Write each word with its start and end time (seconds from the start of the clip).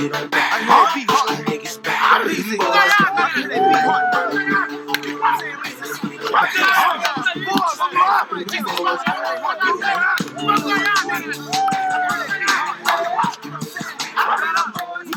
get 0.00 0.14
on 0.14 0.28
back. 0.30 0.52
I 0.52 0.66
know 0.66 0.84
it 0.86 0.94
be 0.94 1.12
hard, 1.12 1.46
niggas 1.46 1.82
back. 1.82 1.98
I 2.02 2.22
really 2.24 3.68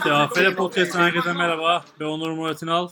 TFL 0.04 0.56
Podcast'ten 0.56 1.00
herkese 1.00 1.34
merhaba. 1.34 1.86
Ben 2.00 2.06
Onur 2.06 2.32
Murat 2.32 2.64
İnal. 2.64 2.90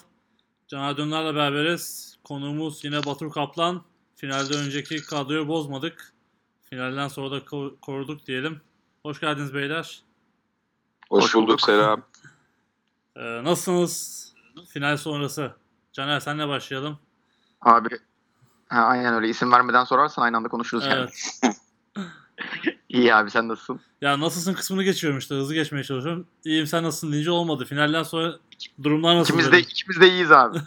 Caner 0.68 0.98
Dönler'le 0.98 1.36
beraberiz. 1.36 2.16
Konuğumuz 2.24 2.84
yine 2.86 3.06
Batur 3.06 3.32
Kaplan. 3.32 3.84
Finalde 4.16 4.54
önceki 4.58 5.02
kadroyu 5.02 5.48
bozmadık. 5.48 6.14
Finalden 6.70 7.08
sonra 7.08 7.32
da 7.32 7.38
ko- 7.38 7.80
koruduk 7.82 8.26
diyelim. 8.28 8.62
Hoş 9.04 9.20
geldiniz 9.20 9.54
beyler. 9.54 10.02
Hoş, 11.10 11.24
Hoş 11.24 11.36
bulduk, 11.36 11.48
bulduk. 11.48 11.62
selam. 11.62 12.02
Ee, 13.16 13.44
nasılsınız 13.44 14.34
final 14.70 14.98
sonrası? 14.98 15.52
Caner 15.94 16.20
senle 16.20 16.48
başlayalım. 16.48 16.98
Abi 17.62 17.90
ha, 18.70 18.82
aynen 18.82 19.14
öyle 19.14 19.30
isim 19.30 19.52
vermeden 19.52 19.84
sorarsan 19.84 20.22
aynı 20.22 20.38
anda 20.38 20.50
konuşuruz 20.50 20.86
yani. 20.86 21.10
Evet. 21.44 21.58
İyi 22.90 23.16
abi 23.16 23.32
sen 23.32 23.48
nasılsın? 23.48 23.82
Ya 24.02 24.20
nasılsın 24.20 24.54
kısmını 24.54 24.84
geçiyorum 24.84 25.20
işte. 25.20 25.36
Hızlı 25.36 25.54
geçmeye 25.54 25.84
çalışıyorum. 25.84 26.28
İyiyim 26.46 26.68
sen 26.68 26.84
nasılsın 26.84 27.12
deyince 27.12 27.32
olmadı. 27.32 27.66
Finalden 27.66 28.04
sonra 28.04 28.34
durumlar 28.84 29.16
nasıl? 29.16 29.34
İkimiz 29.34 29.52
de, 29.52 29.60
ikimiz 29.60 30.02
de 30.02 30.10
iyiyiz 30.10 30.32
abi. 30.32 30.58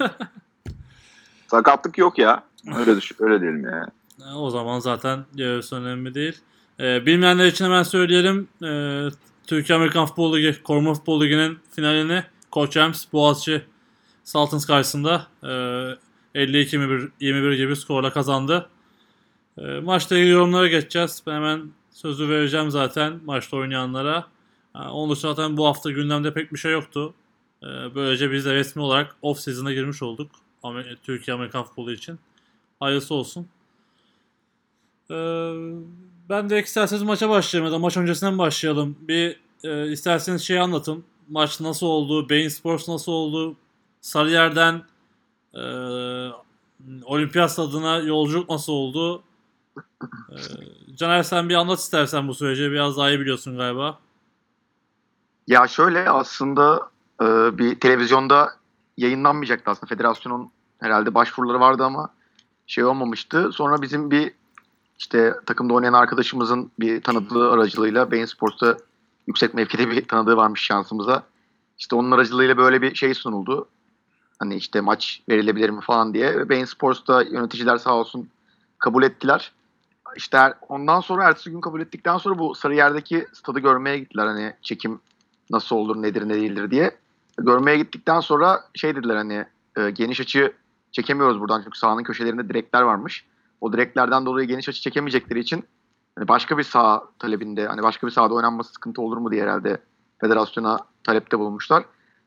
Sakatlık 1.50 1.98
yok 1.98 2.18
ya. 2.18 2.44
Öyle 2.76 2.96
düşün, 2.96 3.16
öyle 3.20 3.40
diyelim 3.40 3.64
ya. 3.64 3.86
E, 4.26 4.34
O 4.34 4.50
zaman 4.50 4.78
zaten 4.78 5.24
gerisi 5.34 5.74
önemli 5.74 6.14
değil. 6.14 6.40
Ee, 6.80 7.06
bilmeyenler 7.06 7.46
için 7.46 7.64
hemen 7.64 7.82
söyleyelim. 7.82 8.48
Ee, 8.62 9.08
Türkiye 9.46 9.76
Amerikan 9.76 10.06
Futbol 10.06 10.36
Ligi, 10.36 10.62
Koruma 10.62 10.94
Futbol 10.94 11.20
Ligi'nin 11.20 11.58
finalini 11.70 12.24
Koç 12.50 12.76
Ems, 12.76 13.04
Boğaziçi 13.12 13.62
Sultans 14.24 14.66
karşısında 14.66 15.26
e, 15.42 15.46
52-21 16.34 17.54
gibi 17.56 17.76
skorla 17.76 18.12
kazandı. 18.12 18.68
E, 19.58 19.62
maçla 19.62 20.16
ilgili 20.16 20.30
yorumlara 20.30 20.68
geçeceğiz. 20.68 21.22
Ben 21.26 21.34
hemen 21.34 21.70
sözü 21.90 22.28
vereceğim 22.28 22.70
zaten 22.70 23.20
maçta 23.24 23.56
oynayanlara. 23.56 24.26
Ha, 24.72 24.92
Onun 24.92 25.12
dışında 25.14 25.34
zaten 25.34 25.56
bu 25.56 25.66
hafta 25.66 25.90
gündemde 25.90 26.34
pek 26.34 26.52
bir 26.52 26.58
şey 26.58 26.72
yoktu. 26.72 27.14
E, 27.62 27.66
böylece 27.94 28.32
biz 28.32 28.44
de 28.44 28.54
resmi 28.54 28.82
olarak 28.82 29.16
off 29.22 29.40
season'a 29.40 29.72
girmiş 29.72 30.02
olduk. 30.02 30.30
Türkiye 31.02 31.34
Amerikan 31.34 31.64
Futbolu 31.64 31.92
için. 31.92 32.18
Hayırlısı 32.80 33.14
olsun. 33.14 33.48
Ee, 35.10 35.14
ben 36.32 36.50
de 36.50 36.62
isterseniz 36.62 37.02
maça 37.02 37.28
başlayalım 37.28 37.66
ya 37.66 37.72
da 37.72 37.78
maç 37.78 37.96
öncesinden 37.96 38.38
başlayalım. 38.38 38.96
Bir 39.00 39.40
e, 39.64 39.92
isterseniz 39.92 40.42
şey 40.42 40.60
anlatın. 40.60 41.04
Maç 41.28 41.60
nasıl 41.60 41.86
oldu? 41.86 42.28
Bein 42.28 42.48
Sports 42.48 42.88
nasıl 42.88 43.12
oldu? 43.12 43.56
Sarıyer'den 44.00 44.82
e, 45.54 45.62
Olimpiyat 47.04 47.52
stadına 47.52 47.96
yolculuk 47.98 48.50
nasıl 48.50 48.72
oldu? 48.72 49.22
E, 50.06 50.36
Caner 50.96 51.22
sen 51.22 51.48
bir 51.48 51.54
anlat 51.54 51.78
istersen 51.78 52.28
bu 52.28 52.34
süreci. 52.34 52.70
Biraz 52.70 52.96
daha 52.96 53.10
iyi 53.10 53.20
biliyorsun 53.20 53.56
galiba. 53.56 53.98
ya 55.46 55.68
şöyle 55.68 56.10
aslında 56.10 56.90
e, 57.22 57.58
bir 57.58 57.80
televizyonda 57.80 58.48
yayınlanmayacaktı 58.96 59.70
aslında. 59.70 59.94
Federasyonun 59.94 60.50
herhalde 60.78 61.14
başvuruları 61.14 61.60
vardı 61.60 61.84
ama 61.84 62.08
şey 62.66 62.84
olmamıştı. 62.84 63.50
Sonra 63.52 63.82
bizim 63.82 64.10
bir 64.10 64.34
işte 65.02 65.34
takımda 65.46 65.74
oynayan 65.74 65.92
arkadaşımızın 65.92 66.70
bir 66.80 67.02
tanıdığı 67.02 67.50
aracılığıyla 67.50 68.10
Bein 68.10 68.24
Sports'ta 68.24 68.76
yüksek 69.26 69.54
mevkide 69.54 69.90
bir 69.90 70.08
tanıdığı 70.08 70.36
varmış 70.36 70.60
şansımıza. 70.60 71.22
İşte 71.78 71.96
onun 71.96 72.10
aracılığıyla 72.10 72.56
böyle 72.56 72.82
bir 72.82 72.94
şey 72.94 73.14
sunuldu. 73.14 73.68
Hani 74.38 74.54
işte 74.54 74.80
maç 74.80 75.22
verilebilir 75.28 75.70
mi 75.70 75.80
falan 75.80 76.14
diye. 76.14 76.48
Bein 76.48 76.64
Sports'ta 76.64 77.22
yöneticiler 77.22 77.76
sağ 77.76 77.94
olsun 77.94 78.28
kabul 78.78 79.02
ettiler. 79.02 79.52
İşte 80.16 80.36
er- 80.36 80.54
ondan 80.68 81.00
sonra 81.00 81.24
ertesi 81.24 81.50
gün 81.50 81.60
kabul 81.60 81.80
ettikten 81.80 82.18
sonra 82.18 82.38
bu 82.38 82.54
Sarıyer'deki 82.54 83.26
stadı 83.32 83.58
görmeye 83.58 83.98
gittiler. 83.98 84.26
Hani 84.26 84.54
çekim 84.62 85.00
nasıl 85.50 85.76
olur 85.76 86.02
nedir 86.02 86.28
ne 86.28 86.34
değildir 86.34 86.70
diye. 86.70 86.96
Görmeye 87.38 87.78
gittikten 87.78 88.20
sonra 88.20 88.60
şey 88.74 88.96
dediler 88.96 89.16
hani 89.16 89.44
e, 89.76 89.90
geniş 89.90 90.20
açı 90.20 90.52
çekemiyoruz 90.92 91.40
buradan 91.40 91.62
çünkü 91.64 91.78
sahanın 91.78 92.02
köşelerinde 92.02 92.48
direkler 92.48 92.82
varmış. 92.82 93.24
O 93.62 93.72
direklerden 93.72 94.26
dolayı 94.26 94.48
geniş 94.48 94.68
açı 94.68 94.80
çekemeyecekleri 94.80 95.40
için 95.40 95.64
hani 96.16 96.28
başka 96.28 96.58
bir 96.58 96.62
saha 96.62 97.02
talebinde 97.18 97.66
hani 97.66 97.82
başka 97.82 98.06
bir 98.06 98.12
sahada 98.12 98.34
oynanması 98.34 98.72
sıkıntı 98.72 99.02
olur 99.02 99.16
mu 99.16 99.30
diye 99.30 99.42
herhalde 99.42 99.78
federasyona 100.20 100.78
talepte 101.04 101.38
bulunmuşlar. 101.38 101.84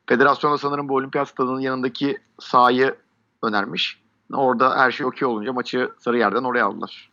Federasyon 0.07 0.53
da 0.53 0.57
sanırım 0.57 0.89
bu 0.89 0.95
olimpiyat 0.95 1.29
stadının 1.29 1.59
yanındaki 1.59 2.17
sahayı 2.39 2.95
önermiş. 3.43 4.01
Orada 4.33 4.77
her 4.77 4.91
şey 4.91 5.05
okey 5.05 5.27
olunca 5.27 5.53
maçı 5.53 5.91
Sarıyer'den 5.99 6.43
oraya 6.43 6.65
aldılar. 6.65 7.11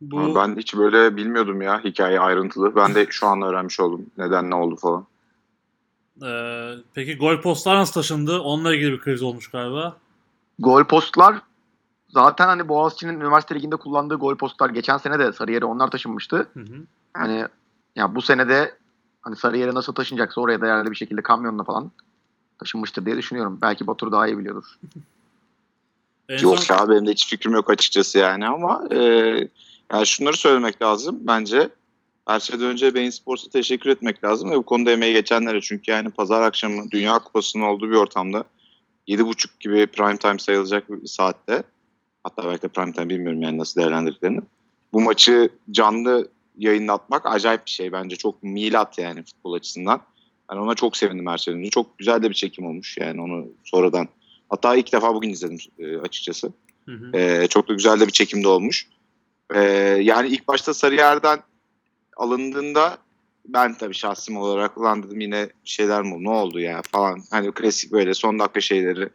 Bu 0.00 0.34
Ben 0.34 0.56
hiç 0.56 0.76
böyle 0.76 1.16
bilmiyordum 1.16 1.62
ya 1.62 1.84
hikaye 1.84 2.20
ayrıntılı. 2.20 2.76
Ben 2.76 2.94
de 2.94 3.06
şu 3.10 3.26
an 3.26 3.42
öğrenmiş 3.42 3.80
oldum. 3.80 4.06
Neden 4.18 4.50
ne 4.50 4.54
oldu 4.54 4.76
falan. 4.76 5.06
e, 6.22 6.30
peki 6.94 7.16
gol 7.16 7.40
postlar 7.40 7.76
nasıl 7.76 7.92
taşındı? 7.92 8.40
Onunla 8.40 8.74
ilgili 8.74 8.92
bir 8.92 9.00
kriz 9.00 9.22
olmuş 9.22 9.48
galiba. 9.48 9.96
Gol 10.58 10.84
postlar 10.84 11.47
zaten 12.08 12.46
hani 12.46 12.68
Boğaziçi'nin 12.68 13.20
üniversite 13.20 13.54
liginde 13.54 13.76
kullandığı 13.76 14.14
gol 14.14 14.36
postlar 14.36 14.70
geçen 14.70 14.96
sene 14.96 15.18
de 15.18 15.32
Sarıyer'e 15.32 15.64
onlar 15.64 15.90
taşınmıştı. 15.90 16.36
Hı 16.36 16.60
hı. 16.60 16.84
Hani 17.14 17.44
ya 17.96 18.14
bu 18.14 18.22
senede 18.22 18.74
hani 19.22 19.36
Sarıyer'e 19.36 19.74
nasıl 19.74 19.92
taşınacaksa 19.94 20.40
oraya 20.40 20.60
da 20.60 20.66
herhalde 20.66 20.90
bir 20.90 20.96
şekilde 20.96 21.22
kamyonla 21.22 21.64
falan 21.64 21.90
taşınmıştır 22.58 23.06
diye 23.06 23.16
düşünüyorum. 23.16 23.58
Belki 23.62 23.86
Batur 23.86 24.12
daha 24.12 24.26
iyi 24.26 24.38
biliyordur. 24.38 24.64
En 26.28 26.38
Yok 26.38 26.58
son- 26.58 26.76
ya 26.76 26.88
benim 26.88 27.06
de 27.06 27.10
hiç 27.10 27.28
fikrim 27.28 27.52
yok 27.52 27.70
açıkçası 27.70 28.18
yani 28.18 28.46
ama 28.46 28.84
e, 28.90 28.98
yani 29.92 30.06
şunları 30.06 30.36
söylemek 30.36 30.82
lazım 30.82 31.18
bence. 31.20 31.68
Her 32.26 32.40
şeyden 32.40 32.66
önce 32.66 32.94
Bein 32.94 33.10
Sports'a 33.10 33.50
teşekkür 33.50 33.90
etmek 33.90 34.24
lazım 34.24 34.50
ve 34.50 34.56
bu 34.56 34.62
konuda 34.62 34.90
emeği 34.90 35.12
geçenlere 35.12 35.60
çünkü 35.60 35.90
yani 35.90 36.10
pazar 36.10 36.42
akşamı 36.42 36.90
Dünya 36.90 37.18
Kupası'nın 37.18 37.62
olduğu 37.62 37.90
bir 37.90 37.96
ortamda 37.96 38.44
7.30 39.08 39.46
gibi 39.60 39.86
prime 39.86 40.16
time 40.16 40.38
sayılacak 40.38 40.90
bir 40.90 41.06
saatte 41.06 41.62
hatta 42.28 42.48
belki 42.48 42.62
de 42.62 42.68
prime 42.68 42.92
time 42.92 43.08
bilmiyorum 43.08 43.42
yani 43.42 43.58
nasıl 43.58 43.80
değerlendirdiklerini. 43.80 44.40
Bu 44.92 45.00
maçı 45.00 45.50
canlı 45.70 46.28
yayınlatmak 46.58 47.26
acayip 47.26 47.66
bir 47.66 47.70
şey 47.70 47.92
bence 47.92 48.16
çok 48.16 48.42
milat 48.42 48.98
yani 48.98 49.22
futbol 49.22 49.52
açısından. 49.52 50.00
Ben 50.52 50.56
ona 50.56 50.74
çok 50.74 50.96
sevindim 50.96 51.26
her 51.26 51.38
şeyden 51.38 51.60
önce. 51.60 51.70
Çok 51.70 51.98
güzel 51.98 52.22
de 52.22 52.28
bir 52.28 52.34
çekim 52.34 52.66
olmuş 52.66 52.98
yani 52.98 53.20
onu 53.20 53.46
sonradan. 53.64 54.08
Hatta 54.48 54.76
ilk 54.76 54.92
defa 54.92 55.14
bugün 55.14 55.30
izledim 55.30 55.58
e, 55.78 55.96
açıkçası. 55.96 56.52
Hı 56.86 56.92
hı. 56.92 57.16
Ee, 57.18 57.46
çok 57.46 57.68
da 57.68 57.72
güzel 57.72 58.00
de 58.00 58.06
bir 58.06 58.12
çekimde 58.12 58.48
olmuş. 58.48 58.86
Ee, 59.54 59.60
yani 60.02 60.28
ilk 60.28 60.48
başta 60.48 60.74
Sarıyer'den 60.74 61.38
alındığında 62.16 62.98
ben 63.48 63.74
tabii 63.74 63.94
şahsım 63.94 64.36
olarak 64.36 64.78
ulan 64.78 65.02
dedim 65.02 65.20
yine 65.20 65.48
şeyler 65.64 66.02
mi 66.02 66.24
ne 66.24 66.30
oldu 66.30 66.60
ya 66.60 66.82
falan. 66.92 67.22
Hani 67.30 67.52
klasik 67.52 67.92
böyle 67.92 68.14
son 68.14 68.38
dakika 68.38 68.60
şeyleri 68.60 69.08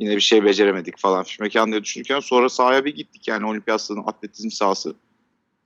yine 0.00 0.16
bir 0.16 0.20
şey 0.20 0.44
beceremedik 0.44 0.98
falan 0.98 1.24
mekan 1.40 1.70
diye 1.72 1.82
düşünürken 1.84 2.20
sonra 2.20 2.48
sahaya 2.48 2.84
bir 2.84 2.94
gittik 2.94 3.28
yani 3.28 3.46
olimpiyat 3.46 3.80
stadının 3.80 4.04
atletizm 4.06 4.50
sahası. 4.50 4.94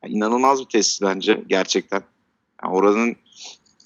Yani 0.04 0.14
inanılmaz 0.14 0.60
bir 0.60 0.64
tesis 0.68 1.02
bence 1.02 1.42
gerçekten. 1.46 2.02
Yani 2.64 2.74
oranın 2.74 3.16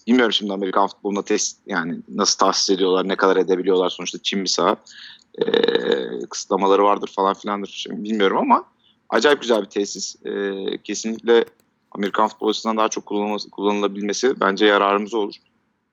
bilmiyorum 0.07 0.33
şimdi 0.33 0.53
Amerikan 0.53 0.87
futbolunda 0.89 1.23
test 1.23 1.59
yani 1.67 1.99
nasıl 2.09 2.39
tahsis 2.39 2.71
ediyorlar, 2.71 3.09
ne 3.09 3.17
kadar 3.17 3.37
edebiliyorlar 3.37 3.91
sonuçta 3.91 4.19
Çin 4.23 4.41
bir 4.45 4.49
saha. 4.49 4.77
Ee, 5.39 5.45
kısıtlamaları 6.31 6.85
vardır 6.85 7.11
falan 7.17 7.35
filandır 7.35 7.69
Şimdi 7.69 8.05
bilmiyorum 8.05 8.37
ama 8.39 8.65
acayip 9.09 9.41
güzel 9.41 9.61
bir 9.63 9.67
tesis. 9.69 10.17
Ee, 10.27 10.53
kesinlikle 10.85 11.45
Amerikan 11.93 12.29
futbol 12.29 12.49
açısından 12.49 12.77
daha 12.77 12.89
çok 12.89 13.07
kullanılabilmesi 13.53 14.41
bence 14.41 14.67
yararımıza 14.67 15.19
olur. 15.19 15.35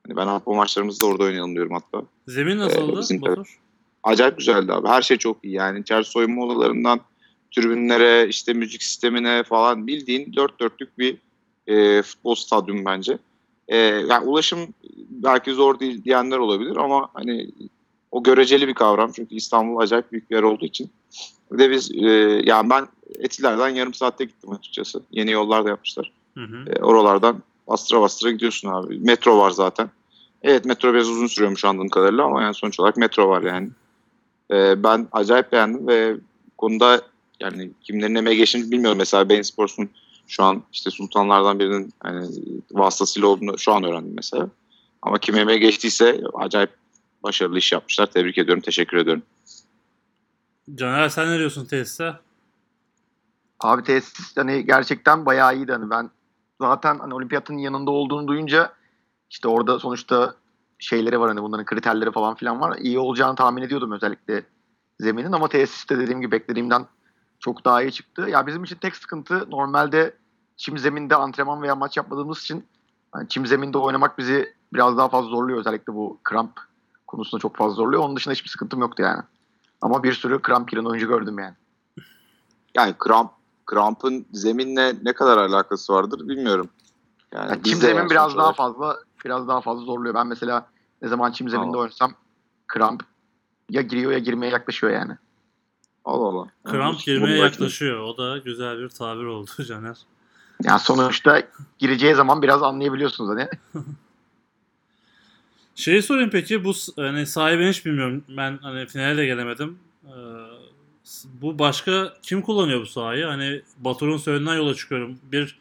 Hani 0.07 0.17
ben 0.17 0.37
futbol 0.37 0.53
maçlarımızı 0.55 1.01
da 1.01 1.05
orada 1.05 1.23
oynayalım 1.23 1.53
diyorum 1.55 1.71
hatta. 1.73 2.05
Zemin 2.27 2.57
nasıl 2.57 2.77
Ee, 2.77 2.81
oldu 2.83 2.99
bizim- 3.01 3.21
Batur? 3.21 3.59
Acayip 4.05 4.37
güzeldi 4.37 4.73
abi. 4.73 4.87
Her 4.87 5.01
şey 5.01 5.17
çok 5.17 5.37
iyi 5.43 5.53
yani. 5.53 5.79
İçeride 5.79 6.03
soyunma 6.03 6.45
odalarından 6.45 6.99
tribünlere, 7.55 8.27
işte 8.27 8.53
müzik 8.53 8.83
sistemine 8.83 9.43
falan 9.43 9.87
bildiğin 9.87 10.33
dört 10.33 10.59
dörtlük 10.59 10.97
bir 10.99 11.17
e, 11.67 12.01
futbol 12.01 12.35
stadyumu 12.35 12.85
bence. 12.85 13.17
E, 13.67 13.77
yani 13.77 14.25
ulaşım 14.25 14.59
belki 15.09 15.51
zor 15.51 15.79
değil 15.79 16.03
diyenler 16.03 16.37
olabilir 16.37 16.75
ama 16.75 17.09
hani 17.13 17.49
o 18.11 18.23
göreceli 18.23 18.67
bir 18.67 18.73
kavram. 18.73 19.11
Çünkü 19.11 19.35
İstanbul 19.35 19.77
acayip 19.77 20.11
büyük 20.11 20.31
bir 20.31 20.35
yer 20.35 20.43
olduğu 20.43 20.65
için. 20.65 20.89
Bir 21.51 21.59
de 21.59 21.71
biz 21.71 21.91
e, 21.91 22.09
yani 22.45 22.69
ben 22.69 22.87
Etiler'den 23.19 23.69
yarım 23.69 23.93
saatte 23.93 24.25
gittim 24.25 24.51
açıkçası. 24.51 25.01
Yeni 25.11 25.31
yollar 25.31 25.65
da 25.65 25.69
yapmışlar. 25.69 26.11
Hı 26.37 26.43
hı. 26.43 26.65
E, 26.71 26.83
oralardan 26.83 27.43
bastıra 27.67 28.01
bastıra 28.01 28.31
gidiyorsun 28.31 28.69
abi. 28.69 28.99
Metro 28.99 29.37
var 29.37 29.51
zaten. 29.51 29.89
Evet 30.41 30.65
metro 30.65 30.93
biraz 30.93 31.09
uzun 31.09 31.27
sürüyormuş 31.27 31.65
anladığım 31.65 31.89
kadarıyla 31.89 32.23
ama 32.23 32.41
yani 32.41 32.53
sonuç 32.53 32.79
olarak 32.79 32.97
metro 32.97 33.29
var 33.29 33.41
yani. 33.41 33.69
E, 34.51 34.83
ben 34.83 35.07
acayip 35.11 35.51
beğendim 35.51 35.87
ve 35.87 36.15
konuda 36.57 37.01
yani 37.39 37.71
kimlerin 37.81 38.15
emeği 38.15 38.37
geçtiğini 38.37 38.71
bilmiyorum. 38.71 38.97
Mesela 38.97 39.29
Bein 39.29 39.41
Sports'un 39.41 39.89
Şu 40.27 40.43
an 40.43 40.63
işte 40.73 40.91
sultanlardan 40.91 41.59
birinin 41.59 41.93
hani 41.99 42.27
vasıtasıyla 42.71 43.27
olduğunu 43.27 43.57
şu 43.57 43.73
an 43.73 43.83
öğrendim 43.83 44.13
mesela. 44.15 44.49
Ama 45.01 45.17
kim 45.17 45.37
emeğe 45.37 45.57
geçtiyse 45.57 46.21
acayip 46.33 46.69
başarılı 47.23 47.57
iş 47.57 47.71
yapmışlar. 47.71 48.05
Tebrik 48.05 48.37
ediyorum, 48.37 48.61
teşekkür 48.61 48.97
ediyorum. 48.97 49.23
Caner 50.75 51.09
sen 51.09 51.31
ne 51.31 51.39
diyorsun 51.39 51.65
tesise? 51.65 52.13
Abi 53.59 53.83
tesis 53.83 54.37
hani 54.37 54.65
gerçekten 54.65 55.25
bayağı 55.25 55.55
iyiydi. 55.55 55.71
Hani 55.71 55.89
ben 55.89 56.09
zaten 56.61 56.99
hani 56.99 57.13
olimpiyatın 57.13 57.57
yanında 57.57 57.91
olduğunu 57.91 58.27
duyunca 58.27 58.73
işte 59.29 59.47
orada 59.47 59.79
sonuçta 59.79 60.35
şeyleri 60.79 61.19
var 61.19 61.27
hani 61.29 61.41
bunların 61.41 61.65
kriterleri 61.65 62.11
falan 62.11 62.35
filan 62.35 62.61
var. 62.61 62.77
İyi 62.77 62.99
olacağını 62.99 63.35
tahmin 63.35 63.61
ediyordum 63.61 63.91
özellikle 63.91 64.43
zeminin 64.99 65.31
ama 65.31 65.47
tesiste 65.47 65.99
dediğim 65.99 66.21
gibi 66.21 66.31
beklediğimden 66.31 66.85
çok 67.39 67.65
daha 67.65 67.81
iyi 67.81 67.91
çıktı. 67.91 68.21
Ya 68.29 68.47
bizim 68.47 68.63
için 68.63 68.75
tek 68.75 68.95
sıkıntı 68.95 69.51
normalde 69.51 70.15
çim 70.57 70.77
zeminde 70.77 71.15
antrenman 71.15 71.61
veya 71.61 71.75
maç 71.75 71.97
yapmadığımız 71.97 72.39
için 72.39 72.65
hani 73.11 73.29
çim 73.29 73.45
zeminde 73.45 73.77
oynamak 73.77 74.17
bizi 74.17 74.53
biraz 74.73 74.97
daha 74.97 75.09
fazla 75.09 75.29
zorluyor. 75.29 75.59
Özellikle 75.59 75.93
bu 75.93 76.19
kramp 76.23 76.59
konusunda 77.07 77.41
çok 77.41 77.55
fazla 77.55 77.75
zorluyor. 77.75 78.03
Onun 78.03 78.15
dışında 78.15 78.33
hiçbir 78.33 78.49
sıkıntım 78.49 78.79
yoktu 78.79 79.03
yani. 79.03 79.21
Ama 79.81 80.03
bir 80.03 80.13
sürü 80.13 80.41
kramp 80.41 80.69
giren 80.71 80.85
oyuncu 80.85 81.07
gördüm 81.07 81.39
yani. 81.39 81.53
Yani 82.75 82.93
kramp, 82.99 83.31
krampın 83.65 84.25
zeminle 84.33 84.93
ne 85.03 85.13
kadar 85.13 85.37
alakası 85.37 85.93
vardır 85.93 86.27
bilmiyorum. 86.27 86.69
Yani 87.33 87.49
Yani 87.49 87.63
çim 87.63 87.77
zemin 87.79 87.97
yani 87.97 88.09
biraz 88.09 88.23
sonuç 88.23 88.37
daha 88.37 88.45
olarak- 88.45 88.57
fazla 88.57 88.97
biraz 89.25 89.47
daha 89.47 89.61
fazla 89.61 89.85
zorluyor. 89.85 90.15
Ben 90.15 90.27
mesela 90.27 90.67
ne 91.01 91.07
zaman 91.07 91.31
çim 91.31 91.49
zeminde 91.49 91.67
Allah. 91.69 91.77
oynasam 91.77 92.13
kramp 92.67 93.03
ya 93.69 93.81
giriyor 93.81 94.11
ya 94.11 94.19
girmeye 94.19 94.51
yaklaşıyor 94.51 94.93
yani. 94.93 95.17
Allah 96.05 96.25
Allah. 96.27 96.47
Kramp 96.63 96.93
Bunu- 96.95 97.03
girmeye 97.05 97.37
yaklaşıyor. 97.37 97.99
O 97.99 98.17
da 98.17 98.37
güzel 98.37 98.79
bir 98.79 98.89
tabir 98.89 99.23
oldu 99.23 99.51
Caner. 99.67 99.97
Yani 100.63 100.79
sonuçta 100.79 101.43
gireceği 101.79 102.15
zaman 102.15 102.41
biraz 102.41 102.63
anlayabiliyorsunuz 102.63 103.29
hani. 103.29 103.47
Şeyi 105.75 106.01
sorayım 106.03 106.29
peki 106.29 106.63
bu 106.63 106.73
hani 106.95 107.25
sahibi 107.25 107.63
ben 107.63 107.69
hiç 107.69 107.85
bilmiyorum. 107.85 108.23
Ben 108.29 108.59
hani 108.61 108.85
finale 108.85 109.17
de 109.17 109.25
gelemedim. 109.25 109.79
Ee, 110.05 110.09
bu 111.41 111.59
başka 111.59 112.13
kim 112.21 112.41
kullanıyor 112.41 112.81
bu 112.81 112.85
sahayı? 112.85 113.25
Hani 113.25 113.61
Batur'un 113.77 114.17
söylediğinden 114.17 114.55
yola 114.55 114.73
çıkıyorum. 114.75 115.19
Bir 115.31 115.59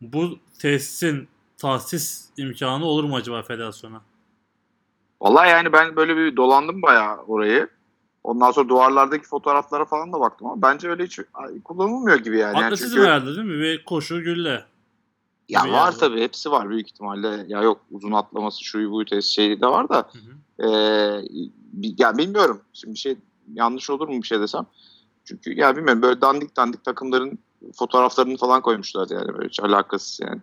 bu 0.00 0.38
tesisin 0.58 1.28
tahsis 1.58 2.28
imkanı 2.36 2.84
olur 2.84 3.04
mu 3.04 3.16
acaba 3.16 3.42
federasyona? 3.42 4.00
Vallahi 5.20 5.48
yani 5.50 5.72
ben 5.72 5.96
böyle 5.96 6.16
bir 6.16 6.36
dolandım 6.36 6.82
bayağı 6.82 7.16
orayı. 7.16 7.68
Ondan 8.24 8.50
sonra 8.50 8.68
duvarlardaki 8.68 9.26
fotoğraflara 9.26 9.84
falan 9.84 10.12
da 10.12 10.20
baktım 10.20 10.46
ama 10.46 10.62
bence 10.62 10.88
öyle 10.88 11.04
hiç 11.04 11.20
kullanılmıyor 11.64 12.18
gibi 12.18 12.38
yani. 12.38 12.56
Yani 12.56 12.66
Atletizm 12.66 12.88
çünkü- 12.94 13.06
herhalde 13.06 13.26
değil 13.26 13.46
mi? 13.46 13.60
Ve 13.60 13.84
koşu 13.84 14.22
gülle. 14.22 14.64
Ya 15.48 15.60
gibi 15.60 15.72
var 15.72 15.90
yani. 15.90 15.98
tabii 16.00 16.20
hepsi 16.20 16.50
var 16.50 16.70
büyük 16.70 16.88
ihtimalle. 16.88 17.44
Ya 17.48 17.62
yok 17.62 17.80
uzun 17.90 18.12
atlaması 18.12 18.64
şu 18.64 18.90
bu 18.90 19.04
test 19.04 19.28
şeyi 19.28 19.60
de 19.60 19.66
var 19.66 19.88
da 19.88 19.96
Hı 19.96 20.18
hı. 20.18 21.22
Bi- 21.72 21.94
ya 21.98 22.18
bilmiyorum. 22.18 22.60
Şimdi 22.72 22.94
bir 22.94 22.98
şey 22.98 23.16
yanlış 23.54 23.90
olur 23.90 24.08
mu 24.08 24.22
bir 24.22 24.26
şey 24.26 24.40
desem. 24.40 24.66
Çünkü 25.24 25.54
ya 25.60 25.76
bilmiyorum 25.76 26.02
böyle 26.02 26.20
dandik 26.20 26.56
dandik 26.56 26.84
takımların 26.84 27.38
fotoğraflarını 27.74 28.36
falan 28.36 28.62
koymuşlar 28.62 29.08
yani 29.10 29.34
böyle 29.34 29.48
hiç 29.48 29.60
alakasız 29.60 30.20
yani. 30.20 30.40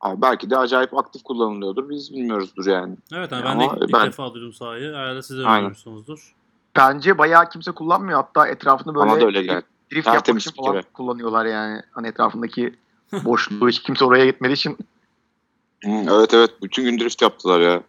Abi 0.00 0.22
belki 0.22 0.50
de 0.50 0.56
acayip 0.58 0.94
aktif 0.98 1.22
kullanılıyordur. 1.22 1.88
Biz 1.88 2.12
bilmiyoruzdur 2.12 2.66
yani. 2.66 2.96
Evet 3.14 3.32
yani 3.32 3.40
Ya 3.44 3.50
ben 3.50 3.60
de 3.60 3.64
ama 3.64 3.76
ilk, 3.84 3.92
ben- 3.92 4.06
defa 4.06 4.34
duydum 4.34 4.52
sahayı. 4.52 4.94
Herhalde 4.94 5.22
siz 5.22 5.38
de 5.38 5.46
Aynen. 5.46 5.62
duymuşsunuzdur. 5.62 6.34
Bence 6.76 7.18
bayağı 7.18 7.48
kimse 7.48 7.72
kullanmıyor. 7.72 8.18
Hatta 8.22 8.46
etrafını 8.48 8.94
böyle 8.94 9.10
Bana 9.10 9.20
da 9.20 9.24
öyle 9.26 9.42
geldi. 9.42 9.64
drift 9.92 10.06
yapmak 10.06 10.14
Tertemiz 10.14 10.42
için 10.42 10.52
bir 10.52 10.62
falan 10.66 10.72
kere. 10.72 10.82
kullanıyorlar 10.92 11.44
yani. 11.46 11.82
Hani 11.92 12.08
etrafındaki 12.08 12.74
boşluğu 13.24 13.68
hiç 13.68 13.82
kimse 13.82 14.04
oraya 14.04 14.26
gitmediği 14.26 14.54
için. 14.56 14.78
Hı, 15.84 15.90
evet 15.90 16.34
evet 16.34 16.50
bütün 16.62 16.84
gün 16.84 16.98
drift 16.98 17.22
yaptılar 17.22 17.60
ya. 17.60 17.82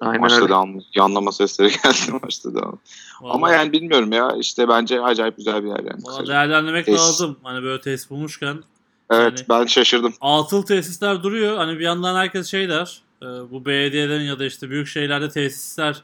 Aynen 0.00 0.20
Maçta 0.20 0.36
öyle. 0.40 0.48
devamlı 0.48 0.82
yanlama 0.94 1.32
sesleri 1.32 1.68
geldi 1.84 2.18
maçta 2.22 2.54
devamlı. 2.54 2.78
Ama 3.22 3.50
yani 3.52 3.72
bilmiyorum 3.72 4.12
ya 4.12 4.32
işte 4.36 4.68
bence 4.68 5.00
acayip 5.02 5.36
güzel 5.36 5.64
bir 5.64 5.68
yer 5.68 5.78
yani. 5.78 6.04
Kısaca. 6.04 6.26
değerlendirmek 6.32 6.86
Tesis. 6.86 7.00
lazım. 7.00 7.36
Hani 7.42 7.62
böyle 7.62 7.80
tesis 7.80 8.10
bulmuşken 8.10 8.62
Evet 9.10 9.44
yani- 9.48 9.60
ben 9.60 9.66
şaşırdım. 9.66 10.14
atıl 10.20 10.62
tesisler 10.62 11.22
duruyor. 11.22 11.56
Hani 11.56 11.78
bir 11.78 11.84
yandan 11.84 12.16
herkes 12.16 12.50
şey 12.50 12.68
der. 12.68 13.00
e, 13.22 13.26
bu 13.26 13.64
belediyelerin 13.66 14.24
ya 14.24 14.38
da 14.38 14.44
işte 14.44 14.70
büyük 14.70 14.88
şehirlerde 14.88 15.28
tesisler 15.28 16.02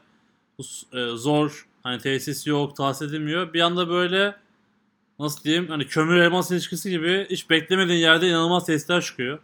e, 0.93 1.05
zor. 1.15 1.67
Hani 1.83 1.99
tesis 2.01 2.47
yok, 2.47 2.75
tahsis 2.75 3.09
edilmiyor. 3.09 3.53
Bir 3.53 3.59
yanda 3.59 3.89
böyle 3.89 4.35
nasıl 5.19 5.43
diyeyim 5.43 5.67
hani 5.69 5.87
kömür 5.87 6.15
elmas 6.17 6.51
ilişkisi 6.51 6.89
gibi 6.89 7.27
hiç 7.29 7.49
beklemediğin 7.49 7.99
yerde 7.99 8.29
inanılmaz 8.29 8.65
tesisler 8.65 9.01
çıkıyor. 9.01 9.39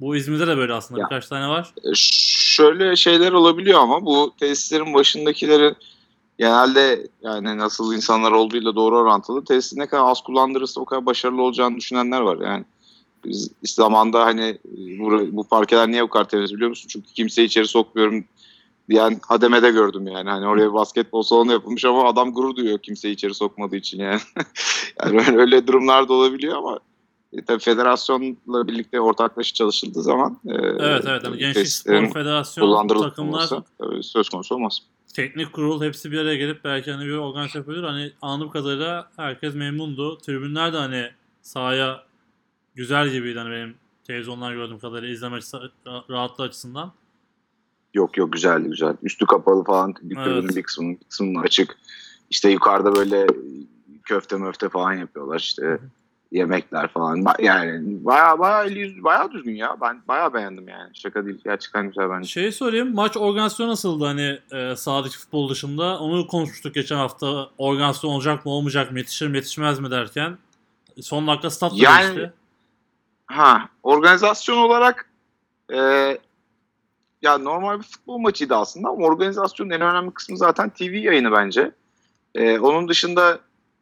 Bu 0.00 0.16
İzmir'de 0.16 0.46
de 0.46 0.56
böyle 0.56 0.72
aslında 0.72 1.00
Ya. 1.00 1.06
birkaç 1.06 1.26
tane 1.28 1.48
var. 1.48 1.72
E, 1.84 1.90
şöyle 1.94 2.96
şeyler 2.96 3.32
olabiliyor 3.32 3.80
ama 3.80 4.04
bu 4.06 4.34
tesislerin 4.40 4.94
başındakilerin 4.94 5.76
genelde 6.38 7.06
yani 7.22 7.58
nasıl 7.58 7.94
insanlar 7.94 8.32
olduğuyla 8.32 8.74
doğru 8.74 8.98
orantılı. 8.98 9.44
Tesisi 9.44 9.78
ne 9.78 9.86
kadar 9.86 10.04
az 10.04 10.22
kullandırırsa 10.22 10.80
o 10.80 10.84
kadar 10.84 11.06
başarılı 11.06 11.42
olacağını 11.42 11.76
düşünenler 11.76 12.20
var. 12.20 12.38
Yani 12.46 12.64
zamanda 13.62 14.24
hani 14.24 14.58
bu, 14.98 15.36
bu 15.36 15.48
parkeler 15.48 15.90
niye 15.90 16.02
bu 16.02 16.08
kadar 16.08 16.28
temiz 16.28 16.54
biliyor 16.54 16.70
musun? 16.70 16.88
Çünkü 16.88 17.12
kimseyi 17.12 17.46
içeri 17.46 17.66
sokmuyorum 17.68 18.24
diyen 18.88 19.20
hademede 19.26 19.70
gördüm 19.70 20.06
yani. 20.06 20.30
Hani 20.30 20.46
oraya 20.46 20.74
basketbol 20.74 21.22
salonu 21.22 21.52
yapılmış 21.52 21.84
ama 21.84 22.08
adam 22.08 22.32
gurur 22.32 22.56
duyuyor 22.56 22.78
kimseyi 22.78 23.14
içeri 23.14 23.34
sokmadığı 23.34 23.76
için 23.76 23.98
yani. 23.98 24.20
yani 25.04 25.38
öyle- 25.38 25.66
durumlar 25.66 26.08
da 26.08 26.12
olabiliyor 26.12 26.56
ama 26.56 26.78
e, 27.32 27.44
tabii 27.44 27.62
federasyonla 27.62 28.68
birlikte 28.68 29.00
ortaklaşa 29.00 29.54
çalışıldığı 29.54 30.02
zaman 30.02 30.38
e, 30.46 30.54
Evet 30.54 31.04
evet. 31.06 31.24
Hani 31.24 31.38
Gençlik 31.38 31.68
Spor 31.68 32.12
Federasyonu 32.12 33.00
takımlar 33.00 33.48
tabii 33.78 34.02
söz 34.02 34.28
konusu 34.28 34.54
olmaz. 34.54 34.78
teknik 35.14 35.52
kurul 35.52 35.82
hepsi 35.82 36.12
bir 36.12 36.18
araya 36.18 36.36
gelip 36.36 36.64
belki 36.64 36.92
hani 36.92 37.04
bir 37.04 37.12
organize 37.12 37.58
yapabilir. 37.58 37.82
Hani 37.82 38.12
anladığım 38.22 38.50
kadarıyla 38.50 39.10
herkes 39.16 39.54
memnundu. 39.54 40.18
Tribünler 40.18 40.72
de 40.72 40.76
hani 40.76 41.10
sahaya 41.42 42.07
güzel 42.78 43.08
gibiydi 43.08 43.38
hani 43.38 43.50
benim 43.50 43.74
televizyonlar 44.04 44.52
gördüğüm 44.52 44.78
kadarıyla 44.78 45.14
izleme 45.14 45.38
rahatlığı 46.10 46.44
açısından. 46.44 46.92
Yok 47.94 48.16
yok 48.16 48.32
güzeldi 48.32 48.68
güzel. 48.68 48.96
Üstü 49.02 49.26
kapalı 49.26 49.64
falan 49.64 49.92
tribünün 49.94 50.20
Evet. 50.20 50.56
bir 50.56 50.62
kısmının, 50.62 51.00
bir 51.00 51.04
kısmının 51.08 51.42
açık. 51.42 51.78
İşte 52.30 52.50
yukarıda 52.50 52.94
böyle 52.94 53.26
köfte 54.04 54.36
möfte 54.36 54.68
falan 54.68 54.92
yapıyorlar 54.92 55.38
işte 55.38 55.78
yemekler 56.32 56.88
falan. 56.88 57.24
Yani 57.38 58.04
baya 58.04 58.38
baya 58.38 58.70
baya 59.04 59.32
düzgün 59.32 59.54
ya. 59.54 59.76
Ben 59.80 60.02
baya 60.08 60.34
beğendim 60.34 60.68
yani. 60.68 60.90
Şaka 60.94 61.26
değil. 61.26 61.40
Gerçekten 61.44 61.86
güzel 61.88 62.10
bence. 62.10 62.28
Şey 62.28 62.52
sorayım 62.52 62.94
maç 62.94 63.16
organizasyonu 63.16 63.70
nasıldı 63.70 64.04
hani 64.04 64.38
e, 64.52 64.76
sahadaki 64.76 65.18
futbol 65.18 65.50
dışında? 65.50 65.98
Onu 65.98 66.26
konuşmuştuk 66.26 66.74
geçen 66.74 66.96
hafta. 66.96 67.48
Organizasyon 67.58 68.10
olacak 68.10 68.46
mı 68.46 68.52
olmayacak 68.52 68.92
mı 68.92 68.98
yetişir 68.98 69.28
mi 69.28 69.36
yetişmez 69.36 69.78
mi 69.80 69.90
derken. 69.90 70.38
Son 71.00 71.26
dakika 71.26 71.50
stat 71.50 71.72
Yani- 71.76 72.16
değişti. 72.16 72.32
Ha, 73.28 73.68
organizasyon 73.82 74.56
olarak 74.58 75.10
e, 75.72 75.78
ya 77.22 77.38
normal 77.38 77.78
bir 77.78 77.84
futbol 77.84 78.18
maçıydı 78.18 78.56
aslında 78.56 78.88
ama 78.88 79.06
organizasyonun 79.06 79.70
en 79.70 79.80
önemli 79.80 80.10
kısmı 80.10 80.36
zaten 80.36 80.70
TV 80.70 80.82
yayını 80.82 81.32
bence. 81.32 81.70
E, 82.34 82.58
onun 82.58 82.88
dışında 82.88 83.38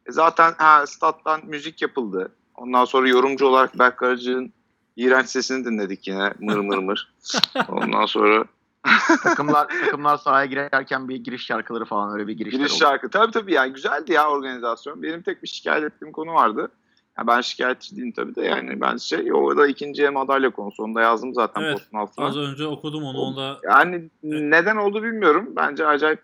zaten 0.09 0.53
ha, 0.57 0.87
stat'tan 0.87 1.41
müzik 1.45 1.81
yapıldı. 1.81 2.31
Ondan 2.55 2.85
sonra 2.85 3.09
yorumcu 3.09 3.47
olarak 3.47 3.79
Berk 3.79 4.03
Arıcı'nın 4.03 4.53
iğrenç 4.95 5.29
sesini 5.29 5.65
dinledik 5.65 6.07
yine 6.07 6.33
mır 6.39 6.57
mır 6.57 6.77
mır. 6.77 7.13
Ondan 7.69 8.05
sonra 8.05 8.45
takımlar 9.23 9.67
takımlar 9.67 10.17
sahaya 10.17 10.45
girerken 10.45 11.09
bir 11.09 11.15
giriş 11.15 11.45
şarkıları 11.45 11.85
falan 11.85 12.13
öyle 12.13 12.27
bir 12.27 12.33
giriş 12.33 12.55
oldu. 12.55 12.67
şarkı. 12.67 13.09
Tabii 13.09 13.31
tabii 13.31 13.53
yani 13.53 13.73
güzeldi 13.73 14.13
ya 14.13 14.29
organizasyon. 14.29 15.03
Benim 15.03 15.21
tek 15.21 15.43
bir 15.43 15.47
şikayet 15.47 15.83
ettiğim 15.83 16.11
konu 16.11 16.33
vardı. 16.33 16.71
Ya 17.19 17.27
ben 17.27 17.41
şikayetçi 17.41 17.95
değilim 17.95 18.11
tabii 18.11 18.35
de 18.35 18.41
yani 18.41 18.81
ben 18.81 18.97
şey 18.97 19.33
o 19.33 19.57
da 19.57 19.67
ikinciye 19.67 20.09
madalya 20.09 20.49
konusu. 20.49 20.83
Onu 20.83 20.95
da 20.95 21.01
yazdım 21.01 21.33
zaten 21.33 21.61
Evet, 21.61 21.73
postun 21.73 21.97
altına. 21.97 22.25
Az 22.25 22.37
önce 22.37 22.67
okudum 22.67 23.03
onu. 23.03 23.17
Onda 23.17 23.57
Yani 23.63 24.09
neden 24.23 24.75
oldu 24.75 25.03
bilmiyorum. 25.03 25.53
Bence 25.55 25.87
acayip 25.87 26.23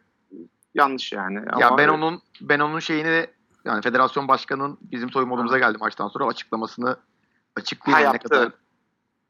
yanlış 0.76 1.12
yani. 1.12 1.36
Ya 1.36 1.68
Ama 1.68 1.78
ben 1.78 1.88
onun 1.88 2.22
ben 2.42 2.60
onun 2.60 2.80
şeyini 2.80 3.28
yani 3.66 3.82
federasyon 3.82 4.28
başkanının 4.28 4.78
bizim 4.82 5.10
soyunma 5.10 5.36
odamıza 5.36 5.58
geldi 5.58 5.78
maçtan 5.80 6.08
sonra 6.08 6.26
açıklamasını 6.26 6.98
açıklayayım 7.56 8.08
Ha, 8.08 8.14
ne 8.14 8.20
kadar 8.20 8.46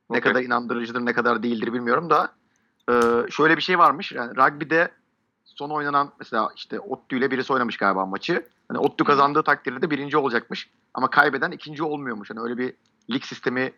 ne 0.09 0.17
Okey. 0.17 0.21
kadar 0.21 0.41
inandırıcıdır 0.41 1.05
ne 1.05 1.13
kadar 1.13 1.43
değildir 1.43 1.73
bilmiyorum 1.73 2.09
da 2.09 2.31
e, 2.89 2.93
şöyle 3.31 3.57
bir 3.57 3.61
şey 3.61 3.79
varmış 3.79 4.11
yani 4.11 4.35
rugby'de 4.35 4.91
son 5.55 5.69
oynanan 5.69 6.11
mesela 6.19 6.49
işte 6.55 6.79
Ottu 6.79 7.15
ile 7.15 7.31
birisi 7.31 7.53
oynamış 7.53 7.77
galiba 7.77 8.05
maçı. 8.05 8.47
Hani 8.67 8.77
Ottu 8.77 9.03
kazandığı 9.03 9.43
takdirde 9.43 9.89
birinci 9.89 10.17
olacakmış 10.17 10.69
ama 10.93 11.09
kaybeden 11.09 11.51
ikinci 11.51 11.83
olmuyormuş. 11.83 12.29
Hani 12.29 12.39
öyle 12.39 12.57
bir 12.57 12.73
lig 13.11 13.23
sistemi 13.23 13.73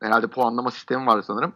herhalde 0.00 0.26
puanlama 0.26 0.70
sistemi 0.70 1.06
var 1.06 1.22
sanırım. 1.22 1.52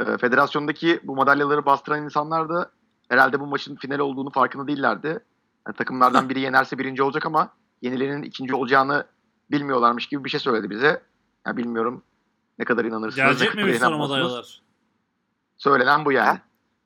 E, 0.00 0.18
federasyondaki 0.18 1.00
bu 1.04 1.16
madalyaları 1.16 1.66
bastıran 1.66 2.04
insanlar 2.04 2.48
da 2.48 2.70
herhalde 3.08 3.40
bu 3.40 3.46
maçın 3.46 3.76
final 3.76 3.98
olduğunu 3.98 4.30
farkında 4.30 4.68
değillerdi. 4.68 5.20
Yani 5.66 5.76
takımlardan 5.76 6.28
biri 6.28 6.40
yenerse 6.40 6.78
birinci 6.78 7.02
olacak 7.02 7.26
ama 7.26 7.48
yenilenin 7.82 8.22
ikinci 8.22 8.54
olacağını 8.54 9.04
bilmiyorlarmış 9.50 10.06
gibi 10.06 10.24
bir 10.24 10.30
şey 10.30 10.40
söyledi 10.40 10.70
bize. 10.70 11.02
Yani 11.46 11.56
bilmiyorum 11.56 12.02
Ne 12.58 12.64
kadar 12.64 12.84
inanırsınız, 12.84 13.26
Gelecek 13.26 13.52
kadar 13.52 13.62
miymiş 13.62 13.80
sonra 13.80 13.98
madalyalar? 13.98 14.62
Söylenen 15.58 16.04
bu 16.04 16.12
yani. 16.12 16.38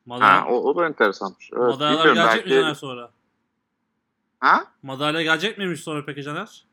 Madalya, 0.07 0.33
Ha, 0.43 0.47
o, 0.49 0.55
o 0.63 0.77
da 0.77 0.87
enteresanmış. 0.87 1.51
Evet, 1.53 1.63
madalyalar 1.69 2.05
gelecek 2.15 2.47
mi 2.47 2.51
belki. 2.51 2.63
Caner 2.63 2.75
sonra? 2.75 3.11
Ha? 4.41 4.65
Madalya 4.83 5.23
gelecek 5.23 5.59
miymiş 5.59 5.81
sonra 5.81 6.05
peki 6.07 6.23
Caner? 6.23 6.65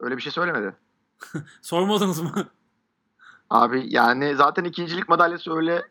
Öyle 0.00 0.16
bir 0.16 0.22
şey 0.22 0.32
söylemedi. 0.32 0.74
Sormadınız 1.62 2.20
mı? 2.20 2.48
Abi 3.50 3.84
yani 3.94 4.34
zaten 4.36 4.64
ikincilik 4.64 5.08
madalyası 5.08 5.54
öyle 5.56 5.82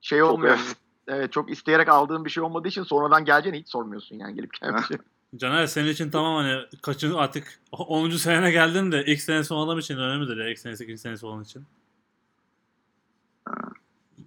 şey 0.00 0.18
Çok 0.18 0.30
olmuyor. 0.30 0.58
evet. 0.64 0.76
Evet 1.08 1.32
çok 1.32 1.50
isteyerek 1.50 1.88
aldığın 1.88 2.24
bir 2.24 2.30
şey 2.30 2.42
olmadığı 2.42 2.68
için 2.68 2.82
sonradan 2.82 3.24
geleceğini 3.24 3.58
hiç 3.60 3.68
sormuyorsun 3.68 4.16
yani 4.16 4.34
gelip 4.34 4.52
gelmişi. 4.60 4.98
Caner 5.36 5.66
senin 5.66 5.88
için 5.88 6.10
tamam 6.10 6.36
hani 6.36 6.62
kaçın 6.82 7.14
artık 7.14 7.60
10. 7.72 8.10
senene 8.10 8.50
geldin 8.50 8.92
de 8.92 9.04
ilk 9.06 9.20
senesi 9.20 9.54
olan 9.54 9.66
adam 9.66 9.78
için 9.78 9.96
önemlidir 9.98 10.36
ya 10.36 10.48
ilk 10.48 10.58
senesi 10.58 10.84
ikinci 10.84 11.00
senesi 11.00 11.26
olan 11.26 11.42
için. 11.42 11.66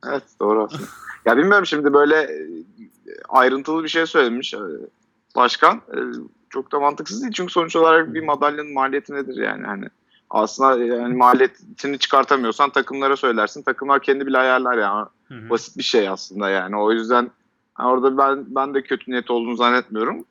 Evet 0.10 0.24
doğru 0.39 0.63
aslında. 0.63 0.83
ya 1.25 1.38
bilmiyorum 1.38 1.65
şimdi 1.65 1.93
böyle 1.93 2.15
e, 2.15 2.48
ayrıntılı 3.29 3.83
bir 3.83 3.89
şey 3.89 4.05
söylemiş 4.05 4.53
e, 4.53 4.57
başkan. 5.36 5.75
E, 5.75 5.98
Çok 6.50 6.72
da 6.72 6.79
mantıksız 6.79 7.22
değil 7.22 7.33
çünkü 7.33 7.53
sonuç 7.53 7.75
olarak 7.75 8.13
bir 8.13 8.24
madalyanın 8.24 8.74
maliyeti 8.74 9.13
nedir 9.13 9.38
yani 9.43 9.65
hani 9.65 9.86
aslında 10.29 10.83
yani 10.83 11.15
maliyetini 11.15 12.00
çıkartamıyorsan 12.00 12.69
takımlara 12.69 13.15
söylersin. 13.15 13.62
Takımlar 13.63 14.01
kendi 14.01 14.25
bile 14.27 14.38
ayarlar 14.38 14.77
yani. 14.77 15.07
Hı 15.27 15.33
hı. 15.33 15.50
Basit 15.50 15.77
bir 15.77 15.83
şey 15.83 16.10
aslında 16.10 16.50
yani. 16.50 16.77
O 16.77 16.91
yüzden 16.91 17.31
orada 17.79 18.17
ben 18.17 18.45
ben 18.48 18.74
de 18.74 18.81
kötü 18.81 19.12
niyet 19.12 19.31
olduğunu 19.31 19.55
zannetmiyorum. 19.55 20.25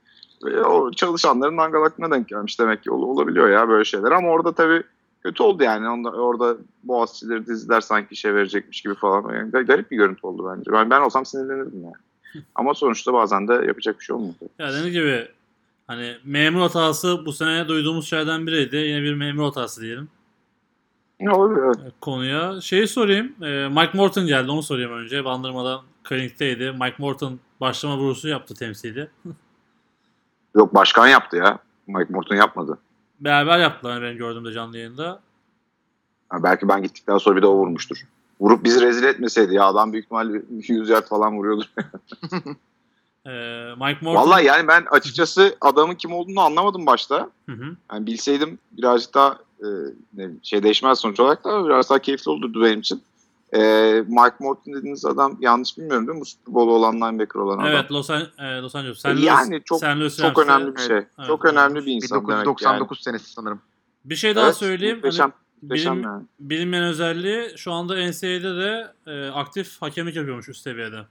Ve 0.45 0.65
o 0.65 0.91
çalışanların 0.93 1.55
mangal 1.55 1.83
aklına 1.83 2.11
denk 2.11 2.29
gelmiş 2.29 2.61
demek 2.61 2.83
ki 2.83 2.91
Ol- 2.91 3.03
olabiliyor 3.03 3.49
ya 3.49 3.69
böyle 3.69 3.85
şeyler 3.85 4.11
ama 4.13 4.29
orada 4.29 4.53
tabii 4.53 4.83
kötü 5.23 5.43
oldu 5.43 5.63
yani. 5.63 5.89
Onda, 5.89 6.11
orada 6.11 6.57
Boğaziçi'leri 6.85 7.47
diziler 7.47 7.81
sanki 7.81 8.17
şey 8.17 8.35
verecekmiş 8.35 8.83
gibi 8.83 8.95
falan. 8.95 9.35
Yani 9.35 9.51
gar- 9.51 9.67
garip 9.67 9.91
bir 9.91 9.97
görüntü 9.97 10.27
oldu 10.27 10.53
bence. 10.57 10.73
Ben, 10.73 10.91
ben 10.91 11.01
olsam 11.01 11.27
sinirlenirdim 11.27 11.85
yani. 11.85 12.45
Ama 12.55 12.75
sonuçta 12.75 13.13
bazen 13.13 13.49
de 13.49 13.53
yapacak 13.55 14.01
bir 14.01 14.05
şey 14.05 14.17
olmuyor. 14.17 14.35
Ya 14.59 14.73
dediğim 14.73 14.93
gibi 14.93 15.29
hani 15.87 16.17
memur 16.25 16.61
hatası 16.61 17.27
bu 17.27 17.33
sene 17.33 17.69
duyduğumuz 17.69 18.09
şeylerden 18.09 18.47
biriydi. 18.47 18.77
Yine 18.77 19.03
bir 19.03 19.15
memur 19.15 19.45
hatası 19.45 19.81
diyelim 19.81 20.09
Ne 21.21 21.31
olabilir 21.31 21.63
evet. 21.67 21.77
e, 21.77 21.93
konuya. 22.01 22.61
Şeyi 22.61 22.89
sorayım. 22.89 23.35
e, 23.43 23.69
Mike 23.69 23.91
Morton 23.99 24.27
geldi 24.27 24.51
onu 24.51 24.63
sorayım 24.63 24.93
önce. 24.93 25.25
Bandırmadan 25.25 25.81
Clinic'teydi. 26.09 26.73
Mike 26.73 26.97
Morton 26.99 27.41
başlama 27.61 27.97
vuruşu 27.99 28.29
yaptı 28.29 28.55
temsili. 28.55 29.09
Yok 30.57 30.75
başkan 30.75 31.07
yaptı 31.09 31.37
ya. 31.37 31.59
Mike 31.87 32.13
Morton 32.13 32.37
yapmadı. 32.37 32.79
Beraber 33.25 33.59
yaptılar 33.59 34.03
benim 34.03 34.19
gördüğümde 34.19 34.53
canlı 34.53 34.79
yayında. 34.79 35.21
Ha, 36.29 36.43
belki 36.43 36.69
ben 36.69 36.83
gittikten 36.83 37.19
sonra 37.19 37.37
bir 37.37 37.43
de 37.43 37.47
o 37.47 37.55
vurmuştur. 37.55 37.97
Vurup 38.41 38.65
bizi 38.65 38.81
rezil 38.81 39.05
etmeseydi 39.05 39.55
ya 39.55 39.65
adam 39.65 39.93
büyük 39.93 40.05
ihtimalle 40.05 40.43
100 40.51 40.89
yard 40.89 41.07
falan 41.07 41.37
vuruyordur. 41.37 41.67
E, 43.27 43.31
Mike 43.81 43.99
Morton... 44.03 44.15
Vallahi 44.15 44.45
yani 44.45 44.69
ben 44.69 44.85
açıkçası 44.91 45.57
adamın 45.61 45.95
kim 45.95 46.13
olduğunu 46.13 46.41
anlamadım 46.41 46.87
başta. 46.87 47.31
Hı 47.49 47.53
hı. 47.53 47.77
Yani 47.93 48.07
bilseydim 48.07 48.59
birazcık 48.73 49.15
daha 49.15 49.39
e, 49.61 49.69
şey 50.43 50.63
değişmez 50.63 50.99
sonuç 50.99 51.21
olarak 51.21 51.45
da 51.45 51.65
biraz 51.67 51.91
daha 51.91 51.99
keyifli 51.99 52.31
olurdu 52.31 52.63
benim 52.63 52.81
için. 52.81 53.03
E, 53.55 53.59
Mike 54.09 54.37
Morton 54.41 54.75
dediğiniz 54.75 55.05
adam 55.05 55.37
yanlış 55.41 55.79
bilmiyorum 55.79 56.07
değil 56.07 56.17
mi? 56.17 56.21
Bu 56.21 56.25
Super 56.27 56.55
Bowl 56.55 56.69
olan 56.71 56.95
linebacker 56.97 57.41
olan 57.41 57.59
adam. 57.59 57.67
Evet 57.67 57.91
Los, 57.93 58.11
An- 58.11 58.29
e, 58.39 58.61
Los 58.61 58.75
Angeles. 58.77 58.99
Sen 58.99 59.17
yani 59.17 59.63
çok 59.65 59.81
San 59.81 60.01
Luis 60.01 60.17
çok 60.17 60.25
Rams'te- 60.39 60.43
önemli 60.53 60.77
bir 60.77 60.81
şey. 60.81 60.97
Evet, 60.97 61.09
çok 61.27 61.45
evet. 61.45 61.55
önemli 61.55 61.87
bir 61.87 61.93
insan 61.93 62.19
demek 62.19 62.31
yani. 62.31 62.41
1999 62.45 63.01
senesi 63.03 63.33
sanırım. 63.33 63.61
Bir 64.05 64.17
şey 64.17 64.37
daha 64.37 64.45
Evet, 64.47 64.57
söyleyeyim. 64.57 64.97
Muhteşem, 64.97 65.23
Hani 65.31 65.33
muhteşem 65.63 65.95
bilim- 65.97 66.03
yani. 66.05 66.25
bilinmeyen 66.41 66.85
özelliği 66.85 67.53
şu 67.57 67.73
anda 67.73 67.95
NCAA'de 67.97 68.57
de 68.57 68.93
e, 69.07 69.29
aktif 69.31 69.83
hakemlik 69.83 70.17
yapıyormuş 70.17 70.49
üst 70.49 70.63
seviyede. 70.63 71.07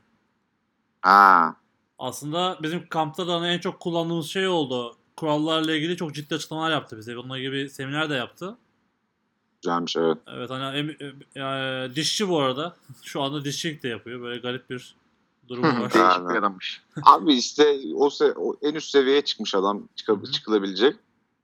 Ha, 1.02 1.56
Aslında 2.00 2.58
bizim 2.64 2.88
kampta 2.90 3.28
da 3.28 3.34
hani 3.36 3.48
en 3.48 3.60
çok 3.60 3.80
kullandığımız 3.80 4.26
şey 4.28 4.48
oldu. 4.48 4.96
Kurallarla 5.18 5.72
ilgili 5.76 5.98
çok 5.98 6.16
ciddi 6.16 6.36
açıklamalar 6.36 6.72
yaptı 6.72 6.98
bize. 6.98 7.16
Bununla 7.16 7.38
ilgili 7.38 7.52
bir 7.52 7.68
seminer 7.68 8.10
de 8.10 8.14
yaptı. 8.16 8.58
Güzelmiş 9.62 9.96
evet. 9.96 10.18
Evet 10.28 10.50
hani 10.50 10.78
em- 10.78 10.98
e, 11.36 11.40
e, 11.42 11.96
dişçi 11.96 12.30
bu 12.30 12.40
arada. 12.40 12.76
Şu 13.04 13.22
anda 13.22 13.46
dişçilik 13.46 13.84
de 13.84 13.88
yapıyor. 13.88 14.22
Böyle 14.22 14.40
garip 14.40 14.70
bir 14.70 14.96
durumu 15.48 15.68
var. 15.82 15.92
Evet. 15.96 16.38
adammış. 16.38 16.82
Abi 17.06 17.34
işte 17.34 17.64
o, 17.96 18.08
se- 18.08 18.34
o 18.38 18.56
en 18.62 18.74
üst 18.74 18.90
seviyeye 18.90 19.22
çıkmış 19.22 19.56
adam 19.56 19.88
hı. 20.08 20.32
çıkılabilecek. 20.32 20.96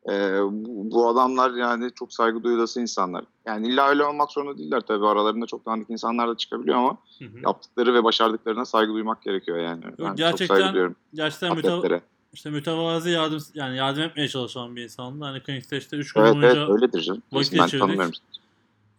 Ee, 0.09 0.39
bu, 0.41 0.91
bu 0.91 1.07
adamlar 1.09 1.51
yani 1.51 1.91
çok 1.95 2.13
saygı 2.13 2.43
duyulası 2.43 2.81
insanlar. 2.81 3.23
Yani 3.45 3.67
illa 3.67 3.89
öyle 3.89 4.05
olmak 4.05 4.31
zorunda 4.31 4.57
değiller 4.57 4.81
tabii. 4.81 5.07
Aralarında 5.07 5.45
çok 5.45 5.65
dandik 5.65 5.89
insanlar 5.89 6.29
da 6.29 6.37
çıkabiliyor 6.37 6.77
ama 6.77 6.97
Hı 7.19 7.25
hı. 7.25 7.39
yaptıkları 7.43 7.93
ve 7.93 8.03
başardıklarına 8.03 8.65
saygı 8.65 8.93
duymak 8.93 9.21
gerekiyor 9.21 9.57
yani. 9.57 9.83
Ben 9.83 10.05
çok 10.07 10.17
gerçekten 10.17 10.55
saygı 10.55 10.69
duyuyorum 10.73 10.95
Gerçekten 11.13 11.51
müte- 11.51 11.71
atletlere. 11.71 12.01
İşte 12.33 12.49
mütevazi 12.49 13.09
yardım 13.09 13.43
yani 13.53 13.77
yardım 13.77 14.03
etmeye 14.03 14.27
çalışan 14.27 14.75
bir 14.75 14.83
insandı. 14.83 15.25
Hani 15.25 15.43
klinikte 15.43 15.77
işte 15.77 15.97
3 15.97 16.13
gün 16.13 16.21
Evet 16.21 16.33
boyunca 16.33 16.47
evet 16.61 16.69
öyledir 16.69 17.01
canım. 17.01 17.23
vakit 17.31 17.53
ben 17.53 17.65
geçirdik. 17.65 18.21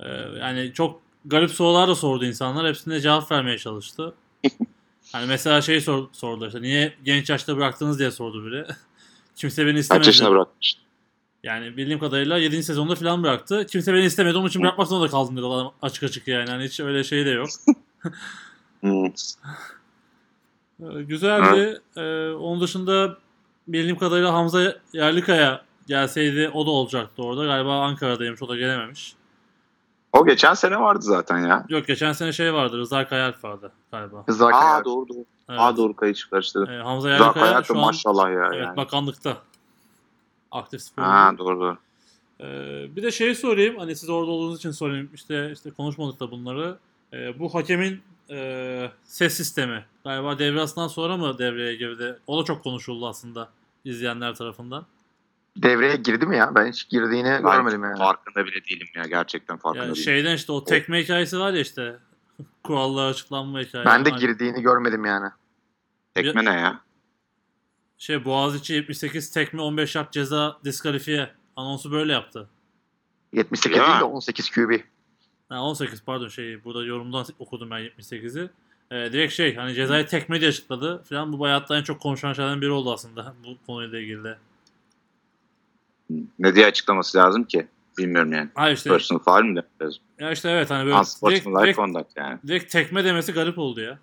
Ee, 0.01 0.09
yani 0.41 0.71
çok 0.75 1.01
garip 1.25 1.51
sorular 1.51 1.89
da 1.89 1.95
sordu 1.95 2.25
insanlar. 2.25 2.67
Hepsine 2.67 3.01
cevap 3.01 3.33
vermeye 3.33 3.59
çalıştı. 3.59 4.15
hani 5.13 5.27
mesela 5.27 5.61
şey 5.63 5.81
sor, 5.81 6.09
sordu 6.13 6.47
işte 6.47 6.63
niye 6.63 6.95
genç 7.05 7.31
yaşta 7.31 7.57
bıraktınız 7.57 7.99
diye 7.99 8.11
sordu 8.11 8.47
biri. 8.47 8.67
Kimse 9.37 9.67
beni 9.67 9.75
Kaç 9.75 9.83
istemedi. 9.83 10.07
yaşına 10.07 10.31
bırakmış? 10.31 10.77
Yani 11.45 11.77
bildiğim 11.77 11.99
kadarıyla 11.99 12.39
7. 12.39 12.63
sezonda 12.63 12.95
falan 12.95 13.23
bıraktı. 13.23 13.67
Kimse 13.67 13.95
beni 13.95 14.05
istemedi. 14.05 14.37
Onun 14.37 14.49
için 14.49 14.63
bırakmak 14.63 14.89
zorunda 14.89 15.09
kaldım 15.09 15.37
dedi 15.37 15.47
adam 15.47 15.73
açık 15.83 16.03
açık 16.03 16.29
yani. 16.29 16.51
Hani 16.51 16.65
hiç 16.65 16.81
öyle 16.81 17.05
şey 17.05 17.27
de 17.27 17.31
yok. 17.31 17.49
Güzeldi. 20.81 21.81
Ee, 21.97 22.31
onun 22.31 22.61
dışında 22.61 23.17
bildiğim 23.69 23.99
kadarıyla 23.99 24.33
Hamza 24.33 24.75
Yerlikaya 24.93 25.63
gelseydi 25.87 26.51
o 26.55 26.67
da 26.67 26.71
olacaktı 26.71 27.23
orada. 27.23 27.45
Galiba 27.45 27.81
Ankara'daymış. 27.81 28.43
O 28.43 28.49
da 28.49 28.57
gelememiş. 28.57 29.15
O 30.13 30.27
geçen 30.27 30.55
sene 30.55 30.81
vardı 30.81 31.03
zaten 31.03 31.39
ya. 31.39 31.65
Yok 31.69 31.87
geçen 31.87 32.13
sene 32.13 32.33
şey 32.33 32.55
vardı. 32.55 32.79
Rıza 32.79 33.09
Kayalp 33.09 33.45
vardı 33.45 33.73
galiba. 33.93 34.25
Rıza 34.29 34.47
Aa 34.47 34.51
Kayar. 34.51 34.85
doğru 34.85 35.09
doğru. 35.09 35.25
Evet. 35.49 35.61
Aa 35.61 35.77
doğru 35.77 35.97
kayıt 35.97 36.31
karıştırdım. 36.31 36.75
Ee, 36.75 36.83
Hamza 36.83 37.11
Yerlikaya 37.11 37.47
hayatı 37.47 37.67
şu 37.67 37.75
an 37.75 37.81
maşallah 37.81 38.31
ya 38.31 38.51
evet, 38.53 38.67
yani. 38.67 38.77
bakanlıkta. 38.77 39.37
Aktif 40.51 40.83
spor. 40.83 41.03
Ha 41.03 41.33
doğru 41.39 41.61
doğru. 41.61 41.79
Ee, 42.41 42.97
bir 42.97 43.03
de 43.03 43.11
şey 43.11 43.35
sorayım. 43.35 43.79
Hani 43.79 43.97
siz 43.97 44.11
orada 44.11 44.31
olduğunuz 44.31 44.59
için 44.59 44.71
sorayım. 44.71 45.11
İşte 45.15 45.53
işte 45.53 45.71
konuşmadık 45.71 46.21
da 46.21 46.31
bunları. 46.31 46.79
Ee, 47.13 47.39
bu 47.39 47.55
hakemin 47.55 48.03
e, 48.31 48.91
ses 49.05 49.35
sistemi 49.35 49.85
galiba 50.05 50.39
devre 50.39 50.59
arasından 50.59 50.89
sonra 50.89 51.17
mı 51.17 51.39
devreye 51.39 51.75
girdi? 51.77 52.19
O 52.27 52.41
da 52.41 52.45
çok 52.45 52.63
konuşuldu 52.63 53.09
aslında 53.09 53.49
izleyenler 53.85 54.35
tarafından. 54.35 54.87
Devreye 55.57 55.97
girdi 55.97 56.27
mi 56.27 56.37
ya? 56.37 56.55
Ben 56.55 56.67
hiç 56.73 56.89
girdiğini 56.89 57.29
Ben 57.29 57.43
görmedim 57.43 57.85
yani. 57.85 57.99
Farkında 57.99 58.47
bile 58.47 58.65
değilim 58.65 58.87
ya. 58.95 59.03
Gerçekten 59.05 59.57
farkında 59.57 59.83
Yani 59.85 59.93
değilim. 59.95 60.05
şeyden 60.05 60.35
işte 60.35 60.53
o 60.53 60.65
tekme 60.65 61.03
hikayesi 61.03 61.39
var 61.39 61.53
ya 61.53 61.61
işte. 61.61 61.97
Kurallar 62.65 63.11
açıklanma 63.11 63.61
hikayesi. 63.61 63.91
Ben 63.91 64.05
de 64.05 64.11
girdiğini 64.11 64.63
görmedim 64.63 65.05
yani. 65.05 65.29
Tekme 66.15 66.45
ne 66.45 66.51
ya? 66.53 66.81
Şey 67.99 68.25
Boğaziçi 68.25 68.73
78 68.75 69.31
tekme 69.31 69.63
15 69.63 69.95
yard 69.95 70.13
ceza 70.13 70.59
diskalifiye. 70.65 71.31
Anonsu 71.57 71.93
böyle 71.93 72.13
yaptı. 72.13 72.49
78 73.33 73.79
Ya. 73.79 73.87
değil 73.87 74.01
de 74.01 74.05
18 74.05 74.51
QB. 74.51 74.81
Ha, 75.49 75.63
18 75.63 76.03
pardon 76.03 76.29
şey 76.29 76.65
burada 76.65 76.85
yorumdan 76.85 77.27
okudum 77.39 77.71
ben 77.71 77.81
78'i. 77.81 78.51
Ee, 78.91 79.13
direkt 79.13 79.35
şey 79.35 79.55
hani 79.55 79.75
cezayı 79.75 80.07
tekme 80.07 80.41
diye 80.41 80.51
açıkladı 80.51 81.03
falan. 81.03 81.33
Bu 81.33 81.45
hayatta 81.45 81.79
en 81.79 81.83
çok 81.83 82.01
konuşulan 82.01 82.33
şeylerden 82.33 82.61
biri 82.61 82.71
oldu 82.71 82.93
aslında 82.93 83.35
bu 83.45 83.67
konuyla 83.67 83.99
ilgili 83.99 84.25
de. 84.25 84.39
Ne 86.39 86.55
diye 86.55 86.67
açıklaması 86.67 87.19
lazım 87.19 87.45
ki? 87.45 87.69
Bilmiyorum 87.99 88.33
yani. 88.33 88.49
Ha 88.55 88.71
işte 88.71 88.91
Personal 88.91 89.23
foul 89.23 89.43
mi 89.43 89.57
demek 89.57 89.83
lazım? 89.83 90.03
ya 90.19 90.33
işte 90.33 90.51
evet 90.51 90.71
hani 90.71 90.87
böyle 90.87 90.97
direkt, 90.97 91.47
direkt, 91.47 91.77
conduct 91.77 92.17
yani. 92.17 92.39
direkt 92.47 92.73
tekme 92.73 93.05
demesi 93.05 93.33
garip 93.33 93.59
oldu 93.59 93.81
ya. 93.81 93.99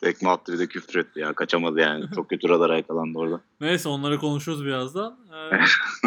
Tekme 0.00 0.30
attı 0.30 0.52
bir 0.52 0.58
de 0.58 0.66
küfür 0.66 0.98
etti 0.98 1.20
ya. 1.20 1.32
Kaçamadı 1.32 1.80
yani. 1.80 2.04
Çok 2.14 2.30
kötü 2.30 2.48
radara 2.48 2.76
yakalandı 2.76 3.18
orada. 3.18 3.40
Neyse 3.60 3.88
onları 3.88 4.18
konuşuruz 4.18 4.64
birazdan. 4.64 5.18
Ee, 5.32 5.58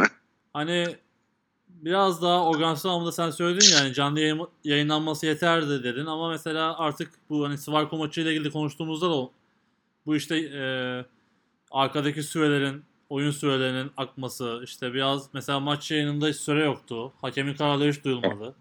hani 0.53 0.96
biraz 1.81 2.22
daha 2.22 2.43
organizasyon 2.46 2.91
anlamında 2.91 3.12
sen 3.12 3.29
söyledin 3.29 3.75
yani 3.75 3.93
canlı 3.93 4.19
yayın, 4.19 4.48
yayınlanması 4.63 5.25
yeterdi 5.25 5.84
dedin 5.84 6.05
ama 6.05 6.29
mesela 6.29 6.77
artık 6.77 7.12
bu 7.29 7.46
hani 7.46 7.57
Svarko 7.57 7.98
maçıyla 7.98 8.31
ilgili 8.31 8.51
konuştuğumuzda 8.51 9.10
da 9.10 9.29
bu 10.05 10.15
işte 10.15 10.38
e, 10.38 10.62
arkadaki 11.72 12.24
sürelerin 12.24 12.84
oyun 13.10 13.31
sürelerinin 13.31 13.91
akması 13.98 14.62
işte 14.63 14.93
biraz 14.93 15.34
mesela 15.34 15.60
maç 15.60 15.91
yayınında 15.91 16.27
hiç 16.27 16.36
süre 16.36 16.65
yoktu. 16.65 17.12
Hakemin 17.22 17.53
kararları 17.55 17.91
hiç 17.91 18.03
duyulmadı. 18.03 18.55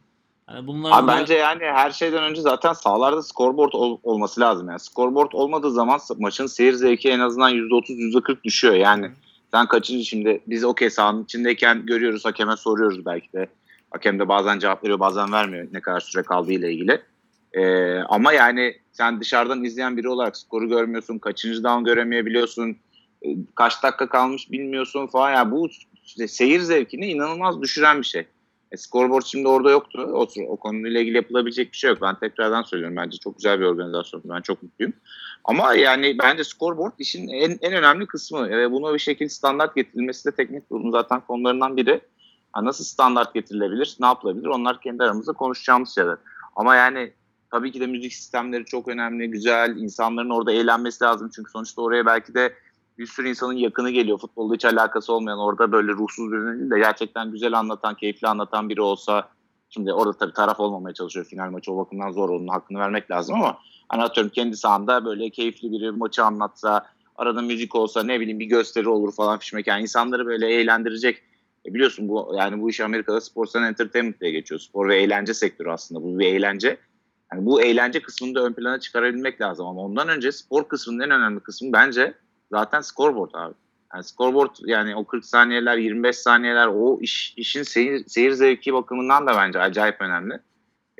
Yani 0.49 0.67
bunlar 0.67 0.91
Abi 1.03 1.09
bence 1.09 1.35
yani 1.35 1.65
her 1.65 1.91
şeyden 1.91 2.23
önce 2.23 2.41
zaten 2.41 2.73
sahalarda 2.73 3.23
scoreboard 3.23 3.73
ol- 3.73 3.99
olması 4.03 4.41
lazım. 4.41 4.69
Yani 4.69 4.81
scoreboard 4.81 5.33
olmadığı 5.33 5.71
zaman 5.71 6.01
maçın 6.19 6.47
seyir 6.47 6.73
zevki 6.73 7.11
en 7.11 7.21
azından 7.21 7.51
%30 7.51 7.93
%40 7.93 8.45
düşüyor. 8.45 8.75
Yani 8.75 9.11
sen 9.51 9.67
kaçıncı 9.67 10.05
şimdi 10.05 10.41
biz 10.47 10.65
okey 10.65 10.91
sahanın 10.91 11.25
içindeyken 11.25 11.87
görüyoruz 11.87 12.25
hakeme 12.25 12.57
soruyoruz 12.57 13.07
belki 13.07 13.33
de. 13.33 13.47
Hakem 13.91 14.19
de 14.19 14.29
bazen 14.29 14.59
cevap 14.59 14.85
veriyor 14.85 15.01
bazen 15.01 15.33
vermiyor 15.33 15.67
ne 15.73 15.81
kadar 15.81 16.01
süre 16.01 16.23
kaldığı 16.23 16.53
ile 16.53 16.73
ilgili. 16.73 17.03
Ee, 17.53 17.99
ama 17.99 18.33
yani 18.33 18.77
sen 18.93 19.21
dışarıdan 19.21 19.65
izleyen 19.65 19.97
biri 19.97 20.09
olarak 20.09 20.37
skoru 20.37 20.69
görmüyorsun, 20.69 21.19
kaçıncı 21.19 21.65
down 21.65 21.85
göremeyebiliyorsun, 21.85 22.77
e, 23.23 23.29
kaç 23.55 23.83
dakika 23.83 24.09
kalmış 24.09 24.51
bilmiyorsun 24.51 25.07
falan. 25.07 25.31
Yani 25.31 25.51
bu 25.51 25.69
işte 26.05 26.29
seyir 26.29 26.61
zevkini 26.61 27.07
inanılmaz 27.07 27.63
düşüren 27.63 27.99
bir 27.99 28.07
şey. 28.07 28.27
E, 28.73 28.77
scoreboard 28.77 29.25
şimdi 29.25 29.49
orada 29.49 29.71
yoktu. 29.71 30.11
O, 30.13 30.27
o 30.49 30.57
konuyla 30.57 31.01
ilgili 31.01 31.17
yapılabilecek 31.17 31.73
bir 31.73 31.77
şey 31.77 31.91
yok. 31.91 31.99
Ben 32.03 32.19
tekrardan 32.19 32.63
söylüyorum. 32.63 32.97
Bence 32.97 33.19
çok 33.19 33.37
güzel 33.37 33.61
bir 33.61 33.65
organizasyon. 33.65 34.23
Ben 34.25 34.41
çok 34.41 34.63
mutluyum. 34.63 34.93
Ama 35.47 35.75
yani 35.75 36.19
bence 36.19 36.45
scoreboard 36.45 36.93
işin 36.99 37.29
en, 37.29 37.59
en 37.61 37.73
önemli 37.73 38.07
kısmı. 38.07 38.51
Ve 38.51 38.73
buna 38.73 38.95
bir 38.95 38.99
şekilde 38.99 39.29
standart 39.29 39.75
getirilmesi 39.75 40.25
de 40.25 40.37
teknik 40.37 40.69
kurulun 40.69 40.91
zaten 40.91 41.21
konularından 41.21 41.77
biri. 41.77 42.01
Ha, 42.53 42.65
nasıl 42.65 42.85
standart 42.85 43.35
getirilebilir, 43.35 43.97
ne 44.01 44.07
yapılabilir 44.07 44.47
onlar 44.47 44.81
kendi 44.81 45.03
aramızda 45.03 45.33
konuşacağımız 45.33 45.95
şeyler. 45.95 46.17
Ama 46.57 46.77
yani 46.77 47.13
tabii 47.51 47.73
ki 47.73 47.81
de 47.81 47.87
müzik 47.87 48.13
sistemleri 48.13 48.65
çok 48.65 48.89
önemli, 48.89 49.31
güzel. 49.31 49.77
İnsanların 49.77 50.31
orada 50.31 50.53
eğlenmesi 50.53 51.05
lazım. 51.05 51.31
Çünkü 51.35 51.51
sonuçta 51.51 51.83
oraya 51.83 52.07
belki 52.07 52.35
de 52.35 52.55
bir 52.99 53.07
sürü 53.07 53.29
insanın 53.29 53.53
yakını 53.53 53.91
geliyor. 53.91 54.19
Futbolda 54.19 54.55
hiç 54.55 54.65
alakası 54.65 55.13
olmayan 55.13 55.39
orada 55.39 55.73
böyle 55.73 55.93
ruhsuz 55.93 56.33
birinin 56.33 56.61
değil 56.61 56.71
de 56.71 56.79
gerçekten 56.79 57.31
güzel 57.31 57.59
anlatan, 57.59 57.95
keyifli 57.95 58.29
anlatan 58.29 58.69
biri 58.69 58.81
olsa 58.81 59.29
şimdi 59.69 59.93
orada 59.93 60.19
tabii 60.19 60.33
taraf 60.33 60.61
olmamaya 60.61 60.95
çalışıyor 60.95 61.27
final 61.27 61.51
maçı 61.51 61.73
o 61.73 61.79
bakımdan 61.79 62.11
zor 62.11 62.29
onun 62.29 62.49
hakkını 62.49 62.79
vermek 62.79 63.11
lazım 63.11 63.35
ama 63.35 63.59
hani 63.89 64.03
atıyorum 64.03 64.33
kendi 64.33 64.57
sahanda 64.57 65.05
böyle 65.05 65.31
keyifli 65.31 65.73
biri 65.73 65.91
maçı 65.91 66.25
anlatsa 66.25 66.87
arada 67.17 67.43
müzik 67.43 67.75
olsa 67.75 68.03
ne 68.03 68.21
bileyim 68.21 68.41
bir 68.41 68.47
gösteri 68.47 68.89
olur 68.89 69.15
falan 69.15 69.39
fişmek 69.39 69.67
yani 69.67 69.83
insanları 69.83 70.27
böyle 70.27 70.49
eğlendirecek 70.49 71.23
e 71.67 71.75
biliyorsun 71.75 72.09
bu 72.09 72.35
yani 72.39 72.61
bu 72.61 72.71
iş 72.71 72.81
Amerika'da 72.81 73.21
sports 73.21 73.57
and 73.57 73.65
entertainment 73.65 74.21
diye 74.21 74.31
geçiyor. 74.31 74.61
Spor 74.61 74.89
ve 74.89 74.97
eğlence 74.97 75.35
sektörü 75.35 75.71
aslında 75.71 76.03
bu 76.03 76.19
bir 76.19 76.27
eğlence. 76.27 76.79
Yani 77.33 77.47
bu 77.47 77.63
eğlence 77.63 78.03
kısmını 78.03 78.35
da 78.35 78.45
ön 78.45 78.53
plana 78.53 78.81
çıkarabilmek 78.81 79.41
lazım 79.41 79.67
ama 79.67 79.81
ondan 79.81 80.09
önce 80.09 80.33
spor 80.33 80.69
kısmının 80.69 81.01
en 81.01 81.11
önemli 81.11 81.41
kısmı 81.41 81.73
bence 81.73 82.15
zaten 82.51 82.81
scoreboard 82.81 83.31
abi. 83.35 83.55
Yani 83.95 84.05
scoreboard 84.05 84.57
yani 84.65 84.97
o 84.97 85.05
40 85.05 85.25
saniyeler, 85.25 85.77
25 85.77 86.17
saniyeler 86.17 86.67
o 86.67 87.01
iş 87.01 87.35
işin 87.37 87.63
seyir, 87.63 88.05
seyir 88.07 88.33
zevki 88.33 88.73
bakımından 88.73 89.27
da 89.27 89.37
bence 89.37 89.61
acayip 89.61 90.01
önemli. 90.01 90.41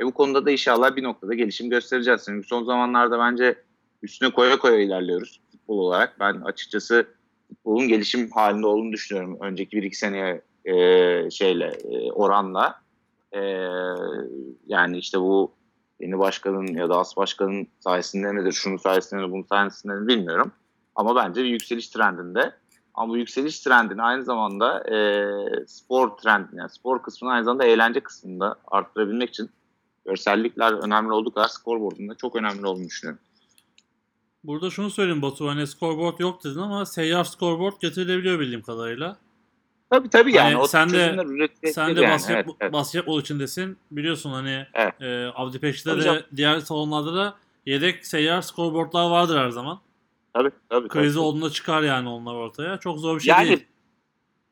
E 0.01 0.05
bu 0.05 0.15
konuda 0.15 0.47
da 0.47 0.51
inşallah 0.51 0.97
bir 0.97 1.03
noktada 1.03 1.35
gelişim 1.35 1.71
göstereceğiz. 1.71 2.23
Çünkü 2.25 2.49
son 2.49 2.65
zamanlarda 2.65 3.19
bence 3.19 3.63
üstüne 4.03 4.31
koya 4.31 4.59
koya 4.59 4.79
ilerliyoruz 4.79 5.41
futbol 5.53 5.79
olarak. 5.79 6.21
Ben 6.21 6.35
açıkçası 6.35 7.07
futbolun 7.49 7.89
gelişim 7.89 8.31
halinde 8.31 8.67
olduğunu 8.67 8.93
düşünüyorum. 8.93 9.39
Önceki 9.41 9.77
bir 9.77 9.83
iki 9.83 9.97
seneye 9.97 10.43
e, 10.65 11.31
şeyle 11.31 11.67
e, 11.67 12.13
oranla. 12.13 12.81
E, 13.33 13.41
yani 14.67 14.99
işte 14.99 15.21
bu 15.21 15.53
yeni 16.01 16.19
başkanın 16.19 16.67
ya 16.67 16.89
da 16.89 16.99
as 16.99 17.17
başkanın 17.17 17.69
sayesinde 17.81 18.33
midir, 18.33 18.53
şunun 18.53 18.77
sayesinde 18.77 19.23
mi, 19.23 19.33
bunun 19.33 19.43
sayesinde 19.43 19.95
mi 19.95 20.09
bilmiyorum. 20.09 20.53
Ama 20.95 21.17
bence 21.17 21.45
bir 21.45 21.49
yükseliş 21.49 21.89
trendinde. 21.89 22.53
Ama 22.95 23.13
bu 23.13 23.17
yükseliş 23.17 23.61
trendini 23.61 24.03
aynı 24.03 24.25
zamanda 24.25 24.91
e, 24.95 24.97
spor 25.67 26.17
trendini, 26.17 26.59
yani 26.59 26.71
spor 26.71 27.03
kısmını 27.03 27.33
aynı 27.33 27.45
zamanda 27.45 27.65
eğlence 27.65 28.01
kısmında 28.01 28.57
arttırabilmek 28.67 29.29
için 29.29 29.51
görsellikler 30.07 30.73
önemli 30.73 31.13
olduğu 31.13 31.31
kadar 31.35 31.49
scoreboard'un 31.49 32.09
da 32.09 32.15
çok 32.15 32.37
önemli 32.37 32.67
olduğunu 32.67 32.85
düşünüyorum. 32.87 33.23
Burada 34.45 34.71
şunu 34.71 34.91
söyleyeyim 34.91 35.23
Batu 35.23 35.49
hani 35.49 35.67
scoreboard 35.67 36.19
yok 36.19 36.45
dedin 36.45 36.59
ama 36.61 36.87
seyyar 36.87 37.25
scoreboard 37.25 37.75
getirilebiliyor 37.81 38.41
bildiğim 38.41 38.63
kadarıyla. 38.63 39.17
Tabii 39.91 40.09
tabii 40.11 40.33
yani. 40.35 40.45
Hani 40.55 40.57
o 40.57 40.67
sen 40.67 40.91
de- 40.91 41.51
Sen 41.73 41.97
de 41.97 42.01
yani. 42.01 42.13
basket, 42.15 42.37
Evet, 42.37 42.47
evet. 42.61 42.73
basketbol 42.73 43.21
içindesin. 43.21 43.79
Biliyorsun 43.91 44.31
hani 44.31 44.67
Evet. 44.75 45.03
e, 45.03 45.27
Avdi 45.27 45.59
Peş'te 45.59 45.91
Tabii 45.91 46.01
de 46.01 46.05
canım. 46.05 46.23
diğer 46.37 46.61
salonlarda 46.61 47.15
da 47.15 47.35
yedek 47.67 48.07
seyyar 48.07 48.43
scoreboardlar 48.43 49.11
vardır 49.11 49.39
her 49.39 49.51
zaman. 49.51 49.81
Tabii, 50.35 50.51
tabii, 50.69 50.89
Krizi 50.89 51.15
tabii. 51.15 51.25
olduğunda 51.25 51.51
çıkar 51.51 51.83
yani 51.83 52.09
onlar 52.09 52.35
ortaya. 52.35 52.77
Çok 52.79 52.99
zor 52.99 53.17
bir 53.17 53.21
şey 53.21 53.35
yani 53.35 53.49
değil. 53.49 53.65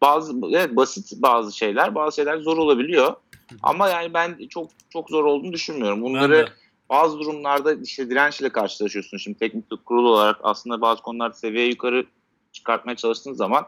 Bazı 0.05 0.33
evet, 0.51 0.77
basit 0.77 1.12
bazı 1.23 1.57
şeyler, 1.57 1.95
bazı 1.95 2.17
şeyler 2.17 2.38
zor 2.38 2.57
olabiliyor. 2.57 3.14
Ama 3.62 3.88
yani 3.88 4.14
ben 4.14 4.38
çok 4.51 4.71
çok 4.90 5.11
zor 5.11 5.25
olduğunu 5.25 5.53
düşünmüyorum. 5.53 6.03
Bunları 6.03 6.49
bazı 6.90 7.19
durumlarda 7.19 7.75
işte 7.75 8.11
dirençle 8.11 8.49
karşılaşıyorsun. 8.49 9.19
Şimdi 9.19 9.38
teknik 9.38 9.87
kurul 9.87 10.05
olarak 10.05 10.37
aslında 10.43 10.81
bazı 10.81 11.03
konularda 11.03 11.35
seviye 11.35 11.67
yukarı 11.67 12.07
çıkartmaya 12.53 12.97
çalıştığın 12.97 13.33
zaman 13.33 13.67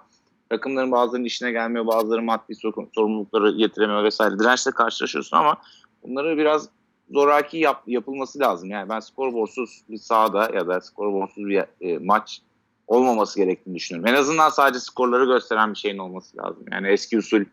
takımların 0.49 0.93
bazılarının 0.93 1.27
işine 1.27 1.53
gelmiyor, 1.53 1.87
bazıları 1.87 2.23
maddi 2.23 2.55
sor- 2.55 2.87
sorumlulukları 2.95 3.57
getiremiyor 3.57 4.05
vesaire. 4.05 4.39
Dirençle 4.39 4.71
karşılaşıyorsun 4.71 5.37
ama 5.37 5.57
bunları 6.03 6.39
biraz 6.39 6.69
zoraki 7.11 7.59
yap, 7.59 7.83
yapılması 7.87 8.39
lazım. 8.39 8.71
Yani 8.71 8.89
ben 8.89 9.01
skorborsuz 9.01 9.83
bir 9.89 9.99
sahada 9.99 10.51
ya 10.55 10.69
da 10.69 10.81
skorborsuz 10.81 11.47
bir 11.47 11.65
e, 11.81 11.99
maç 11.99 12.41
olmaması 12.87 13.41
gerektiğini 13.41 13.75
düşünüyorum. 13.75 14.15
En 14.15 14.19
azından 14.19 14.49
sadece 14.49 14.81
skorları 14.81 15.25
gösteren 15.25 15.75
bir 15.75 15.79
şeyin 15.79 15.99
olması 15.99 16.37
lazım. 16.37 16.65
Yani 16.73 16.89
eski 16.89 17.19
usul 17.19 17.45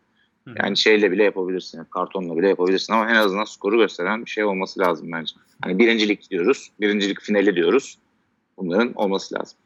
yani 0.63 0.77
şeyle 0.77 1.11
bile 1.11 1.23
yapabilirsin. 1.23 1.83
kartonla 1.83 2.37
bile 2.37 2.49
yapabilirsin 2.49 2.93
ama 2.93 3.09
en 3.09 3.15
azından 3.15 3.43
skoru 3.43 3.77
gösteren 3.77 4.25
bir 4.25 4.29
şey 4.29 4.43
olması 4.43 4.79
lazım 4.79 5.11
bence. 5.11 5.35
Hani 5.63 5.79
birincilik 5.79 6.29
diyoruz. 6.31 6.69
Birincilik 6.81 7.21
finali 7.21 7.55
diyoruz. 7.55 7.97
Bunların 8.57 8.93
olması 8.93 9.35
lazım. 9.35 9.57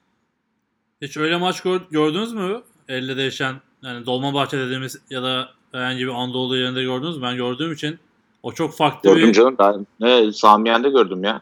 Hiç 1.02 1.18
öyle 1.18 1.38
maç 1.38 1.62
gör- 1.62 1.82
gördünüz 1.92 2.34
mü? 2.34 2.62
Elle 2.88 3.18
değişen 3.18 3.56
yani 3.84 4.06
Dolmabahçe 4.06 4.58
dediğimiz 4.58 4.98
ya 5.10 5.24
da 5.24 5.50
herhangi 5.72 6.00
bir 6.00 6.08
Anadolu 6.08 6.58
yerinde 6.58 6.84
gördünüz 6.84 7.18
mü? 7.18 7.24
Ben 7.24 7.36
gördüğüm 7.36 7.74
için 7.74 8.00
o 8.44 8.52
çok 8.52 8.74
farklı 8.78 9.10
Gördüm 9.14 9.28
bir 9.28 9.34
canım. 9.34 9.56
Ben 9.60 9.88
ne 10.00 10.32
Samiyen'de 10.32 10.90
gördüm 10.90 11.24
ya. 11.24 11.42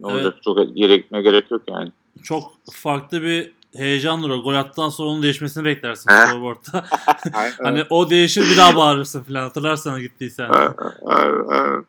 Ne 0.00 0.12
Evet. 0.12 0.24
olacak? 0.26 0.42
Çok 0.42 0.76
yere 0.78 0.96
gitmeye 0.96 1.22
gerek 1.22 1.50
yok 1.50 1.62
yani. 1.68 1.92
çok 2.22 2.52
farklı 2.72 3.22
bir 3.22 3.52
heyecandır 3.76 4.30
o. 4.30 4.42
Gol 4.42 4.54
attıktan 4.54 4.88
sonra 4.88 5.08
onun 5.08 5.22
değişmesini 5.22 5.64
beklersin 5.64 6.10
scoreboard'da. 6.10 6.84
Hani 7.62 7.84
o 7.90 8.10
değişir 8.10 8.50
bir 8.50 8.56
daha 8.56 8.76
bağırırsın 8.76 9.22
falan. 9.22 9.42
Hatırlarsan 9.42 10.00
gittiysen. 10.00 10.48
Aynen, 10.48 10.74
aynen. 11.48 11.84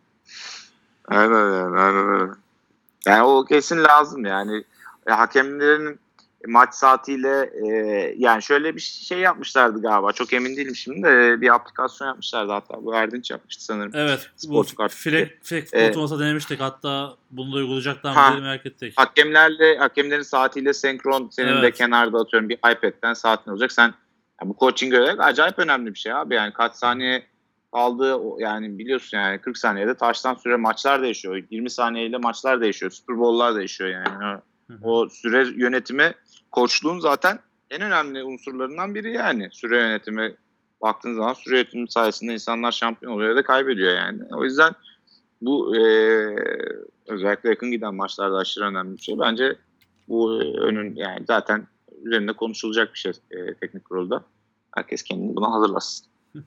Aynen 1.08 1.54
yani. 1.54 1.80
Aynen 1.80 2.10
öyle. 2.10 2.32
Yani 3.06 3.24
o 3.24 3.46
kesin 3.46 3.84
lazım 3.84 4.26
yani. 4.26 4.64
E, 5.08 5.12
hakemlerin 5.12 6.00
maç 6.48 6.74
saatiyle 6.74 7.50
e, 7.66 7.72
yani 8.18 8.44
şöyle 8.44 8.76
bir 8.76 8.82
şey 8.82 9.20
yapmışlardı 9.20 9.82
galiba. 9.82 10.12
Çok 10.12 10.34
emin 10.34 10.58
değilim 10.58 10.76
şimdi 10.76 11.04
de 11.04 11.42
bir 11.42 11.56
aplikasyon 11.56 12.08
yapmışlardı 12.08 12.52
hatta. 12.52 12.86
Bu 12.86 12.96
Erdinç 12.96 13.32
yapmıştı 13.32 13.66
sanırım. 13.66 13.92
Evet. 13.96 14.30
Bu. 14.48 14.64
Fleck, 14.90 15.44
Fleck 15.44 15.70
Evet. 15.74 15.88
futbol 15.88 16.02
masada 16.02 16.20
denemiştik. 16.24 16.60
Hatta 16.60 17.14
bunu 17.32 17.54
da 17.54 17.58
uygulayacaklar 17.58 18.12
mı 18.30 18.32
diye 18.32 18.42
merak 18.42 18.66
ettik. 18.66 18.94
Hakemlerle 18.98 19.78
hakemlerin 19.78 20.22
saatiyle 20.22 20.74
senkron 20.74 21.30
senin 21.32 21.56
de 21.56 21.60
Evet. 21.60 21.78
kenarda 21.78 22.18
atıyorum 22.18 22.50
bir 22.50 22.58
iPad'den 22.58 23.14
saatin 23.14 23.52
olacak. 23.52 23.72
Sen 23.72 23.94
yani 24.42 24.50
bu 24.50 24.56
coaching 24.60 24.94
olarak 24.94 25.20
acayip 25.20 25.60
önemli 25.60 25.94
bir 25.94 26.00
şey 26.00 26.14
abi. 26.14 26.36
Yani 26.36 26.54
kaç 26.54 26.76
saniye 26.76 27.24
kaldı 27.74 28.20
yani 28.40 28.80
biliyorsun 28.80 29.18
yani 29.18 29.42
40 29.42 29.58
saniyede 29.58 29.94
taştan 29.94 30.34
süre 30.34 30.56
maçlar 30.56 31.02
değişiyor. 31.02 31.44
20 31.50 31.70
saniyeyle 31.70 32.18
maçlar 32.18 32.62
değişiyor. 32.62 32.92
Super 32.92 33.18
Bowl'lar 33.20 33.56
değişiyor 33.56 33.90
yani. 33.90 34.40
O 34.84 35.10
süre 35.10 35.48
yönetimi 35.56 36.14
koçluğun 36.58 37.00
zaten 37.00 37.40
en 37.70 37.82
önemli 37.82 38.24
unsurlarından 38.24 38.96
biri 38.96 39.14
yani. 39.14 39.50
Süre 39.52 39.78
yönetimi 39.78 40.36
baktığın 40.82 41.16
zaman 41.16 41.34
süre 41.34 41.56
yönetimi 41.58 41.92
sayesinde 41.92 42.34
insanlar 42.34 42.72
şampiyon 42.72 43.12
oluyor 43.12 43.30
ya 43.30 43.36
da 43.36 43.44
kaybediyor 43.44 43.96
yani. 43.96 44.22
O 44.32 44.44
yüzden 44.44 44.74
bu 45.42 45.76
e, 45.76 45.82
özellikle 47.08 47.50
yakın 47.50 47.72
giden 47.72 47.96
maçlarda 47.96 48.38
aşırı 48.38 48.66
önemli 48.66 48.98
bir 48.98 49.02
şey. 49.02 49.20
Bence 49.20 49.56
bu 50.08 50.44
e, 50.44 50.46
önün 50.58 50.96
yani 50.96 51.26
zaten 51.28 51.68
üzerinde 52.04 52.34
konuşulacak 52.34 52.94
bir 52.94 53.00
şey 53.00 53.12
e, 53.32 53.54
teknik 53.54 53.86
kurulda. 53.86 54.24
Herkes 54.76 55.04
kendini 55.04 55.36
buna 55.36 55.52
hazırlasın. 55.52 56.08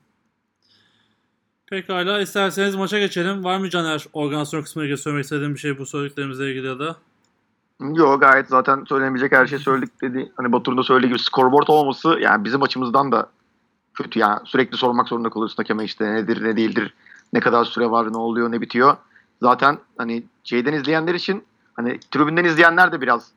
Pekala 1.66 2.20
isterseniz 2.20 2.74
maça 2.74 2.98
geçelim. 2.98 3.44
Var 3.44 3.58
mı 3.58 3.70
Caner 3.70 4.06
organizasyon 4.12 4.62
kısmına 4.62 4.84
ilgili 4.84 4.98
söylemek 4.98 5.24
istediğin 5.24 5.54
bir 5.54 5.60
şey 5.60 5.78
bu 5.78 5.86
söylediklerimizle 5.86 6.50
ilgili 6.50 6.66
ya 6.66 6.78
da? 6.78 6.96
Yok 7.80 8.20
gayet 8.20 8.48
zaten 8.48 8.84
söylenebilecek 8.88 9.32
her 9.32 9.46
şeyi 9.46 9.58
söyledik 9.58 10.02
dedi. 10.02 10.32
Hani 10.36 10.52
Batur'un 10.52 10.78
da 10.78 10.82
söylediği 10.82 11.08
gibi 11.08 11.18
scoreboard 11.18 11.68
olmaması 11.68 12.18
yani 12.20 12.44
bizim 12.44 12.62
açımızdan 12.62 13.12
da 13.12 13.26
kötü 13.94 14.18
yani 14.18 14.38
sürekli 14.44 14.76
sormak 14.76 15.08
zorunda 15.08 15.30
kalıyorsun 15.30 15.56
hakeme 15.56 15.84
işte 15.84 16.12
nedir 16.12 16.44
ne 16.44 16.56
değildir 16.56 16.94
ne 17.32 17.40
kadar 17.40 17.64
süre 17.64 17.90
var 17.90 18.12
ne 18.12 18.16
oluyor 18.16 18.52
ne 18.52 18.60
bitiyor. 18.60 18.96
Zaten 19.42 19.78
hani 19.98 20.22
şeyden 20.44 20.72
izleyenler 20.72 21.14
için 21.14 21.44
hani 21.74 22.00
tribünden 22.10 22.44
izleyenler 22.44 22.92
de 22.92 23.00
biraz 23.00 23.32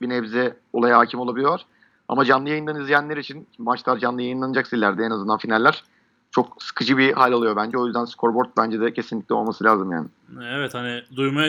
bir 0.00 0.08
nebze 0.08 0.56
olaya 0.72 0.98
hakim 0.98 1.20
olabiliyor. 1.20 1.60
Ama 2.08 2.24
canlı 2.24 2.48
yayından 2.48 2.80
izleyenler 2.80 3.16
için 3.16 3.46
maçlar 3.58 3.98
canlı 3.98 4.22
yayınlanacak 4.22 4.72
ileride 4.72 5.04
en 5.04 5.10
azından 5.10 5.38
finaller 5.38 5.84
çok 6.30 6.62
sıkıcı 6.62 6.98
bir 6.98 7.12
hal 7.12 7.32
alıyor 7.32 7.56
bence. 7.56 7.78
O 7.78 7.86
yüzden 7.86 8.04
scoreboard 8.04 8.48
bence 8.56 8.80
de 8.80 8.92
kesinlikle 8.92 9.34
olması 9.34 9.64
lazım 9.64 9.92
yani. 9.92 10.08
Evet 10.42 10.74
hani 10.74 11.02
duyma 11.16 11.42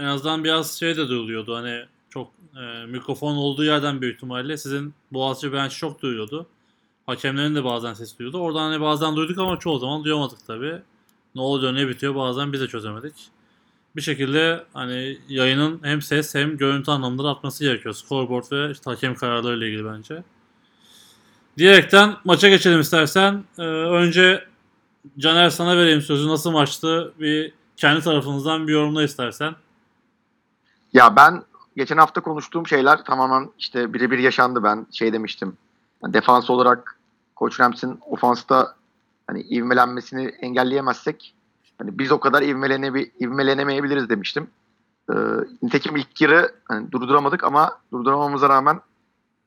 en 0.00 0.04
azından 0.04 0.44
biraz 0.44 0.78
şey 0.78 0.96
de 0.96 1.08
duyuluyordu. 1.08 1.56
Hani 1.56 1.84
çok 2.10 2.30
e, 2.56 2.86
mikrofon 2.86 3.36
olduğu 3.36 3.64
yerden 3.64 4.00
büyük 4.00 4.16
ihtimalle 4.16 4.56
sizin 4.56 4.94
Boğaziçi 5.12 5.52
bench 5.52 5.74
çok 5.78 6.02
duyuyordu. 6.02 6.46
Hakemlerin 7.06 7.54
de 7.54 7.64
bazen 7.64 7.94
ses 7.94 8.18
duyuyordu. 8.18 8.38
Oradan 8.38 8.70
hani 8.70 8.80
bazen 8.80 9.16
duyduk 9.16 9.38
ama 9.38 9.58
çoğu 9.58 9.78
zaman 9.78 10.04
duyamadık 10.04 10.38
tabii. 10.46 10.78
ne 11.34 11.40
oluyor 11.40 11.74
ne 11.74 11.88
bitiyor 11.88 12.14
bazen 12.14 12.52
biz 12.52 12.60
de 12.60 12.66
çözemedik. 12.66 13.14
Bir 13.96 14.00
şekilde 14.00 14.64
hani 14.72 15.18
yayının 15.28 15.80
hem 15.82 16.02
ses 16.02 16.34
hem 16.34 16.56
görüntü 16.56 16.90
anlamında 16.90 17.24
da 17.24 17.30
artması 17.30 17.64
gerekiyor. 17.64 17.94
Scoreboard 17.94 18.44
ve 18.52 18.72
işte 18.72 18.90
hakem 18.90 19.14
kararlarıyla 19.14 19.66
ilgili 19.66 19.84
bence. 19.84 20.22
Diyerekten 21.58 22.16
maça 22.24 22.48
geçelim 22.48 22.80
istersen. 22.80 23.44
Ee, 23.58 23.62
önce 23.62 24.44
Caner 25.18 25.50
sana 25.50 25.76
vereyim 25.76 26.02
sözü. 26.02 26.28
Nasıl 26.28 26.50
maçtı? 26.50 27.12
Bir 27.20 27.52
kendi 27.76 28.00
tarafınızdan 28.00 28.68
bir 28.68 28.72
yorumla 28.72 29.02
istersen. 29.02 29.54
Ya 30.92 31.16
ben 31.16 31.42
geçen 31.76 31.96
hafta 31.96 32.20
konuştuğum 32.20 32.66
şeyler 32.66 33.04
tamamen 33.04 33.50
işte 33.58 33.94
birebir 33.94 34.18
yaşandı 34.18 34.62
ben 34.62 34.86
şey 34.92 35.12
demiştim. 35.12 35.56
Yani 36.02 36.14
defans 36.14 36.50
olarak 36.50 36.98
Koç 37.36 37.60
Rams'in 37.60 37.98
ofansta 38.00 38.74
hani 39.26 39.42
ivmelenmesini 39.42 40.26
engelleyemezsek 40.26 41.34
hani 41.78 41.98
biz 41.98 42.12
o 42.12 42.20
kadar 42.20 42.42
ivmelene, 42.42 43.06
ivmelenemeyebiliriz 43.20 44.08
demiştim. 44.08 44.50
Ee, 45.10 45.14
nitekim 45.62 45.96
ilk 45.96 46.20
yarı 46.20 46.54
hani 46.64 46.92
durduramadık 46.92 47.44
ama 47.44 47.78
durduramamıza 47.92 48.48
rağmen 48.48 48.80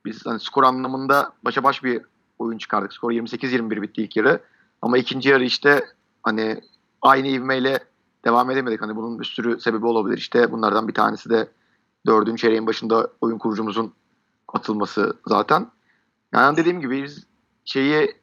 biz 0.05 0.25
hani 0.25 0.39
skor 0.39 0.63
anlamında 0.63 1.31
başa 1.45 1.63
baş 1.63 1.83
bir 1.83 2.01
oyun 2.39 2.57
çıkardık. 2.57 2.93
Skor 2.93 3.11
28-21 3.11 3.81
bitti 3.81 4.01
ilk 4.01 4.15
yarı. 4.15 4.39
Ama 4.81 4.97
ikinci 4.97 5.29
yarı 5.29 5.43
işte 5.43 5.85
hani 6.23 6.61
aynı 7.01 7.27
ivmeyle 7.27 7.79
devam 8.25 8.51
edemedik. 8.51 8.81
Hani 8.81 8.95
bunun 8.95 9.19
bir 9.19 9.25
sürü 9.25 9.59
sebebi 9.59 9.85
olabilir. 9.85 10.17
İşte 10.17 10.51
bunlardan 10.51 10.87
bir 10.87 10.93
tanesi 10.93 11.29
de 11.29 11.51
dördüncü 12.05 12.41
çeyreğin 12.41 12.67
başında 12.67 13.07
oyun 13.21 13.37
kurucumuzun 13.37 13.93
atılması 14.47 15.13
zaten. 15.27 15.71
Yani 16.33 16.57
dediğim 16.57 16.81
gibi 16.81 17.03
biz 17.03 17.27
şeyi 17.65 18.15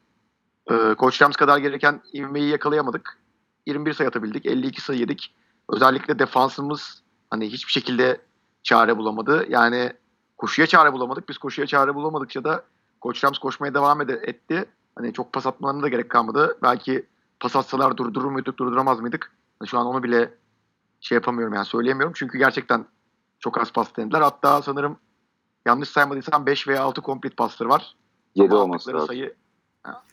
e, 0.70 0.94
Koç 0.94 1.22
Rams 1.22 1.36
kadar 1.36 1.58
gereken 1.58 2.00
ivmeyi 2.14 2.48
yakalayamadık. 2.48 3.18
21 3.66 3.92
sayı 3.92 4.08
atabildik. 4.08 4.46
52 4.46 4.80
sayı 4.80 5.00
yedik. 5.00 5.34
Özellikle 5.68 6.18
defansımız 6.18 7.02
hani 7.30 7.52
hiçbir 7.52 7.72
şekilde 7.72 8.20
çare 8.62 8.96
bulamadı. 8.98 9.46
Yani 9.48 9.92
koşuya 10.38 10.66
çare 10.66 10.92
bulamadık. 10.92 11.28
Biz 11.28 11.38
koşuya 11.38 11.66
çare 11.66 11.94
bulamadıkça 11.94 12.44
da 12.44 12.64
Koç 13.00 13.24
Rams 13.24 13.38
koşmaya 13.38 13.74
devam 13.74 14.00
ed- 14.00 14.30
etti. 14.30 14.64
Hani 14.94 15.12
çok 15.12 15.32
pas 15.32 15.46
atmalarına 15.46 15.82
da 15.82 15.88
gerek 15.88 16.10
kalmadı. 16.10 16.58
Belki 16.62 17.06
pas 17.40 17.56
atsalar 17.56 17.96
durdurur 17.96 18.30
muyduk, 18.30 18.58
durduramaz 18.58 19.00
mıydık? 19.00 19.32
Şu 19.66 19.78
an 19.78 19.86
onu 19.86 20.02
bile 20.02 20.34
şey 21.00 21.16
yapamıyorum 21.16 21.54
yani 21.54 21.64
söyleyemiyorum. 21.64 22.12
Çünkü 22.16 22.38
gerçekten 22.38 22.86
çok 23.38 23.58
az 23.60 23.72
pas 23.72 23.96
denediler. 23.96 24.20
Hatta 24.20 24.62
sanırım 24.62 24.98
yanlış 25.66 25.88
saymadıysam 25.88 26.46
5 26.46 26.68
veya 26.68 26.82
6 26.82 27.02
complete 27.02 27.34
pasları 27.36 27.68
var. 27.68 27.94
7 28.34 28.54
Ama 28.54 28.62
olması 28.62 28.92
lazım. 28.92 29.06
sayı 29.06 29.34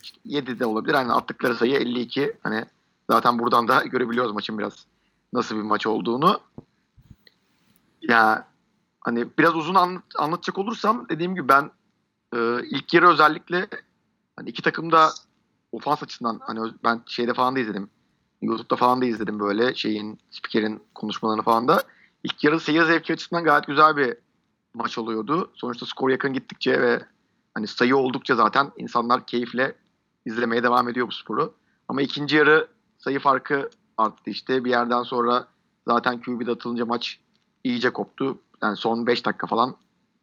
işte 0.03 0.19
7 0.25 0.59
de 0.59 0.65
olabilir. 0.65 0.93
Yani 0.93 1.13
attıkları 1.13 1.55
sayı 1.55 1.75
52. 1.75 2.37
Hani 2.43 2.65
zaten 3.09 3.39
buradan 3.39 3.67
da 3.67 3.83
görebiliyoruz 3.85 4.31
maçın 4.31 4.57
biraz 4.57 4.85
nasıl 5.33 5.55
bir 5.55 5.61
maç 5.61 5.87
olduğunu. 5.87 6.39
Ya 8.01 8.47
hani 9.01 9.27
biraz 9.37 9.55
uzun 9.55 9.75
anlat, 9.75 10.03
anlatacak 10.17 10.57
olursam 10.57 11.09
dediğim 11.09 11.35
gibi 11.35 11.47
ben 11.47 11.71
e, 12.35 12.37
ilk 12.63 12.93
yarı 12.93 13.09
özellikle 13.09 13.67
hani 14.35 14.49
iki 14.49 14.61
takım 14.61 14.91
da 14.91 15.09
ofans 15.71 16.03
açısından 16.03 16.39
hani 16.41 16.73
ben 16.83 17.01
şeyde 17.05 17.33
falan 17.33 17.55
da 17.55 17.59
izledim. 17.59 17.89
YouTube'da 18.41 18.75
falan 18.75 19.01
da 19.01 19.05
izledim 19.05 19.39
böyle 19.39 19.75
şeyin 19.75 20.19
spikerin 20.29 20.83
konuşmalarını 20.95 21.41
falan 21.41 21.67
da. 21.67 21.83
İlk 22.23 22.43
yarı 22.43 22.59
seyir 22.59 22.83
zevki 22.83 23.13
açısından 23.13 23.43
gayet 23.43 23.67
güzel 23.67 23.97
bir 23.97 24.17
maç 24.73 24.97
oluyordu. 24.97 25.51
Sonuçta 25.53 25.85
skor 25.85 26.09
yakın 26.09 26.33
gittikçe 26.33 26.81
ve 26.81 27.01
hani 27.53 27.67
sayı 27.67 27.97
oldukça 27.97 28.35
zaten 28.35 28.71
insanlar 28.77 29.25
keyifle 29.25 29.75
izlemeye 30.25 30.63
devam 30.63 30.89
ediyor 30.89 31.07
bu 31.07 31.11
sporu. 31.11 31.53
Ama 31.87 32.01
ikinci 32.01 32.35
yarı 32.35 32.67
sayı 32.97 33.19
farkı 33.19 33.69
arttı 33.97 34.29
işte. 34.29 34.65
Bir 34.65 34.69
yerden 34.69 35.03
sonra 35.03 35.47
zaten 35.87 36.21
QB'de 36.21 36.51
atılınca 36.51 36.85
maç 36.85 37.19
iyice 37.63 37.89
koptu. 37.89 38.39
Yani 38.61 38.77
son 38.77 39.07
5 39.07 39.25
dakika 39.25 39.47
falan 39.47 39.75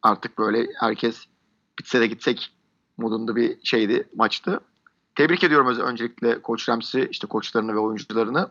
artık 0.03 0.39
böyle 0.39 0.67
herkes 0.81 1.27
bitse 1.79 2.01
de 2.01 2.07
gitsek 2.07 2.53
modunda 2.97 3.37
bir 3.37 3.59
şeydi 3.65 4.09
maçtı. 4.15 4.61
Tebrik 5.15 5.45
ediyorum 5.45 5.67
öncelikle 5.79 6.43
Koç 6.43 6.69
Rams'i, 6.69 7.09
işte 7.11 7.27
koçlarını 7.27 7.75
ve 7.75 7.79
oyuncularını. 7.79 8.51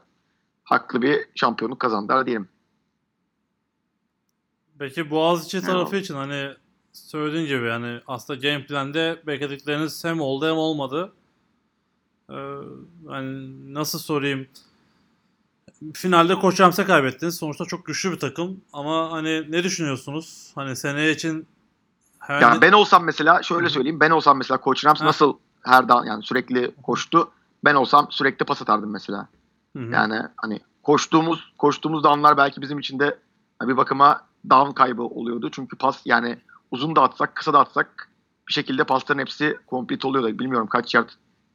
Haklı 0.63 1.01
bir 1.01 1.25
şampiyonluk 1.35 1.79
kazandılar 1.79 2.25
diyelim. 2.25 2.49
Peki 4.79 5.09
Boğaziçi 5.09 5.57
Ya. 5.57 5.63
tarafı 5.63 5.95
için 5.95 6.13
hani 6.13 6.53
söylediğin 6.93 7.47
gibi 7.47 7.65
yani 7.67 7.99
aslında 8.07 8.39
game 8.39 8.65
plan'de 8.65 9.21
bekledikleriniz 9.27 10.03
hem 10.03 10.21
oldu 10.21 10.47
hem 10.49 10.57
olmadı. 10.57 11.13
Ee, 12.29 12.33
hani 13.07 13.73
nasıl 13.73 13.99
sorayım? 13.99 14.47
Finalde 15.93 16.35
Koç 16.39 16.59
Rams'e 16.59 16.85
kaybettiniz. 16.85 17.35
Sonuçta 17.35 17.65
çok 17.65 17.85
güçlü 17.85 18.11
bir 18.11 18.19
takım. 18.19 18.61
Ama 18.73 19.11
hani 19.11 19.51
ne 19.51 19.63
düşünüyorsunuz? 19.63 20.51
Hani 20.55 20.75
seneye 20.75 21.11
için 21.11 21.47
her 22.19 22.41
Yani 22.41 22.61
ben 22.61 22.71
olsam 22.71 23.03
mesela 23.03 23.43
şöyle 23.43 23.69
söyleyeyim. 23.69 23.99
Ben 23.99 24.09
olsam 24.09 24.37
mesela 24.37 24.57
Koç 24.61 24.85
Rams 24.85 25.01
Ha. 25.01 25.05
nasıl 25.05 25.37
her 25.63 25.89
da 25.89 26.03
yani 26.05 26.23
sürekli 26.23 26.71
koştu. 26.83 27.31
Ben 27.65 27.75
olsam 27.75 28.07
sürekli 28.09 28.45
pas 28.45 28.61
atardım 28.61 28.91
mesela. 28.91 29.27
Hı 29.77 29.83
hı. 29.83 29.91
Yani 29.91 30.21
hani 30.37 30.59
koştuğumuz 30.83 31.53
koştuğumuz 31.57 32.03
downlar 32.03 32.37
belki 32.37 32.61
bizim 32.61 32.79
için 32.79 32.99
de 32.99 33.19
bir 33.61 33.77
bakıma 33.77 34.21
down 34.49 34.71
kaybı 34.71 35.03
oluyordu. 35.03 35.49
Çünkü 35.51 35.77
pas 35.77 36.01
yani 36.05 36.37
uzun 36.71 36.95
da 36.95 37.01
atsak 37.01 37.35
kısa 37.35 37.53
da 37.53 37.59
atsak 37.59 38.09
bir 38.47 38.53
şekilde 38.53 38.83
pasların 38.83 39.19
hepsi 39.19 39.57
complete 39.69 40.07
oluyordu. 40.07 40.39
Bilmiyorum 40.39 40.67
kaç 40.67 40.95
yard 40.95 41.09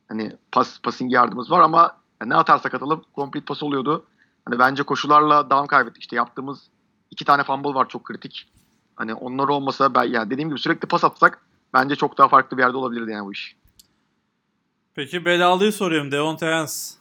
hani 0.08 0.36
pas 0.52 0.80
passing 0.82 1.12
yardımız 1.12 1.50
var 1.50 1.60
ama 1.60 1.96
yani 2.20 2.30
ne 2.30 2.34
atarsak 2.34 2.74
atalım 2.74 3.04
complete 3.14 3.44
pas 3.44 3.62
oluyordu. 3.62 4.04
Hani 4.44 4.58
bence 4.58 4.82
koşularla 4.82 5.50
down 5.50 5.66
kaybettik. 5.66 6.02
İşte 6.02 6.16
yaptığımız 6.16 6.70
iki 7.10 7.24
tane 7.24 7.42
fumble 7.42 7.74
var 7.74 7.88
çok 7.88 8.04
kritik. 8.04 8.52
Hani 8.96 9.14
onlar 9.14 9.48
olmasa 9.48 9.94
ben 9.94 10.04
yani 10.04 10.30
dediğim 10.30 10.48
gibi 10.48 10.58
sürekli 10.58 10.88
pas 10.88 11.04
atsak 11.04 11.40
bence 11.74 11.96
çok 11.96 12.18
daha 12.18 12.28
farklı 12.28 12.56
bir 12.56 12.62
yerde 12.62 12.76
olabilirdi 12.76 13.10
yani 13.10 13.26
bu 13.26 13.32
iş. 13.32 13.56
Peki 14.98 15.24
belalıyı 15.24 15.72
soruyorum. 15.72 16.12
Devonta 16.12 16.46
Hans. 16.56 16.94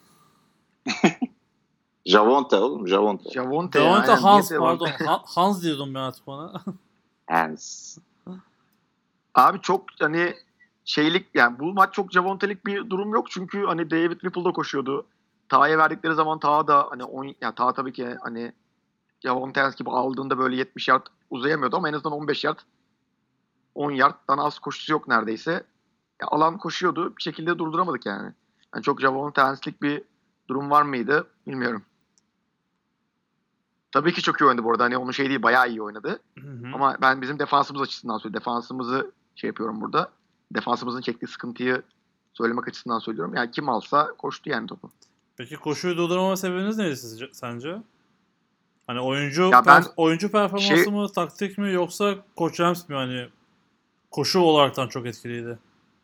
Javonte 2.05 2.55
oğlum 2.55 2.87
Javonte. 2.87 3.29
Javonte 3.31 3.79
Devonta 3.79 4.11
yani, 4.11 4.21
Hans 4.21 4.51
pardon. 4.51 4.89
Hans 5.25 5.63
diyordum 5.63 5.93
ben 5.93 5.99
artık 5.99 6.27
ona. 6.27 6.53
Hans. 7.29 7.97
Abi 9.35 9.61
çok 9.61 9.83
hani 9.99 10.33
şeylik 10.85 11.27
yani 11.33 11.59
bu 11.59 11.73
maç 11.73 11.93
çok 11.93 12.11
Javonte'lik 12.11 12.65
bir 12.65 12.89
durum 12.89 13.13
yok 13.13 13.31
çünkü 13.31 13.65
hani 13.65 13.91
David 13.91 14.11
Whipple 14.11 14.45
da 14.45 14.51
koşuyordu. 14.51 15.05
Taha'ya 15.49 15.77
verdikleri 15.77 16.13
zaman 16.13 16.39
Taha 16.39 16.67
da 16.67 16.87
hani 16.89 17.03
10 17.03 17.35
yani 17.41 17.55
Taha 17.55 17.73
tabii 17.73 17.93
ki 17.93 18.15
hani 18.23 18.53
Javonte 19.23 19.59
Evans 19.59 19.75
gibi 19.75 19.89
aldığında 19.89 20.37
böyle 20.37 20.55
70 20.55 20.87
yard 20.87 21.05
uzayamıyordu 21.29 21.75
ama 21.75 21.89
en 21.89 21.93
azından 21.93 22.19
15 22.19 22.43
yard 22.43 22.59
10 23.75 23.91
yarddan 23.91 24.37
az 24.37 24.59
koşusu 24.59 24.91
yok 24.91 25.07
neredeyse. 25.07 25.63
Ya 26.21 26.27
alan 26.27 26.57
koşuyordu. 26.57 27.17
Bir 27.17 27.21
şekilde 27.21 27.59
durduramadık 27.59 28.05
yani. 28.05 28.33
yani 28.75 28.83
çok 28.83 29.01
Javonte 29.01 29.41
Evans'lik 29.41 29.81
bir 29.81 30.03
durum 30.49 30.71
var 30.71 30.81
mıydı 30.81 31.27
bilmiyorum. 31.47 31.83
Tabii 33.91 34.13
ki 34.13 34.21
çok 34.21 34.41
iyi 34.41 34.45
oynadı 34.45 34.63
bu 34.63 34.71
arada. 34.71 34.83
Hani 34.83 34.97
onun 34.97 35.11
şey 35.11 35.29
değil 35.29 35.41
bayağı 35.41 35.69
iyi 35.69 35.81
oynadı. 35.81 36.19
Hı 36.39 36.47
hı. 36.49 36.67
Ama 36.73 36.97
ben 37.01 37.21
bizim 37.21 37.39
defansımız 37.39 37.81
açısından 37.81 38.17
söylüyorum. 38.17 38.41
Defansımızı 38.41 39.11
şey 39.35 39.47
yapıyorum 39.47 39.81
burada. 39.81 40.11
Defansımızın 40.55 41.01
çektiği 41.01 41.27
sıkıntıyı 41.27 41.81
söylemek 42.33 42.67
açısından 42.67 42.99
söylüyorum. 42.99 43.33
Yani 43.35 43.51
kim 43.51 43.69
alsa 43.69 44.13
koştu 44.17 44.49
yani 44.49 44.67
topu. 44.67 44.91
Peki 45.37 45.55
koşuyu 45.55 45.97
durdurmama 45.97 46.37
sebebiniz 46.37 46.77
neydi 46.77 46.97
sizce, 46.97 47.29
sence? 47.33 47.81
Hani 48.87 48.99
oyuncu 48.99 49.41
Ya 49.41 49.65
ben- 49.65 49.81
perf- 49.81 49.93
oyuncu 49.97 50.31
performansı 50.31 50.67
şey- 50.67 50.93
mı, 50.93 51.07
taktik 51.11 51.57
mi 51.57 51.73
yoksa 51.73 52.15
Koç 52.35 52.59
Rams 52.59 52.89
mi 52.89 52.95
hani 52.95 53.29
koşu 54.11 54.39
olaraktan 54.39 54.87
çok 54.87 55.05
etkiliydi? 55.05 55.59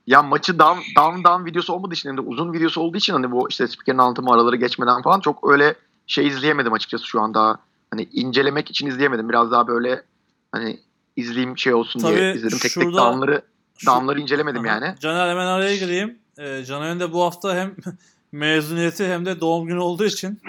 Ya 0.07 0.23
maçı 0.23 0.59
down, 0.59 0.79
down 0.95 1.23
down 1.23 1.45
videosu 1.45 1.73
olmadığı 1.73 1.93
için 1.93 2.09
hem 2.09 2.17
de 2.17 2.21
uzun 2.21 2.53
videosu 2.53 2.81
olduğu 2.81 2.97
için 2.97 3.13
hani 3.13 3.31
bu 3.31 3.49
işte 3.49 3.67
spikerin 3.67 3.97
anlatımı 3.97 4.33
araları 4.33 4.55
geçmeden 4.55 5.01
falan 5.01 5.19
çok 5.19 5.51
öyle 5.51 5.75
şey 6.07 6.27
izleyemedim 6.27 6.73
açıkçası 6.73 7.07
şu 7.07 7.21
an 7.21 7.33
daha. 7.33 7.57
Hani 7.91 8.03
incelemek 8.11 8.69
için 8.69 8.87
izleyemedim. 8.87 9.29
Biraz 9.29 9.51
daha 9.51 9.67
böyle 9.67 10.03
hani 10.51 10.79
izleyeyim 11.15 11.57
şey 11.57 11.73
olsun 11.73 11.99
Tabii 11.99 12.15
diye 12.15 12.33
izledim. 12.35 12.57
Tek 12.57 12.61
tek 12.61 12.71
şurada- 12.71 12.97
downları, 12.97 13.41
Şu- 13.77 14.19
incelemedim 14.21 14.61
Aha. 14.61 14.67
yani. 14.67 14.95
Caner 14.99 15.29
hemen 15.29 15.45
araya 15.45 15.75
gireyim. 15.77 16.19
Ee, 16.37 16.63
Caner'in 16.65 16.99
de 16.99 17.13
bu 17.13 17.23
hafta 17.23 17.55
hem 17.55 17.75
mezuniyeti 18.31 19.07
hem 19.07 19.25
de 19.25 19.39
doğum 19.41 19.67
günü 19.67 19.79
olduğu 19.79 20.05
için 20.05 20.41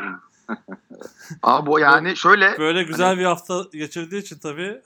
Ama 1.43 1.67
bu 1.67 1.81
yani 1.81 2.17
şöyle 2.17 2.59
böyle 2.59 2.83
güzel 2.83 3.07
Hani- 3.07 3.19
bir 3.19 3.25
hafta 3.25 3.65
geçirdiği 3.73 4.23
için 4.23 4.39
tabii 4.39 4.81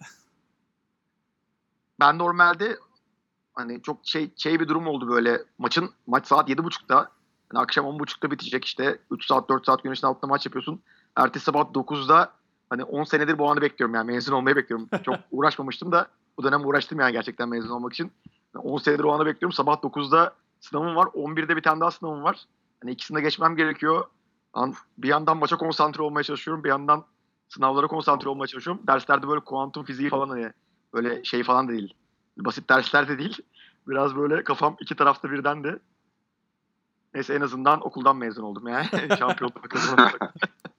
ben 2.00 2.18
normalde 2.18 2.76
hani 3.58 3.82
çok 3.82 3.98
şey 4.02 4.30
şey 4.36 4.60
bir 4.60 4.68
durum 4.68 4.86
oldu 4.86 5.08
böyle 5.08 5.38
maçın 5.58 5.90
maç 6.06 6.26
saat 6.26 6.48
7.30'da 6.48 7.10
yani 7.52 7.62
akşam 7.62 7.86
10.30'da 7.86 8.30
bitecek 8.30 8.64
işte 8.64 8.98
3 9.10 9.26
saat 9.26 9.48
4 9.48 9.66
saat 9.66 9.82
güneşin 9.82 10.06
altında 10.06 10.26
maç 10.26 10.46
yapıyorsun. 10.46 10.82
Ertesi 11.16 11.44
sabah 11.44 11.60
9'da 11.60 12.32
hani 12.70 12.84
10 12.84 13.04
senedir 13.04 13.38
bu 13.38 13.50
anı 13.50 13.60
bekliyorum 13.60 13.94
yani 13.94 14.06
mezun 14.06 14.32
olmayı 14.32 14.56
bekliyorum. 14.56 14.88
Çok 15.02 15.16
uğraşmamıştım 15.30 15.92
da 15.92 16.08
bu 16.38 16.42
dönem 16.42 16.66
uğraştım 16.66 17.00
yani 17.00 17.12
gerçekten 17.12 17.48
mezun 17.48 17.70
olmak 17.70 17.92
için. 17.92 18.12
Yani 18.54 18.64
10 18.64 18.78
senedir 18.78 19.04
o 19.04 19.12
anı 19.12 19.26
bekliyorum. 19.26 19.52
Sabah 19.52 19.76
9'da 19.76 20.34
sınavım 20.60 20.96
var. 20.96 21.06
11'de 21.06 21.56
bir 21.56 21.62
tane 21.62 21.80
daha 21.80 21.90
sınavım 21.90 22.22
var. 22.22 22.44
Hani 22.82 22.92
ikisini 22.92 23.16
de 23.16 23.20
geçmem 23.20 23.56
gerekiyor. 23.56 24.04
Bir 24.98 25.08
yandan 25.08 25.36
maça 25.36 25.56
konsantre 25.56 26.02
olmaya 26.02 26.22
çalışıyorum. 26.22 26.64
Bir 26.64 26.68
yandan 26.68 27.04
sınavlara 27.48 27.86
konsantre 27.86 28.28
olmaya 28.28 28.46
çalışıyorum. 28.46 28.82
Derslerde 28.86 29.28
böyle 29.28 29.40
kuantum 29.40 29.84
fiziği 29.84 30.08
falan 30.08 30.28
hani 30.28 30.52
böyle 30.94 31.24
şey 31.24 31.42
falan 31.42 31.68
da 31.68 31.72
değil. 31.72 31.94
Basit 32.38 32.70
dersler 32.70 33.08
de 33.08 33.18
değil. 33.18 33.38
Biraz 33.88 34.16
böyle 34.16 34.44
kafam 34.44 34.76
iki 34.80 34.96
tarafta 34.96 35.30
birden 35.30 35.64
de. 35.64 35.78
Neyse 37.14 37.34
en 37.34 37.40
azından 37.40 37.86
okuldan 37.86 38.16
mezun 38.16 38.42
oldum 38.42 38.68
yani. 38.68 38.86
Şampiyonluk 39.18 39.70
kazanamadık. 39.70 40.22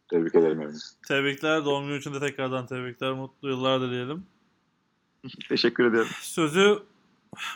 Tebrik 0.10 0.36
ederim. 0.36 0.62
Emin. 0.62 0.78
Tebrikler. 1.08 1.66
Doğum 1.66 1.88
günü 1.88 1.98
için 1.98 2.14
de 2.14 2.20
tekrardan 2.20 2.66
tebrikler. 2.66 3.12
Mutlu 3.12 3.50
yıllar 3.50 3.82
dileyelim. 3.82 4.26
Teşekkür 5.50 5.86
ederim. 5.86 6.08
Sözü 6.22 6.80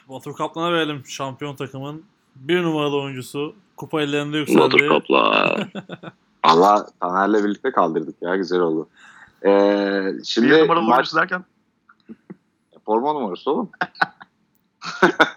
Batur 0.10 0.36
Kaplan'a 0.36 0.74
verelim. 0.74 1.06
Şampiyon 1.06 1.56
takımın 1.56 2.04
bir 2.36 2.64
numaralı 2.64 3.02
oyuncusu. 3.02 3.56
Kupa 3.78 4.02
ellerinde 4.02 4.38
yükseldi. 4.38 4.88
Kapla. 4.88 5.58
Allah 6.44 6.88
Taner'le 7.00 7.44
birlikte 7.44 7.72
kaldırdık 7.72 8.16
ya 8.22 8.36
güzel 8.36 8.60
oldu. 8.60 8.88
Ee, 9.46 10.12
şimdi 10.24 10.50
bir 10.50 10.62
numaralı 10.62 10.84
maç 10.84 10.96
oyuncusu 10.96 11.18
derken 11.18 11.46
forma 12.86 13.14
numarası 13.14 13.52
oğlum. 13.52 13.70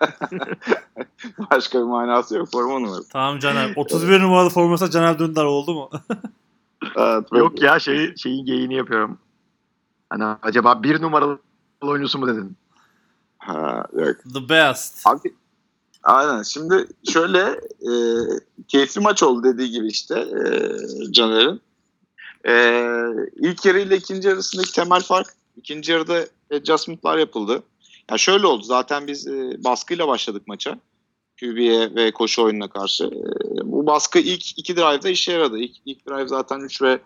Başka 1.50 1.78
bir 1.78 1.84
manası 1.84 2.36
yok 2.36 2.48
forma 2.52 2.78
numarası. 2.78 3.08
Tamam 3.08 3.38
Caner. 3.38 3.72
31 3.76 4.20
numaralı 4.20 4.50
forması 4.50 4.90
Caner 4.90 5.18
Dündar 5.18 5.44
oldu 5.44 5.74
mu? 5.74 5.90
Evet, 6.96 7.24
yok 7.32 7.62
ya 7.62 7.78
şey 7.78 8.16
şeyin 8.16 8.46
geyini 8.46 8.74
yapıyorum. 8.74 9.18
Hani 10.10 10.24
acaba 10.42 10.82
bir 10.82 11.02
numaralı 11.02 11.38
oyuncusu 11.80 12.18
mu 12.18 12.26
dedin? 12.26 12.56
Ha, 13.38 13.84
yok. 13.92 14.16
The 14.34 14.48
best. 14.48 15.06
Abi 15.06 15.34
aynen 16.02 16.42
şimdi 16.42 16.86
şöyle 17.12 17.40
e, 17.80 17.92
keyifli 18.68 19.00
maç 19.00 19.22
oldu 19.22 19.44
dediği 19.44 19.70
gibi 19.70 19.86
işte 19.86 20.20
e, 20.20 20.42
Caner'in. 21.12 21.60
E, 22.48 22.54
ilk 23.36 23.64
yarı 23.64 23.78
ile 23.78 23.96
ikinci 23.96 24.28
yarısındaki 24.28 24.72
temel 24.72 25.00
fark 25.00 25.26
ikinci 25.56 25.92
yarıda 25.92 26.26
adjustment'lar 26.52 27.18
yapıldı. 27.18 27.62
Ya 28.10 28.18
şöyle 28.18 28.46
oldu 28.46 28.62
zaten 28.62 29.06
biz 29.06 29.26
e, 29.26 29.64
baskıyla 29.64 30.08
başladık 30.08 30.42
maça. 30.46 30.78
QB'ye 31.40 31.94
ve 31.94 32.10
koşu 32.10 32.42
oyununa 32.42 32.68
karşı. 32.68 33.04
E, 33.04 33.12
bu 33.64 33.86
baskı 33.86 34.18
ilk 34.18 34.58
iki 34.58 34.76
drive'da 34.76 35.08
işe 35.08 35.32
yaradı. 35.32 35.58
İlk, 35.58 35.76
ilk 35.84 36.08
drive 36.08 36.28
zaten 36.28 36.60
3 36.60 36.82
ve 36.82 36.98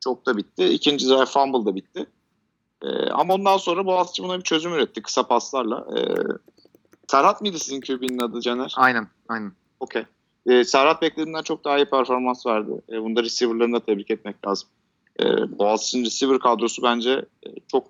çok 0.00 0.26
da 0.26 0.36
bitti. 0.36 0.64
İkinci 0.64 1.08
drive 1.08 1.26
fumble 1.26 1.66
da 1.66 1.74
bitti. 1.74 2.06
E, 2.82 2.88
ama 3.10 3.34
ondan 3.34 3.56
sonra 3.56 3.86
Boğaziçi 3.86 4.22
buna 4.22 4.38
bir 4.38 4.44
çözüm 4.44 4.72
üretti 4.72 5.02
kısa 5.02 5.26
paslarla. 5.26 5.86
E, 5.98 6.00
Serhat 7.08 7.40
mıydı 7.40 7.58
sizin 7.58 7.80
QB'nin 7.80 8.18
adı 8.18 8.40
Caner? 8.40 8.74
Aynen, 8.76 9.08
aynen. 9.28 9.52
Okey. 9.80 10.04
Ee, 10.46 10.64
Serhat 10.64 11.02
beklediğinden 11.02 11.42
çok 11.42 11.64
daha 11.64 11.78
iyi 11.78 11.84
performans 11.84 12.46
verdi. 12.46 12.70
Ee, 12.92 13.02
bunda 13.02 13.22
receiver'larını 13.22 13.76
da 13.76 13.80
tebrik 13.80 14.10
etmek 14.10 14.46
lazım. 14.46 14.68
Ee, 15.20 15.58
Boğaziçi'nin 15.58 16.04
receiver 16.04 16.38
kadrosu 16.38 16.82
bence 16.82 17.10
e, 17.46 17.48
çok 17.72 17.86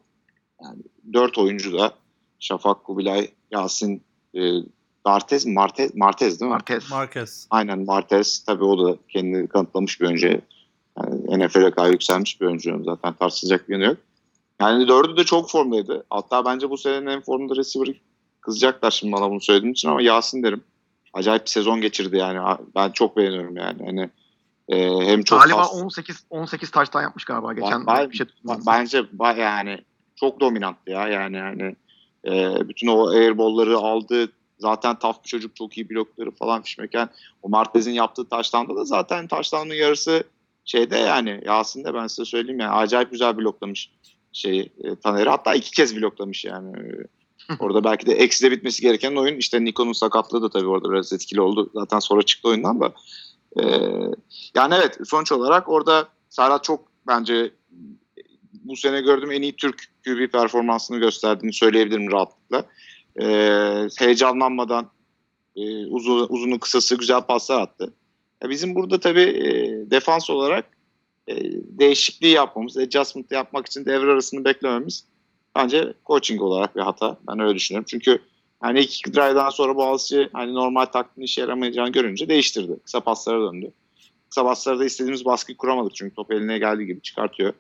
yani 0.65 0.83
dört 1.13 1.39
oyuncu 1.39 1.79
da 1.79 1.93
Şafak, 2.39 2.85
Kubilay, 2.85 3.31
Yasin, 3.51 4.03
e, 4.35 4.41
Martez, 5.05 5.47
Martez, 5.47 5.95
Martez 5.95 6.41
değil 6.41 6.49
mi? 6.51 6.55
Marquez. 6.55 6.91
Marquez. 6.91 7.47
Aynen 7.51 7.85
Martez. 7.85 8.45
Tabii 8.47 8.65
o 8.65 8.89
da 8.89 8.99
kendini 9.09 9.49
kanıtlamış 9.49 10.01
bir 10.01 10.07
oyuncu. 10.07 10.27
Yani 10.27 11.47
NFL'e 11.47 11.71
kadar 11.71 11.91
yükselmiş 11.91 12.41
bir 12.41 12.47
oyuncu. 12.47 12.83
Zaten 12.85 13.13
tartışılacak 13.13 13.69
bir 13.69 13.73
yanı 13.75 13.85
yok. 13.85 13.97
Yani 14.61 14.89
dördü 14.89 15.17
de 15.17 15.25
çok 15.25 15.51
formdaydı. 15.51 16.05
Hatta 16.11 16.45
bence 16.45 16.71
bu 16.71 16.79
senenin 16.79 17.07
en 17.07 17.21
formda 17.21 17.57
receiver 17.57 17.95
kızacaklar 18.41 18.91
şimdi 18.91 19.13
bana 19.13 19.31
bunu 19.31 19.41
söylediğim 19.41 19.73
için 19.73 19.89
ama 19.89 20.03
Yasin 20.03 20.43
derim. 20.43 20.61
Acayip 21.13 21.45
bir 21.45 21.51
sezon 21.51 21.81
geçirdi 21.81 22.17
yani. 22.17 22.59
Ben 22.77 22.91
çok 22.91 23.17
beğeniyorum 23.17 23.57
yani. 23.57 23.85
Hani 23.87 24.11
e, 24.69 25.07
hem 25.07 25.23
çok 25.23 25.41
Galiba 25.41 25.57
pas- 25.57 25.75
18 25.75 26.25
18 26.31 26.71
taştan 26.71 27.03
yapmış 27.03 27.25
galiba 27.25 27.53
geçen 27.53 27.81
Ba- 27.81 28.11
bir 28.11 28.17
şey. 28.17 28.27
Bence 28.67 29.05
yani 29.23 29.85
çok 30.25 30.41
dominanttı 30.41 30.91
ya. 30.91 31.09
Yani 31.09 31.37
yani 31.37 31.77
e, 32.27 32.57
bütün 32.69 32.87
o 32.87 33.09
airball'ları 33.09 33.79
aldı. 33.79 34.33
Zaten 34.59 34.99
taf 34.99 35.25
bir 35.25 35.29
çocuk 35.29 35.57
çok 35.57 35.79
iyi 35.79 35.91
blokları 35.91 36.31
falan 36.31 36.63
fişmeken 36.63 37.09
o 37.43 37.49
Martez'in 37.49 37.93
yaptığı 37.93 38.29
taştanda 38.29 38.77
da 38.77 38.85
zaten 38.85 39.27
taştanın 39.27 39.75
yarısı 39.75 40.25
şeyde 40.65 40.97
yani 40.97 41.41
Yasin'de 41.47 41.95
ben 41.95 42.07
size 42.07 42.25
söyleyeyim 42.25 42.61
yani 42.61 42.73
acayip 42.73 43.11
güzel 43.11 43.37
bloklamış 43.37 43.91
şeyi 44.33 44.73
e, 44.85 44.97
Taner'i. 44.97 45.29
Hatta 45.29 45.55
iki 45.55 45.71
kez 45.71 45.97
bloklamış 45.97 46.45
yani. 46.45 46.73
Orada 47.61 47.85
belki 47.85 48.07
de 48.07 48.13
ekside 48.13 48.51
bitmesi 48.51 48.83
gereken 48.83 49.17
oyun. 49.17 49.37
İşte 49.37 49.65
Nikon'un 49.65 49.93
sakatlığı 49.93 50.43
da 50.43 50.51
tabii 50.51 50.67
orada 50.67 50.91
biraz 50.91 51.13
etkili 51.13 51.41
oldu. 51.41 51.71
Zaten 51.75 51.99
sonra 51.99 52.23
çıktı 52.23 52.49
oyundan 52.49 52.81
da. 52.81 52.93
E, 53.61 53.63
yani 54.55 54.75
evet 54.75 54.99
sonuç 55.05 55.33
olarak 55.33 55.69
orada 55.69 56.09
Serhat 56.31 56.65
çok 56.65 56.85
bence 57.07 57.51
bu 58.63 58.77
sene 58.77 59.01
gördüğüm 59.01 59.33
en 59.33 59.43
iyi 59.43 59.57
Türk 59.57 59.89
QB 60.05 60.33
performansını 60.33 60.99
gösterdiğini 60.99 61.53
söyleyebilirim 61.53 62.13
rahatlıkla. 62.13 62.65
Ee, 63.21 63.89
heyecanlanmadan 63.99 64.91
e, 65.57 65.87
uzun, 65.87 66.27
uzunun 66.29 66.59
kısası 66.59 66.97
güzel 66.97 67.21
paslar 67.21 67.61
attı. 67.61 67.95
Ya 68.43 68.51
bizim 68.51 68.75
burada 68.75 69.01
tabii 69.01 69.21
e, 69.21 69.51
defans 69.91 70.31
olarak 70.31 70.65
e, 71.29 71.35
değişikliği 71.53 72.33
yapmamız, 72.33 72.77
adjustment 72.77 73.33
yapmak 73.33 73.67
için 73.67 73.85
devre 73.85 74.11
arasını 74.11 74.45
beklememiz 74.45 75.05
bence 75.57 75.95
coaching 76.07 76.43
olarak 76.43 76.77
bir 76.77 76.81
hata. 76.81 77.19
Ben 77.29 77.41
öyle 77.41 77.55
düşünüyorum. 77.55 77.87
Çünkü 77.89 78.19
hani 78.61 78.81
ilk 78.81 79.15
drive'dan 79.15 79.51
sonra 79.51 79.77
Boğaziçi 79.77 80.29
hani 80.33 80.55
normal 80.55 80.85
taktiğin 80.85 81.25
işe 81.25 81.41
yaramayacağını 81.41 81.93
görünce 81.93 82.29
değiştirdi. 82.29 82.73
Kısa 82.85 83.01
paslara 83.01 83.41
döndü. 83.41 83.73
Kısa 84.29 84.45
paslarda 84.45 84.85
istediğimiz 84.85 85.25
baskıyı 85.25 85.57
kuramadık 85.57 85.95
çünkü 85.95 86.15
top 86.15 86.33
eline 86.33 86.59
geldiği 86.59 86.87
gibi 86.87 87.03
çıkartıyor. 87.03 87.53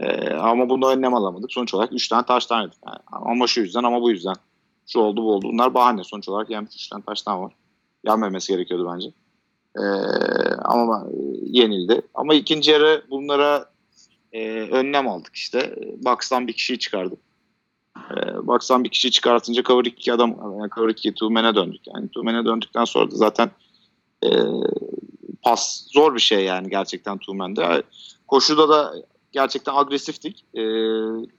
Ee, 0.00 0.34
ama 0.34 0.68
bunda 0.68 0.86
önlem 0.86 1.14
alamadık. 1.14 1.52
Sonuç 1.52 1.74
olarak 1.74 1.92
3 1.92 2.08
tane 2.08 2.26
taştan 2.26 2.62
yedik. 2.62 2.78
Yani 2.86 2.98
ama 3.10 3.46
şu 3.46 3.60
yüzden 3.60 3.82
ama 3.82 4.02
bu 4.02 4.10
yüzden. 4.10 4.34
Şu 4.86 5.00
oldu 5.00 5.22
bu 5.22 5.34
oldu. 5.34 5.48
Bunlar 5.52 5.74
bahane. 5.74 6.04
Sonuç 6.04 6.28
olarak 6.28 6.50
yenmiş 6.50 6.74
3 6.74 6.88
tane 6.88 7.04
taştan 7.04 7.42
var. 7.42 7.52
Yenmemesi 8.06 8.52
gerekiyordu 8.52 8.90
bence. 8.94 9.08
Ee, 9.78 9.82
ama 10.64 11.06
e, 11.10 11.16
yenildi. 11.44 12.02
Ama 12.14 12.34
ikinci 12.34 12.70
yarı 12.70 13.04
bunlara 13.10 13.70
e, 14.32 14.60
önlem 14.60 15.08
aldık 15.08 15.36
işte. 15.36 15.76
Box'tan 16.04 16.48
bir 16.48 16.52
kişiyi 16.52 16.78
çıkardık. 16.78 17.18
E, 17.96 18.46
Box'tan 18.46 18.84
bir 18.84 18.88
kişiyi 18.88 19.10
çıkartınca 19.10 19.62
cover 19.62 19.84
2 19.84 20.12
adam 20.12 20.36
yani 20.60 20.70
cover 20.70 20.88
2 20.88 21.14
two 21.14 21.30
man'e 21.30 21.54
döndük. 21.54 21.80
Yani 21.94 22.08
two 22.08 22.22
man'e 22.22 22.44
döndükten 22.44 22.84
sonra 22.84 23.10
da 23.10 23.16
zaten 23.16 23.50
e, 24.24 24.28
pas 25.42 25.86
zor 25.92 26.14
bir 26.14 26.20
şey 26.20 26.44
yani 26.44 26.70
gerçekten 26.70 27.18
two 27.18 27.34
man'de. 27.34 27.82
Koşuda 28.28 28.68
da 28.68 28.94
gerçekten 29.32 29.74
agresiftik. 29.74 30.44
E, 30.54 30.62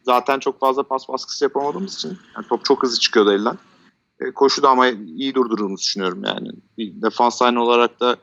zaten 0.03 0.39
çok 0.39 0.59
fazla 0.59 0.83
pas 0.83 1.09
baskısı 1.09 1.45
yapamadığımız 1.45 1.95
için 1.95 2.17
yani 2.35 2.47
top 2.49 2.65
çok 2.65 2.83
hızlı 2.83 2.99
çıkıyordu 2.99 3.31
elden. 3.31 3.57
E, 4.19 4.31
koşuda 4.31 4.69
ama 4.69 4.87
iyi 4.87 5.35
durdurduğumuzu 5.35 5.81
düşünüyorum 5.81 6.23
yani. 6.23 6.49
Bir 6.77 7.01
defans 7.01 7.41
line 7.41 7.59
olarak 7.59 7.99
da 7.99 8.17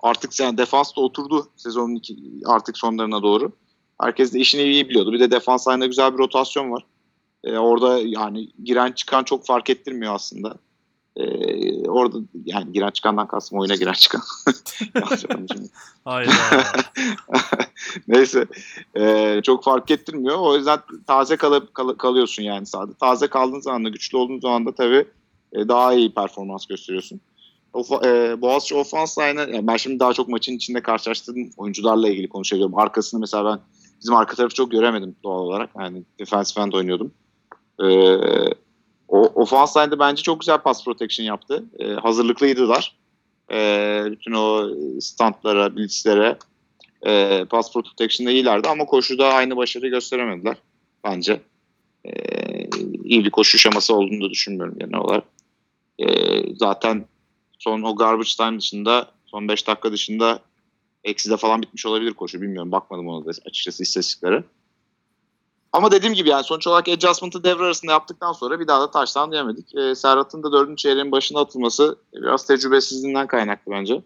artık 0.00 0.40
yani 0.40 0.58
defans 0.58 0.96
da 0.96 1.00
oturdu 1.00 1.48
sezonun 1.56 1.94
iki, 1.94 2.16
artık 2.46 2.78
sonlarına 2.78 3.22
doğru. 3.22 3.52
Herkes 4.00 4.32
de 4.34 4.38
işini 4.38 4.62
iyi 4.62 4.88
biliyordu. 4.88 5.12
Bir 5.12 5.20
de 5.20 5.30
defans 5.30 5.68
line'da 5.68 5.86
güzel 5.86 6.12
bir 6.12 6.18
rotasyon 6.18 6.70
var. 6.70 6.86
E, 7.44 7.58
orada 7.58 7.98
yani 7.98 8.48
giren 8.64 8.92
çıkan 8.92 9.24
çok 9.24 9.46
fark 9.46 9.70
ettirmiyor 9.70 10.14
aslında. 10.14 10.56
E, 11.16 11.88
orada 11.88 12.18
yani 12.44 12.72
giren 12.72 12.90
çıkandan 12.90 13.28
kastım 13.28 13.58
oyuna 13.58 13.74
giren 13.74 13.92
çıkan. 13.92 14.22
Hayda. 16.04 16.32
Neyse. 18.08 18.46
E, 18.96 19.40
çok 19.42 19.64
fark 19.64 19.90
ettirmiyor. 19.90 20.36
O 20.38 20.56
yüzden 20.56 20.78
taze 21.06 21.36
kalıp 21.36 21.74
kal- 21.74 21.94
kalıyorsun 21.94 22.42
yani 22.42 22.66
sahada. 22.66 22.92
Taze 22.92 23.26
kaldığın 23.26 23.60
zaman 23.60 23.84
da 23.84 23.88
güçlü 23.88 24.16
olduğun 24.18 24.40
zaman 24.40 24.66
da 24.66 24.74
tabii 24.74 25.04
e, 25.52 25.68
daha 25.68 25.94
iyi 25.94 26.14
performans 26.14 26.66
gösteriyorsun. 26.66 27.20
O, 27.72 28.00
e, 28.04 28.40
Boğaziçi 28.40 28.74
ofans 28.74 29.18
line'ı 29.18 29.50
yani 29.54 29.66
ben 29.66 29.76
şimdi 29.76 30.00
daha 30.00 30.12
çok 30.12 30.28
maçın 30.28 30.56
içinde 30.56 30.82
karşılaştığım 30.82 31.50
oyuncularla 31.56 32.08
ilgili 32.08 32.28
konuşuyorum. 32.28 32.78
Arkasını 32.78 33.20
mesela 33.20 33.44
ben 33.44 33.58
bizim 34.00 34.14
arka 34.14 34.36
tarafı 34.36 34.54
çok 34.54 34.70
göremedim 34.70 35.16
doğal 35.24 35.38
olarak. 35.38 35.70
Yani 35.78 36.02
defensive 36.18 36.64
end 36.64 36.72
oynuyordum. 36.72 37.12
E, 37.82 37.86
o 39.10 39.42
ofans 39.42 39.76
line'de 39.76 39.98
bence 39.98 40.22
çok 40.22 40.40
güzel 40.40 40.58
pass 40.58 40.84
protection 40.84 41.26
yaptı. 41.26 41.64
E, 41.78 41.92
hazırlıklıydılar. 41.92 42.96
E, 43.52 44.02
bütün 44.10 44.32
o 44.32 44.70
standlara, 45.00 45.76
blitzlere 45.76 46.38
e, 47.06 47.44
pass 47.50 47.72
protection'da 47.72 48.30
iyilerdi 48.30 48.68
ama 48.68 48.84
koşuda 48.84 49.34
aynı 49.34 49.56
başarıyı 49.56 49.90
gösteremediler 49.90 50.56
bence. 51.04 51.40
E, 52.04 52.12
iyi 53.04 53.24
bir 53.24 53.30
koşu 53.30 53.58
şeması 53.58 53.94
olduğunu 53.94 54.24
da 54.24 54.30
düşünmüyorum 54.30 54.78
genel 54.78 55.00
olarak. 55.00 55.24
E, 55.98 56.06
zaten 56.54 57.04
son 57.58 57.82
o 57.82 57.96
garbage 57.96 58.30
time 58.38 58.58
dışında 58.58 59.10
son 59.26 59.48
5 59.48 59.66
dakika 59.66 59.92
dışında 59.92 60.40
eksi 61.04 61.36
falan 61.36 61.62
bitmiş 61.62 61.86
olabilir 61.86 62.14
koşu 62.14 62.40
bilmiyorum 62.40 62.72
bakmadım 62.72 63.08
ona 63.08 63.24
da 63.24 63.30
açıkçası 63.30 63.82
istatistiklere. 63.82 64.44
Ama 65.72 65.90
dediğim 65.90 66.14
gibi 66.14 66.28
yani 66.28 66.44
sonuç 66.44 66.66
olarak 66.66 66.88
adjustment'ı 66.88 67.44
devre 67.44 67.64
arasında 67.64 67.92
yaptıktan 67.92 68.32
sonra 68.32 68.60
bir 68.60 68.68
daha 68.68 68.80
da 68.80 68.90
taştan 68.90 69.32
diyemedik. 69.32 69.74
E, 69.74 69.94
Serhat'ın 69.94 70.42
da 70.42 70.52
dördüncü 70.52 70.82
çeyreğin 70.82 71.12
başına 71.12 71.40
atılması 71.40 71.98
biraz 72.14 72.46
tecrübesizliğinden 72.46 73.26
kaynaklı 73.26 73.72
bence. 73.72 74.02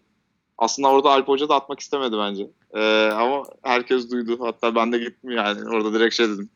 Aslında 0.58 0.88
orada 0.88 1.10
Alp 1.10 1.28
Hoca 1.28 1.48
da 1.48 1.54
atmak 1.54 1.80
istemedi 1.80 2.16
bence. 2.18 2.50
Ee, 2.74 3.10
ama 3.14 3.42
herkes 3.62 4.10
duydu. 4.10 4.38
Hatta 4.40 4.74
ben 4.74 4.92
de 4.92 4.98
gittim 4.98 5.30
yani. 5.30 5.68
Orada 5.68 5.92
direkt 5.92 6.14
şey 6.14 6.28
dedim. 6.28 6.50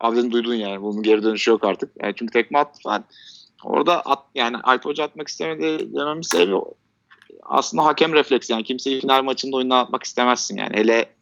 Abi 0.00 0.16
dedim 0.16 0.32
duydun 0.32 0.54
yani. 0.54 0.82
Bunun 0.82 1.02
geri 1.02 1.22
dönüşü 1.22 1.50
yok 1.50 1.64
artık. 1.64 1.90
Yani 2.02 2.14
çünkü 2.16 2.32
tekme 2.32 2.58
attı 2.58 2.80
falan. 2.82 3.04
Orada 3.64 4.00
at, 4.00 4.24
yani 4.34 4.56
Alp 4.62 4.84
Hoca 4.84 5.04
atmak 5.04 5.28
istemedi 5.28 5.94
dememin 5.94 6.22
sebebi 6.22 6.56
aslında 7.42 7.84
hakem 7.84 8.12
refleksi. 8.12 8.52
Yani 8.52 8.64
kimseyi 8.64 9.00
final 9.00 9.22
maçında 9.22 9.56
oyundan 9.56 9.78
atmak 9.78 10.02
istemezsin 10.02 10.56
yani. 10.56 10.76
Hele 10.76 11.15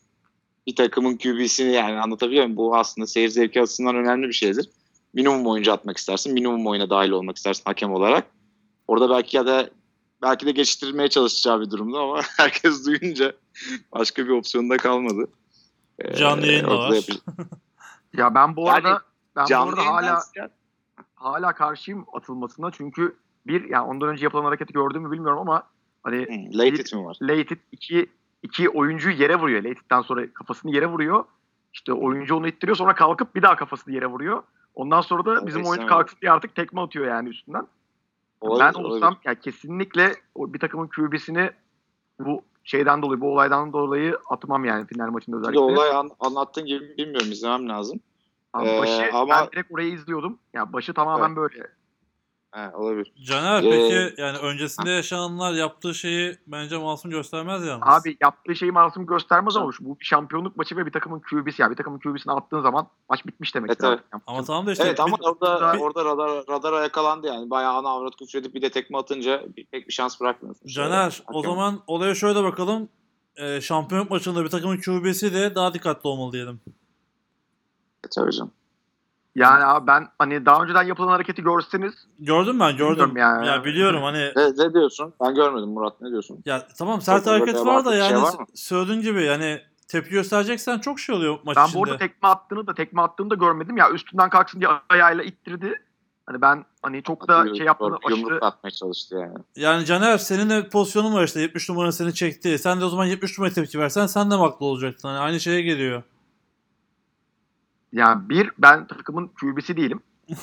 bir 0.67 0.77
takımın 0.77 1.17
QB'sini 1.17 1.73
yani 1.73 2.01
anlatabiliyor 2.01 2.45
muyum? 2.45 2.57
Bu 2.57 2.77
aslında 2.77 3.07
seyir 3.07 3.29
zevki 3.29 3.63
açısından 3.63 3.97
önemli 3.97 4.29
bir 4.29 4.33
şeydir. 4.33 4.71
Minimum 5.15 5.47
oyuncu 5.47 5.73
atmak 5.73 5.97
istersin. 5.97 6.33
Minimum 6.33 6.67
oyuna 6.67 6.91
dahil 6.91 7.11
olmak 7.11 7.37
istersin 7.37 7.63
hakem 7.65 7.93
olarak. 7.93 8.27
Orada 8.89 9.11
belki 9.11 9.37
ya 9.37 9.47
da 9.47 9.71
belki 10.23 10.47
de 10.47 10.51
geçiştirmeye 10.51 11.09
çalışacağı 11.09 11.61
bir 11.61 11.71
durumda 11.71 11.99
ama 11.99 12.21
herkes 12.37 12.87
duyunca 12.87 13.33
başka 13.93 14.25
bir 14.25 14.31
opsiyonda 14.31 14.77
kalmadı. 14.77 15.29
Ee, 15.99 16.15
Canlı 16.15 16.47
yayın 16.47 16.65
da 16.65 16.71
orada 16.71 16.97
var. 16.97 17.05
Ya 18.17 18.35
ben 18.35 18.57
bu 18.57 18.61
Yani 18.61 18.71
arada 18.71 19.03
ben 19.37 19.47
bu 19.51 19.55
arada 19.57 19.87
hala 19.87 20.23
hala 21.15 21.53
karşıyım 21.55 22.07
atılmasına 22.13 22.71
çünkü 22.71 23.17
bir 23.47 23.71
yani 23.71 23.87
ondan 23.87 24.09
önce 24.09 24.25
yapılan 24.25 24.45
hareketi 24.45 24.73
gördüğümü 24.73 25.11
bilmiyorum 25.11 25.39
ama 25.39 25.63
hani 26.03 26.17
Hı, 26.17 26.59
late 26.59 26.69
it 26.69 26.93
mi 26.93 27.05
var? 27.05 27.17
Leighton 27.23 27.59
iki, 27.73 28.11
iki 28.45 28.69
oyuncuyu 28.69 29.17
yere 29.17 29.37
vuruyor. 29.37 29.63
Leighton'dan 29.65 30.03
sonra 30.03 30.33
kafasını 30.35 30.75
yere 30.75 30.87
vuruyor. 30.87 31.25
İşte 31.73 31.93
oyuncu 31.93 32.37
onu 32.37 32.47
ittiriyor 32.49 32.77
sonra 32.77 32.95
kalkıp 32.95 33.35
bir 33.35 33.43
daha 33.43 33.57
kafasını 33.57 33.95
yere 33.95 34.07
vuruyor. 34.07 34.43
Ondan 34.75 35.01
sonra 35.01 35.25
da 35.25 35.47
bizim 35.47 35.65
oyuncu 35.67 35.87
kalksın 35.87 36.19
diye 36.23 36.33
artık 36.33 36.55
tekme 36.55 36.81
atıyor 36.81 37.07
yani 37.07 37.29
üstünden. 37.29 37.67
Olabilir, 38.41 38.65
ben 38.65 38.81
olabilir. 38.81 38.97
olsam 38.97 39.17
yani 39.25 39.41
kesinlikle 39.41 40.13
bir 40.37 40.59
takımın 40.59 40.89
QB'sini 40.97 41.51
bu 42.21 42.43
şeyden 42.65 43.03
dolayı, 43.03 43.21
bu 43.21 43.33
olaydan 43.33 43.73
dolayı 43.73 44.19
atmam 44.31 44.65
yani 44.65 44.87
final 44.87 45.11
maçında 45.11 45.37
özellikle. 45.37 45.61
olay 45.61 45.91
an- 45.91 46.11
anlattığın 46.21 46.67
gibi 46.67 46.97
bilmiyorum 46.99 47.33
izlemem 47.33 47.69
lazım. 47.69 48.01
Abi 48.53 48.69
Ee, 48.69 48.79
başı 48.81 49.11
ama- 49.13 49.29
ben 49.35 49.47
direkt 49.53 49.73
orayı 49.73 49.93
izliyordum. 49.93 50.39
Ya 50.53 50.73
başı 50.73 50.95
tamamen 50.95 51.27
Evet. 51.29 51.37
böyle. 51.37 51.67
He, 52.55 52.77
olabilir. 52.77 53.13
Caner 53.25 53.63
Ee, 53.63 53.71
peki 53.71 54.21
yani 54.23 54.39
öncesinde 54.39 54.91
yaşananlar 54.91 55.53
yaptığı 55.53 55.95
şeyi 55.95 56.39
bence 56.47 56.79
masum 56.79 57.11
göstermez 57.11 57.67
yalnız. 57.67 57.89
Abi 57.89 58.17
yaptığı 58.21 58.55
şeyi 58.57 58.73
masum 58.73 59.07
göstermez 59.07 59.57
ama 59.57 59.71
bu 59.81 60.01
bir 60.01 60.05
şampiyonluk 60.05 60.57
maçı 60.57 60.77
ve 60.77 60.87
bir 60.87 60.93
takımın 60.93 61.21
QB'si. 61.31 61.63
Yani 61.63 61.71
bir 61.71 61.77
takımın 61.77 61.99
QB'sini 61.99 62.33
attığın 62.33 62.63
zaman 62.63 62.89
maç 63.11 63.27
bitmiş 63.27 63.55
demek. 63.55 63.71
Evet, 63.71 63.81
evet. 64.13 64.23
Ama 64.27 64.45
tamam 64.45 64.67
da 64.67 64.73
işte 64.73 64.85
evet 64.85 65.01
ama 65.01 65.17
bir- 65.19 65.25
orada 65.25 65.75
bir- 65.75 65.81
orada 65.81 66.05
radar 66.05 66.45
radara 66.49 66.81
yakalandı 66.83 67.27
yani. 67.27 67.51
Bayağı 67.51 67.73
ana 67.75 67.89
avrat 67.89 68.17
küfredip 68.17 68.55
bir 68.55 68.63
de 68.63 68.71
tekme 68.71 68.99
atınca 68.99 69.45
bir, 69.57 69.67
pek 69.67 69.89
bir 69.89 69.93
şans 69.93 70.21
bırakmıyorsun. 70.21 70.67
Caner 70.69 71.23
o 71.33 71.43
zaman 71.43 71.81
olaya 71.87 72.15
şöyle 72.15 72.43
bakalım. 72.43 72.89
Ee, 73.37 73.61
şampiyonluk 73.61 74.11
maçında 74.11 74.45
bir 74.45 74.49
takımın 74.51 74.81
QB'si 74.81 75.35
de 75.35 75.55
daha 75.55 75.75
dikkatli 75.75 76.09
olmalı 76.09 76.33
diyelim. 76.33 76.61
E, 78.05 78.09
tabii 78.15 78.33
canım. 78.33 78.53
Yani 79.35 79.65
abi 79.65 79.87
ben 79.87 80.09
hani 80.19 80.47
daha 80.47 80.63
önceden 80.63 80.83
yapılan 80.83 81.09
hareketi 81.09 81.43
görseniz 81.43 81.95
Gördüm 82.19 82.61
ben 82.61 82.77
gördüm. 82.77 83.07
Bilmiyorum 83.09 83.45
Ya. 83.45 83.53
ya. 83.55 83.65
biliyorum 83.65 84.03
hani 84.03 84.19
Ne, 84.37 84.65
ne 84.67 84.75
diyorsun? 84.75 85.15
Ben 85.25 85.35
görmedim 85.35 85.69
Murat 85.69 86.01
ne 86.01 86.11
diyorsun? 86.11 86.43
ya 86.45 86.67
tamam 86.79 87.01
sert 87.01 87.25
Çok 87.25 87.33
hareket 87.35 87.67
var 87.67 87.85
da 87.85 87.91
şey 87.91 88.01
yani 88.01 88.23
var 88.23 88.39
mı? 88.39 88.47
söylediğin 88.55 89.01
gibi 89.01 89.23
yani 89.25 89.61
tepki 89.89 90.11
göstereceksen 90.11 90.79
çok 90.79 91.01
şey 91.01 91.15
oluyor 91.15 91.39
maç 91.45 91.57
ben 91.57 91.65
içinde. 91.67 91.81
bu 91.81 91.85
arada 91.85 91.97
tekme 91.99 92.29
attığını 92.29 92.67
da 92.67 92.75
tekme 92.75 93.03
attığını 93.03 93.31
da 93.31 93.35
görmedim. 93.35 93.77
Ya 93.77 93.91
üstünden 93.91 94.31
kalksın 94.31 94.61
diye 94.61 94.71
ayağıyla 94.89 95.25
ittirdi. 95.25 95.75
Hani 96.27 96.41
ben 96.43 96.65
hani 96.83 97.03
çok 97.03 97.29
da 97.29 97.33
Yumruk- 97.45 97.57
şey 97.57 97.67
yaptığını 97.67 97.97
aşırı 98.07 98.21
Yumruk 98.21 98.43
atmaya 98.43 98.71
çalıştı 98.71 99.17
yani. 99.21 99.35
Yani 99.57 99.85
Caner 99.85 100.19
senin 100.19 100.51
de 100.51 100.69
pozisyonun 100.69 101.15
var 101.15 101.25
işte 101.25 101.41
70 101.41 101.69
numara 101.71 101.93
seni 101.93 102.15
çekti. 102.15 102.59
Sen 102.59 102.81
de 102.81 102.85
o 102.85 102.89
zaman 102.89 103.05
70 103.05 103.39
numara 103.39 103.53
tepki 103.53 103.79
versen 103.79 104.07
sen 104.07 104.31
de 104.31 104.35
haklı 104.35 104.67
olacaktın? 104.67 105.09
Hani 105.09 105.19
aynı 105.19 105.41
şeye 105.41 105.63
geliyor. 105.63 106.03
Yani 107.95 108.29
bir 108.29 108.51
ben 108.59 108.87
takımın 108.87 109.29
QB'si 109.41 109.77
değilim. 109.77 110.01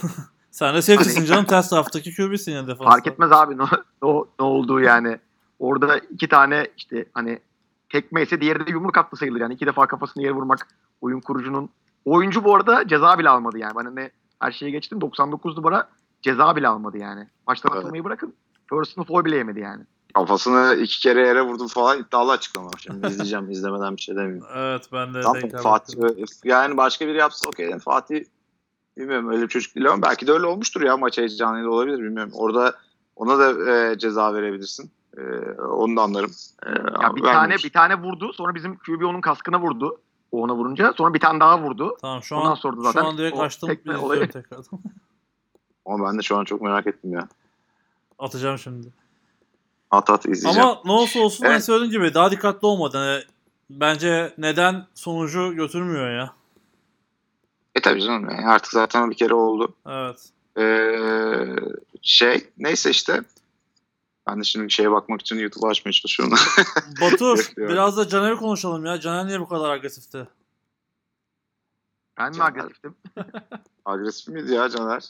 Sen 0.51 0.75
de 0.75 0.81
safety'sin 0.81 1.25
canım 1.25 1.45
ters 1.45 1.69
taraftaki 1.69 2.15
QB'sin 2.15 2.51
ya 2.51 2.67
defansta. 2.67 2.91
Fark 2.91 3.07
etmez 3.07 3.31
abi 3.31 3.57
ne, 3.57 3.63
ne, 4.03 4.23
ne 4.39 4.45
olduğu 4.45 4.79
yani. 4.79 5.19
Orada 5.59 5.97
iki 5.97 6.27
tane 6.27 6.67
işte 6.77 7.05
hani 7.13 7.39
tekme 7.89 8.21
ise 8.21 8.41
diğeri 8.41 8.67
de 8.67 8.71
yumruk 8.71 8.97
attı 8.97 9.17
sayılır. 9.17 9.39
Yani 9.39 9.53
iki 9.53 9.65
defa 9.65 9.87
kafasını 9.87 10.23
yere 10.23 10.33
vurmak 10.33 10.67
oyun 11.01 11.19
kurucunun. 11.19 11.69
Oyuncu 12.05 12.43
bu 12.43 12.55
arada 12.55 12.87
ceza 12.87 13.19
bile 13.19 13.29
almadı 13.29 13.57
yani. 13.57 13.73
Ben 13.79 13.85
hani 13.85 14.11
her 14.39 14.51
şeye 14.51 14.71
geçtim 14.71 15.01
99 15.01 15.57
numara 15.57 15.89
ceza 16.21 16.55
bile 16.55 16.67
almadı 16.67 16.97
yani. 16.97 17.27
Maçtan 17.47 17.71
Evet. 17.71 17.79
atılmayı 17.79 18.03
bırakın. 18.03 18.33
Personal 18.69 19.05
foul 19.05 19.25
bile 19.25 19.35
yemedi 19.37 19.59
yani. 19.59 19.83
Kafasını 20.13 20.75
iki 20.81 20.99
kere 20.99 21.27
yere 21.27 21.41
vurdum 21.41 21.67
falan 21.67 21.99
iddialı 21.99 22.31
açıklama. 22.31 22.69
Şimdi 22.79 23.07
izleyeceğim 23.11 23.51
izlemeden 23.51 23.95
bir 23.95 24.01
şey 24.01 24.15
demiyorum. 24.15 24.47
Evet 24.55 24.89
ben 24.93 25.13
de 25.13 25.21
Tamam, 25.21 25.41
denk 25.41 25.59
Fatih 25.59 25.93
yani 26.43 26.77
başka 26.77 27.07
biri 27.07 27.17
yapsa 27.17 27.47
okey. 27.49 27.69
Yani 27.69 27.79
Fatih 27.81 28.23
bilmiyorum 28.97 29.29
öyle 29.31 29.41
bir 29.41 29.47
çocuk 29.47 29.75
değil 29.75 29.89
ama 29.89 30.01
belki 30.01 30.27
de 30.27 30.31
öyle 30.31 30.45
olmuştur 30.45 30.81
ya 30.81 30.97
maç 30.97 31.17
heyecanıyla 31.17 31.69
olabilir 31.69 31.97
bilmiyorum. 31.99 32.31
Orada 32.35 32.73
ona 33.15 33.39
da 33.39 33.71
e, 33.71 33.97
ceza 33.97 34.33
verebilirsin. 34.33 34.91
E, 35.17 35.21
onu 35.61 35.97
da 35.97 36.01
anlarım. 36.01 36.31
E, 36.65 36.69
Ya 36.69 37.15
bir 37.15 37.21
tane 37.21 37.35
vermemiş. 37.37 37.65
bir 37.65 37.69
tane 37.73 37.95
vurdu. 38.01 38.33
Sonra 38.33 38.55
bizim 38.55 38.77
QB 38.77 39.03
onun 39.03 39.21
kaskına 39.21 39.61
vurdu. 39.61 40.01
O 40.31 40.41
ona 40.43 40.55
vurunca. 40.55 40.93
Sonra 40.97 41.13
bir 41.13 41.19
tane 41.19 41.39
daha 41.39 41.61
vurdu. 41.61 41.97
Tamam 42.01 42.23
şu 42.23 42.35
Ondan 42.35 42.51
an, 42.51 42.55
sonra 42.55 42.77
da 42.77 42.81
zaten 42.81 43.01
şu 43.01 43.07
an 43.07 43.17
direkt 43.17 43.39
açtım. 43.39 43.69
tekme 43.69 43.97
olayı- 43.97 44.27
tekrardan. 44.31 44.79
Ama 45.85 46.07
ben 46.07 46.17
de 46.17 46.21
şu 46.21 46.37
an 46.37 46.43
çok 46.43 46.61
merak 46.61 46.87
ettim 46.87 47.13
ya. 47.13 47.27
Atacağım 48.19 48.57
şimdi. 48.57 48.87
At 49.91 50.09
at 50.09 50.25
izleyeceğim. 50.25 50.67
Ama 50.67 50.81
ne 50.85 50.91
olsa 50.91 51.19
olsun 51.19 51.45
ben 51.45 51.51
Evet. 51.51 51.65
söylediğim 51.65 51.91
gibi 51.91 52.13
daha 52.13 52.31
dikkatli 52.31 52.65
olmadı. 52.65 52.97
Hani 52.97 53.23
bence 53.69 54.33
neden 54.37 54.85
sonucu 54.95 55.53
götürmüyor 55.53 56.11
ya. 56.11 56.33
E 57.75 57.81
tabii 57.81 58.01
canım 58.01 58.29
yani 58.29 58.45
artık 58.47 58.71
zaten 58.71 59.09
bir 59.11 59.15
kere 59.15 59.33
oldu. 59.33 59.75
Evet. 59.87 60.29
Ee, 60.57 61.55
şey 62.01 62.49
neyse 62.57 62.89
işte 62.89 63.21
ben 64.27 64.39
de 64.39 64.43
şimdi 64.43 64.71
şeye 64.71 64.91
bakmak 64.91 65.21
için 65.21 65.35
YouTube 65.39 65.67
açmaya 65.67 65.91
çalışıyorum. 65.91 66.37
Batur 67.01 67.37
Bekliyorum. 67.37 67.73
biraz 67.73 67.97
da 67.97 68.07
Caner'i 68.07 68.35
konuşalım 68.35 68.85
ya. 68.85 68.99
Caner 68.99 69.27
niye 69.27 69.39
bu 69.39 69.47
kadar 69.47 69.69
agresifti? 69.69 70.27
Ben 72.17 72.35
mi 72.35 72.43
agresiftim? 72.43 72.95
Agresif 73.85 74.27
miydi 74.27 74.53
ya 74.53 74.69
Caner? 74.69 75.03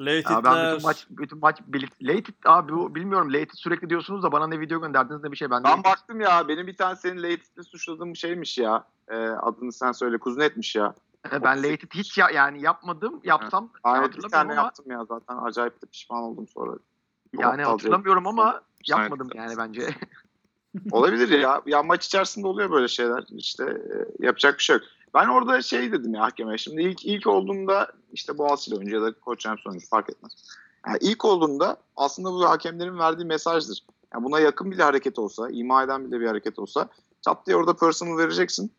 Late 0.00 0.34
Abi 0.34 0.44
ben 0.44 0.72
bütün 0.72 0.82
maç 0.86 1.06
bütün 1.10 1.38
maç 1.38 1.60
late 2.02 2.32
abi 2.44 2.72
bu 2.72 2.94
bilmiyorum 2.94 3.32
late 3.32 3.50
sürekli 3.54 3.90
diyorsunuz 3.90 4.22
da 4.22 4.32
bana 4.32 4.46
ne 4.46 4.60
video 4.60 4.80
gönderdiniz 4.80 5.22
ne 5.22 5.32
bir 5.32 5.36
şey 5.36 5.50
ben. 5.50 5.64
Ben 5.64 5.70
late 5.70 5.84
baktım 5.84 6.20
ya 6.20 6.48
benim 6.48 6.66
bir 6.66 6.76
tane 6.76 6.96
senin 6.96 7.22
latest'te 7.22 7.62
suçladığım 7.62 8.16
şeymiş 8.16 8.58
ya. 8.58 8.84
Ee, 9.08 9.16
adını 9.16 9.72
sen 9.72 9.92
söyle 9.92 10.18
Kuznet'miş 10.18 10.76
ya. 10.76 10.94
E, 11.32 11.42
ben 11.42 11.58
late 11.58 11.86
hiç 11.94 12.18
ya, 12.18 12.30
yani 12.30 12.62
yapmadım 12.62 13.20
yapsam 13.24 13.70
Aynen 13.82 14.02
bir 14.02 14.06
hatırlamıyorum 14.06 14.48
tane 14.48 14.52
ama 14.52 14.66
yaptım 14.66 14.90
ya 14.90 15.04
zaten 15.04 15.36
acayip 15.36 15.82
de 15.82 15.86
pişman 15.86 16.22
oldum 16.22 16.48
sonra. 16.48 16.78
Yani 17.38 17.62
hatırlamıyorum 17.62 18.26
ama 18.26 18.60
yapmadım 18.88 19.28
yani 19.34 19.54
bence. 19.58 19.94
Olabilir 20.90 21.28
ya. 21.28 21.62
Ya 21.66 21.82
maç 21.82 22.06
içerisinde 22.06 22.46
oluyor 22.46 22.70
böyle 22.70 22.88
şeyler. 22.88 23.24
İşte 23.28 23.64
e, 23.64 24.26
yapacak 24.26 24.58
bir 24.58 24.62
şey 24.62 24.76
yok. 24.76 24.84
Ben 25.14 25.28
orada 25.28 25.62
şey 25.62 25.92
dedim 25.92 26.14
ya 26.14 26.22
hakeme. 26.22 26.58
Şimdi 26.58 26.82
ilk 26.82 27.06
ilk 27.06 27.26
olduğunda 27.26 27.92
işte 28.12 28.38
Boğaziçi'li 28.38 28.76
oyuncu 28.76 28.94
ya 28.96 29.02
da 29.02 29.12
Koç 29.12 29.42
James 29.42 29.66
oyuncu 29.66 29.86
fark 29.88 30.10
etmez. 30.10 30.32
Yani 30.86 30.98
ilk 31.00 31.24
olduğunda 31.24 31.76
aslında 31.96 32.32
bu 32.32 32.48
hakemlerin 32.48 32.98
verdiği 32.98 33.24
mesajdır. 33.24 33.84
Yani 34.14 34.24
buna 34.24 34.40
yakın 34.40 34.70
bile 34.70 34.82
hareket 34.82 35.18
olsa, 35.18 35.50
ima 35.50 35.82
eden 35.82 36.04
bile 36.04 36.20
bir 36.20 36.26
hareket 36.26 36.58
olsa 36.58 36.88
çat 37.22 37.46
diye 37.46 37.56
orada 37.56 37.76
personal 37.76 38.18
vereceksin. 38.18 38.72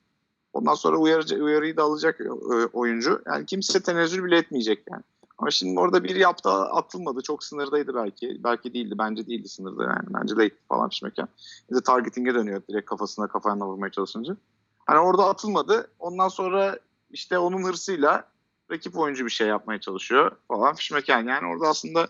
Ondan 0.53 0.73
sonra 0.73 0.97
uyarıcı, 0.97 1.43
uyarıyı 1.43 1.77
da 1.77 1.83
alacak 1.83 2.21
e, 2.21 2.29
oyuncu. 2.73 3.21
Yani 3.25 3.45
kimse 3.45 3.83
tenezzül 3.83 4.23
bile 4.23 4.37
etmeyecek 4.37 4.83
yani. 4.91 5.03
Ama 5.37 5.51
şimdi 5.51 5.79
orada 5.79 6.03
bir 6.03 6.15
yaptı 6.15 6.49
atılmadı. 6.49 7.21
Çok 7.21 7.43
sınırdaydı 7.43 7.95
belki. 7.95 8.43
Belki 8.43 8.73
değildi. 8.73 8.95
Bence 8.97 9.27
değildi 9.27 9.49
sınırda 9.49 9.83
yani. 9.83 10.07
Bence 10.13 10.35
late 10.35 10.55
falan 10.69 10.89
pişmeken. 10.89 11.27
Bir 11.71 11.75
de 11.75 11.81
targeting'e 11.81 12.33
dönüyor 12.33 12.61
direkt 12.69 12.89
kafasına 12.89 13.27
kafayla 13.27 13.65
vurmaya 13.65 13.91
çalışınca. 13.91 14.37
Hani 14.85 14.99
orada 14.99 15.25
atılmadı. 15.29 15.91
Ondan 15.99 16.27
sonra 16.27 16.79
işte 17.11 17.37
onun 17.37 17.63
hırsıyla 17.63 18.27
rakip 18.71 18.97
oyuncu 18.97 19.25
bir 19.25 19.31
şey 19.31 19.47
yapmaya 19.47 19.79
çalışıyor 19.79 20.31
falan 20.47 20.75
fişmeken. 20.75 21.27
Yani 21.27 21.47
orada 21.47 21.67
aslında 21.67 22.07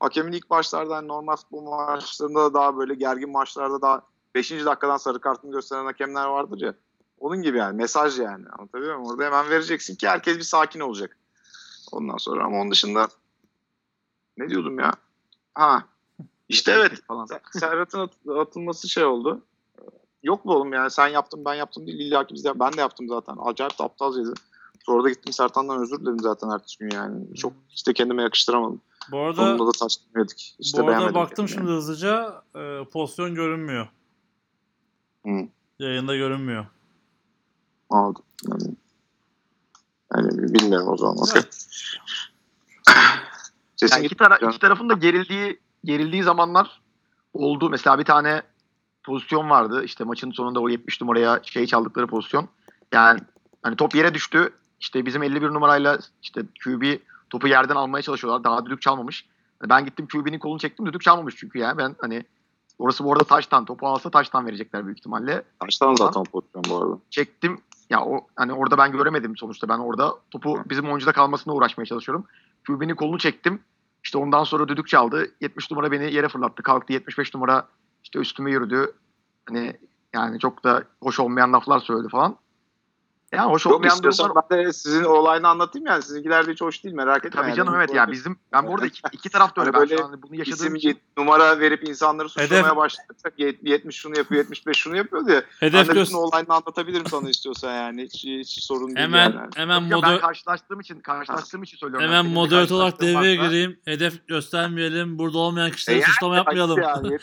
hakemin 0.00 0.32
ilk 0.32 0.50
başlarda 0.50 0.96
hani 0.96 1.08
normal 1.08 1.36
futbol 1.36 1.62
maçlarında 1.62 2.44
da 2.44 2.54
daha 2.54 2.76
böyle 2.76 2.94
gergin 2.94 3.30
maçlarda 3.30 3.82
daha 3.82 4.02
5. 4.34 4.50
dakikadan 4.50 4.96
sarı 4.96 5.20
kartını 5.20 5.52
gösteren 5.52 5.84
hakemler 5.84 6.24
vardır 6.26 6.60
ya. 6.60 6.74
Onun 7.18 7.42
gibi 7.42 7.58
yani 7.58 7.76
mesaj 7.76 8.18
yani 8.18 8.46
anlatabiliyor 8.48 8.96
muyum? 8.96 9.10
Orada 9.10 9.24
hemen 9.24 9.50
vereceksin 9.50 9.96
ki 9.96 10.08
herkes 10.08 10.36
bir 10.36 10.42
sakin 10.42 10.80
olacak. 10.80 11.16
Ondan 11.92 12.16
sonra 12.16 12.44
ama 12.44 12.60
onun 12.60 12.70
dışında 12.70 13.08
ne 14.36 14.48
diyordum 14.48 14.78
ya? 14.78 14.92
Ha 15.54 15.84
işte 16.48 16.72
evet 16.72 16.92
Serhat'ın 17.52 18.00
at- 18.00 18.36
atılması 18.38 18.88
şey 18.88 19.04
oldu. 19.04 19.42
Yok 20.24 20.44
mu 20.44 20.52
oğlum 20.52 20.72
yani 20.72 20.90
sen 20.90 21.08
yaptın 21.08 21.44
ben 21.44 21.54
yaptım 21.54 21.86
değil 21.86 21.98
illa 21.98 22.26
ki 22.26 22.34
biz 22.34 22.44
de, 22.44 22.60
ben 22.60 22.72
de 22.72 22.80
yaptım 22.80 23.08
zaten. 23.08 23.36
Acayip 23.44 23.78
de 23.78 23.84
aptalcaydı. 23.84 24.34
Sonra 24.86 25.04
da 25.04 25.08
gittim 25.08 25.32
Sertan'dan 25.32 25.82
özür 25.82 26.00
diledim 26.00 26.20
zaten 26.20 26.48
ertesi 26.48 26.78
gün 26.78 26.90
yani. 26.90 27.34
Çok 27.34 27.52
işte 27.74 27.92
kendime 27.92 28.22
yakıştıramadım. 28.22 28.80
Bu 29.10 29.18
arada 29.18 29.36
Sonunda 29.36 29.66
da 29.66 30.20
yedik. 30.20 30.56
İşte 30.58 30.82
bu 30.82 30.88
arada 30.88 31.14
baktım 31.14 31.48
şimdi 31.48 31.70
hızlıca 31.70 32.42
e, 32.56 32.84
pozisyon 32.92 33.34
görünmüyor. 33.34 33.88
Hı. 35.26 35.48
Yayında 35.78 36.16
görünmüyor. 36.16 36.66
Aldım. 37.90 38.22
Yani, 38.48 38.74
yani 40.14 40.54
bilmiyorum 40.54 40.88
o 40.88 40.96
zaman. 40.96 41.16
Okey. 41.16 41.42
Sesin 43.76 43.96
Yani 43.96 44.06
iki, 44.06 44.16
tara 44.16 44.36
iki 44.36 44.58
tarafın 44.58 44.88
da 44.88 44.94
gerildiği 44.94 45.60
gerildiği 45.84 46.22
zamanlar 46.22 46.80
oldu. 47.32 47.70
Mesela 47.70 47.98
bir 47.98 48.04
tane 48.04 48.42
pozisyon 49.04 49.50
vardı. 49.50 49.84
İşte 49.84 50.04
maçın 50.04 50.30
sonunda 50.30 50.60
o 50.60 50.68
70 50.68 51.00
numaraya 51.00 51.40
şey 51.42 51.66
çaldıkları 51.66 52.06
pozisyon. 52.06 52.48
Yani 52.92 53.20
hani 53.62 53.76
top 53.76 53.94
yere 53.94 54.14
düştü. 54.14 54.50
İşte 54.80 55.06
bizim 55.06 55.22
51 55.22 55.48
numarayla 55.48 55.98
işte 56.22 56.42
QB 56.64 56.98
topu 57.30 57.48
yerden 57.48 57.74
almaya 57.74 58.02
çalışıyorlar. 58.02 58.44
Daha 58.44 58.66
düdük 58.66 58.82
çalmamış. 58.82 59.26
Hani 59.58 59.70
ben 59.70 59.84
gittim 59.84 60.08
QB'nin 60.12 60.38
kolunu 60.38 60.58
çektim. 60.58 60.86
Düdük 60.86 61.02
çalmamış 61.02 61.36
çünkü 61.36 61.58
yani. 61.58 61.78
Ben 61.78 61.96
hani 62.00 62.24
orası 62.78 63.04
bu 63.04 63.12
arada 63.12 63.24
taştan. 63.24 63.64
Topu 63.64 63.86
alsa 63.86 64.10
taştan 64.10 64.46
verecekler 64.46 64.86
büyük 64.86 64.98
ihtimalle. 64.98 65.42
Taştan 65.60 65.94
zaten 65.94 66.24
pozisyon 66.24 66.64
bu 66.68 66.76
arada. 66.76 66.98
Çektim. 67.10 67.58
Ya 67.90 68.04
o 68.04 68.26
hani 68.36 68.52
orada 68.52 68.78
ben 68.78 68.92
göremedim 68.92 69.36
sonuçta. 69.36 69.68
Ben 69.68 69.78
orada 69.78 70.14
topu 70.30 70.62
bizim 70.70 70.86
oyuncuda 70.86 71.12
kalmasına 71.12 71.54
uğraşmaya 71.54 71.86
çalışıyorum. 71.86 72.24
QB'nin 72.66 72.94
kolunu 72.94 73.18
çektim. 73.18 73.60
İşte 74.04 74.18
ondan 74.18 74.44
sonra 74.44 74.68
düdük 74.68 74.88
çaldı. 74.88 75.30
70 75.40 75.70
numara 75.70 75.92
beni 75.92 76.14
yere 76.14 76.28
fırlattı. 76.28 76.62
Kalktı 76.62 76.92
75 76.92 77.34
numara 77.34 77.68
işte 78.04 78.18
üstüme 78.18 78.50
yürüdü. 78.50 78.92
Hani 79.48 79.76
yani 80.14 80.38
çok 80.38 80.64
da 80.64 80.84
hoş 81.02 81.20
olmayan 81.20 81.52
laflar 81.52 81.80
söyledi 81.80 82.08
falan. 82.08 82.36
Yani 83.36 83.50
hoş 83.50 83.66
Yok 83.66 83.74
olmayan 83.74 83.94
istiyorsan 83.94 84.24
durumlar 84.26 84.44
ben 84.50 84.64
de 84.64 84.72
sizin 84.72 85.04
olayını 85.04 85.48
anlatayım 85.48 85.86
yani. 85.86 86.02
Sizinkiler 86.02 86.46
de 86.46 86.52
hiç 86.52 86.60
hoş 86.60 86.84
değil 86.84 86.94
merak 86.94 87.24
etme. 87.24 87.30
Tabii 87.30 87.48
yani. 87.48 87.56
canım 87.56 87.74
evet 87.74 87.94
ya 87.94 88.10
bizim 88.10 88.36
ben 88.52 88.66
bu 88.66 88.74
arada 88.74 88.86
iki, 88.86 89.00
iki 89.12 89.28
taraf 89.28 89.56
da 89.56 89.60
öyle. 89.60 89.70
Hani 89.70 89.82
Ben 89.82 89.90
böyle 89.90 89.96
şu 90.02 90.04
an 90.04 90.22
bunu 90.22 90.34
yaşadığım 90.38 90.56
İsim 90.66 90.74
için. 90.76 90.98
numara 91.18 91.60
verip 91.60 91.88
insanları 91.88 92.28
suçlamaya 92.28 92.62
Hedef- 92.62 92.76
başlarsak 92.76 93.38
yet- 93.38 93.58
70 93.62 93.96
şunu 93.96 94.18
yapıyor 94.18 94.38
75 94.40 94.76
şunu 94.78 94.96
yapıyor 94.96 95.26
diye. 95.26 95.42
Hedef 95.60 95.88
ben 95.88 95.96
de 95.96 96.00
bütün 96.02 96.14
olayını 96.14 96.48
anlatabilirim 96.54 97.06
sana 97.06 97.28
istiyorsan 97.30 97.72
yani. 97.74 98.02
Hiç, 98.04 98.24
hiç 98.24 98.62
sorun 98.64 98.86
değil 98.86 98.98
hemen 98.98 99.32
yani. 99.32 99.50
hemen 99.56 99.80
Yok, 99.80 100.02
ben 100.02 100.10
moder 100.10 100.20
karşılaştığım 100.20 100.80
için 100.80 101.00
karşılaştığım 101.00 101.62
için 101.62 101.76
söylüyorum. 101.78 102.06
hemen 102.08 102.22
seninle 102.22 102.34
moderatör 102.34 102.74
olarak 102.76 103.00
devreye 103.00 103.34
gireyim. 103.36 103.78
Hedef 103.84 104.28
göstermeyelim. 104.28 105.18
Burada 105.18 105.38
olmayan 105.38 105.70
kişilere 105.70 105.98
E 105.98 106.00
yani, 106.00 106.10
suçlama 106.12 106.36
yapmayalım. 106.36 106.80
Yani, 106.82 107.12
70, 107.12 107.22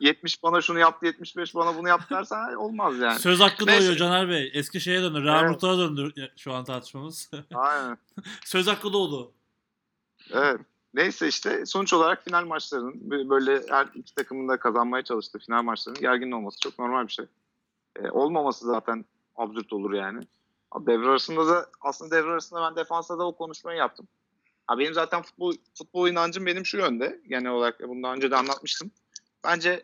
70 0.00 0.42
bana 0.42 0.60
şunu 0.60 0.78
yaptı 0.78 1.06
75 1.06 1.54
bana 1.54 1.76
bunu 1.78 1.88
yaptı 1.88 2.14
dersen 2.14 2.54
olmaz 2.54 2.98
yani. 2.98 3.18
Söz 3.18 3.40
hakkı 3.40 3.66
Neyse. 3.66 3.80
doğuyor 3.80 3.96
Caner 3.96 4.28
Bey. 4.28 4.50
Eski 4.54 4.80
şeye 4.80 5.02
Muhtar'a 5.50 5.78
döndü 5.78 6.12
şu 6.36 6.52
an 6.52 6.64
tartışmamız. 6.64 7.30
Aynen. 7.54 7.98
Söz 8.44 8.66
hakkı 8.66 8.92
doğdu. 8.92 9.32
Evet. 10.30 10.60
Neyse 10.94 11.28
işte 11.28 11.66
sonuç 11.66 11.92
olarak 11.92 12.24
final 12.24 12.46
maçlarının 12.46 12.92
bö- 12.92 13.28
böyle 13.28 13.62
her 13.68 13.88
iki 13.94 14.14
takımın 14.14 14.48
da 14.48 14.56
kazanmaya 14.56 15.04
çalıştığı 15.04 15.38
final 15.38 15.62
maçlarının 15.62 16.00
gergin 16.00 16.30
olması 16.30 16.60
çok 16.60 16.78
normal 16.78 17.06
bir 17.06 17.12
şey. 17.12 17.26
Ee, 17.96 18.10
olmaması 18.10 18.66
zaten 18.66 19.04
absürt 19.36 19.72
olur 19.72 19.92
yani. 19.92 20.20
Devre 20.80 21.08
arasında 21.08 21.46
da 21.48 21.66
aslında 21.80 22.16
devre 22.16 22.30
arasında 22.30 22.62
ben 22.62 22.76
defansta 22.76 23.18
da 23.18 23.26
o 23.26 23.36
konuşmayı 23.36 23.78
yaptım. 23.78 24.08
Abi 24.68 24.82
benim 24.82 24.94
zaten 24.94 25.22
futbol 25.22 25.54
futbol 25.74 26.08
inancım 26.08 26.46
benim 26.46 26.66
şu 26.66 26.78
yönde. 26.78 27.20
Genel 27.28 27.50
olarak 27.50 27.80
bunu 27.88 28.02
daha 28.02 28.14
önce 28.14 28.30
de 28.30 28.36
anlatmıştım. 28.36 28.90
Bence 29.44 29.82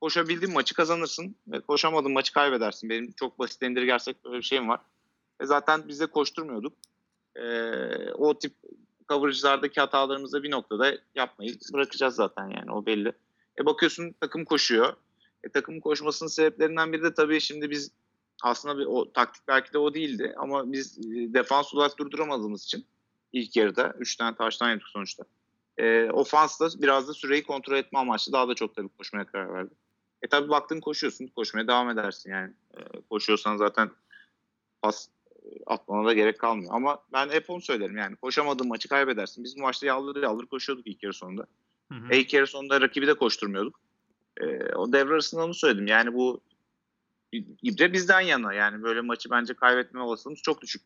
koşabildiğin 0.00 0.54
maçı 0.54 0.74
kazanırsın 0.74 1.36
ve 1.48 1.60
koşamadığın 1.60 2.12
maçı 2.12 2.32
kaybedersin. 2.32 2.90
Benim 2.90 3.12
çok 3.12 3.38
basit 3.38 3.62
indirgersek 3.62 4.24
böyle 4.24 4.38
bir 4.38 4.42
şeyim 4.42 4.68
var. 4.68 4.80
E 5.40 5.46
zaten 5.46 5.88
biz 5.88 6.00
de 6.00 6.06
koşturmuyorduk. 6.06 6.72
Ee, 7.36 8.12
o 8.12 8.38
tip 8.38 8.52
coverage'lardaki 9.08 9.80
hatalarımızı 9.80 10.42
bir 10.42 10.50
noktada 10.50 10.94
yapmayı 11.14 11.54
bırakacağız 11.72 12.14
zaten 12.14 12.48
yani 12.48 12.72
o 12.72 12.86
belli. 12.86 13.12
E 13.58 13.66
bakıyorsun 13.66 14.14
takım 14.20 14.44
koşuyor. 14.44 14.96
E 15.44 15.48
takımın 15.48 15.80
koşmasının 15.80 16.28
sebeplerinden 16.28 16.92
biri 16.92 17.02
de 17.02 17.14
tabii 17.14 17.40
şimdi 17.40 17.70
biz 17.70 17.90
aslında 18.42 18.78
bir, 18.78 18.86
o 18.86 19.12
taktik 19.12 19.48
belki 19.48 19.72
de 19.72 19.78
o 19.78 19.94
değildi 19.94 20.34
ama 20.36 20.72
biz 20.72 20.98
e, 20.98 21.34
defans 21.34 21.74
olarak 21.74 21.98
durduramadığımız 21.98 22.64
için 22.64 22.86
ilk 23.32 23.56
yarıda 23.56 23.94
3 23.98 24.16
tane 24.16 24.36
taştan 24.36 24.70
yedik 24.70 24.86
sonuçta. 24.86 25.24
E, 25.78 26.10
ofans 26.10 26.60
da 26.60 26.68
biraz 26.82 27.08
da 27.08 27.14
süreyi 27.14 27.42
kontrol 27.42 27.76
etme 27.76 27.98
amaçlı 27.98 28.32
daha 28.32 28.48
da 28.48 28.54
çok 28.54 28.74
tabii 28.74 28.88
koşmaya 28.88 29.26
karar 29.26 29.54
verdi. 29.54 29.74
E 30.22 30.28
tabii 30.28 30.48
baktın 30.48 30.80
koşuyorsun, 30.80 31.26
koşmaya 31.26 31.68
devam 31.68 31.90
edersin 31.90 32.30
yani. 32.30 32.52
E, 32.74 33.00
koşuyorsan 33.10 33.56
zaten 33.56 33.90
pas 34.82 35.08
atmana 35.66 36.06
da 36.06 36.12
gerek 36.12 36.38
kalmıyor. 36.38 36.70
Ama 36.74 36.98
ben 37.12 37.28
hep 37.28 37.50
onu 37.50 37.60
söylerim 37.60 37.96
yani 37.96 38.16
koşamadığın 38.16 38.68
maçı 38.68 38.88
kaybedersin. 38.88 39.44
Biz 39.44 39.56
bu 39.56 39.60
maçta 39.60 39.86
yaldır 39.86 40.22
yaldır 40.22 40.46
koşuyorduk 40.46 40.86
ilk 40.86 41.02
yarı 41.02 41.14
sonunda. 41.14 41.46
Hı 41.92 41.94
hı. 41.94 42.14
E 42.14 42.18
ilk 42.18 42.34
yarı 42.34 42.46
sonunda 42.46 42.80
rakibi 42.80 43.06
de 43.06 43.14
koşturmuyorduk. 43.14 43.80
E, 44.40 44.46
o 44.74 44.92
devre 44.92 45.12
arasında 45.12 45.44
onu 45.44 45.54
söyledim. 45.54 45.86
Yani 45.86 46.14
bu 46.14 46.40
ibre 47.62 47.92
bizden 47.92 48.20
yana. 48.20 48.52
Yani 48.52 48.82
böyle 48.82 49.00
maçı 49.00 49.30
bence 49.30 49.54
kaybetme 49.54 50.00
olasılığımız 50.00 50.42
çok 50.42 50.62
düşük. 50.62 50.82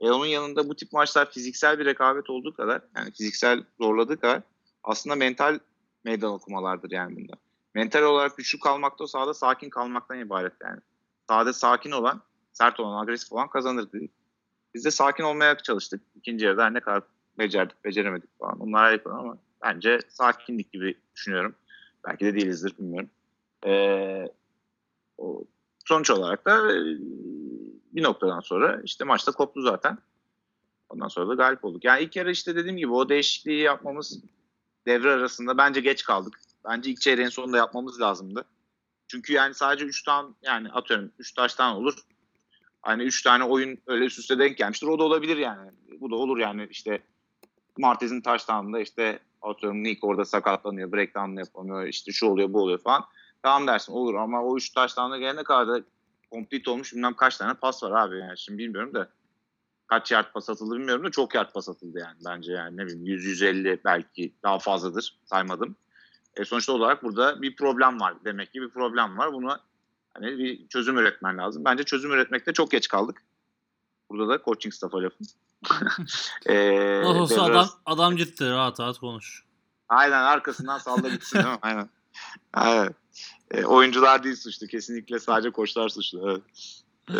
E 0.00 0.10
onun 0.10 0.26
yanında 0.26 0.68
bu 0.68 0.76
tip 0.76 0.92
maçlar 0.92 1.30
fiziksel 1.30 1.78
bir 1.78 1.84
rekabet 1.84 2.30
olduğu 2.30 2.54
kadar 2.54 2.82
yani 2.96 3.12
fiziksel 3.12 3.64
zorladığı 3.80 4.20
kadar 4.20 4.42
aslında 4.84 5.16
mental 5.16 5.58
meydan 6.04 6.32
okumalardır 6.32 6.90
yani 6.90 7.16
bunda. 7.16 7.32
Mental 7.74 8.02
olarak 8.02 8.36
güçlü 8.36 8.60
kalmak 8.60 8.98
da 8.98 9.06
sahada 9.06 9.34
sakin 9.34 9.70
kalmaktan 9.70 10.18
ibaret 10.18 10.52
yani. 10.64 10.80
Sahada 11.28 11.52
sakin 11.52 11.90
olan, 11.90 12.22
sert 12.52 12.80
olan, 12.80 13.02
agresif 13.02 13.32
olan 13.32 13.48
kazanır 13.48 13.92
dedik. 13.92 14.10
Biz 14.74 14.84
de 14.84 14.90
sakin 14.90 15.24
olmaya 15.24 15.56
çalıştık. 15.58 16.02
İkinci 16.14 16.44
yarıda 16.44 16.70
ne 16.70 16.80
kadar 16.80 17.02
becerdik, 17.38 17.84
beceremedik 17.84 18.38
falan. 18.38 18.60
Onlar 18.60 18.84
ayrı 18.84 19.10
ama 19.12 19.38
bence 19.64 19.98
sakinlik 20.08 20.72
gibi 20.72 20.94
düşünüyorum. 21.14 21.54
Belki 22.06 22.24
de 22.24 22.34
değilizdir 22.34 22.78
bilmiyorum. 22.78 23.10
Ee, 23.66 24.28
sonuç 25.84 26.10
olarak 26.10 26.46
da 26.46 26.72
e, 26.72 26.80
bir 27.92 28.02
noktadan 28.02 28.40
sonra 28.40 28.80
işte 28.84 29.04
maçta 29.04 29.32
koptu 29.32 29.62
zaten. 29.62 29.98
Ondan 30.88 31.08
sonra 31.08 31.28
da 31.28 31.34
galip 31.34 31.64
olduk. 31.64 31.84
Yani 31.84 32.02
ilk 32.02 32.16
yarı 32.16 32.30
işte 32.30 32.56
dediğim 32.56 32.76
gibi 32.76 32.92
o 32.92 33.08
değişikliği 33.08 33.62
yapmamız 33.62 34.20
devre 34.86 35.10
arasında 35.10 35.58
bence 35.58 35.80
geç 35.80 36.04
kaldık. 36.04 36.40
Bence 36.64 36.90
ilk 36.90 37.00
çeyreğin 37.00 37.28
sonunda 37.28 37.56
yapmamız 37.56 38.00
lazımdı. 38.00 38.44
Çünkü 39.08 39.32
yani 39.32 39.54
sadece 39.54 39.84
3 39.84 40.02
tane 40.02 40.28
yani 40.42 40.70
atıyorum 40.70 41.12
3 41.18 41.32
taştan 41.32 41.76
olur. 41.76 41.94
Hani 42.82 43.02
3 43.02 43.22
tane 43.22 43.44
oyun 43.44 43.78
öyle 43.86 44.04
üst 44.04 44.18
üste 44.18 44.38
denk 44.38 44.56
gelmiştir. 44.56 44.86
O 44.86 44.98
da 44.98 45.02
olabilir 45.02 45.36
yani. 45.36 45.70
Bu 46.00 46.10
da 46.10 46.16
olur 46.16 46.38
yani 46.38 46.68
işte 46.70 47.02
Martez'in 47.78 48.20
taştanında 48.20 48.80
işte 48.80 49.18
atıyorum 49.42 49.82
Nick 49.82 50.06
orada 50.06 50.24
sakatlanıyor. 50.24 50.92
Breakdown'la 50.92 51.40
yapamıyor. 51.40 51.86
işte 51.86 52.12
şu 52.12 52.26
oluyor 52.26 52.52
bu 52.52 52.62
oluyor 52.62 52.78
falan. 52.78 53.04
Tamam 53.42 53.66
dersin 53.66 53.92
olur 53.92 54.14
ama 54.14 54.44
o 54.44 54.56
3 54.56 54.70
taştanla 54.70 55.18
gelene 55.18 55.44
kadar 55.44 55.68
da 55.68 55.84
complete 56.32 56.70
olmuş 56.70 56.94
bilmem 56.94 57.14
kaç 57.14 57.36
tane 57.36 57.54
pas 57.54 57.82
var 57.82 57.90
abi 57.90 58.18
yani 58.18 58.38
şimdi 58.38 58.58
bilmiyorum 58.58 58.94
da 58.94 59.08
kaç 59.86 60.12
yard 60.12 60.32
pas 60.32 60.50
atıldı 60.50 60.74
bilmiyorum 60.74 61.04
da 61.04 61.10
çok 61.10 61.34
yard 61.34 61.52
pas 61.52 61.68
atıldı 61.68 61.98
yani 61.98 62.16
bence 62.26 62.52
yani 62.52 62.76
ne 62.76 62.86
bileyim 62.86 63.06
100-150 63.06 63.78
belki 63.84 64.34
daha 64.42 64.58
fazladır 64.58 65.18
saymadım. 65.24 65.76
E 66.38 66.44
sonuçta 66.44 66.72
olarak 66.72 67.02
burada 67.02 67.42
bir 67.42 67.56
problem 67.56 68.00
var. 68.00 68.14
Demek 68.24 68.52
ki 68.52 68.62
bir 68.62 68.68
problem 68.68 69.18
var. 69.18 69.32
Bunu 69.32 69.58
hani 70.14 70.38
bir 70.38 70.68
çözüm 70.68 70.98
üretmen 70.98 71.38
lazım. 71.38 71.64
Bence 71.64 71.84
çözüm 71.84 72.12
üretmekte 72.12 72.52
çok 72.52 72.70
geç 72.70 72.88
kaldık. 72.88 73.22
Burada 74.10 74.28
da 74.28 74.42
coaching 74.44 74.74
staff'a 74.74 75.02
lafım. 75.02 75.26
e, 76.46 77.00
Nasıl 77.02 77.20
olsa 77.20 77.46
devre 77.46 77.52
adam, 77.52 77.68
adam 77.86 78.16
gitti. 78.16 78.50
Rahat 78.50 78.80
rahat 78.80 78.98
konuş. 78.98 79.44
Aynen 79.88 80.22
arkasından 80.22 80.78
salla 80.78 81.08
gitsin 81.08 81.38
değil 81.38 81.48
mi? 81.48 81.58
Aynen. 81.62 81.88
Aynen. 82.52 82.94
E, 83.50 83.64
oyuncular 83.64 84.24
değil 84.24 84.36
suçlu. 84.36 84.66
Kesinlikle 84.66 85.18
sadece 85.18 85.50
koçlar 85.50 85.88
suçlu. 85.88 86.30
Evet. 86.30 86.42
E, 87.10 87.18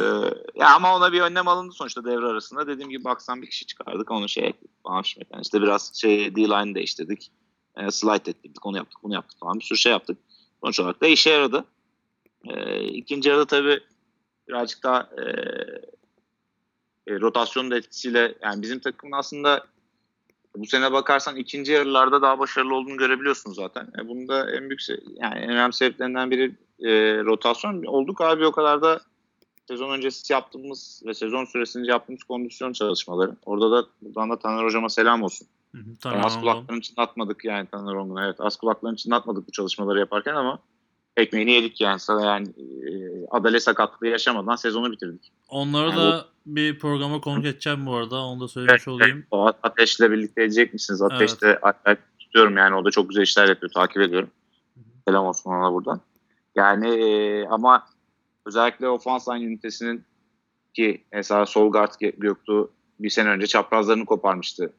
ya 0.61 0.75
ama 0.75 0.97
ona 0.97 1.13
bir 1.13 1.21
önlem 1.21 1.49
alındı 1.49 1.73
sonuçta 1.73 2.05
devre 2.05 2.27
arasında. 2.27 2.67
Dediğim 2.67 2.91
gibi 2.91 3.05
baksan 3.05 3.43
bir 3.43 3.51
kişi 3.51 3.67
çıkardık. 3.67 4.11
Onu 4.11 4.29
şey 4.29 4.53
falan 4.83 5.03
işte 5.43 5.63
biraz 5.63 5.95
şey 5.95 6.37
D-line 6.37 6.75
değiştirdik. 6.75 7.31
E, 7.79 7.91
slide 7.91 8.31
ettirdik. 8.31 8.67
Onu 8.67 8.77
yaptık 8.77 8.99
bunu 9.03 9.15
yaptık 9.15 9.41
falan. 9.41 9.59
Bir 9.59 9.65
sürü 9.65 9.79
şey 9.79 9.93
yaptık. 9.93 10.19
Sonuç 10.61 10.81
olarak 10.81 11.01
da 11.01 11.07
işe 11.07 11.31
yaradı. 11.31 11.65
E, 12.45 12.85
ikinci 12.85 13.29
yarıda 13.29 13.47
tabii 13.47 13.81
birazcık 14.49 14.83
daha 14.83 15.01
e, 15.01 15.23
e, 17.07 17.21
rotasyonun 17.21 17.71
etkisiyle 17.71 18.35
yani 18.43 18.63
bizim 18.63 18.79
takımın 18.79 19.13
aslında 19.13 19.67
bu 20.57 20.67
sene 20.67 20.93
bakarsan 20.93 21.37
ikinci 21.37 21.73
yarılarda 21.73 22.23
daha 22.23 22.39
başarılı 22.39 22.75
olduğunu 22.75 22.97
görebiliyorsun 22.97 23.53
zaten. 23.53 23.89
E, 23.99 24.09
bunun 24.09 24.29
da 24.29 24.51
en 24.51 24.71
büyük 24.71 24.81
yani 25.17 25.39
en 25.39 25.51
önemli 25.51 25.73
sebeplerinden 25.73 26.31
biri 26.31 26.55
e, 26.81 26.91
rotasyon. 27.25 27.85
Olduk 27.85 28.21
abi 28.21 28.47
o 28.47 28.53
kadar 28.53 28.83
da 28.83 29.01
sezon 29.69 29.91
öncesi 29.91 30.33
yaptığımız 30.33 31.03
ve 31.07 31.15
sezon 31.15 31.45
süresince 31.45 31.91
yaptığımız 31.91 32.25
kondisyon 32.25 32.73
çalışmaları. 32.73 33.37
Orada 33.47 33.71
da 33.71 33.87
buradan 34.03 34.31
da 34.31 34.39
Taner 34.39 34.65
hocama 34.65 34.89
selam 34.89 35.23
olsun. 35.23 35.49
Hı 35.75 35.79
hı, 35.79 36.19
az 36.19 36.41
kulaklarını 36.41 36.81
çınlatmadık 36.81 37.45
yani 37.45 37.67
Taner 37.67 37.95
Ongun'a. 37.95 38.25
Evet 38.25 38.37
az 38.39 38.57
kulaklarını 38.57 38.97
çınlatmadık 38.97 39.49
bu 39.49 39.53
çalışmaları 39.53 39.99
yaparken 39.99 40.35
ama 40.35 40.59
ekmeğini 41.17 41.51
yedik 41.51 41.81
yani. 41.81 42.01
Yani 42.09 42.49
e, 42.49 42.91
adale 43.31 43.61
sakatlığı 43.61 44.07
yaşamadan 44.07 44.57
sezonu 44.57 44.93
bitirdik. 44.93 45.33
Onları 45.49 45.89
Yani 45.89 45.97
da 45.97 46.27
bir 46.47 46.79
programa 46.79 47.21
konuk 47.21 47.45
edeceğim 47.45 47.87
bu 47.87 47.95
arada. 47.95 48.25
Onu 48.25 48.41
da 48.41 48.49
söylemiş 48.49 48.89
olayım. 48.89 49.27
O 49.31 49.53
Ateş'le 49.63 50.01
birlikte 50.01 50.43
edecek 50.43 50.73
misiniz? 50.73 51.03
Ateş'te 51.03 51.59
acayip 51.59 52.01
tutuyorum 52.19 52.57
yani. 52.57 52.75
O 52.75 52.85
da 52.85 52.91
çok 52.91 53.09
güzel 53.09 53.23
işler 53.23 53.49
yapıyor. 53.49 53.73
Takip 53.73 54.03
ediyorum. 54.03 54.31
Selam 55.09 55.27
olsun 55.27 55.51
ona 55.51 55.73
buradan. 55.73 56.01
Yani 56.55 56.89
e, 56.89 57.47
ama 57.47 57.87
özellikle 58.47 58.89
ofans 58.89 59.29
line 59.29 59.45
ünitesinin 59.45 60.05
ki 60.75 61.05
mesela 61.13 61.47
sol 61.47 61.73
guard 61.73 61.93
Gö- 61.93 62.21
Göktuğ 62.21 62.71
bir 63.01 63.11
sene 63.11 63.29
önce 63.29 63.47
çaprazlarını 63.47 64.05
koparmıştı. 64.05 64.73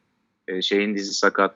E, 0.50 0.62
şeyin 0.62 0.96
dizi 0.96 1.14
sakat. 1.14 1.56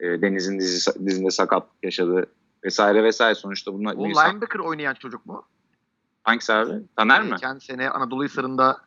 e, 0.00 0.22
Deniz'in 0.22 0.58
dizi, 0.58 1.06
dizinde 1.06 1.30
sakat 1.30 1.66
yaşadı 1.82 2.26
vesaire 2.64 3.04
vesaire. 3.04 3.34
Sonuçta 3.34 3.72
bunlar 3.72 3.94
O 3.94 4.08
linebacker 4.08 4.60
oynayan 4.60 4.94
çocuk 4.94 5.26
mu? 5.26 5.44
hangisi 6.22 6.52
abi? 6.52 6.72
Taner 6.96 7.22
mi? 7.22 7.30
Geçen 7.30 7.58
sene 7.58 7.90
Anadolu 7.90 8.24
Hisarı'nda 8.24 8.78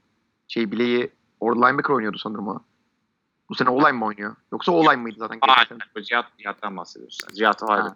şey 0.48 0.72
bileği 0.72 1.12
orada 1.40 1.66
linebacker 1.68 1.94
oynuyordu 1.94 2.18
sanırım 2.18 2.48
o. 2.48 2.60
Bu 3.50 3.56
sene 3.56 3.70
o 3.70 3.94
mi 3.94 4.06
oynuyor? 4.06 4.36
Yoksa 4.52 4.72
o 4.72 4.98
mıydı 4.98 5.16
zaten? 5.20 5.40
Aynen. 5.42 5.80
O 5.98 6.02
Cihat, 6.02 6.38
Cihat'tan 6.38 6.78
bahsediyorsun. 6.78 7.28
Cihat 7.34 7.64
ayrı. 7.64 7.82
Ha. 7.82 7.96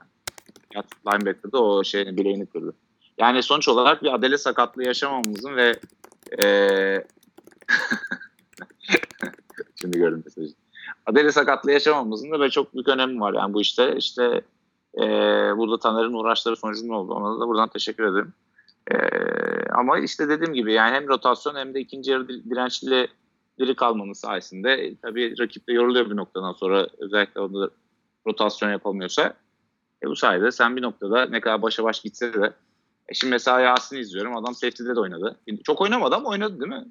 Cihat 0.72 0.86
linebacker'da 1.08 1.64
o 1.64 1.84
şeyini 1.84 2.18
bileğini 2.18 2.45
kırdı. 2.45 2.74
Yani 3.18 3.43
sonuç 3.43 3.68
olarak 3.68 4.04
bir 4.04 4.14
adele 4.14 4.38
sakatlığı 4.38 4.84
yaşamamamızın 4.84 5.56
ve 5.56 5.80
eee 6.39 7.08
şimdi 9.82 9.97
gördüm 9.97 10.22
mesajı. 10.26 10.54
Adele 11.06 11.32
sakatlığı 11.32 11.72
yaşamamamızın 11.72 12.32
da 12.32 12.39
böyle 12.39 12.52
çok 12.52 12.74
büyük 12.74 12.88
önemi 12.88 13.20
var. 13.20 13.34
Yani 13.34 13.54
bu 13.54 13.62
işte 13.62 13.95
işte 13.97 14.41
eee, 14.97 15.54
burada 15.58 15.80
Taner'in 15.80 16.14
uğraşları 16.14 16.56
sonucunda 16.56 16.93
oldu. 16.93 17.14
Ona 17.14 17.39
da 17.39 17.47
buradan 17.47 17.70
teşekkür 17.70 18.04
ederim. 18.04 18.34
Eee, 18.91 19.66
ama 19.72 19.99
işte 19.99 20.30
dediğim 20.30 20.54
gibi 20.54 20.74
yani 20.74 20.95
hem 20.95 21.08
rotasyon 21.08 21.56
hem 21.56 21.74
de 21.74 21.80
ikinci 21.80 22.12
yarı 22.12 22.28
dir- 22.28 22.49
dirençli 22.49 23.08
diri 23.60 23.76
kalmanın 23.76 24.14
sayesinde 24.14 24.72
e, 24.74 24.95
tabii 24.95 25.39
rakip 25.39 25.68
de 25.68 25.74
yoruluyor 25.74 26.10
bir 26.10 26.16
noktadan 26.16 26.54
sonra 26.54 26.88
özellikle 26.97 27.41
onda 27.41 27.70
rotasyon 28.28 28.72
yapamıyorsa 28.72 29.34
e, 30.04 30.08
bu 30.08 30.16
sayede 30.16 30.52
sen 30.52 30.76
bir 30.76 30.82
noktada 30.82 31.26
ne 31.26 31.41
kadar 31.41 31.62
başa 31.62 31.84
baş 31.84 32.02
gitse 32.02 32.34
de 32.34 32.54
e 33.10 33.14
şimdi 33.14 33.32
mesela 33.32 33.60
Yasin'i 33.60 33.99
izliyorum 33.99 34.38
adam 34.38 34.54
safety'de 34.56 34.95
de 34.95 34.99
oynadı. 34.99 35.39
Çok 35.64 35.82
oynamadı 35.82 36.16
ama 36.16 36.30
oynadı 36.30 36.60
değil 36.60 36.72
mi? 36.72 36.86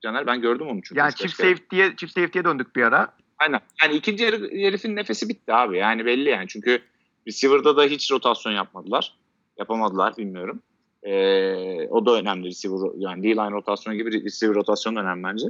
Caner 0.00 0.26
ben 0.26 0.40
gördüm 0.40 0.66
onu 0.66 0.82
çünkü. 0.82 0.98
Yani 0.98 1.14
çift 1.14 1.36
safety'ye 1.36 1.96
çift 1.96 2.12
safety'ye 2.14 2.44
döndük 2.44 2.76
bir 2.76 2.82
ara. 2.82 3.12
Aynen. 3.38 3.60
Yani 3.82 3.94
ikinci 3.96 4.26
herifin 4.26 4.96
nefesi 4.96 5.28
bitti 5.28 5.52
abi. 5.52 5.78
Yani 5.78 6.06
belli 6.06 6.28
yani. 6.28 6.48
Çünkü 6.48 6.82
receiver'da 7.26 7.76
da 7.76 7.84
hiç 7.84 8.12
rotasyon 8.12 8.52
yapmadılar. 8.52 9.14
Yapamadılar 9.58 10.16
bilmiyorum. 10.16 10.62
Ee, 11.02 11.88
o 11.88 12.06
da 12.06 12.14
önemli 12.14 12.46
receiver 12.46 12.90
yani 12.96 13.22
D-line 13.22 13.50
rotasyonu 13.50 13.96
gibi 13.96 14.24
receiver 14.24 14.54
rotasyonu 14.54 15.00
önemli 15.00 15.24
bence. 15.24 15.46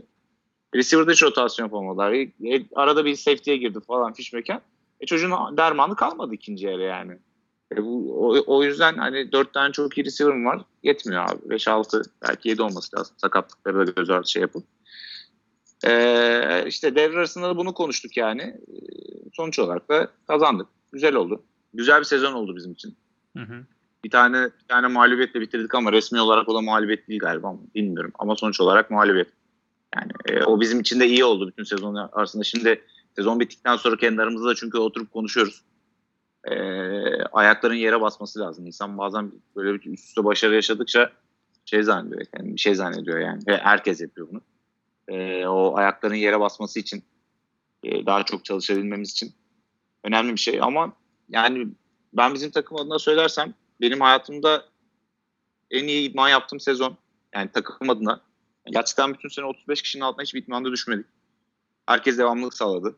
Receiver'da 0.75 1.13
hiç 1.13 1.23
rotasyon 1.23 1.67
yapamadılar. 1.67 2.13
E, 2.13 2.21
e, 2.45 2.65
arada 2.75 3.05
bir 3.05 3.17
safety'ye 3.17 3.57
girdi 3.57 3.79
falan 3.87 4.13
fiş 4.13 4.33
mekan. 4.33 4.61
E 5.01 5.07
çocuğun 5.07 5.57
dermanı 5.57 5.97
kalmadı 5.97 6.35
ikinci 6.35 6.67
yarı 6.67 6.83
yani. 6.83 7.19
E 7.77 7.85
bu, 7.85 8.15
o, 8.19 8.43
o 8.47 8.65
yüzden 8.65 8.95
hani 8.95 9.33
dört 9.33 9.53
tane 9.53 9.73
çok 9.73 9.99
iyi 9.99 10.05
receiver'ım 10.05 10.45
var. 10.45 10.63
Yetmiyor 10.83 11.23
abi. 11.23 11.55
5-6 11.55 12.05
belki 12.23 12.49
7 12.49 12.63
olması 12.63 12.97
lazım. 12.97 13.17
Sakatlıkları 13.19 13.87
da 13.87 13.91
göz 13.91 14.11
ardı 14.11 14.29
şey 14.29 14.43
yapıp. 14.43 14.65
Ee, 15.87 16.65
işte 16.67 16.95
devre 16.95 17.19
arasında 17.19 17.49
da 17.49 17.57
bunu 17.57 17.75
konuştuk 17.75 18.17
yani. 18.17 18.43
Ee, 18.43 18.75
sonuç 19.33 19.59
olarak 19.59 19.89
da 19.89 20.09
kazandık. 20.27 20.67
Güzel 20.93 21.15
oldu. 21.15 21.43
Güzel 21.75 22.01
bir 22.01 22.05
sezon 22.05 22.33
oldu 22.33 22.57
bizim 22.57 22.73
için. 22.73 22.97
Hı 23.37 23.43
hı. 23.43 23.65
Bir 24.05 24.11
tane 24.11 24.45
bir 24.45 24.69
tane 24.69 24.87
mağlubiyetle 24.87 25.41
bitirdik 25.41 25.75
ama 25.75 25.93
resmi 25.93 26.21
olarak 26.21 26.49
o 26.49 26.55
da 26.55 26.61
mağlubiyet 26.61 27.09
değil 27.09 27.21
galiba 27.21 27.57
bilmiyorum. 27.75 28.13
Ama 28.19 28.37
sonuç 28.37 28.61
olarak 28.61 28.91
mağlubiyet. 28.91 29.29
Yani 29.97 30.13
e, 30.25 30.45
o 30.45 30.61
bizim 30.61 30.81
için 30.81 31.01
de 31.01 31.07
iyi 31.07 31.25
oldu 31.25 31.49
bütün 31.49 31.65
sezon 31.65 31.95
arasında. 31.95 32.45
Şimdi 32.45 32.83
sezon 33.17 33.41
bittikten 33.41 33.77
sonra 33.77 33.97
kendi 33.97 34.23
aramızda 34.23 34.49
da 34.49 34.55
çünkü 34.55 34.79
oturup 34.79 35.13
konuşuyoruz. 35.13 35.63
E, 36.45 36.55
ayakların 37.25 37.75
yere 37.75 38.01
basması 38.01 38.41
lazım. 38.41 38.67
İnsan 38.67 38.99
bazen 38.99 39.33
böyle 39.57 39.75
bir 39.75 39.93
üst 39.93 40.05
üste 40.05 40.25
başarı 40.25 40.55
yaşadıkça 40.55 41.11
şey 41.65 41.83
zannediyor. 41.83 42.27
Yani 42.39 42.55
bir 42.55 42.61
şey 42.61 42.75
zannediyor 42.75 43.19
yani. 43.19 43.43
Ve 43.47 43.57
herkes 43.57 44.01
yapıyor 44.01 44.29
bunu. 44.31 44.41
E, 45.09 45.47
o 45.47 45.77
ayakların 45.77 46.15
yere 46.15 46.41
basması 46.41 46.81
için 46.81 47.05
e, 47.83 48.07
daha 48.07 48.23
çok 48.23 48.45
çalışabilmemiz 48.45 49.11
için 49.11 49.35
önemli 50.05 50.33
bir 50.33 50.41
şey 50.41 50.63
ama 50.63 50.93
yani 51.29 51.69
ben 52.13 52.35
bizim 52.35 52.51
takım 52.51 52.77
adına 52.77 52.99
söylersem 52.99 53.55
benim 53.81 54.01
hayatımda 54.01 54.65
en 55.71 55.87
iyi 55.87 56.11
idman 56.11 56.29
yaptığım 56.29 56.61
sezon 56.61 56.97
yani 57.35 57.51
takım 57.53 57.91
adına 57.91 58.21
gerçekten 58.67 59.15
bütün 59.15 59.29
sene 59.29 59.45
35 59.45 59.83
kişinin 59.83 60.03
altına 60.03 60.23
hiçbir 60.23 60.43
idmanda 60.43 60.73
düşmedik. 60.73 61.07
Herkes 61.87 62.19
devamlılık 62.19 62.55
sağladı. 62.55 62.97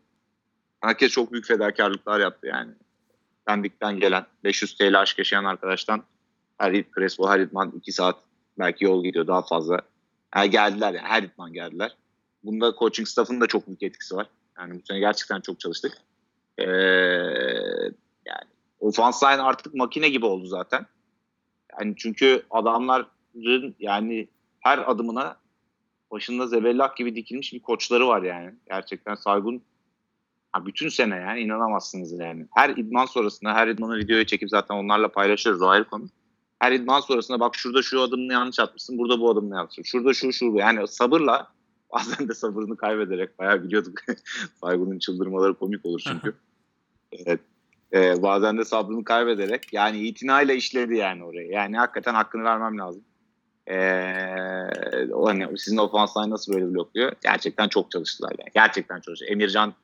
Herkes 0.80 1.12
çok 1.12 1.32
büyük 1.32 1.46
fedakarlıklar 1.46 2.20
yaptı 2.20 2.46
yani. 2.46 2.72
Pendik'ten 3.46 4.00
gelen 4.00 4.26
500 4.44 4.76
TL 4.76 5.00
aşk 5.00 5.18
yaşayan 5.18 5.44
arkadaştan 5.44 6.02
her 6.58 6.84
Crespo 6.94 7.28
her 7.28 7.40
idman 7.40 7.72
2 7.76 7.92
saat 7.92 8.16
belki 8.58 8.84
yol 8.84 9.04
gidiyor 9.04 9.26
daha 9.26 9.42
fazla. 9.42 9.80
Yani 10.34 10.50
geldiler 10.50 10.94
yani 10.94 11.08
her 11.08 11.22
idman 11.22 11.52
geldiler. 11.52 11.96
Bunda 12.44 12.74
coaching 12.78 13.08
staff'ın 13.08 13.40
da 13.40 13.46
çok 13.46 13.66
büyük 13.66 13.82
etkisi 13.82 14.16
var. 14.16 14.26
Yani 14.58 14.74
bu 14.74 14.86
sene 14.86 14.98
gerçekten 14.98 15.40
çok 15.40 15.60
çalıştık. 15.60 15.92
Ee, 16.58 16.64
yani 18.26 18.44
ofans 18.80 19.22
line 19.22 19.42
artık 19.42 19.74
makine 19.74 20.08
gibi 20.08 20.26
oldu 20.26 20.46
zaten. 20.46 20.86
Yani 21.80 21.94
çünkü 21.96 22.42
adamların 22.50 23.74
yani 23.78 24.28
her 24.60 24.90
adımına 24.90 25.36
başında 26.10 26.46
zebellak 26.46 26.96
gibi 26.96 27.14
dikilmiş 27.14 27.52
bir 27.52 27.60
koçları 27.60 28.08
var 28.08 28.22
yani. 28.22 28.54
Gerçekten 28.68 29.14
Saygun 29.14 29.62
ha 30.52 30.66
bütün 30.66 30.88
sene 30.88 31.16
yani 31.16 31.40
inanamazsınız 31.40 32.12
yani. 32.12 32.46
Her 32.54 32.70
idman 32.70 33.06
sonrasında 33.06 33.54
her 33.54 33.68
idmanı 33.68 33.96
videoya 33.96 34.26
çekip 34.26 34.50
zaten 34.50 34.74
onlarla 34.74 35.08
paylaşıyoruz 35.08 35.62
o 35.62 35.68
ayrı 35.68 35.84
konu. 35.84 36.08
Her 36.58 36.72
idman 36.72 37.00
sonrasında 37.00 37.40
bak 37.40 37.54
şurada 37.54 37.82
şu 37.82 38.00
adımını 38.00 38.32
yanlış 38.32 38.58
atmışsın, 38.58 38.98
burada 38.98 39.20
bu 39.20 39.30
adımını 39.30 39.54
yanlış. 39.54 39.76
Şurada 39.84 40.14
şu 40.14 40.32
şu 40.32 40.52
bu. 40.52 40.58
Yani 40.58 40.88
sabırla 40.88 41.48
bazen 41.92 42.28
de 42.28 42.34
sabırını 42.34 42.76
kaybederek 42.76 43.38
bayağı 43.38 43.62
biliyorduk. 43.64 44.00
Saygun'un 44.60 44.98
çıldırmaları 44.98 45.54
komik 45.54 45.86
olur 45.86 46.00
çünkü. 46.06 46.34
evet. 47.12 47.40
Ee, 47.92 48.22
bazen 48.22 48.58
de 48.58 48.64
sabrını 48.64 49.04
kaybederek 49.04 49.72
yani 49.72 49.98
itinayla 49.98 50.54
işledi 50.54 50.96
yani 50.96 51.24
oraya. 51.24 51.46
Yani 51.46 51.76
hakikaten 51.76 52.14
hakkını 52.14 52.44
vermem 52.44 52.78
lazım. 52.78 53.02
Ee, 53.66 55.12
o 55.12 55.28
hani 55.28 55.58
sizin 55.58 55.76
ofans 55.76 56.16
line 56.16 56.30
nasıl 56.30 56.52
böyle 56.54 56.74
blokluyor? 56.74 57.12
Gerçekten 57.22 57.68
çok 57.68 57.90
çalıştılar 57.90 58.32
yani. 58.38 58.50
Gerçekten 58.54 59.00
çalıştılar. 59.00 59.30
Emircan 59.30 59.74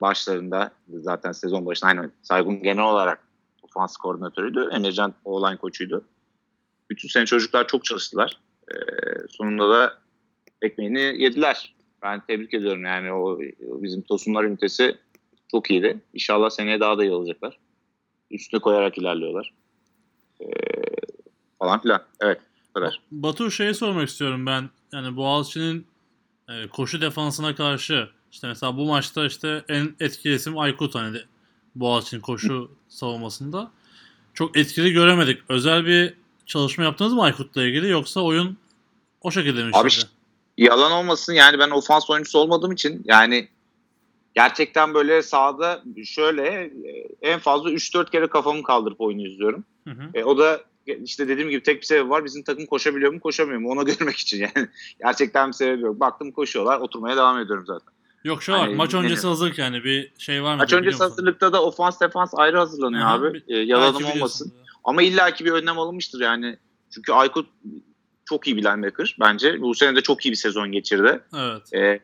başlarında 0.00 0.70
zaten 0.88 1.32
sezon 1.32 1.66
başında 1.66 1.90
aynı 1.90 2.10
Saygun 2.22 2.62
genel 2.62 2.84
olarak 2.84 3.25
ofans 3.76 3.96
koordinatörüydü. 3.96 4.68
Emircan 4.72 5.14
o-line 5.24 5.56
koçuydu. 5.56 6.04
Bütün 6.90 7.08
sene 7.08 7.26
çocuklar 7.26 7.68
çok 7.68 7.84
çalıştılar. 7.84 8.38
Ee, 8.70 8.76
sonunda 9.30 9.70
da 9.70 9.98
ekmeğini 10.62 11.22
yediler. 11.22 11.74
Ben 12.02 12.22
tebrik 12.26 12.54
ediyorum 12.54 12.84
yani 12.84 13.12
o, 13.12 13.38
bizim 13.60 14.02
Tosunlar 14.02 14.44
ünitesi 14.44 14.96
çok 15.50 15.70
iyiydi. 15.70 16.00
İnşallah 16.14 16.50
seneye 16.50 16.80
daha 16.80 16.98
da 16.98 17.04
iyi 17.04 17.12
olacaklar. 17.12 17.58
Üstüne 18.30 18.60
koyarak 18.60 18.98
ilerliyorlar. 18.98 19.52
Ee, 20.40 20.46
falan 21.58 21.82
filan. 21.82 22.02
Evet. 22.20 22.40
Kadar. 22.74 23.00
Batu 23.10 23.50
şeyi 23.50 23.74
sormak 23.74 24.08
istiyorum 24.08 24.46
ben. 24.46 24.70
Yani 24.92 25.16
Boğaziçi'nin 25.16 25.86
e, 26.48 26.68
koşu 26.68 27.00
defansına 27.00 27.54
karşı 27.54 28.08
işte 28.32 28.48
mesela 28.48 28.76
bu 28.76 28.86
maçta 28.86 29.26
işte 29.26 29.64
en 29.68 29.94
etkili 30.00 30.34
isim 30.34 30.58
Aykut 30.58 30.94
hani 30.94 31.18
Boğaziçi'nin 31.80 32.20
koşu 32.20 32.70
savunmasında. 32.88 33.70
Çok 34.34 34.56
etkili 34.56 34.92
göremedik. 34.92 35.42
Özel 35.48 35.86
bir 35.86 36.14
çalışma 36.46 36.84
yaptınız 36.84 37.12
mı 37.12 37.22
Aykut'la 37.22 37.64
ilgili 37.64 37.90
yoksa 37.90 38.20
oyun 38.20 38.56
o 39.20 39.30
şekilde 39.30 39.64
mi 39.64 39.70
Abi? 39.74 39.88
Yalan 40.58 40.92
olmasın 40.92 41.32
yani 41.32 41.58
ben 41.58 41.70
ofans 41.70 42.10
oyuncusu 42.10 42.38
olmadığım 42.38 42.72
için 42.72 43.02
yani 43.04 43.48
gerçekten 44.34 44.94
böyle 44.94 45.22
sahada 45.22 45.82
şöyle 46.04 46.42
e, 46.42 46.70
en 47.22 47.38
fazla 47.38 47.70
3-4 47.70 48.10
kere 48.10 48.26
kafamı 48.26 48.62
kaldırıp 48.62 49.00
oyunu 49.00 49.26
izliyorum. 49.26 49.64
Hı 49.84 49.90
hı. 49.90 50.10
E, 50.14 50.24
o 50.24 50.38
da 50.38 50.60
işte 50.86 51.28
dediğim 51.28 51.50
gibi 51.50 51.62
tek 51.62 51.80
bir 51.80 51.86
sebep 51.86 52.10
var. 52.10 52.24
Bizim 52.24 52.42
takım 52.42 52.66
koşabiliyor 52.66 53.12
mu 53.12 53.20
koşamıyor 53.20 53.60
mu 53.60 53.70
onu 53.70 53.84
görmek 53.98 54.16
için 54.16 54.38
yani. 54.38 54.68
Gerçekten 54.98 55.48
bir 55.48 55.52
sebebi 55.52 55.82
yok. 55.82 56.00
Baktım 56.00 56.32
koşuyorlar 56.32 56.80
oturmaya 56.80 57.16
devam 57.16 57.38
ediyorum 57.38 57.64
zaten. 57.66 57.95
Yok 58.26 58.42
şu 58.42 58.52
var. 58.52 58.60
Hani 58.60 58.74
Maç 58.74 58.94
öncesi 58.94 59.04
bilmiyorum. 59.04 59.30
hazırlık 59.30 59.58
yani 59.58 59.84
bir 59.84 60.12
şey 60.18 60.42
var 60.42 60.52
mı? 60.54 60.58
Maç 60.58 60.72
öncesi 60.72 60.98
hazırlıkta 60.98 61.52
da 61.52 61.62
ofans 61.62 62.00
defans 62.00 62.34
ayrı 62.34 62.58
hazırlanıyor 62.58 63.04
Aha, 63.04 63.14
abi. 63.14 63.42
E, 63.48 63.56
yalanım 63.58 63.94
Belki 63.94 64.04
olmasın. 64.04 64.12
biliyorsun. 64.14 64.52
Ama 64.84 65.02
illaki 65.02 65.44
bir 65.44 65.50
önlem 65.50 65.78
alınmıştır 65.78 66.20
yani. 66.20 66.58
Çünkü 66.94 67.12
Aykut 67.12 67.48
çok 68.24 68.46
iyi 68.46 68.56
bir 68.56 68.62
linebacker 68.64 69.16
bence. 69.20 69.60
Bu 69.60 69.74
sene 69.74 69.96
de 69.96 70.00
çok 70.00 70.26
iyi 70.26 70.30
bir 70.30 70.36
sezon 70.36 70.72
geçirdi. 70.72 71.20
Evet. 71.36 71.74
Ee, 71.74 72.00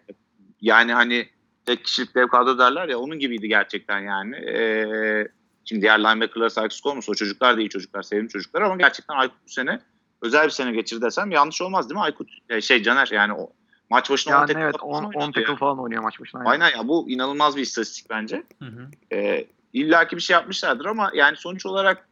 yani 0.60 0.92
hani 0.92 1.28
tek 1.66 1.84
kişilik 1.84 2.14
dev 2.14 2.28
kadro 2.28 2.58
derler 2.58 2.88
ya 2.88 2.98
onun 2.98 3.18
gibiydi 3.18 3.48
gerçekten 3.48 4.00
yani. 4.00 4.36
Ee, 4.36 5.28
şimdi 5.64 5.82
diğer 5.82 6.00
linebacker'lara 6.00 6.50
saygısızlık 6.50 6.86
olmasın. 6.86 7.12
O 7.12 7.14
çocuklar 7.14 7.56
da 7.56 7.60
iyi 7.60 7.68
çocuklar, 7.68 8.02
sevimli 8.02 8.28
çocuklar 8.28 8.62
ama 8.62 8.76
gerçekten 8.76 9.14
Aykut 9.14 9.38
bu 9.46 9.50
sene 9.52 9.80
özel 10.22 10.44
bir 10.44 10.50
sene 10.50 10.72
geçirdi 10.72 11.02
desem 11.02 11.30
yanlış 11.30 11.62
olmaz 11.62 11.88
değil 11.88 11.98
mi 11.98 12.02
Aykut? 12.04 12.28
e, 12.48 12.60
şey 12.60 12.82
Caner 12.82 13.08
yani 13.12 13.32
o 13.32 13.52
maç 13.92 14.10
başına 14.10 14.34
10 14.34 14.38
Yani 14.38 14.46
tackle 14.46 14.62
evet 14.62 14.78
falan 14.78 15.04
10 15.04 15.04
oynadı 15.04 15.24
10 15.24 15.32
tackle 15.32 15.56
falan 15.56 15.78
oynuyor 15.78 16.02
maç 16.02 16.20
başına. 16.20 16.42
Aynen 16.44 16.76
ya 16.76 16.88
bu 16.88 17.10
inanılmaz 17.10 17.56
bir 17.56 17.62
istatistik 17.62 18.10
bence. 18.10 18.42
Hı 18.58 18.64
hı. 18.64 18.88
Ee, 19.12 19.46
İlla 19.72 20.08
ki 20.08 20.16
bir 20.16 20.22
şey 20.22 20.34
yapmışlardır 20.34 20.84
ama 20.84 21.10
yani 21.14 21.36
sonuç 21.36 21.66
olarak 21.66 22.08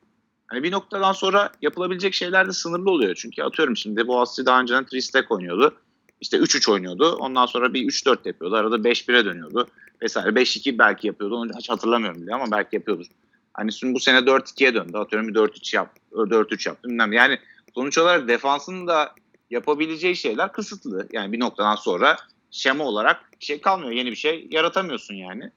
Hani 0.51 0.63
bir 0.63 0.73
noktadan 0.73 1.13
sonra 1.13 1.53
yapılabilecek 1.63 2.15
şeyler 2.15 2.49
de 2.49 2.53
sınırlı 2.53 2.91
oluyor. 2.91 3.15
Çünkü 3.15 3.43
atıyorum 3.43 3.77
şimdi 3.77 4.07
Boğaziçi 4.07 4.47
daha 4.47 4.61
önceden 4.61 4.87
3 4.93 5.15
oynuyordu. 5.31 5.77
İşte 6.21 6.37
3-3 6.37 6.71
oynuyordu. 6.73 7.17
Ondan 7.17 7.47
sonra 7.47 7.75
bir 7.75 7.83
3-4 7.83 8.29
yapıyordu. 8.29 8.57
Arada 8.57 8.77
5-1'e 8.77 9.25
dönüyordu. 9.25 9.69
Vesaire 10.03 10.29
5-2 10.29 10.79
belki 10.79 11.07
yapıyordu. 11.07 11.37
Onu 11.37 11.51
hiç 11.59 11.71
hatırlamıyorum 11.71 12.23
bile 12.23 12.35
ama 12.35 12.51
belki 12.51 12.77
yapıyordur. 12.77 13.07
Hani 13.55 13.73
şimdi 13.73 13.95
bu 13.95 14.01
sene 14.01 14.19
4-2'ye 14.19 14.75
döndü. 14.75 14.99
Atıyorum 14.99 15.29
bir 15.29 15.35
4-3 15.35 15.77
yap, 15.77 15.97
4-3 16.13 16.69
yaptı. 16.69 16.89
Bilmem. 16.89 17.13
Yani 17.13 17.39
sonuç 17.75 17.99
olarak 17.99 18.29
defansın 18.29 18.87
da 18.87 19.15
yapabileceği 19.51 20.17
şeyler 20.17 20.53
kısıtlı. 20.53 21.09
Yani 21.13 21.33
bir 21.33 21.41
noktadan 21.41 21.75
sonra 21.75 22.17
şema 22.51 22.85
olarak 22.85 23.31
şey 23.41 23.61
kalmıyor. 23.61 23.93
Yeni 23.93 24.11
bir 24.11 24.17
şey 24.17 24.49
yaratamıyorsun 24.51 25.15
yani. 25.15 25.51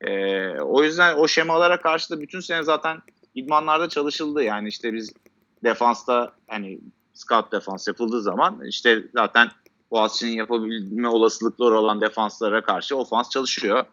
Ee, 0.00 0.50
o 0.60 0.82
yüzden 0.82 1.16
o 1.16 1.28
şemalara 1.28 1.80
karşı 1.80 2.10
da 2.10 2.20
bütün 2.20 2.40
sene 2.40 2.62
zaten 2.62 3.02
idmanlarda 3.34 3.88
çalışıldı. 3.88 4.42
Yani 4.42 4.68
işte 4.68 4.92
biz 4.92 5.12
defansta 5.64 6.32
hani 6.46 6.78
scout 7.14 7.52
defans 7.52 7.88
yapıldığı 7.88 8.22
zaman 8.22 8.64
işte 8.64 9.02
zaten 9.14 9.50
Boğaziçi'nin 9.90 10.32
yapabilme 10.32 11.08
olasılıkları 11.08 11.78
olan 11.78 12.00
defanslara 12.00 12.62
karşı 12.62 12.96
ofans 12.96 13.30
çalışıyor. 13.30 13.84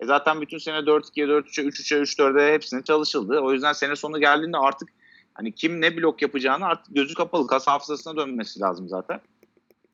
E 0.00 0.06
zaten 0.06 0.40
bütün 0.40 0.58
sene 0.58 0.76
4-2'ye, 0.76 1.26
4-3'e, 1.26 1.64
3-3'e, 1.64 1.98
3-4'e 1.98 2.54
hepsine 2.54 2.82
çalışıldı. 2.82 3.40
O 3.40 3.52
yüzden 3.52 3.72
sene 3.72 3.96
sonu 3.96 4.20
geldiğinde 4.20 4.58
artık 4.58 4.88
hani 5.34 5.52
kim 5.52 5.80
ne 5.80 5.96
blok 5.96 6.22
yapacağını 6.22 6.66
artık 6.66 6.94
gözü 6.94 7.14
kapalı 7.14 7.46
kas 7.46 7.66
hafızasına 7.66 8.16
dönmesi 8.16 8.60
lazım 8.60 8.88
zaten. 8.88 9.20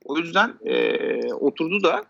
O 0.05 0.19
yüzden 0.19 0.55
e, 0.65 1.35
oturdu 1.35 1.83
da 1.83 2.05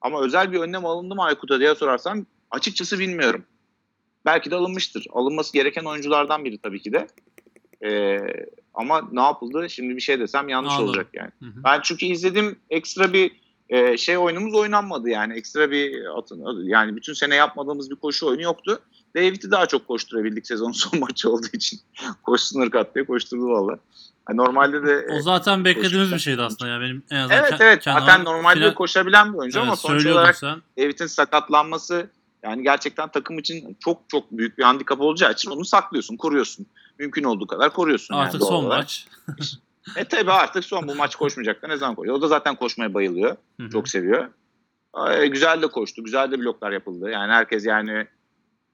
ama 0.00 0.20
özel 0.20 0.52
bir 0.52 0.60
önlem 0.60 0.86
alındı 0.86 1.14
mı 1.14 1.22
Aykut'a 1.22 1.60
diye 1.60 1.74
sorarsan 1.74 2.26
açıkçası 2.50 2.98
bilmiyorum. 2.98 3.44
Belki 4.24 4.50
de 4.50 4.56
alınmıştır. 4.56 5.06
Alınması 5.12 5.52
gereken 5.52 5.84
oyunculardan 5.84 6.44
biri 6.44 6.58
tabii 6.58 6.82
ki 6.82 6.92
de. 6.92 7.06
E, 7.84 8.18
ama 8.74 9.08
ne 9.12 9.20
yapıldı? 9.20 9.70
Şimdi 9.70 9.96
bir 9.96 10.00
şey 10.00 10.20
desem 10.20 10.48
yanlış 10.48 10.72
Anladım. 10.72 10.88
olacak 10.88 11.06
yani. 11.12 11.30
Hı 11.38 11.46
hı. 11.46 11.64
Ben 11.64 11.80
çünkü 11.82 12.06
izledim 12.06 12.56
ekstra 12.70 13.12
bir 13.12 13.32
e, 13.68 13.96
şey 13.96 14.18
oyunumuz 14.18 14.54
oynanmadı 14.54 15.08
yani. 15.08 15.34
Ekstra 15.34 15.70
bir 15.70 16.18
atın 16.18 16.64
yani 16.64 16.96
bütün 16.96 17.12
sene 17.12 17.34
yapmadığımız 17.34 17.90
bir 17.90 17.96
koşu 17.96 18.26
oyunu 18.26 18.42
yoktu. 18.42 18.82
David'i 19.16 19.50
daha 19.50 19.66
çok 19.66 19.88
koşturabildik 19.88 20.46
sezonun 20.46 20.72
son 20.72 21.00
maçı 21.00 21.30
olduğu 21.30 21.46
için. 21.52 21.80
Koşsun 22.22 22.60
ırkat 22.60 22.94
diye 22.94 23.04
koşturdu 23.06 23.48
valla. 23.48 23.78
Yani 24.28 24.36
normalde 24.38 24.82
de 24.86 25.06
O 25.12 25.20
zaten 25.20 25.64
beklediğimiz 25.64 25.92
koşuyor. 25.94 26.12
bir 26.12 26.18
şeydi 26.18 26.42
aslında 26.42 26.70
ya 26.70 26.80
benim 26.80 27.02
en 27.10 27.16
azından. 27.16 27.38
Evet 27.38 27.54
evet 27.60 27.82
zaten 27.84 28.24
normalde 28.24 28.58
final- 28.60 28.74
koşabilen 28.74 29.32
bir 29.32 29.38
oyuncu 29.38 29.60
ama 29.60 29.68
Evet, 29.68 29.78
sonuç 29.78 29.92
söylüyordun 30.02 30.20
olarak 30.20 30.36
sen. 30.36 30.62
David'in 30.78 31.06
sakatlanması 31.06 32.10
yani 32.42 32.62
gerçekten 32.62 33.08
takım 33.08 33.38
için 33.38 33.76
çok 33.80 34.00
çok 34.08 34.32
büyük 34.32 34.58
bir 34.58 34.62
handikap 34.62 35.00
olacağı 35.00 35.32
için 35.32 35.50
onu 35.50 35.64
saklıyorsun, 35.64 36.16
koruyorsun. 36.16 36.66
Mümkün 36.98 37.24
olduğu 37.24 37.46
kadar 37.46 37.72
koruyorsun. 37.72 38.14
yani 38.14 38.24
Artık 38.24 38.40
doğal 38.40 38.48
son 38.50 38.64
olarak. 38.64 38.78
maç. 38.82 39.08
E 39.96 40.04
tabi 40.04 40.32
artık 40.32 40.64
son 40.64 40.88
bu 40.88 40.94
maç 40.94 41.16
koşmayacak 41.16 41.62
da 41.62 41.66
ne 41.68 41.76
zaman 41.76 41.94
koşuyor? 41.94 42.16
O 42.16 42.22
da 42.22 42.28
zaten 42.28 42.54
koşmaya 42.56 42.94
bayılıyor. 42.94 43.36
Hı 43.60 43.66
hı. 43.66 43.70
Çok 43.70 43.88
seviyor. 43.88 44.28
Ay, 44.92 45.26
güzel 45.28 45.62
de 45.62 45.66
koştu. 45.66 46.04
Güzel 46.04 46.30
de 46.32 46.38
bloklar 46.38 46.70
yapıldı. 46.72 47.10
Yani 47.10 47.32
herkes 47.32 47.66
yani 47.66 48.06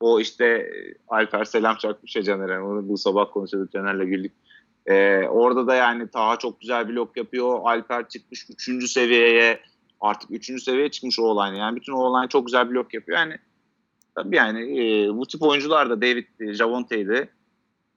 o 0.01 0.20
işte 0.20 0.44
e, 0.46 0.94
Alper 1.09 1.44
selam 1.44 1.76
çakmış 1.76 2.16
ya 2.16 2.22
Caner'e. 2.22 2.61
Onu 2.61 2.88
bu 2.88 2.99
sabah 2.99 3.32
konuşuyorduk 3.32 3.72
Caner'le 3.72 4.05
güldük. 4.05 4.32
Ee, 4.86 5.28
orada 5.28 5.66
da 5.66 5.74
yani 5.74 6.09
Taha 6.09 6.36
çok 6.36 6.61
güzel 6.61 6.88
blok 6.88 7.16
yapıyor. 7.16 7.61
Alper 7.62 8.09
çıkmış 8.09 8.46
3. 8.51 8.90
seviyeye. 8.90 9.61
Artık 10.01 10.30
3. 10.30 10.62
seviyeye 10.62 10.90
çıkmış 10.90 11.18
o 11.18 11.22
olay. 11.22 11.57
Yani 11.57 11.76
bütün 11.76 11.92
o 11.92 12.01
olay 12.01 12.28
çok 12.28 12.46
güzel 12.46 12.70
blok 12.70 12.94
yapıyor. 12.94 13.18
Yani 13.18 13.38
tabii 14.14 14.36
yani 14.36 14.61
e, 14.61 15.14
bu 15.14 15.26
tip 15.26 15.42
oyuncular 15.42 15.90
da 15.90 16.03
David 16.03 16.26
e, 16.40 16.55
Javonte'ydi. 16.55 17.30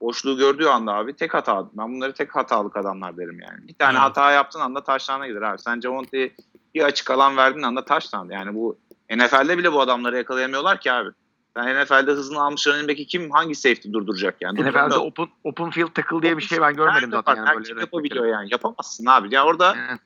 Boşluğu 0.02 0.38
gördüğü 0.38 0.66
anda 0.66 0.94
abi 0.94 1.14
tek 1.14 1.34
hata. 1.34 1.70
Ben 1.74 1.94
bunları 1.94 2.14
tek 2.14 2.36
hatalık 2.36 2.78
adamlar 2.78 3.18
derim 3.18 3.40
yani. 3.42 3.68
Bir 3.68 3.74
tane 3.74 3.92
Evet. 3.92 4.02
hata 4.02 4.32
yaptığın 4.32 4.60
anda 4.60 4.84
taşlarına 4.84 5.28
gider 5.28 5.42
abi. 5.42 5.62
Sen 5.62 5.82
Javonte'yi 5.82 6.34
bir 6.76 6.84
açık 6.84 7.12
alan 7.12 7.38
verdiğin 7.38 7.64
anda 7.64 7.86
taşlandı. 7.86 8.34
Yani 8.34 8.56
bu 8.56 8.78
NFL'de 9.16 9.58
bile 9.58 9.74
bu 9.74 9.82
adamları 9.82 10.18
yakalayamıyorlar 10.18 10.80
ki 10.80 10.92
abi. 10.92 11.10
Sen 11.58 11.84
NFL'de 11.84 12.12
hızını 12.12 12.42
almış 12.42 12.68
running 12.68 12.90
back'i 12.90 13.08
kim 13.08 13.32
hangi 13.32 13.56
safety 13.56 13.92
durduracak 13.94 14.36
yani? 14.42 14.62
NFL'de 14.62 14.96
open, 14.96 15.28
open 15.44 15.70
field 15.70 15.88
tackle 15.94 16.22
diye 16.22 16.38
bir 16.38 16.42
şey 16.44 16.62
ben 16.62 16.76
görmedim 16.76 17.02
Nerede 17.02 17.16
zaten. 17.16 17.36
Yani 17.36 17.48
Herkes 17.48 17.70
böyle 17.70 17.82
yapabiliyor 17.82 18.26
yani. 18.26 18.48
Yapamazsın 18.52 19.06
abi. 19.06 19.36
Ya 19.36 19.46
orada 19.46 19.76
Evet. 19.90 20.00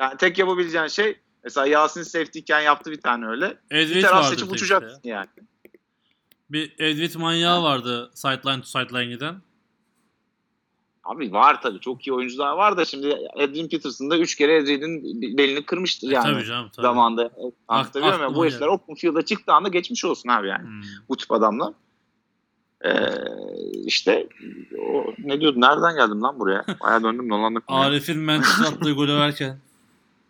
yani 0.00 0.16
tek 0.16 0.38
yapabileceğin 0.38 0.86
şey 0.86 1.20
mesela 1.44 1.66
Yasin 1.66 2.02
safety 2.02 2.38
iken 2.38 2.60
yaptı 2.60 2.90
bir 2.90 3.00
tane 3.00 3.26
öyle. 3.26 3.58
Bir 3.70 3.76
Edwit 3.76 4.02
taraf 4.02 4.28
seçip 4.28 4.52
uçacaksın 4.52 4.96
işte. 4.96 5.08
yani. 5.08 5.28
Bir 6.50 6.74
Edwit 6.78 7.16
manyağı 7.16 7.62
vardı 7.62 8.10
sideline 8.14 8.60
to 8.60 8.66
sideline 8.66 9.04
giden. 9.06 9.42
Abi 11.04 11.32
var 11.32 11.62
tabii 11.62 11.80
çok 11.80 12.06
iyi 12.06 12.12
oyuncular 12.12 12.52
var 12.52 12.76
da 12.76 12.84
şimdi 12.84 13.16
Adrian 13.36 13.68
Peterson 13.68 14.10
da 14.10 14.18
3 14.18 14.34
kere 14.34 14.62
Adrian'in 14.62 15.02
belini 15.38 15.64
kırmıştır 15.64 16.10
yani. 16.10 16.30
E, 16.30 16.32
tabii 16.32 16.44
canım 16.44 16.70
tabii. 16.76 16.82
Zamanda. 16.82 17.30
Anlatabiliyor 17.68 18.18
muyum? 18.18 18.34
Bu 18.34 18.44
herifler 18.44 18.58
geldi. 18.60 18.70
open 18.70 18.94
field'a 18.94 19.22
çıktığı 19.22 19.52
anda 19.52 19.68
geçmiş 19.68 20.04
olsun 20.04 20.28
abi 20.28 20.48
yani. 20.48 20.62
Hmm. 20.62 20.82
Bu 21.08 21.16
tip 21.16 21.32
adamlar. 21.32 21.72
Ee, 22.84 22.90
işte 23.84 24.28
o, 24.78 25.04
ne 25.18 25.40
diyordun? 25.40 25.60
Nereden 25.60 25.96
geldim 25.96 26.22
lan 26.22 26.38
buraya? 26.38 26.64
Baya 26.84 27.02
döndüm 27.02 27.30
dolandım. 27.30 27.62
Arif'in 27.68 28.18
Manchester 28.18 28.64
attığı 28.64 28.92
golü 28.92 29.16
verken. 29.16 29.58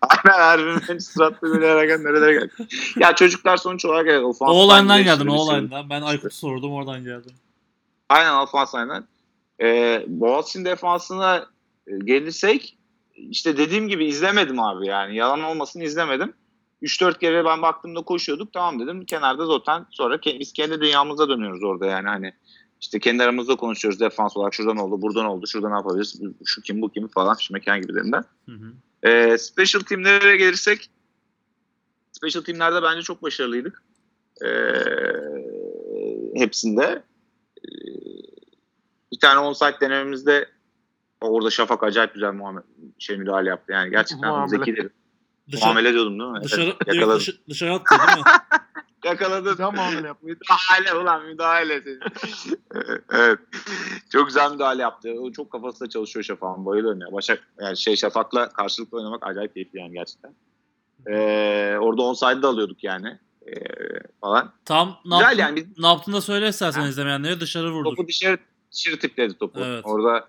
Aynen 0.08 0.40
Erwin 0.40 0.74
Manchester 0.74 1.24
attı 1.24 1.42
böyle 1.42 1.68
herken 1.68 2.04
nerelere 2.04 2.32
geldi. 2.32 2.52
ya 2.96 3.14
çocuklar 3.14 3.56
sonuç 3.56 3.84
olarak 3.84 4.06
evet, 4.06 4.24
ofans 4.24 4.50
O 4.50 4.54
olayından 4.54 4.98
line'de 4.98 5.10
geldim 5.10 5.28
o 5.28 5.34
olayından. 5.34 5.90
Ben 5.90 6.02
Aykut'u 6.02 6.36
sordum 6.36 6.72
oradan 6.72 7.04
geldim. 7.04 7.32
Aynen 8.08 8.34
ofans 8.34 8.74
line'den. 8.74 9.04
Ee, 9.62 10.04
Boğaziçi'nin 10.08 10.64
defansına 10.64 11.46
e, 11.86 11.92
gelirsek 12.04 12.78
işte 13.16 13.56
dediğim 13.56 13.88
gibi 13.88 14.06
izlemedim 14.06 14.60
abi 14.60 14.86
yani. 14.86 15.16
Yalan 15.16 15.42
olmasın 15.42 15.80
izlemedim. 15.80 16.32
3-4 16.82 17.18
kere 17.18 17.44
ben 17.44 17.62
baktığımda 17.62 18.02
koşuyorduk. 18.02 18.52
Tamam 18.52 18.80
dedim. 18.80 19.04
Kenarda 19.04 19.46
zaten 19.46 19.86
sonra 19.90 20.20
biz 20.40 20.52
kendi 20.52 20.80
dünyamıza 20.80 21.28
dönüyoruz 21.28 21.64
orada 21.64 21.86
yani 21.86 22.08
hani 22.08 22.32
işte 22.80 22.98
kendi 22.98 23.22
aramızda 23.22 23.56
konuşuyoruz 23.56 24.00
defans 24.00 24.36
olarak 24.36 24.54
şuradan 24.54 24.76
oldu, 24.76 25.02
buradan 25.02 25.24
oldu, 25.24 25.46
şurada 25.46 25.68
ne 25.68 25.74
yapabiliriz, 25.74 26.20
şu 26.44 26.62
kim 26.62 26.82
bu 26.82 26.88
kim 26.88 27.08
falan 27.08 27.34
şu 27.34 27.54
mekan 27.54 27.80
gibilerinden. 27.80 28.24
Hı 28.48 28.52
hı. 28.52 28.72
Ee, 29.08 29.38
special 29.38 29.80
teamlere 29.80 30.36
gelirsek 30.36 30.90
special 32.12 32.44
teamlerde 32.44 32.82
bence 32.82 33.02
çok 33.02 33.22
başarılıydık. 33.22 33.82
Ee, 34.44 34.48
hepsinde. 36.34 37.02
Bir 39.12 39.18
tane 39.18 39.40
onside 39.40 39.80
denememizde 39.80 40.48
orada 41.20 41.50
Şafak 41.50 41.82
acayip 41.82 42.14
güzel 42.14 42.32
muamele, 42.32 42.64
şey 42.98 43.16
müdahale 43.16 43.48
yaptı. 43.48 43.72
Yani 43.72 43.90
gerçekten 43.90 44.46
zekidir. 44.46 44.90
Dışarı, 45.52 45.64
Muamele 45.64 45.92
diyordum 45.92 46.18
değil 46.18 46.30
mi? 46.30 46.36
Evet, 46.40 46.44
dışarı, 46.44 46.60
direkt 46.60 46.94
yakaladım. 46.94 47.20
dışarı, 47.20 47.36
dışarı 47.48 47.72
attı 47.74 47.94
değil 48.06 48.18
mi? 48.18 48.24
Yakaladım. 49.04 49.50
Güzel 49.50 49.72
muamele 49.72 50.06
yaptı. 50.06 50.26
Müdahale 50.26 50.94
ulan 51.02 51.24
müdahale. 51.24 51.74
evet. 53.12 53.38
Çok 54.12 54.26
güzel 54.26 54.52
müdahale 54.52 54.82
yaptı. 54.82 55.12
O 55.20 55.32
çok 55.32 55.52
kafasında 55.52 55.88
çalışıyor 55.88 56.24
Şafak'ın. 56.24 56.66
Bayılıyorum 56.66 57.00
ya. 57.00 57.12
Başak, 57.12 57.48
yani 57.60 57.76
şey 57.76 57.96
Şafak'la 57.96 58.48
karşılıklı 58.48 58.98
oynamak 58.98 59.26
acayip 59.26 59.54
keyifli 59.54 59.78
yani 59.78 59.92
gerçekten. 59.92 60.34
Ee, 61.06 61.76
orada 61.80 62.02
onside 62.02 62.42
de 62.42 62.46
alıyorduk 62.46 62.84
yani. 62.84 63.18
Ee, 63.46 63.52
falan. 64.20 64.52
Tam 64.64 64.88
ne, 64.88 65.16
Güzel 65.16 65.22
yaptın, 65.22 65.38
yani. 65.38 65.56
Biz 65.56 65.78
ne 65.78 65.86
yaptığını 65.86 66.16
da 66.16 66.20
söyle 66.20 66.48
istersen 66.48 66.82
izlemeyenlere 66.82 67.40
dışarı 67.40 67.72
vurdur. 67.72 67.90
topu 67.90 68.08
dışarı, 68.08 68.38
tipledi 68.72 69.38
topu. 69.38 69.60
Evet. 69.64 69.84
Orada 69.84 70.28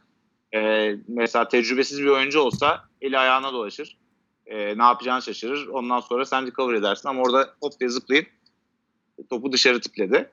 e, 0.55 0.91
mesela 1.07 1.47
tecrübesiz 1.47 1.99
bir 1.99 2.07
oyuncu 2.07 2.39
olsa 2.39 2.85
eli 3.01 3.17
ayağına 3.17 3.53
dolaşır. 3.53 3.97
E, 4.45 4.77
ne 4.77 4.83
yapacağını 4.83 5.21
şaşırır. 5.21 5.67
Ondan 5.67 5.99
sonra 5.99 6.25
sen 6.25 6.47
recover 6.47 6.73
edersin 6.73 7.09
ama 7.09 7.21
orada 7.21 7.53
hop 7.61 7.79
diye 7.79 7.89
zıplayıp 7.89 8.27
topu 9.29 9.51
dışarı 9.51 9.81
tipledi. 9.81 10.29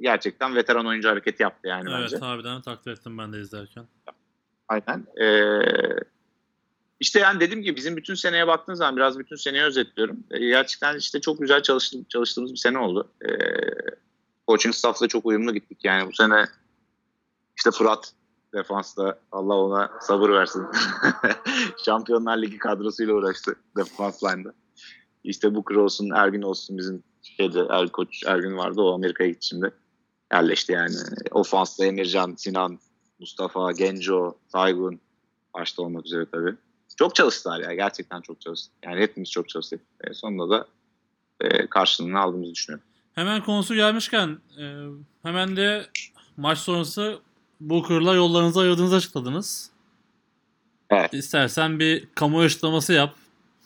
Gerçekten 0.00 0.54
veteran 0.54 0.86
oyuncu 0.86 1.08
hareketi 1.08 1.42
yaptı 1.42 1.68
yani 1.68 1.86
bence. 1.86 2.16
Evet 2.16 2.22
harbiden 2.22 2.62
takdir 2.62 2.90
ettim 2.90 3.18
ben 3.18 3.32
de 3.32 3.40
izlerken. 3.40 3.84
Aynen. 4.68 5.06
Ee, 5.20 5.62
işte 7.00 7.20
yani 7.20 7.40
dediğim 7.40 7.62
gibi 7.62 7.76
bizim 7.76 7.96
bütün 7.96 8.14
seneye 8.14 8.46
baktığınız 8.46 8.78
zaman 8.78 8.96
biraz 8.96 9.18
bütün 9.18 9.36
seneyi 9.36 9.62
özetliyorum. 9.62 10.24
Ee, 10.30 10.38
gerçekten 10.38 10.96
işte 10.96 11.20
çok 11.20 11.40
güzel 11.40 11.62
çalıştığımız, 11.62 12.08
çalıştığımız 12.08 12.52
bir 12.52 12.58
sene 12.58 12.78
oldu. 12.78 13.10
Ee, 13.24 13.28
coaching 14.48 14.74
staff'la 14.74 15.08
çok 15.08 15.26
uyumlu 15.26 15.54
gittik. 15.54 15.78
Yani 15.84 16.08
bu 16.08 16.12
sene 16.12 16.46
işte 17.62 17.70
Fırat 17.70 18.12
defansta 18.54 19.18
Allah 19.32 19.54
ona 19.54 19.90
sabır 20.00 20.30
versin. 20.30 20.66
Şampiyonlar 21.84 22.42
Ligi 22.42 22.58
kadrosuyla 22.58 23.14
uğraştı 23.14 23.56
defans 23.76 24.24
line'da. 24.24 24.52
İşte 25.24 25.54
Booker 25.54 25.74
olsun, 25.74 26.10
Ergin 26.10 26.42
olsun 26.42 26.78
bizim 26.78 27.02
şeyde 27.22 27.66
er, 27.70 27.88
koç 27.88 28.22
Ergin 28.26 28.56
vardı 28.56 28.80
o 28.80 28.94
Amerika'ya 28.94 29.30
gitti 29.30 29.46
şimdi. 29.46 29.72
Yerleşti 30.32 30.72
yani. 30.72 30.96
Ofansta 31.30 31.86
Emircan, 31.86 32.34
Sinan, 32.36 32.78
Mustafa, 33.18 33.72
Genco, 33.72 34.38
Taygun 34.52 35.00
başta 35.54 35.82
olmak 35.82 36.06
üzere 36.06 36.26
tabii. 36.32 36.54
Çok 36.96 37.14
çalıştılar 37.14 37.60
ya. 37.60 37.74
Gerçekten 37.74 38.20
çok 38.20 38.40
çalıştık. 38.40 38.72
Yani 38.84 39.00
hepimiz 39.00 39.30
çok 39.30 39.48
çalıştık. 39.48 39.80
E, 40.00 40.14
sonunda 40.14 40.50
da 40.50 40.66
e, 41.40 41.66
karşılığını 41.66 42.20
aldığımızı 42.20 42.54
düşünüyorum. 42.54 42.86
Hemen 43.12 43.44
konusu 43.44 43.74
gelmişken 43.74 44.38
e, 44.58 44.64
hemen 45.22 45.56
de 45.56 45.86
maç 46.36 46.58
sonrası 46.58 47.20
Booker'la 47.68 48.14
yollarınızı 48.14 48.60
ayırdığınızı 48.60 48.96
açıkladınız. 48.96 49.70
Evet. 50.90 51.14
İstersen 51.14 51.78
bir 51.78 52.08
kamuoyu 52.14 52.46
açıklaması 52.46 52.92
yap. 52.92 53.14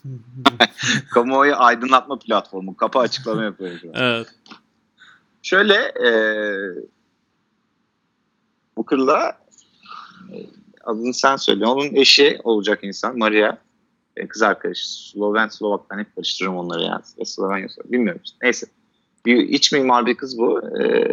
Kamuoyu 1.10 1.54
aydınlatma 1.56 2.18
platformu. 2.18 2.76
Kapı 2.76 2.98
açıklama 2.98 3.44
yapıyoruz. 3.44 3.80
evet. 3.94 4.26
Şöyle 5.42 5.74
e, 5.74 6.10
Booker'la 8.76 9.38
e, 10.32 10.36
adını 10.84 11.14
sen 11.14 11.36
söyle. 11.36 11.66
Onun 11.66 11.94
eşi 11.94 12.40
olacak 12.44 12.78
insan 12.82 13.18
Maria. 13.18 13.58
E, 14.16 14.28
kız 14.28 14.42
arkadaşı. 14.42 14.88
Sloven, 14.88 15.48
Slovak. 15.48 15.90
Ben 15.90 15.98
hep 15.98 16.16
karıştırırım 16.16 16.56
onları 16.56 16.82
ya. 16.82 17.02
Ya 17.18 17.24
Slovenya, 17.24 17.68
Slovak. 17.68 17.92
Bilmiyorum. 17.92 18.20
Neyse. 18.42 18.66
Bir 19.26 19.36
iç 19.36 19.72
mimar 19.72 20.06
bir 20.06 20.16
kız 20.16 20.38
bu. 20.38 20.78
E, 20.80 21.08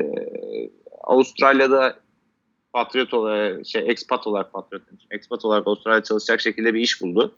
Avustralya'da 1.04 2.03
patriot 2.74 3.14
olarak, 3.14 3.66
şey, 3.66 3.84
expat 3.86 4.28
olarak 4.28 4.54
patriot, 4.54 4.82
expat 5.12 5.46
olarak 5.46 5.68
Avustralya'da 5.68 6.04
çalışacak 6.04 6.42
şekilde 6.42 6.74
bir 6.74 6.80
iş 6.80 7.02
buldu. 7.02 7.36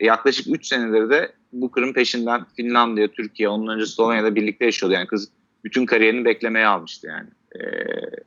E, 0.00 0.06
yaklaşık 0.06 0.46
3 0.54 0.66
senedir 0.66 1.10
de 1.10 1.32
Booker'ın 1.52 1.92
peşinden 1.92 2.44
Finlandiya, 2.56 3.08
Türkiye, 3.08 3.48
onun 3.48 3.74
önce 3.74 3.86
Slovenya'da 3.86 4.34
birlikte 4.34 4.64
yaşıyordu. 4.64 4.94
Yani 4.94 5.06
kız 5.06 5.32
bütün 5.64 5.86
kariyerini 5.86 6.24
beklemeye 6.24 6.66
almıştı 6.66 7.06
yani. 7.06 7.28
Ee, 7.60 7.86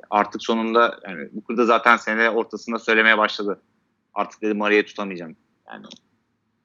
artık 0.09 0.43
sonunda 0.43 0.99
yani 1.07 1.29
Booker 1.31 1.57
da 1.57 1.65
zaten 1.65 1.97
sene 1.97 2.29
ortasında 2.29 2.79
söylemeye 2.79 3.17
başladı. 3.17 3.61
Artık 4.13 4.41
dedi 4.41 4.53
Maria'yı 4.53 4.85
tutamayacağım. 4.85 5.35
Yani 5.67 5.85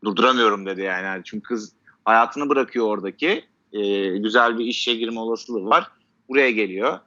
durduramıyorum 0.05 0.67
dedi 0.67 0.81
yani. 0.81 1.23
Çünkü 1.25 1.43
kız 1.43 1.73
hayatını 2.05 2.49
bırakıyor 2.49 2.87
oradaki. 2.87 3.45
Ee, 3.73 4.07
güzel 4.19 4.59
bir 4.59 4.65
işe 4.65 4.95
girme 4.95 5.21
olasılığı 5.21 5.65
var. 5.65 5.91
Buraya 6.29 6.51
geliyor. 6.51 6.99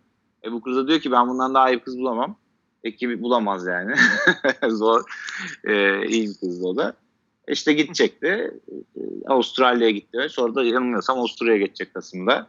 E 0.43 0.51
Booker 0.51 0.75
da 0.75 0.87
diyor 0.87 0.99
ki 0.99 1.11
ben 1.11 1.27
bundan 1.27 1.53
daha 1.53 1.71
iyi 1.71 1.79
kız 1.79 1.97
bulamam. 1.97 2.35
Ekibi 2.83 3.21
bulamaz 3.21 3.67
yani. 3.67 3.95
Zor. 4.67 5.03
Ee, 5.63 6.07
iyi 6.07 6.29
bir 6.29 6.33
kızdı 6.33 6.67
o 6.67 6.75
da. 6.75 6.93
İşte 7.47 7.73
gidecekti. 7.73 8.51
Ee, 8.97 9.01
Avustralya'ya 9.27 9.91
gitti. 9.91 10.27
Sonra 10.29 10.55
da 10.55 10.63
yanılmıyorsam 10.63 11.19
Avusturya'ya 11.19 11.59
geçecek 11.59 11.93
Kasım'da. 11.93 12.47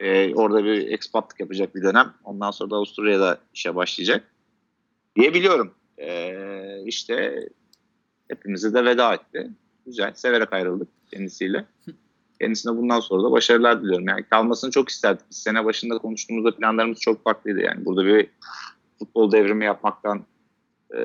Ee, 0.00 0.34
orada 0.34 0.64
bir 0.64 0.88
ekspatlık 0.88 1.40
yapacak 1.40 1.74
bir 1.74 1.82
dönem. 1.82 2.14
Ondan 2.24 2.50
sonra 2.50 2.70
da 2.70 2.76
Avusturya'da 2.76 3.38
işe 3.54 3.74
başlayacak. 3.74 4.24
Diye 5.16 5.34
biliyorum. 5.34 5.74
Ee, 5.98 6.82
işte 6.84 7.48
hepimize 8.28 8.74
de 8.74 8.84
veda 8.84 9.14
etti. 9.14 9.50
Güzel. 9.86 10.12
Severek 10.14 10.52
ayrıldık 10.52 10.88
kendisiyle. 11.10 11.64
Kendisine 12.40 12.76
bundan 12.76 13.00
sonra 13.00 13.22
da 13.22 13.32
başarılar 13.32 13.82
diliyorum. 13.82 14.08
Yani 14.08 14.22
kalmasını 14.22 14.70
çok 14.70 14.88
isterdik. 14.88 15.24
Sene 15.30 15.64
başında 15.64 15.98
konuştuğumuzda 15.98 16.56
planlarımız 16.56 17.00
çok 17.00 17.24
farklıydı. 17.24 17.60
Yani 17.60 17.84
burada 17.84 18.06
bir 18.06 18.28
futbol 18.98 19.32
devrimi 19.32 19.64
yapmaktan 19.64 20.24
e, 20.94 21.00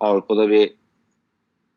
Avrupa'da 0.00 0.50
bir 0.50 0.74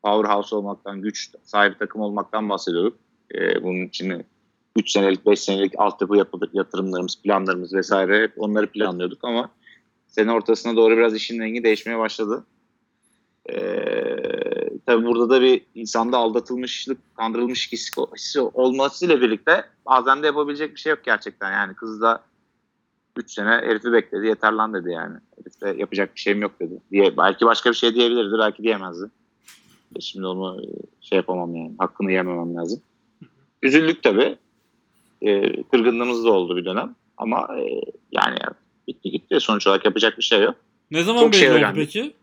powerhouse 0.04 0.56
olmaktan, 0.56 1.02
güç 1.02 1.30
sahibi 1.44 1.78
takım 1.78 2.02
olmaktan 2.02 2.50
bahsediyorduk. 2.50 2.98
E, 3.36 3.64
bunun 3.64 3.86
için 3.86 4.26
3 4.76 4.92
senelik, 4.92 5.26
5 5.26 5.40
senelik 5.40 5.74
altyapı 5.78 6.16
yatırımlarımız, 6.54 7.22
planlarımız 7.22 7.74
vesaire 7.74 8.24
hep 8.24 8.34
onları 8.38 8.68
planlıyorduk 8.68 9.24
ama 9.24 9.50
sene 10.08 10.32
ortasına 10.32 10.76
doğru 10.76 10.98
biraz 10.98 11.16
işin 11.16 11.40
rengi 11.40 11.64
değişmeye 11.64 12.00
başladı. 12.00 12.46
Ee, 13.50 14.80
tabii 14.86 15.06
burada 15.06 15.30
da 15.30 15.42
bir 15.42 15.66
insanda 15.76 16.18
aldatılmışlık, 16.18 17.16
kandırılmış 17.16 17.72
hissi 17.72 18.42
olmasıyla 18.42 19.22
birlikte 19.22 19.66
bazen 19.86 20.24
de 20.24 20.26
yapabilecek 20.26 20.76
bir 20.76 20.80
şey 20.80 20.90
yok 20.90 21.00
gerçekten. 21.04 21.52
Yani 21.52 21.74
kız 21.74 22.02
da 22.02 22.24
3 23.18 23.32
sene 23.32 23.49
herifi 23.49 23.91
bekledi 23.91 24.28
yeter 24.28 24.51
lan 24.51 24.74
dedi 24.74 24.91
yani. 24.91 25.18
Herif 25.39 25.62
de 25.62 25.80
yapacak 25.82 26.16
bir 26.16 26.20
şeyim 26.20 26.41
yok 26.41 26.59
dedi. 26.59 26.82
Diye, 26.91 27.18
belki 27.18 27.45
başka 27.45 27.70
bir 27.70 27.76
şey 27.76 27.95
diyebilirdi 27.95 28.36
belki 28.39 28.64
diyemezdi. 28.64 29.05
E 29.95 30.01
Şimdi 30.01 30.26
onu 30.28 30.62
şey 31.01 31.16
yapamam 31.16 31.55
yani 31.55 31.76
hakkını 31.78 32.12
yememem 32.12 32.55
lazım. 32.55 32.82
Üzüldük 33.62 34.03
tabii. 34.03 34.38
E, 35.22 35.64
kırgınlığımız 35.64 36.26
da 36.26 36.32
oldu 36.32 36.57
bir 36.57 36.66
dönem. 36.66 36.95
Ama 37.18 37.47
e, 37.59 37.82
yani 38.12 38.38
bitti 38.88 39.12
gitti. 39.12 39.39
Sonuç 39.39 39.68
olarak 39.68 39.86
yapacak 39.86 40.18
bir 40.18 40.24
şey 40.24 40.41
yok. 40.41 40.55
Ne 40.91 41.03
zaman 41.03 41.22
Çok 41.22 41.36
şey 41.36 41.47
belli 41.49 41.53
oldu 41.53 41.59
öğrendik. 41.59 41.93
peki? 41.93 42.14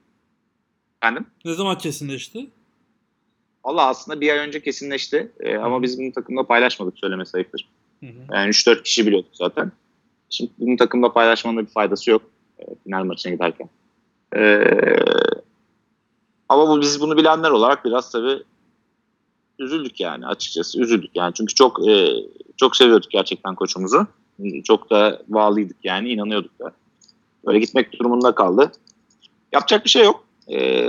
Efendim? 1.02 1.26
Ne 1.44 1.54
zaman 1.54 1.78
kesinleşti? 1.78 2.46
Valla 3.64 3.86
aslında 3.86 4.20
bir 4.20 4.30
ay 4.30 4.38
önce 4.38 4.62
kesinleşti. 4.62 5.32
E, 5.40 5.56
ama 5.56 5.82
biz 5.82 5.98
bunu 5.98 6.12
takımda 6.12 6.46
paylaşmadık. 6.46 6.94
Hı 8.00 8.06
hı. 8.06 8.12
Yani 8.32 8.48
3-4 8.50 8.82
kişi 8.82 9.06
biliyorduk 9.06 9.30
zaten. 9.32 9.72
Şimdi 10.30 10.50
bunun 10.58 10.76
takımda 10.76 11.12
paylaşmanın 11.12 11.66
bir 11.66 11.70
faydası 11.70 12.10
yok. 12.10 12.22
E, 12.58 12.64
final 12.84 13.04
maçına 13.04 13.32
giderken. 13.32 13.68
E, 14.36 14.64
ama 16.48 16.68
bu 16.68 16.80
biz 16.80 17.00
bunu 17.00 17.16
bilenler 17.16 17.50
olarak 17.50 17.84
biraz 17.84 18.12
tabii 18.12 18.42
üzüldük 19.58 20.00
yani 20.00 20.26
açıkçası 20.26 20.80
üzüldük 20.80 21.10
yani. 21.14 21.34
Çünkü 21.34 21.54
çok 21.54 21.88
e, 21.88 22.08
çok 22.56 22.76
seviyorduk 22.76 23.10
gerçekten 23.10 23.54
koçumuzu. 23.54 24.06
Çok 24.64 24.90
da 24.90 25.22
bağlıydık 25.28 25.76
yani 25.84 26.08
inanıyorduk 26.08 26.58
da. 26.58 26.72
Böyle 27.46 27.58
gitmek 27.58 28.00
durumunda 28.00 28.34
kaldı. 28.34 28.72
Yapacak 29.52 29.84
bir 29.84 29.90
şey 29.90 30.04
yok. 30.04 30.24
E, 30.48 30.88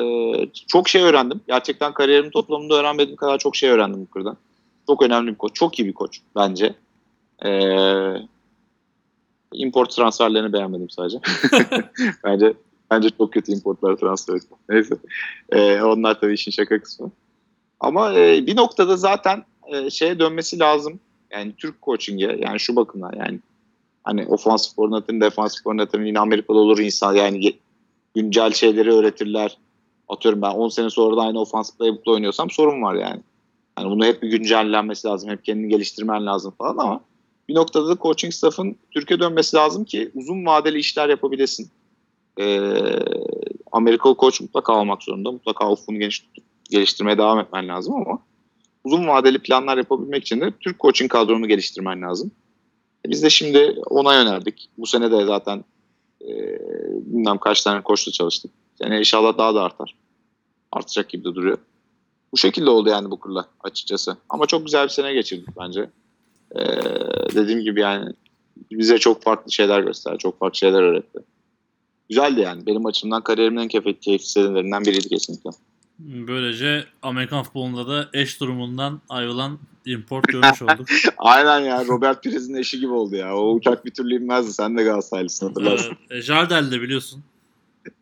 çok 0.68 0.90
şey 0.90 1.02
öğrendim. 1.02 1.42
Gerçekten 1.48 1.94
kariyerimin 1.94 2.32
toplamında 2.32 2.76
öğrenmediğim 2.76 3.16
kadar 3.16 3.38
çok 3.38 3.56
şey 3.56 3.70
öğrendim 3.70 4.02
bu 4.02 4.12
kırdan. 4.12 4.38
Çok 4.88 5.02
önemli 5.02 5.32
bir 5.32 5.38
koç 5.38 5.56
çok 5.56 5.80
iyi 5.80 5.88
bir 5.88 5.94
koç 5.94 6.20
bence. 6.36 6.76
E, 7.46 7.50
import 9.54 9.92
transferlerini 9.92 10.54
beğenmedim 10.54 10.90
sadece 10.90 11.20
bence 12.24 12.54
bence 12.92 13.10
çok 13.10 13.34
kötü 13.34 13.52
importlar 13.52 13.96
transfer 13.96 14.40
neyse 14.70 14.96
e, 15.52 15.82
onlar 15.82 16.20
tabii 16.20 16.34
işin 16.34 16.52
şaka 16.52 16.82
kısmı 16.82 17.12
ama 17.80 18.14
e, 18.14 18.48
bir 18.48 18.56
noktada 18.56 18.98
zaten 18.98 19.44
e, 19.68 19.90
şeye 19.90 20.20
dönmesi 20.20 20.60
lazım. 20.60 21.00
Yani 21.32 21.54
Türk 21.58 21.82
coaching'e 21.82 22.38
yani 22.40 22.60
şu 22.60 22.76
bakımdan 22.76 23.14
yani 23.18 23.40
hani 24.04 24.28
ofansif 24.28 24.76
koordinatörün, 24.76 25.22
defansif 25.22 25.64
koordinatörün 25.64 26.06
yine 26.06 26.20
Amerika'da 26.20 26.58
olur 26.58 26.80
insan 26.80 27.14
yani 27.14 27.54
güncel 28.16 28.52
şeyleri 28.52 28.92
öğretirler. 28.94 29.58
Atıyorum 30.08 30.42
ben 30.42 30.52
10 30.52 30.70
sene 30.70 30.90
sonra 30.90 31.18
da 31.18 31.22
aynı 31.22 31.40
ofansif 31.40 31.78
playbook'la 31.78 32.12
oynuyorsam 32.12 32.50
sorun 32.50 32.82
var 32.82 32.96
yani. 32.96 33.22
Yani 33.80 33.90
bunu 33.92 34.06
hep 34.06 34.22
bir 34.22 34.30
güncellenmesi 34.30 35.08
lazım. 35.08 35.30
Hep 35.30 35.46
kendini 35.46 35.70
geliştirmen 35.70 36.26
lazım 36.26 36.54
falan 36.58 36.78
ama 36.78 37.02
bir 37.50 37.56
noktada 37.56 37.88
da 37.88 37.96
coaching 38.02 38.34
staff'ın 38.34 38.76
Türkiye 38.92 39.20
dönmesi 39.20 39.56
lazım 39.56 39.86
ki 39.86 40.12
uzun 40.14 40.46
vadeli 40.46 40.80
işler 40.80 41.10
yapabilesin. 41.10 41.72
Ee, 42.40 42.72
Amerikalı 43.72 44.16
koç 44.18 44.42
mutlaka 44.42 44.74
almak 44.74 45.04
zorunda. 45.04 45.32
Mutlaka 45.32 45.72
ufkunu 45.72 46.00
geniş 46.00 46.26
geliştirmeye 46.70 47.18
devam 47.18 47.40
etmen 47.40 47.68
lazım 47.68 47.96
ama 47.96 48.20
uzun 48.84 49.08
vadeli 49.08 49.40
planlar 49.40 49.78
yapabilmek 49.78 50.24
için 50.24 50.42
de 50.42 50.52
Türk 50.60 50.80
coaching 50.80 51.12
kadronu 51.12 51.48
geliştirmen 51.48 52.02
lazım. 52.02 52.32
E 53.06 53.10
Biz 53.10 53.24
de 53.24 53.30
şimdi 53.30 53.76
ona 53.90 54.16
yöneldik. 54.16 54.70
Bu 54.78 54.88
sene 54.88 55.12
de 55.12 55.26
zaten 55.26 55.64
e, 56.22 56.30
bilmem 57.06 57.38
kaç 57.38 57.64
tane 57.64 57.82
koçla 57.82 58.12
çalıştık. 58.12 58.52
Sene 58.82 59.00
inşallah 59.00 59.38
daha 59.38 59.56
da 59.56 59.64
artar. 59.64 59.96
Artacak 60.72 61.10
gibi 61.10 61.24
de 61.24 61.36
duruyor. 61.36 61.58
Bu 62.32 62.38
şekilde 62.38 62.70
oldu 62.70 62.90
yani 62.90 63.12
bu 63.12 63.20
kurla 63.20 63.46
açıkçası. 63.64 64.18
Ama 64.30 64.46
çok 64.46 64.66
güzel 64.66 64.84
bir 64.84 64.90
sene 64.90 65.14
geçirdik 65.14 65.48
bence. 65.60 65.90
E, 66.56 66.62
dediğim 67.36 67.62
gibi 67.62 67.80
yani 67.80 68.14
bize 68.72 68.98
çok 68.98 69.24
farklı 69.24 69.52
şeyler 69.52 69.80
gösterdi. 69.82 70.18
Çok 70.18 70.40
farklı 70.40 70.58
şeyler 70.58 70.82
öğretti. 70.82 71.20
Güzeldi 72.10 72.42
yani. 72.42 72.66
Benim 72.66 72.86
açımdan 72.86 73.24
kariyerimin 73.24 73.62
en 73.62 73.68
keyifli 73.68 74.28
senelerinden 74.28 74.82
biriydi 74.86 75.10
kesinlikle. 75.10 75.50
Böylece 76.00 76.86
Amerikan 77.02 77.44
futbolunda 77.44 77.88
da 77.88 78.10
eş 78.14 78.40
durumundan 78.40 79.02
ayrılan 79.10 79.60
import 79.86 80.28
görmüş 80.28 80.62
olduk. 80.62 80.88
Aynen 81.18 81.60
ya. 81.60 81.86
Robert 81.86 82.24
Pires'in 82.24 82.54
eşi 82.54 82.80
gibi 82.80 82.92
oldu 82.92 83.16
ya. 83.16 83.36
O 83.36 83.54
uçak 83.54 83.86
bir 83.86 83.92
türlü 83.92 84.16
inmezdi. 84.16 84.54
Sen 84.54 84.78
de 84.78 84.84
Galatasaraylısın 84.84 85.48
hatırlarsın. 85.48 85.98
evet. 86.12 86.20
E, 86.20 86.22
Jardel 86.22 86.72
de 86.72 86.82
biliyorsun. 86.82 87.24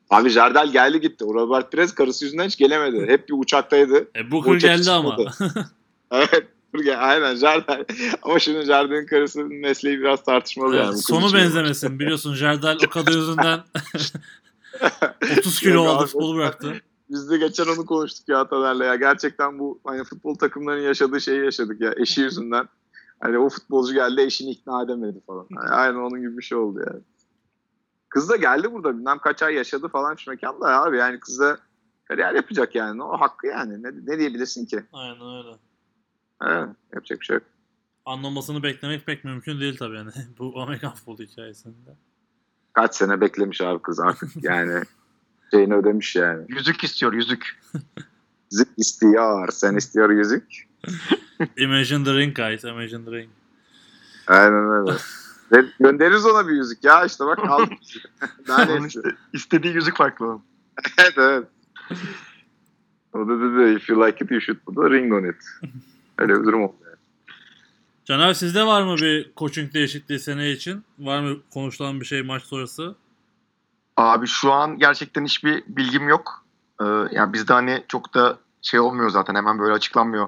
Abi 0.10 0.30
Jardel 0.30 0.72
geldi 0.72 1.02
gitti. 1.02 1.26
O 1.26 1.34
Robert 1.34 1.72
Pires 1.72 1.94
karısı 1.96 2.26
yüzünden 2.26 2.46
hiç 2.48 2.58
gelemedi. 2.58 3.06
Hep 3.08 3.30
bir 3.30 3.34
uçaktaydı. 3.34 4.08
E, 4.16 4.32
Booker 4.32 4.52
Uçak 4.52 4.78
geldi 4.78 4.92
ama. 4.92 5.18
Evet. 6.12 6.48
Buraya, 6.74 6.98
aynen 6.98 7.36
Jardel. 7.36 7.86
Ama 8.22 8.40
şimdi 8.40 8.66
Jardel'in 8.66 9.06
karısının 9.06 9.54
mesleği 9.54 10.00
biraz 10.00 10.24
tartışmalı 10.24 10.76
yani. 10.76 10.94
Bu 10.94 10.98
Sonu 10.98 11.34
benzemesin. 11.34 12.00
Biliyorsun 12.00 12.34
Jardel 12.34 12.78
o 12.88 12.90
kadar 12.90 13.12
yüzünden 13.12 13.60
30 15.40 15.60
kilo 15.60 15.86
abi. 15.86 16.06
futbolu 16.06 16.38
bıraktı. 16.38 16.82
Biz 17.10 17.30
de 17.30 17.38
geçen 17.38 17.66
onu 17.66 17.86
konuştuk 17.86 18.30
ya 18.30 18.48
Taner'le 18.48 18.86
ya. 18.86 18.96
Gerçekten 18.96 19.60
bu 19.60 19.80
hani 19.84 20.04
futbol 20.04 20.36
takımlarının 20.36 20.84
yaşadığı 20.84 21.22
şeyi 21.22 21.46
yaşadık 21.46 21.82
ya. 21.82 21.94
Eşi 21.98 22.22
yüzünden. 22.22 22.70
Hani 23.20 23.38
o 23.38 23.50
futbolcu 23.50 23.94
geldi 23.94 24.22
eşini 24.22 24.50
ikna 24.50 24.84
edemedi 24.84 25.22
falan. 25.28 25.48
Yani 25.50 25.70
aynen 25.70 25.96
onun 25.98 26.22
gibi 26.22 26.38
bir 26.38 26.44
şey 26.44 26.58
oldu 26.58 26.80
yani. 26.88 27.02
Kız 28.10 28.30
da 28.30 28.36
geldi 28.36 28.74
burada. 28.74 28.98
Bilmem 28.98 29.18
kaç 29.20 29.44
ay 29.44 29.54
yaşadı 29.56 29.88
falan 29.88 30.16
şu 30.16 30.32
mekanda 30.32 30.82
abi. 30.82 30.98
Yani 30.98 31.20
kız 31.20 31.40
da 31.40 31.58
kariyer 32.06 32.34
yapacak 32.34 32.76
yani. 32.76 33.04
O 33.04 33.18
hakkı 33.22 33.48
yani. 33.48 33.84
Ne, 33.84 33.90
ne 34.06 34.20
diyebilirsin 34.20 34.66
ki? 34.66 34.84
Aynen 34.94 35.38
öyle. 35.38 35.58
Evet, 36.42 36.70
yapacak 36.94 37.20
bir 37.20 37.26
şey 37.26 37.34
yok. 37.34 37.44
Anlamasını 38.06 38.64
beklemek 38.64 39.06
pek 39.06 39.24
mümkün 39.24 39.60
değil 39.60 39.78
tabii 39.78 39.96
yani 39.96 40.12
bu 40.40 40.62
Amerikan 40.62 40.94
futbolu 40.94 41.18
hikayesinde. 41.18 41.96
Kaç 42.74 42.96
sene 42.96 43.22
beklemiş 43.22 43.62
abi 43.62 43.82
kız 43.82 44.00
artık 44.00 44.30
yani. 44.44 44.84
Şeyini 45.52 45.74
ödemiş 45.76 46.16
yani. 46.16 46.46
Yüzük 46.50 46.84
istiyor 46.84 47.14
yüzük. 47.14 47.60
Yüzük 48.52 48.68
istiyor. 48.78 49.52
Sen 49.52 49.76
istiyor 49.76 50.10
yüzük. 50.10 50.68
Imagine 51.58 52.04
the 52.04 52.14
ring 52.14 52.36
guys. 52.36 52.64
Imagine 52.64 53.06
the 53.06 53.12
ring. 53.12 53.30
Aynen 54.28 54.72
öyle. 54.72 54.92
Ve 55.52 55.66
göndeririz 55.80 56.26
ona 56.26 56.48
bir 56.48 56.54
yüzük 56.54 56.84
ya 56.84 57.06
işte 57.06 57.26
bak 57.26 57.40
al. 57.40 57.66
Daha 58.48 58.66
ne 58.66 58.88
işte 58.88 59.00
istediği 59.34 59.74
yüzük 59.74 59.98
farklı 59.98 60.26
onun. 60.26 60.44
evet 60.98 61.14
evet. 61.18 61.48
O 63.14 63.28
da 63.28 63.40
dedi 63.40 63.76
if 63.76 63.90
you 63.90 64.08
like 64.08 64.26
it 64.26 64.32
you 64.32 64.42
should 64.42 64.60
put 64.60 64.78
a 64.78 64.90
ring 64.90 65.14
on 65.14 65.24
it. 65.24 65.36
Öyle 66.18 66.40
bir 66.40 66.44
durum 66.44 66.64
oldu. 66.64 66.76
Caner 68.06 68.34
sizde 68.34 68.66
var 68.66 68.82
mı 68.82 68.96
bir 68.96 69.32
coaching 69.38 69.74
değişikliği 69.74 70.20
sene 70.20 70.52
için? 70.52 70.84
Var 71.00 71.20
mı 71.20 71.38
konuşulan 71.54 72.00
bir 72.00 72.06
şey 72.06 72.22
maç 72.22 72.44
sonrası? 72.44 72.96
Abi 73.98 74.28
şu 74.28 74.52
an 74.52 74.80
gerçekten 74.80 75.26
hiçbir 75.26 75.64
bilgim 75.68 76.10
yok. 76.10 76.46
Ee, 76.82 76.86
yani 77.12 77.34
bizde 77.34 77.54
hani 77.54 77.84
çok 77.88 78.14
da 78.14 78.38
şey 78.62 78.80
olmuyor 78.80 79.10
zaten 79.10 79.36
hemen 79.36 79.60
böyle 79.60 79.74
açıklanmıyor 79.74 80.28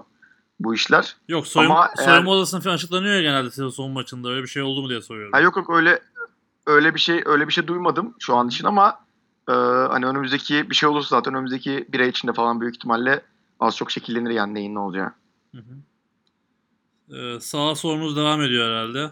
bu 0.60 0.76
işler. 0.76 1.16
Yok 1.28 1.48
soyunma, 1.48 1.76
Ama 1.76 1.92
eğer- 1.98 2.06
soyunma 2.06 2.32
odasının 2.32 2.62
falan 2.62 2.76
açıklanıyor 2.76 3.16
ya 3.16 3.22
genelde 3.22 3.50
sezon 3.52 3.70
son 3.70 3.92
maçında. 3.92 4.30
Öyle 4.30 4.44
bir 4.44 4.48
şey 4.48 4.62
oldu 4.62 4.82
mu 4.82 4.90
diye 4.90 5.02
soruyorum. 5.02 5.32
Ha 5.34 5.40
yok 5.40 5.58
yok 5.58 5.70
öyle 5.70 6.00
öyle 6.68 6.96
bir 6.96 7.00
şey 7.00 7.24
öyle 7.26 7.48
bir 7.48 7.54
şey 7.54 7.68
duymadım 7.68 8.16
şu 8.20 8.36
an 8.36 8.48
için 8.48 8.66
ama 8.66 9.00
e, 9.50 9.54
hani 9.90 10.06
önümüzdeki 10.06 10.70
bir 10.70 10.76
şey 10.76 10.90
olursa 10.90 11.16
zaten 11.16 11.34
önümüzdeki 11.34 11.86
bir 11.94 12.00
ay 12.00 12.10
içinde 12.10 12.34
falan 12.34 12.62
büyük 12.62 12.76
ihtimalle 12.76 13.22
az 13.60 13.78
çok 13.78 13.92
şekillenir 13.92 14.30
yani 14.30 14.54
neyin 14.54 14.76
ne 14.76 14.80
olacağı. 14.80 15.14
Hı 15.56 15.58
hı. 15.62 15.76
Ee, 17.18 17.40
sağ 17.40 17.76
sorunuz 17.76 18.16
devam 18.16 18.42
ediyor 18.42 18.68
herhalde. 18.70 19.12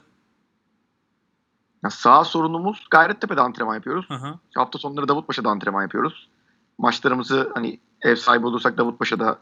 Ya 1.83 1.89
sağ 1.89 2.23
sorunumuz 2.23 2.87
Gayrettepe'de 2.91 3.41
antrenman 3.41 3.75
yapıyoruz. 3.75 4.05
Aha. 4.09 4.39
Hafta 4.55 4.79
sonları 4.79 5.07
Davutpaşa'da 5.07 5.49
antrenman 5.49 5.81
yapıyoruz. 5.81 6.29
Maçlarımızı 6.77 7.51
hani 7.53 7.79
ev 8.01 8.15
sahibi 8.15 8.45
olursak 8.47 8.77
Davutpaşa'da 8.77 9.39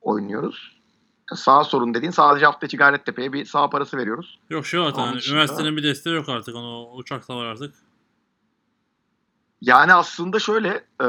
oynuyoruz. 0.00 0.80
Ya 1.30 1.36
Sağ 1.36 1.64
sorun 1.64 1.94
dediğin 1.94 2.10
sadece 2.12 2.46
hafta 2.46 2.66
içi 2.66 2.76
Gayrettepe'ye 2.76 3.32
bir 3.32 3.44
sağ 3.44 3.70
parası 3.70 3.96
veriyoruz. 3.96 4.38
Yok 4.50 4.66
şey 4.66 4.80
Onun 4.80 4.92
hani 4.92 5.16
dışında- 5.16 5.34
üniversitenin 5.34 5.76
bir 5.76 5.82
desteği 5.82 6.14
yok 6.14 6.28
artık. 6.28 6.54
Onu 6.54 6.90
uçak 6.92 7.28
da 7.28 7.36
var 7.36 7.44
artık. 7.44 7.74
Yani 9.60 9.94
aslında 9.94 10.38
şöyle 10.38 10.84
e, 11.02 11.06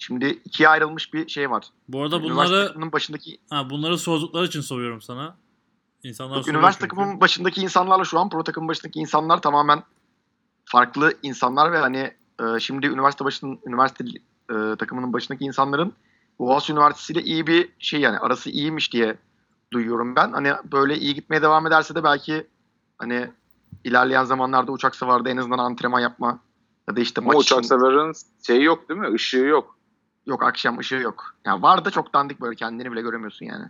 şimdi 0.00 0.26
ikiye 0.44 0.68
ayrılmış 0.68 1.14
bir 1.14 1.28
şey 1.28 1.50
var. 1.50 1.64
Bu 1.88 2.02
arada 2.02 2.22
bunları 2.22 2.92
başındaki 2.92 3.38
ha, 3.50 3.70
bunları 3.70 3.98
sordukları 3.98 4.46
için 4.46 4.60
soruyorum 4.60 5.02
sana. 5.02 5.36
İnsanlar 6.02 6.36
Yok, 6.36 6.48
üniversite 6.48 6.80
çünkü. 6.84 6.96
takımının 6.96 7.20
başındaki 7.20 7.60
insanlarla 7.60 8.04
şu 8.04 8.18
an 8.18 8.30
pro 8.30 8.44
takımın 8.44 8.68
başındaki 8.68 8.98
insanlar 9.00 9.42
tamamen 9.42 9.82
farklı 10.64 11.12
insanlar 11.22 11.72
ve 11.72 11.78
hani 11.78 12.14
e, 12.40 12.60
şimdi 12.60 12.86
üniversite 12.86 13.24
başının 13.24 13.58
üniversite 13.66 14.04
e, 14.50 14.76
takımının 14.76 15.12
başındaki 15.12 15.44
insanların 15.44 15.92
Boğaziçi 16.38 16.72
Üniversitesi 16.72 17.12
ile 17.12 17.22
iyi 17.22 17.46
bir 17.46 17.68
şey 17.78 18.00
yani 18.00 18.18
arası 18.18 18.50
iyiymiş 18.50 18.92
diye 18.92 19.16
duyuyorum 19.72 20.16
ben. 20.16 20.32
Hani 20.32 20.52
böyle 20.72 20.98
iyi 20.98 21.14
gitmeye 21.14 21.42
devam 21.42 21.66
ederse 21.66 21.94
de 21.94 22.04
belki 22.04 22.46
hani 22.98 23.30
ilerleyen 23.84 24.24
zamanlarda 24.24 24.72
uçak 24.72 24.96
savarda 24.96 25.30
en 25.30 25.36
azından 25.36 25.58
antrenman 25.58 26.00
yapma 26.00 26.40
ya 26.88 26.96
da 26.96 27.00
işte 27.00 27.20
Ama 27.20 27.32
maç 27.32 27.42
uçak 27.42 27.58
için- 27.58 27.68
severin 27.68 28.12
şeyi 28.46 28.62
yok 28.62 28.88
değil 28.88 29.00
mi? 29.00 29.08
Işığı 29.14 29.38
yok. 29.38 29.76
Yok 30.26 30.42
akşam 30.42 30.78
ışığı 30.78 30.94
yok. 30.94 31.34
Yani 31.44 31.62
var 31.62 31.84
da 31.84 31.90
çok 31.90 32.14
dandik 32.14 32.40
böyle 32.40 32.56
kendini 32.56 32.92
bile 32.92 33.00
göremiyorsun 33.00 33.46
yani. 33.46 33.64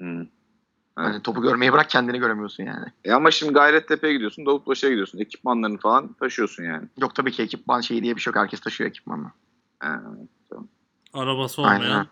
Hmm. 0.00 0.26
Hani 0.96 1.22
topu 1.22 1.42
görmeyi 1.42 1.72
bırak 1.72 1.90
kendini 1.90 2.18
göremiyorsun 2.18 2.64
yani. 2.64 2.86
E 3.04 3.12
ama 3.12 3.30
şimdi 3.30 3.52
Gayrettepe'ye 3.52 4.12
gidiyorsun, 4.12 4.46
Davutpaşa'ya 4.46 4.90
gidiyorsun. 4.90 5.18
Ekipmanlarını 5.18 5.78
falan 5.78 6.12
taşıyorsun 6.12 6.64
yani. 6.64 6.88
Yok 7.00 7.14
tabii 7.14 7.32
ki 7.32 7.42
ekipman 7.42 7.80
şeyi 7.80 8.02
diye 8.02 8.16
bir 8.16 8.20
şey 8.20 8.30
yok. 8.30 8.40
Herkes 8.40 8.60
taşıyor 8.60 8.90
ekipmanı. 8.90 9.30
Ha. 9.78 10.02
Arabası 11.14 11.62
Aynen. 11.62 11.84
olmayan 11.84 12.06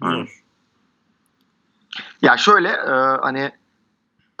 Aynen. 0.00 0.16
zor. 0.16 0.44
Ya 2.22 2.36
şöyle 2.36 2.68
e, 2.68 2.90
hani 3.22 3.52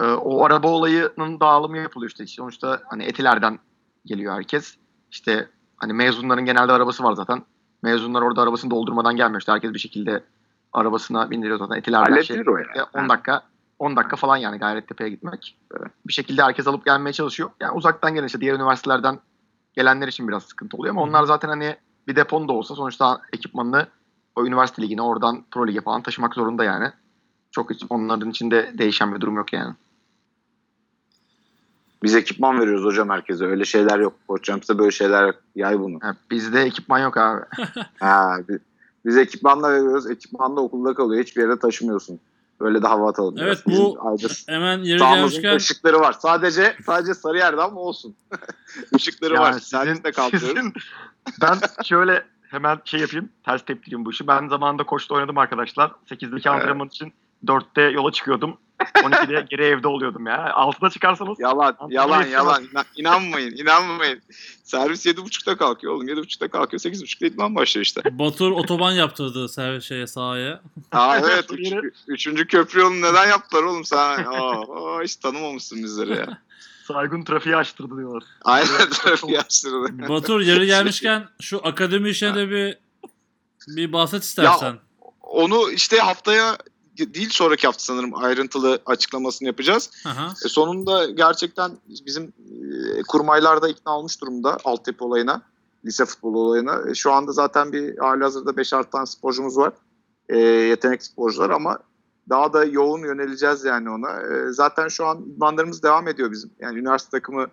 e, 0.00 0.04
o 0.04 0.44
araba 0.44 0.68
olayının 0.68 1.40
dağılımı 1.40 1.78
yapılıyor 1.78 2.10
işte. 2.10 2.26
Sonuçta 2.26 2.82
hani 2.90 3.04
etilerden 3.04 3.58
geliyor 4.04 4.34
herkes. 4.34 4.76
İşte 5.10 5.48
hani 5.76 5.92
mezunların 5.92 6.44
genelde 6.44 6.72
arabası 6.72 7.04
var 7.04 7.12
zaten. 7.12 7.42
Mezunlar 7.82 8.22
orada 8.22 8.42
arabasını 8.42 8.70
doldurmadan 8.70 9.16
gelmiyor. 9.16 9.40
İşte 9.40 9.52
herkes 9.52 9.74
bir 9.74 9.78
şekilde 9.78 10.24
arabasına 10.72 11.30
bindiriyor 11.30 11.58
zaten 11.58 11.76
etilerden. 11.76 12.12
Halledilir 12.12 12.46
o 12.46 12.56
yani. 12.56 12.78
Ya 12.78 12.86
10 12.94 13.08
dakika 13.08 13.42
10 13.78 13.96
dakika 13.96 14.16
falan 14.16 14.36
yani 14.36 14.58
Gayrettepe'ye 14.58 15.10
gitmek. 15.10 15.56
Evet. 15.80 15.92
Bir 16.06 16.12
şekilde 16.12 16.42
herkes 16.42 16.66
alıp 16.66 16.84
gelmeye 16.84 17.12
çalışıyor. 17.12 17.50
Yani 17.60 17.72
uzaktan 17.72 18.14
gelen 18.14 18.26
işte 18.26 18.40
diğer 18.40 18.54
üniversitelerden 18.54 19.18
gelenler 19.74 20.08
için 20.08 20.28
biraz 20.28 20.42
sıkıntı 20.42 20.76
oluyor 20.76 20.94
ama 20.94 21.02
onlar 21.02 21.24
zaten 21.24 21.48
hani 21.48 21.76
bir 22.08 22.16
depon 22.16 22.48
da 22.48 22.52
olsa 22.52 22.74
sonuçta 22.74 23.20
ekipmanını 23.32 23.86
o 24.36 24.46
üniversite 24.46 24.82
ligine 24.82 25.02
oradan 25.02 25.44
pro 25.50 25.66
lige 25.66 25.80
falan 25.80 26.02
taşımak 26.02 26.34
zorunda 26.34 26.64
yani. 26.64 26.90
Çok 27.50 27.70
hiç 27.70 27.84
onların 27.90 28.30
içinde 28.30 28.72
değişen 28.78 29.14
bir 29.14 29.20
durum 29.20 29.36
yok 29.36 29.52
yani. 29.52 29.74
Biz 32.02 32.14
ekipman 32.14 32.60
veriyoruz 32.60 32.84
hocam 32.84 33.10
herkese. 33.10 33.44
Öyle 33.44 33.64
şeyler 33.64 33.98
yok. 33.98 34.14
Koç 34.28 34.46
James'te 34.46 34.78
böyle 34.78 34.90
şeyler 34.90 35.26
yok. 35.26 35.36
Yay 35.56 35.78
bunu. 35.80 35.98
Bizde 36.30 36.62
ekipman 36.62 36.98
yok 36.98 37.16
abi. 37.16 37.40
Ha, 38.00 38.36
biz, 38.48 38.58
biz 39.04 39.16
ekipmanla 39.16 39.70
veriyoruz. 39.72 40.10
Ekipman 40.10 40.56
da 40.56 40.60
okulda 40.60 40.94
kalıyor. 40.94 41.24
Hiçbir 41.24 41.42
yere 41.42 41.58
taşımıyorsun. 41.58 42.20
Böyle 42.60 42.82
de 42.82 42.86
hava 42.86 43.10
atalım. 43.10 43.34
Evet, 43.38 43.62
biraz. 43.66 43.78
Bu- 43.78 43.98
ayrıca 44.00 44.28
Hemen 44.48 44.78
yeri 44.78 44.98
gelmişken 44.98 45.56
ışıkları 45.56 46.00
var. 46.00 46.12
Sadece 46.12 46.76
sadece 46.86 47.14
sarı 47.14 47.38
yerde 47.38 47.62
ama 47.62 47.80
olsun. 47.80 48.14
Işıkları 48.96 49.34
var. 49.34 49.54
Yani 49.72 50.02
kaldırıyoruz. 50.02 50.48
sizin- 50.56 50.72
ben 51.42 51.58
şöyle 51.84 52.24
hemen 52.50 52.78
şey 52.84 53.00
yapayım. 53.00 53.28
Ters 53.44 53.64
tepkileyim 53.64 54.04
bu 54.04 54.10
işi. 54.10 54.26
Ben 54.26 54.48
zamanında 54.48 54.84
koçta 54.84 55.14
oynadım 55.14 55.38
arkadaşlar. 55.38 55.92
8'deki 56.10 56.50
antrenman 56.50 56.86
için 56.86 57.12
4'te 57.46 57.82
yola 57.82 58.12
çıkıyordum. 58.12 58.56
12'de 58.94 59.46
geri 59.50 59.62
evde 59.64 59.88
oluyordum 59.88 60.26
ya. 60.26 60.36
6'da 60.50 60.90
çıkarsanız 60.90 61.40
Yalan, 61.40 61.76
yalan, 61.90 62.26
yalan. 62.26 62.64
İna- 62.64 62.84
İnanmayın, 62.96 63.56
inanmayın. 63.56 64.22
Servis 64.64 65.06
7.30'da 65.06 65.56
kalkıyor 65.56 65.92
oğlum. 65.94 66.08
7.30'da 66.08 66.48
kalkıyor. 66.48 66.80
8.30'da 66.80 67.26
idman 67.26 67.54
başlıyor 67.54 67.84
işte. 67.84 68.00
Batur 68.18 68.50
otoban 68.50 68.92
yaptırdı 68.92 69.48
ser 69.48 69.80
şeye 69.80 70.06
sahaya. 70.06 70.60
Aa 70.92 71.18
evet. 71.18 71.44
Üç- 71.52 71.72
üçüncü 72.08 72.46
köprü 72.46 72.80
yolunu 72.80 73.02
neden 73.02 73.28
yaptılar 73.28 73.62
oğlum 73.62 73.84
sen? 73.84 74.24
Aa, 74.24 75.02
hiç 75.02 75.16
tanımamışsın 75.16 75.82
bizleri 75.82 76.10
ya. 76.16 76.38
Saygun 76.88 77.24
trafiği 77.24 77.56
açtırdı 77.56 77.96
diyorlar. 77.96 78.22
Aynen 78.44 78.90
trafiği 78.90 79.40
açtırdı. 79.40 80.08
Batur 80.08 80.40
yeri 80.40 80.66
gelmişken 80.74 81.28
şu 81.40 81.66
akademi 81.66 82.08
işine 82.08 82.34
de 82.34 82.50
bir 82.50 82.78
bir 83.68 83.92
bahset 83.92 84.22
istersen. 84.22 84.78
Onu 85.20 85.70
işte 85.70 85.98
haftaya 85.98 86.56
değil 86.98 87.30
sonraki 87.30 87.66
hafta 87.66 87.84
sanırım 87.84 88.14
ayrıntılı 88.14 88.78
açıklamasını 88.86 89.48
yapacağız. 89.48 89.90
Aha. 90.06 90.34
E, 90.44 90.48
sonunda 90.48 91.10
gerçekten 91.10 91.70
bizim 92.06 92.24
e, 92.24 93.02
kurmaylar 93.08 93.62
da 93.62 93.68
ikna 93.68 93.98
olmuş 93.98 94.20
durumda 94.20 94.58
altyapı 94.64 95.04
olayına, 95.04 95.42
lise 95.84 96.04
futbolu 96.04 96.38
olayına. 96.38 96.90
E, 96.90 96.94
şu 96.94 97.12
anda 97.12 97.32
zaten 97.32 97.72
bir 97.72 97.98
hali 97.98 98.22
hazırda 98.22 98.50
5-6 98.50 98.90
tane 98.90 99.06
sporcumuz 99.06 99.56
var. 99.56 99.72
E, 100.28 100.38
yetenek 100.38 101.02
sporcular 101.04 101.50
ama 101.50 101.78
daha 102.28 102.52
da 102.52 102.64
yoğun 102.64 103.00
yöneleceğiz 103.00 103.64
yani 103.64 103.90
ona. 103.90 104.20
E, 104.20 104.52
zaten 104.52 104.88
şu 104.88 105.06
an 105.06 105.22
idmanlarımız 105.22 105.82
devam 105.82 106.08
ediyor 106.08 106.30
bizim. 106.30 106.50
Yani 106.60 106.78
üniversite 106.78 107.10
takımı 107.10 107.46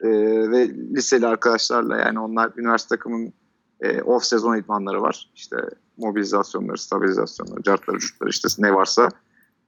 e, 0.00 0.08
ve 0.50 0.68
liseli 0.68 1.26
arkadaşlarla 1.26 1.98
yani 1.98 2.20
onlar 2.20 2.52
üniversite 2.56 2.96
takımının 2.96 3.32
e, 3.80 4.02
off 4.02 4.24
sezon 4.24 4.56
idmanları 4.56 5.02
var. 5.02 5.30
İşte 5.34 5.56
mobilizasyonları, 6.00 6.78
stabilizasyonları, 6.78 7.62
cartları, 7.62 7.98
curtları 7.98 8.30
işte 8.30 8.48
ne 8.58 8.74
varsa 8.74 9.08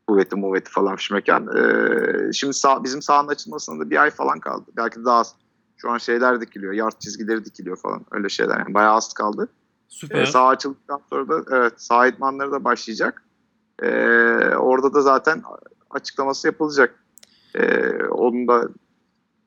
kuvveti 0.06 0.36
muvveti 0.36 0.70
falan 0.70 0.96
fişmeken. 0.96 1.48
Ee, 1.56 2.32
şimdi 2.32 2.54
sağ, 2.54 2.84
bizim 2.84 3.02
sahanın 3.02 3.28
açılmasına 3.28 3.80
da 3.80 3.90
bir 3.90 4.02
ay 4.02 4.10
falan 4.10 4.40
kaldı. 4.40 4.64
Belki 4.76 5.04
daha 5.04 5.18
az. 5.18 5.34
Şu 5.76 5.90
an 5.90 5.98
şeyler 5.98 6.40
dikiliyor. 6.40 6.72
Yard 6.72 6.98
çizgileri 6.98 7.44
dikiliyor 7.44 7.76
falan. 7.76 8.04
Öyle 8.10 8.28
şeyler. 8.28 8.58
Yani 8.58 8.74
bayağı 8.74 8.94
az 8.94 9.12
kaldı. 9.12 9.48
Süper. 9.88 10.22
Ee, 10.22 10.26
saha 10.26 10.48
açıldıktan 10.48 11.00
sonra 11.10 11.28
da 11.28 11.56
evet 11.56 11.72
saha 11.76 12.06
idmanları 12.06 12.52
da 12.52 12.64
başlayacak. 12.64 13.22
Ee, 13.82 13.88
orada 14.56 14.94
da 14.94 15.00
zaten 15.00 15.42
açıklaması 15.90 16.46
yapılacak. 16.46 17.04
Ee, 17.54 17.90
onun 18.04 18.48
da 18.48 18.68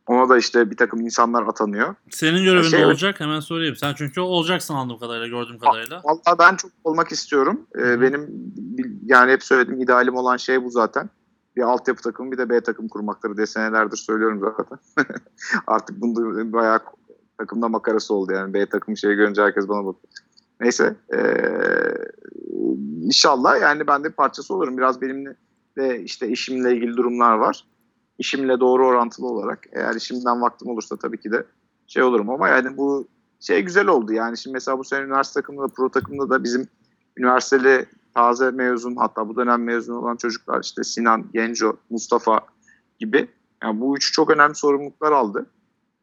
ona 0.07 0.29
da 0.29 0.37
işte 0.37 0.71
bir 0.71 0.77
takım 0.77 1.01
insanlar 1.01 1.43
atanıyor. 1.43 1.95
Senin 2.09 2.43
görevin 2.43 2.69
Şey, 2.69 2.85
olacak? 2.85 3.19
Hemen 3.19 3.39
sorayım. 3.39 3.75
Sen 3.75 3.93
çünkü 3.93 4.21
olacaksın 4.21 4.73
anladığım 4.73 4.99
kadarıyla, 4.99 5.27
gördüğüm 5.27 5.59
kadarıyla. 5.59 6.01
Vallahi 6.03 6.39
ben 6.39 6.55
çok 6.55 6.71
olmak 6.83 7.11
istiyorum. 7.11 7.61
Ee, 7.75 7.81
Hı. 7.81 8.01
benim 8.01 8.29
yani 9.05 9.31
hep 9.31 9.43
söylediğim 9.43 9.81
idealim 9.81 10.15
olan 10.15 10.37
şey 10.37 10.63
bu 10.63 10.69
zaten. 10.69 11.09
Bir 11.55 11.61
altyapı 11.61 12.01
takımı 12.01 12.31
bir 12.31 12.37
de 12.37 12.49
B 12.49 12.61
takım 12.61 12.87
kurmakları 12.87 13.37
diye 13.37 13.47
senelerdir 13.47 13.97
söylüyorum 13.97 14.39
zaten. 14.39 15.05
Artık 15.67 16.01
bunda 16.01 16.53
bayağı 16.53 16.79
takımda 17.37 17.67
makarası 17.67 18.13
oldu 18.13 18.33
yani. 18.33 18.53
B 18.53 18.65
takım 18.65 18.97
şeyi 18.97 19.15
görünce 19.15 19.41
herkes 19.41 19.67
bana 19.67 19.85
bakıyor. 19.85 20.13
Neyse. 20.61 20.95
Ee, 21.13 21.17
inşallah 23.01 23.61
yani 23.61 23.87
ben 23.87 24.03
de 24.03 24.09
parçası 24.09 24.53
olurum. 24.53 24.77
Biraz 24.77 25.01
benimle 25.01 25.35
de 25.77 26.03
işte 26.03 26.27
işimle 26.27 26.75
ilgili 26.75 26.97
durumlar 26.97 27.37
var. 27.37 27.63
İşimle 28.18 28.59
doğru 28.59 28.88
orantılı 28.88 29.28
olarak. 29.28 29.68
Eğer 29.72 29.95
işimden 29.95 30.41
vaktim 30.41 30.70
olursa 30.70 30.95
tabii 30.95 31.20
ki 31.20 31.32
de 31.32 31.45
şey 31.88 32.03
olurum 32.03 32.30
ama 32.30 32.49
yani 32.49 32.78
bu 32.78 33.07
şey 33.39 33.61
güzel 33.61 33.88
oldu 33.88 34.13
yani 34.13 34.38
şimdi 34.38 34.53
mesela 34.53 34.80
bu 34.80 34.84
sene 34.84 35.05
üniversite 35.05 35.41
takımında 35.41 35.63
da 35.63 35.74
pro 35.74 35.89
takımında 35.89 36.30
da 36.30 36.43
bizim 36.43 36.68
üniversiteli 37.18 37.86
taze 38.13 38.51
mezun 38.51 38.95
hatta 38.95 39.30
bu 39.30 39.36
dönem 39.36 39.63
mezun 39.63 39.95
olan 39.95 40.16
çocuklar 40.16 40.63
işte 40.63 40.84
Sinan, 40.84 41.26
Genco, 41.34 41.78
Mustafa 41.89 42.41
gibi 42.99 43.28
yani 43.63 43.82
bu 43.82 43.97
üçü 43.97 44.11
çok 44.11 44.30
önemli 44.30 44.55
sorumluluklar 44.55 45.11
aldı. 45.11 45.45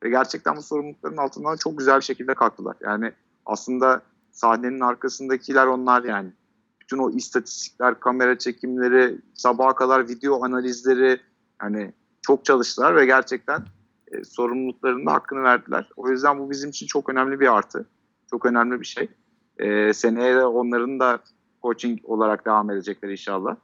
Ve 0.03 0.11
gerçekten 0.11 0.57
bu 0.57 0.63
sorumlulukların 0.63 1.17
altından 1.17 1.57
çok 1.57 1.79
güzel 1.79 1.97
bir 1.97 2.05
şekilde 2.05 2.35
kalktılar. 2.35 2.77
Yani 2.81 3.13
aslında 3.47 4.03
sahnenin 4.31 4.81
arkasındakiler 4.81 5.67
onlar 5.67 6.05
yani. 6.05 6.33
Bütün 6.81 6.99
o 6.99 7.11
istatistikler, 7.11 8.01
kamera 8.01 8.39
çekimleri, 8.39 9.19
sabaha 9.35 9.75
kadar 9.75 10.09
video 10.09 10.45
analizleri 10.45 11.21
yani 11.63 11.93
çok 12.23 12.45
çalıştılar 12.45 12.97
ve 12.97 13.07
gerçekten 13.07 13.65
e, 14.13 14.25
sorumluluklarının 14.25 15.07
hakkını 15.07 15.43
verdiler. 15.43 15.89
O 15.97 16.09
yüzden 16.09 16.39
bu 16.39 16.51
bizim 16.51 16.71
için 16.71 16.87
çok 16.87 17.09
önemli 17.09 17.41
bir 17.41 17.57
artı. 17.57 17.87
Çok 18.31 18.47
önemli 18.47 18.81
bir 18.81 18.87
şey. 18.87 19.09
E, 19.59 19.93
seneye 19.93 20.37
de 20.37 20.45
onların 20.45 21.01
da 21.01 21.19
coaching 21.63 22.01
olarak 22.05 22.47
devam 22.47 22.71
edecekler 22.71 23.09
inşallah. 23.09 23.57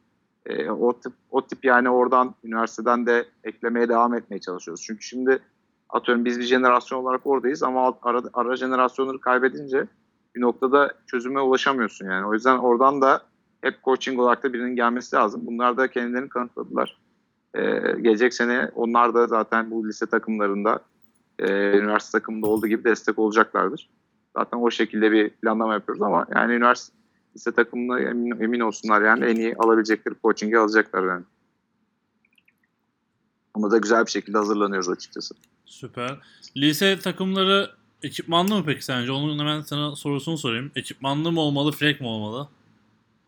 E, 0.47 0.71
o 0.71 1.01
tip 1.01 1.13
o 1.31 1.47
tip 1.47 1.65
yani 1.65 1.91
oradan 1.91 2.35
üniversiteden 2.45 3.07
de 3.07 3.29
eklemeye 3.45 3.89
devam 3.89 4.15
etmeye 4.15 4.39
çalışıyoruz. 4.39 4.85
Çünkü 4.87 5.03
şimdi 5.03 5.39
atıyorum 5.89 6.25
biz 6.25 6.39
bir 6.39 6.45
jenerasyon 6.45 7.03
olarak 7.03 7.27
oradayız 7.27 7.63
ama 7.63 7.95
ara, 8.03 8.23
ara 8.35 8.57
jenerasyonları 8.57 9.21
kaybedince 9.21 9.87
bir 10.35 10.41
noktada 10.41 10.95
çözüme 11.07 11.41
ulaşamıyorsun 11.41 12.07
yani. 12.07 12.27
O 12.27 12.35
yüzden 12.35 12.59
oradan 12.59 13.03
da 13.03 13.23
hep 13.61 13.85
coaching 13.85 14.21
olarak 14.21 14.43
da 14.43 14.53
birinin 14.53 14.77
gelmesi 14.77 15.17
lazım. 15.17 15.41
Bunlar 15.45 15.77
da 15.77 15.89
kendilerini 15.89 16.29
kanıtladılar. 16.29 16.99
Ee, 17.55 17.61
gelecek 18.03 18.35
sene 18.35 18.71
onlar 18.75 19.15
da 19.15 19.27
zaten 19.27 19.71
bu 19.71 19.89
lise 19.89 20.07
takımlarında 20.07 20.81
e, 21.39 21.79
üniversite 21.79 22.19
takımında 22.19 22.47
olduğu 22.47 22.67
gibi 22.67 22.85
destek 22.85 23.19
olacaklardır. 23.19 23.89
Zaten 24.37 24.59
o 24.59 24.71
şekilde 24.71 25.13
bir 25.13 25.31
planlama 25.31 25.75
yapıyoruz 25.75 26.03
ama 26.03 26.27
yani 26.35 26.53
üniversite 26.53 26.97
lise 27.37 27.53
takımına 27.53 28.01
emin, 28.01 28.41
emin 28.41 28.61
olsunlar 28.61 29.03
yani 29.03 29.25
en 29.25 29.37
iyi 29.37 29.57
alabilecekleri 29.57 30.15
coaching'i 30.23 30.59
alacaklar 30.59 31.09
yani. 31.09 31.25
Ona 33.55 33.71
da 33.71 33.79
güzel 33.79 34.07
bir 34.07 34.11
şekilde 34.11 34.39
hazırlanıyoruz 34.39 34.89
açıkçası. 34.89 35.35
Süper. 35.67 36.19
Lise 36.57 36.99
takımları 36.99 37.71
ekipmanlı 38.03 38.55
mı 38.55 38.63
peki 38.67 38.85
sence? 38.85 39.13
Onun 39.13 39.39
hemen 39.39 39.61
sana 39.61 39.97
sorusunu 39.97 40.39
sorayım. 40.39 40.71
Ekipmanlı 40.77 41.33
mı 41.33 41.41
olmalı, 41.41 41.73
frek 41.73 42.01
mi 42.01 42.07
olmalı? 42.07 42.49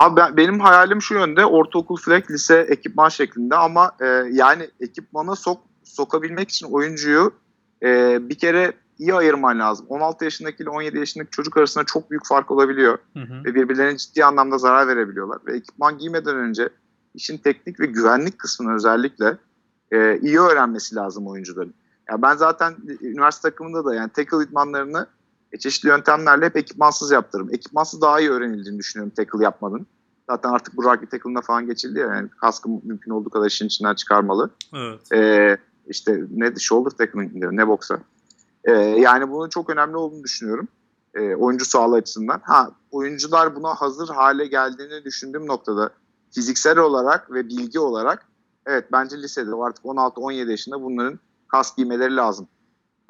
Abi 0.00 0.16
ben, 0.16 0.36
benim 0.36 0.60
hayalim 0.60 1.02
şu 1.02 1.14
yönde 1.14 1.46
ortaokul 1.46 1.96
flek 1.96 2.30
lise 2.30 2.66
ekipman 2.68 3.08
şeklinde 3.08 3.56
ama 3.56 3.92
e, 4.00 4.06
yani 4.30 4.70
ekipmana 4.80 5.36
sok 5.36 5.60
sokabilmek 5.84 6.50
için 6.50 6.66
oyuncuyu 6.66 7.34
e, 7.82 8.18
bir 8.28 8.38
kere 8.38 8.72
iyi 8.98 9.14
ayırman 9.14 9.58
lazım. 9.58 9.86
16 9.88 10.24
yaşındaki 10.24 10.62
ile 10.62 10.70
17 10.70 10.98
yaşındaki 10.98 11.30
çocuk 11.30 11.56
arasında 11.56 11.84
çok 11.84 12.10
büyük 12.10 12.26
fark 12.26 12.50
olabiliyor 12.50 12.98
Hı 13.16 13.20
hı. 13.20 13.44
ve 13.44 13.54
birbirlerine 13.54 13.96
ciddi 13.96 14.24
anlamda 14.24 14.58
zarar 14.58 14.88
verebiliyorlar. 14.88 15.38
Ve 15.46 15.56
ekipman 15.56 15.98
giymeden 15.98 16.36
önce 16.36 16.68
işin 17.14 17.38
teknik 17.38 17.80
ve 17.80 17.86
güvenlik 17.86 18.38
kısmını 18.38 18.74
özellikle 18.74 19.36
e, 19.92 20.18
iyi 20.18 20.40
öğrenmesi 20.40 20.94
lazım 20.94 21.26
oyuncuların. 21.26 21.74
Ya 22.10 22.22
ben 22.22 22.36
zaten 22.36 22.74
üniversite 23.00 23.50
takımında 23.50 23.84
da 23.84 23.94
yani 23.94 24.10
tackle 24.10 24.44
idmanlarını 24.44 25.06
e, 25.52 25.58
çeşitli 25.58 25.88
yöntemlerle 25.88 26.46
hep 26.46 26.56
ekipmansız 26.56 27.10
yaptırırım. 27.10 27.54
Ekipmansız 27.54 28.00
daha 28.00 28.20
iyi 28.20 28.30
öğrenildiğini 28.30 28.78
düşünüyorum 28.78 29.12
tackle 29.16 29.44
yapmanın. 29.44 29.86
Zaten 30.30 30.50
artık 30.50 30.76
bu 30.76 30.84
rugby 30.84 31.06
tackle'ına 31.06 31.40
falan 31.40 31.66
geçildi 31.66 31.98
ya 31.98 32.06
yani 32.06 32.28
kaskı 32.28 32.68
mümkün 32.68 33.10
olduğu 33.10 33.30
kadar 33.30 33.46
işin 33.46 33.66
içinden 33.66 33.94
çıkarmalı. 33.94 34.50
Evet. 34.74 35.12
Ee, 35.12 35.58
işte 35.86 36.24
ne 36.30 36.54
shoulder 36.58 36.90
tackling 36.90 37.32
ne 37.34 37.68
boksa. 37.68 37.98
Ee, 38.64 38.72
yani 38.72 39.30
bunun 39.30 39.48
çok 39.48 39.70
önemli 39.70 39.96
olduğunu 39.96 40.24
düşünüyorum. 40.24 40.68
Ee, 41.14 41.34
oyuncu 41.34 41.64
sağlığı 41.64 41.96
açısından. 41.96 42.40
Ha 42.44 42.70
oyuncular 42.90 43.56
buna 43.56 43.74
hazır 43.74 44.08
hale 44.08 44.46
geldiğini 44.46 45.04
düşündüğüm 45.04 45.46
noktada 45.46 45.90
fiziksel 46.30 46.78
olarak 46.78 47.32
ve 47.32 47.48
bilgi 47.48 47.78
olarak 47.78 48.26
evet 48.66 48.84
bence 48.92 49.18
lisede 49.18 49.50
artık 49.62 49.84
16-17 49.84 50.50
yaşında 50.50 50.82
bunların 50.82 51.18
kask 51.48 51.76
giymeleri 51.76 52.16
lazım. 52.16 52.48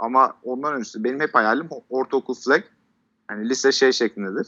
Ama 0.00 0.34
ondan 0.44 0.74
öncesi 0.74 1.04
benim 1.04 1.20
hep 1.20 1.34
hayalim 1.34 1.68
ortaokul 1.90 2.34
flag. 2.34 2.62
Yani 3.30 3.48
lise 3.48 3.72
şey 3.72 3.92
şeklindedir. 3.92 4.46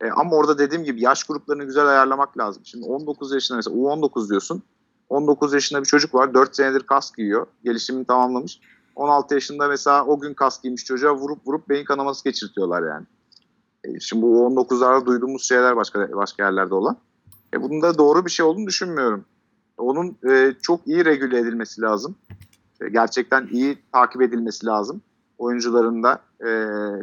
E, 0.00 0.10
ama 0.10 0.36
orada 0.36 0.58
dediğim 0.58 0.84
gibi 0.84 1.00
yaş 1.00 1.24
gruplarını 1.24 1.64
güzel 1.64 1.86
ayarlamak 1.86 2.38
lazım. 2.38 2.62
Şimdi 2.66 2.86
19 2.86 3.32
yaşında 3.32 3.56
mesela 3.56 3.76
U19 3.76 4.28
diyorsun. 4.30 4.62
19 5.08 5.54
yaşında 5.54 5.80
bir 5.80 5.86
çocuk 5.86 6.14
var. 6.14 6.34
4 6.34 6.56
senedir 6.56 6.80
kask 6.80 7.16
giyiyor. 7.16 7.46
Gelişimini 7.64 8.04
tamamlamış. 8.04 8.60
16 8.96 9.34
yaşında 9.34 9.68
mesela 9.68 10.04
o 10.04 10.20
gün 10.20 10.34
kask 10.34 10.62
giymiş 10.62 10.84
çocuğa 10.84 11.14
vurup 11.14 11.46
vurup 11.46 11.68
beyin 11.68 11.84
kanaması 11.84 12.24
geçirtiyorlar 12.24 12.82
yani. 12.88 13.06
E, 13.84 14.00
şimdi 14.00 14.22
bu 14.22 14.36
19'larda 14.36 15.06
duyduğumuz 15.06 15.48
şeyler 15.48 15.76
başka 15.76 16.12
başka 16.12 16.44
yerlerde 16.44 16.74
olan. 16.74 16.96
E, 17.54 17.62
bunun 17.62 17.82
da 17.82 17.98
doğru 17.98 18.26
bir 18.26 18.30
şey 18.30 18.46
olduğunu 18.46 18.66
düşünmüyorum. 18.66 19.24
Onun 19.78 20.16
e, 20.28 20.54
çok 20.62 20.86
iyi 20.86 21.04
regüle 21.04 21.38
edilmesi 21.38 21.80
lazım. 21.80 22.16
E, 22.84 22.88
gerçekten 22.88 23.48
iyi 23.52 23.78
takip 23.92 24.22
edilmesi 24.22 24.66
lazım. 24.66 25.02
Oyuncuların 25.38 26.02
da 26.02 26.20
e, 26.46 26.50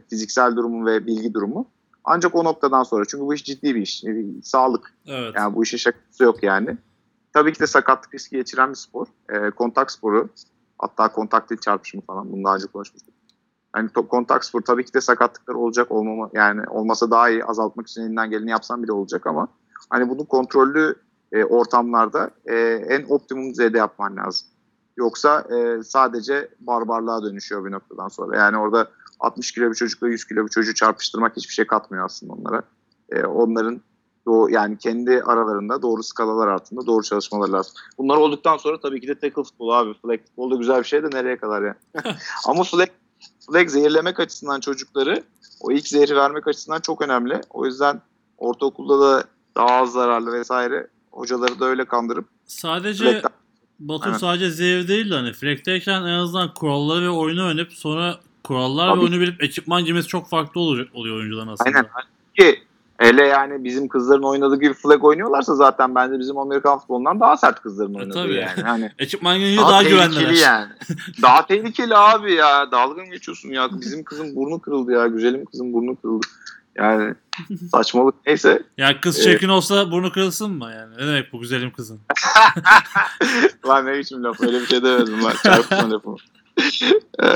fiziksel 0.10 0.56
durumu 0.56 0.86
ve 0.86 1.08
bilgi 1.08 1.34
durumu. 1.34 1.68
Ancak 2.04 2.36
o 2.36 2.44
noktadan 2.44 2.84
sonra 2.84 3.06
çünkü 3.06 3.26
bu 3.26 3.34
iş 3.34 3.44
ciddi 3.44 3.76
bir 3.76 3.82
iş. 3.82 4.04
E, 4.04 4.26
sağlık. 4.44 4.94
Evet. 5.08 5.34
Yani 5.36 5.56
bu 5.56 5.64
işin 5.64 5.78
şakası 5.78 6.24
yok 6.24 6.44
yani. 6.44 6.78
Tabii 7.34 7.54
ki 7.54 7.60
de 7.60 7.68
sakatlık 7.68 8.14
riski 8.14 8.36
geçiren 8.36 8.70
bir 8.70 8.76
spor. 8.76 9.08
E, 9.30 9.50
kontak 9.50 9.92
sporu. 9.92 10.30
Hatta 10.80 11.12
kontak 11.12 11.50
değil 11.50 11.62
çarpışımı 11.62 12.04
falan. 12.04 12.32
Bunu 12.32 12.44
daha 12.44 12.56
önce 12.56 12.68
konuşmuştuk. 12.68 13.14
Yani 13.76 13.90
kontak 13.90 14.46
spor 14.46 14.62
tabii 14.62 14.86
ki 14.86 14.94
de 14.94 15.02
sakatlıklar 15.02 15.56
olacak 15.56 15.92
olmama 15.92 16.30
yani 16.34 16.62
olmasa 16.70 17.12
daha 17.12 17.30
iyi 17.30 17.46
azaltmak 17.46 17.88
için 17.88 18.02
elinden 18.02 18.30
geleni 18.30 18.50
yapsan 18.50 18.84
bile 18.84 18.92
olacak 18.92 19.28
ama 19.28 19.48
hani 19.90 20.10
bunu 20.10 20.26
kontrollü 20.26 20.96
e, 21.32 21.44
ortamlarda 21.44 22.32
e, 22.46 22.56
en 22.90 23.06
optimum 23.10 23.50
düzeyde 23.52 23.78
yapman 23.78 24.18
lazım. 24.18 24.48
Yoksa 24.98 25.42
e, 25.42 25.84
sadece 25.84 26.50
barbarlığa 26.60 27.24
dönüşüyor 27.24 27.66
bir 27.66 27.72
noktadan 27.72 28.08
sonra. 28.08 28.38
Yani 28.38 28.58
orada 28.58 28.92
60 29.20 29.52
kilo 29.52 29.70
bir 29.70 29.76
çocukla 29.76 30.08
100 30.08 30.26
kilo 30.26 30.46
bir 30.46 30.50
çocuğu 30.50 30.74
çarpıştırmak 30.74 31.38
hiçbir 31.38 31.54
şey 31.54 31.68
katmıyor 31.68 32.06
aslında 32.06 32.34
onlara. 32.34 32.62
E, 33.10 33.24
onların 33.24 33.82
doğu, 34.26 34.50
yani 34.50 34.78
kendi 34.78 35.24
aralarında 35.24 35.82
doğru 35.82 36.04
skalalar 36.04 36.48
altında 36.48 36.88
doğru 36.88 37.04
çalışmalar 37.04 37.50
lazım. 37.50 37.74
Bunlar 37.98 38.18
olduktan 38.18 38.58
sonra 38.58 38.80
tabii 38.80 39.02
ki 39.02 39.08
de 39.08 39.16
tackle 39.16 39.44
futbolu 39.44 39.74
abi. 39.74 39.94
Flag 39.94 40.20
futbol 40.20 40.52
da 40.52 40.56
güzel 40.56 40.80
bir 40.80 40.88
şey 40.88 41.04
de 41.04 41.08
nereye 41.14 41.38
kadar 41.38 41.62
ya. 41.62 41.76
Ama 42.48 42.64
flag, 42.64 42.90
flag 43.48 43.70
zehirlemek 43.70 44.20
açısından 44.20 44.60
çocukları 44.60 45.24
o 45.62 45.72
ilk 45.72 45.88
zehri 45.88 46.16
vermek 46.16 46.48
açısından 46.48 46.80
çok 46.80 47.02
önemli. 47.02 47.42
O 47.50 47.66
yüzden 47.66 48.02
ortaokulda 48.38 49.00
da 49.00 49.24
daha 49.56 49.70
az 49.70 49.92
zararlı 49.92 50.34
vesaire 50.34 50.88
hocaları 51.12 51.60
da 51.60 51.66
öyle 51.66 51.86
kandırıp 51.86 52.26
Sadece 52.46 53.04
flag'den 53.04 53.41
Batu 53.82 54.06
Aynen. 54.06 54.18
sadece 54.18 54.50
zevk 54.50 54.88
değil 54.88 55.12
de 55.12 55.16
hani 55.16 55.34
Frek'teyken 55.34 56.02
en 56.02 56.20
azından 56.20 56.54
kuralları 56.54 57.06
ve 57.06 57.10
oyunu 57.10 57.42
öğrenip 57.42 57.74
sonra 57.74 58.16
kurallar 58.44 58.88
Tabii. 58.90 59.00
ve 59.00 59.04
oyunu 59.04 59.20
bilip 59.20 59.44
ekipman 59.44 59.86
giymesi 59.86 60.08
çok 60.08 60.30
farklı 60.30 60.62
oluyor, 60.62 60.88
oluyor 60.94 61.16
oyuncuların 61.16 61.48
aslında. 61.48 61.70
Aynen. 61.78 61.90
Ki 62.40 62.64
hele 62.98 63.26
yani 63.26 63.64
bizim 63.64 63.88
kızların 63.88 64.24
oynadığı 64.24 64.60
gibi 64.60 64.74
flag 64.74 65.04
oynuyorlarsa 65.04 65.56
zaten 65.56 65.96
bence 65.96 66.20
bizim 66.20 66.38
Amerikan 66.38 66.80
futbolundan 66.80 67.20
daha 67.20 67.38
sert 67.38 67.62
kızların 67.62 67.94
oynadığı 67.94 68.14
tabii. 68.14 68.34
yani. 68.34 68.62
Hani 68.62 68.92
Ekipman 69.00 69.38
giyince 69.38 69.62
daha, 69.62 69.80
tehlikeli 69.80 70.10
güvenliler. 70.10 70.34
yani. 70.34 70.72
daha 71.22 71.46
tehlikeli 71.46 71.96
abi 71.96 72.34
ya. 72.34 72.72
Dalga 72.72 73.04
geçiyorsun 73.04 73.50
ya? 73.50 73.70
Bizim 73.82 74.04
kızın 74.04 74.36
burnu 74.36 74.60
kırıldı 74.60 74.92
ya. 74.92 75.08
Güzelim 75.08 75.46
kızın 75.46 75.74
burnu 75.74 75.96
kırıldı. 75.96 76.28
Yani 76.82 77.16
saçmalık 77.72 78.16
neyse. 78.26 78.64
Ya 78.78 79.02
kız 79.02 79.20
Ee, 79.20 79.24
çirkin 79.24 79.50
olsa 79.50 79.92
burnu 79.92 80.12
kırılsın 80.12 80.52
mı 80.52 80.72
yani? 80.76 80.94
Ne 80.98 81.08
demek 81.08 81.34
bu 81.34 81.40
güzelim 81.40 81.72
kızın? 81.72 82.00
Lan 83.68 83.86
ne 83.86 83.98
biçim 83.98 84.24
laf 84.24 84.42
öyle 84.42 84.62
bir 84.62 84.66
şey 84.66 84.84
demedim 84.84 85.24
lan. 85.24 85.34
Çarpma 85.44 85.92
lafı. 85.92 86.10
Ee, 87.24 87.28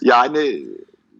yani 0.00 0.66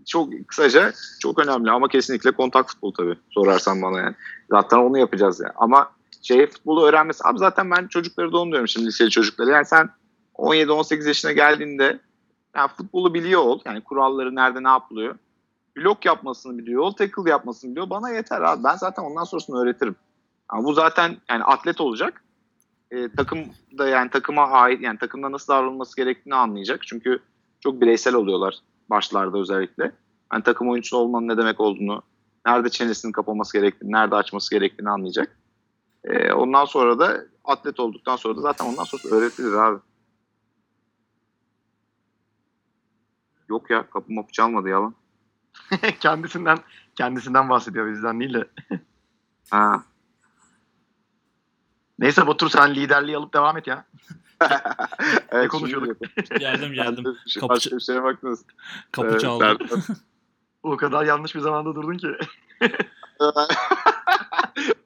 çok 0.07 0.33
kısaca 0.47 0.93
çok 1.21 1.39
önemli 1.39 1.71
ama 1.71 1.89
kesinlikle 1.89 2.31
kontak 2.31 2.69
futbol 2.69 2.93
tabii 2.93 3.15
sorarsan 3.31 3.83
bana 3.83 3.99
yani. 3.99 4.15
Zaten 4.51 4.79
onu 4.79 4.99
yapacağız 4.99 5.41
ya. 5.41 5.53
Ama 5.57 5.91
şey 6.23 6.47
futbolu 6.47 6.87
öğrenmesi. 6.87 7.21
Abi 7.25 7.39
zaten 7.39 7.71
ben 7.71 7.87
çocukları 7.87 8.33
da 8.33 8.39
onu 8.39 8.51
diyorum 8.51 8.69
şimdi 8.69 8.87
liseli 8.87 9.11
çocukları. 9.11 9.51
Yani 9.51 9.65
sen 9.67 9.91
17-18 10.35 11.09
yaşına 11.09 11.33
geldiğinde 11.33 12.01
yani 12.57 12.71
futbolu 12.77 13.15
biliyor 13.15 13.41
ol. 13.41 13.61
Yani 13.65 13.81
kuralları 13.81 14.35
nerede 14.35 14.63
ne 14.63 14.69
yapılıyor. 14.69 15.15
Blok 15.79 16.05
yapmasını 16.05 16.59
biliyor 16.59 16.83
ol. 16.83 16.93
Tackle 16.93 17.31
yapmasını 17.31 17.71
biliyor. 17.71 17.91
Bana 17.91 18.11
yeter 18.11 18.41
abi. 18.41 18.65
Ben 18.65 18.77
zaten 18.77 19.03
ondan 19.03 19.25
sonrasını 19.25 19.63
öğretirim. 19.63 19.97
Ama 20.49 20.65
bu 20.65 20.73
zaten 20.73 21.17
yani 21.31 21.45
atlet 21.45 21.81
olacak. 21.81 22.25
E, 22.91 23.09
takım 23.17 23.39
da 23.79 23.89
yani 23.89 24.11
takıma 24.11 24.51
ait 24.51 24.83
yani 24.83 24.99
takımda 24.99 25.33
nasıl 25.33 25.53
davranılması 25.53 25.97
gerektiğini 25.97 26.35
anlayacak. 26.35 26.87
Çünkü 26.87 27.19
çok 27.61 27.81
bireysel 27.81 28.15
oluyorlar 28.15 28.59
başlarda 28.91 29.39
özellikle. 29.39 29.93
Yani 30.33 30.43
takım 30.43 30.71
oyuncusu 30.71 30.97
olmanın 30.97 31.29
ne 31.29 31.37
demek 31.37 31.61
olduğunu, 31.61 32.03
nerede 32.47 32.69
çenesinin 32.69 33.13
kapaması 33.13 33.59
gerektiğini, 33.59 33.93
nerede 33.93 34.15
açması 34.15 34.51
gerektiğini 34.51 34.91
anlayacak. 34.91 35.39
E, 36.05 36.33
ondan 36.33 36.65
sonra 36.65 36.99
da 36.99 37.25
atlet 37.45 37.81
olduktan 37.81 38.17
sonra 38.17 38.37
da 38.37 38.41
zaten 38.41 38.67
ondan 38.67 38.85
sonra 38.85 39.17
öğretilir 39.17 39.53
abi. 39.53 39.79
Yok 43.49 43.71
ya 43.71 43.91
kapı 43.91 44.13
mapı 44.13 44.33
çalmadı 44.33 44.69
yalan. 44.69 44.95
kendisinden 46.01 46.59
kendisinden 46.95 47.49
bahsediyor 47.51 47.93
bizden 47.93 48.21
değil 48.21 48.35
de. 48.35 48.49
Ha. 49.51 49.85
Neyse 51.99 52.27
Batur 52.27 52.49
sen 52.51 52.75
liderliği 52.75 53.17
alıp 53.17 53.35
devam 53.35 53.57
et 53.59 53.67
ya. 53.67 53.85
evet, 55.31 55.49
konuşuyorduk? 55.49 55.97
şimdi- 56.29 56.39
Geldim 56.41 56.73
geldim. 56.73 57.05
Şey- 57.27 57.41
Kapı 57.41 57.55
Başka 57.55 57.77
bir 57.77 57.81
şeye 57.81 58.03
baktınız. 58.03 58.45
Kapı 58.93 59.09
Evet, 59.09 59.21
çaldı. 59.21 59.59
O 60.63 60.77
kadar 60.77 61.05
yanlış 61.05 61.35
bir 61.35 61.41
zamanda 61.41 61.75
durdun 61.75 61.97
ki. 61.99 62.09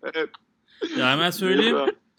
evet. 0.03 0.31
Ya 0.99 1.11
hemen 1.11 1.31
söyleyeyim. 1.31 1.77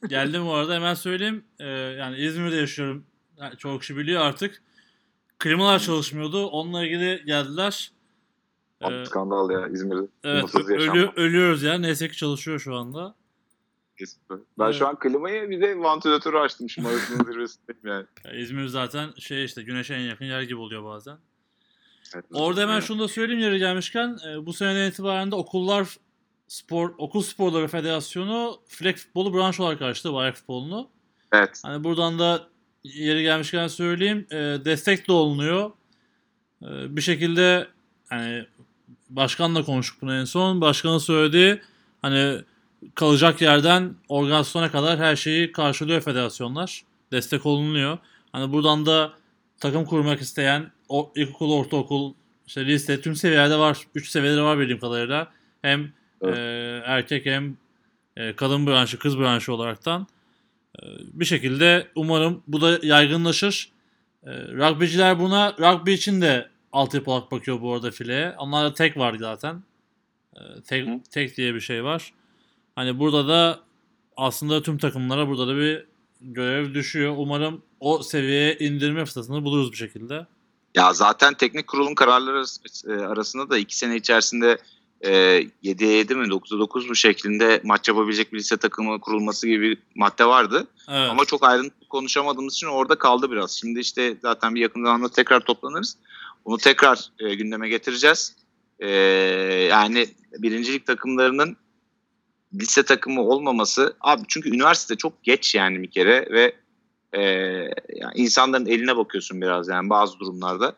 Geldim 0.08 0.46
bu 0.46 0.54
arada 0.54 0.74
hemen 0.76 0.94
söyleyeyim. 0.94 1.46
Ee, 1.60 1.68
yani 1.68 2.18
İzmir'de 2.18 2.56
yaşıyorum. 2.56 3.06
Yani 3.38 3.58
çoğu 3.58 3.80
kişi 3.80 3.98
biliyor 3.98 4.22
artık. 4.22 4.62
Klimalar 5.40 5.80
çalışmıyordu. 5.80 6.48
Onunla 6.48 6.86
ilgili 6.86 7.24
geldiler. 7.26 7.92
Ee, 8.84 8.86
Abi 9.00 9.06
skandal 9.06 9.50
ya 9.52 9.68
İzmir'de. 9.68 10.08
evet 10.24 10.56
ölü- 10.56 11.12
ölüyoruz 11.16 11.64
ya. 11.64 11.74
Neyse 11.78 12.08
ki 12.10 12.18
çalışıyor 12.18 12.60
şu 12.60 12.76
anda. 12.76 13.16
Kesinlikle. 14.00 14.36
Ben 14.60 14.66
Evet. 14.66 14.76
şu 14.76 14.88
an 14.88 15.00
klimayı 15.00 15.50
bir 15.50 15.62
de 15.62 15.80
vantilatörü 15.80 16.38
açtım. 16.38 16.70
Şu 16.70 16.82
Mayıs'ın 16.82 17.16
zirvesindeyim 17.32 17.82
yani. 17.84 18.06
Ya 18.26 18.32
İzmir 18.32 18.66
zaten 18.68 19.10
şey 19.20 19.46
işte 19.46 19.64
güneşe 19.64 19.94
en 19.94 20.00
yakın 20.00 20.26
yer 20.26 20.42
gibi 20.42 20.60
oluyor 20.60 20.84
bazen. 20.84 21.18
Evet. 22.16 22.26
Orada 22.34 22.62
hemen 22.62 22.74
Evet. 22.74 22.84
şunu 22.84 23.00
da 23.00 23.08
söyleyeyim 23.08 23.42
yeri 23.42 23.60
gelmişken 23.60 24.18
e, 24.28 24.46
bu 24.46 24.54
seneden 24.54 24.90
itibaren 24.90 25.32
de 25.32 25.36
okullar 25.36 25.98
spor 26.48 26.94
okul 26.98 27.22
sporları 27.22 27.68
federasyonu 27.68 28.60
flag 28.68 28.96
futbolu 28.96 29.34
branş 29.34 29.60
olarak 29.60 29.82
açtı 29.82 30.14
bayrak 30.14 30.36
futbolunu. 30.36 30.90
Evet. 31.34 31.62
Hani 31.66 31.84
buradan 31.84 32.20
da 32.20 32.48
yeri 32.84 33.22
gelmişken 33.24 33.68
söyleyeyim 33.68 34.26
e, 34.32 34.36
destek 34.66 35.08
de 35.08 35.12
olunuyor. 35.12 35.72
E, 36.62 36.96
bir 36.96 37.02
şekilde 37.02 37.68
hani 38.10 38.46
başkanla 39.16 39.64
konuştuk 39.64 40.02
bunu 40.02 40.16
en 40.16 40.26
son. 40.26 40.62
Başkanın 40.62 40.98
söylediği 40.98 41.62
hani 42.02 42.42
kalacak 42.96 43.42
yerden 43.42 43.96
organizasyona 44.10 44.72
kadar 44.72 45.00
her 45.00 45.16
şeyi 45.16 45.52
karşılıyor 45.52 46.02
federasyonlar. 46.02 46.84
Destek 47.12 47.46
olunuyor. 47.46 47.98
Hani 48.32 48.54
buradan 48.54 48.86
da 48.86 49.14
takım 49.60 49.86
kurmak 49.86 50.22
isteyen 50.22 50.72
o 50.90 51.12
ilkokul, 51.16 51.52
ortaokul, 51.52 52.14
işte 52.48 52.66
lise 52.66 53.02
tüm 53.02 53.16
seviyelerde 53.16 53.58
var. 53.58 53.78
3 53.96 54.10
seviyeleri 54.10 54.44
var 54.44 54.60
bildiğim 54.60 54.80
kadarıyla. 54.80 55.32
Hem 55.62 55.92
Evet. 56.22 56.38
e, 56.38 56.82
erkek 56.86 57.26
hem 57.26 57.58
e, 58.18 58.36
kadın 58.36 58.68
branşı, 58.68 59.00
kız 59.00 59.20
branşı 59.20 59.54
olaraktan 59.54 60.08
e, 60.80 60.82
bir 61.14 61.26
şekilde 61.26 61.88
umarım 61.96 62.44
bu 62.48 62.62
da 62.62 62.80
yaygınlaşır. 62.84 63.70
E, 64.24 64.32
rugbyciler 64.32 65.20
buna 65.20 65.54
rugby 65.60 65.94
için 65.94 66.22
de 66.22 66.50
altyapı 66.74 67.12
olarak 67.12 67.32
bakıyor 67.32 67.62
bu 67.62 67.74
arada 67.74 67.92
fileye. 67.92 68.36
Onlarda 68.38 68.74
tek 68.74 68.98
var 68.98 69.16
zaten. 69.20 69.64
E, 70.36 70.40
tek, 70.68 70.88
Hı. 70.88 71.00
tek 71.12 71.38
diye 71.38 71.56
bir 71.56 71.60
şey 71.60 71.84
var. 71.84 72.14
Hani 72.76 73.00
burada 73.00 73.28
da 73.28 73.60
aslında 74.18 74.62
tüm 74.62 74.78
takımlara 74.78 75.28
burada 75.28 75.48
da 75.48 75.58
bir 75.58 75.86
görev 76.22 76.74
düşüyor. 76.74 77.14
Umarım 77.18 77.62
o 77.80 78.04
seviyeye 78.04 78.58
indirme 78.58 79.06
fırsatını 79.06 79.44
buluruz 79.44 79.72
bir 79.72 79.78
şekilde. 79.78 80.28
Ya 80.76 80.94
zaten 80.94 81.34
teknik 81.34 81.68
kurulun 81.68 81.96
kararları 81.96 82.46
e, 82.88 83.06
arasında 83.06 83.50
da 83.50 83.58
iki 83.58 83.78
sene 83.78 83.96
içerisinde 83.96 84.58
e, 85.02 85.12
7'ye 85.64 85.98
7 85.98 86.16
mi 86.16 86.28
9'a 86.28 86.60
9 86.60 86.90
mu 86.90 86.96
şeklinde 86.96 87.62
maç 87.64 87.88
yapabilecek 87.88 88.34
bir 88.34 88.38
lise 88.38 88.58
takımı 88.58 89.00
kurulması 89.00 89.48
gibi 89.48 89.62
bir 89.70 89.78
madde 89.96 90.26
vardı. 90.26 90.68
Evet. 90.90 91.10
Ama 91.10 91.26
çok 91.26 91.44
ayrıntılı 91.44 91.88
konuşamadığımız 91.90 92.54
için 92.54 92.68
orada 92.68 92.96
kaldı 92.96 93.32
biraz. 93.32 93.52
Şimdi 93.52 93.80
işte 93.80 94.18
zaten 94.22 94.56
bir 94.56 94.62
yakın 94.62 94.84
zamanda 94.84 95.10
tekrar 95.10 95.40
toplanırız. 95.40 95.98
Bunu 96.46 96.58
tekrar 96.58 97.10
e, 97.20 97.36
gündeme 97.36 97.70
getireceğiz. 97.70 98.36
E, 98.80 98.90
yani 99.70 100.08
birincilik 100.38 100.86
takımlarının 100.88 101.58
lise 102.54 102.84
takımı 102.84 103.22
olmaması 103.22 103.96
abi 104.02 104.22
çünkü 104.28 104.50
üniversite 104.50 104.96
çok 104.96 105.24
geç 105.24 105.56
yani 105.56 105.84
bir 105.84 105.92
kere 105.92 106.28
ve 106.32 106.56
e, 107.14 107.22
yani 107.96 108.14
insanların 108.16 108.66
eline 108.66 108.98
bakıyorsun 108.98 109.42
biraz 109.42 109.68
yani 109.68 109.90
bazı 109.90 110.20
durumlarda. 110.20 110.76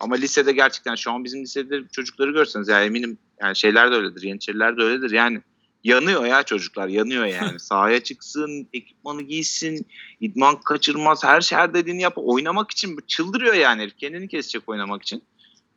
Ama 0.00 0.14
lisede 0.14 0.52
gerçekten 0.52 0.94
şu 0.94 1.12
an 1.12 1.24
bizim 1.24 1.42
lisede 1.42 1.80
çocukları 1.92 2.30
görseniz 2.30 2.68
yani 2.68 2.86
eminim 2.86 3.18
yani 3.40 3.56
şeyler 3.56 3.90
de 3.90 3.94
öyledir, 3.94 4.22
Yeniçeriler 4.22 4.76
de 4.76 4.82
öyledir. 4.82 5.10
Yani 5.10 5.40
yanıyor 5.84 6.24
ya 6.24 6.42
çocuklar 6.42 6.88
yanıyor 6.88 7.24
yani. 7.40 7.60
Sahaya 7.60 8.02
çıksın, 8.02 8.68
ekipmanı 8.72 9.22
giysin, 9.22 9.86
idman 10.20 10.60
kaçırmaz, 10.60 11.24
her 11.24 11.40
şey 11.40 11.58
her 11.58 11.74
dediğini 11.74 12.02
yap. 12.02 12.12
Oynamak 12.16 12.70
için 12.70 12.98
çıldırıyor 13.06 13.54
yani 13.54 13.82
herif. 13.82 13.98
Kendini 13.98 14.28
kesecek 14.28 14.68
oynamak 14.68 15.02
için. 15.02 15.22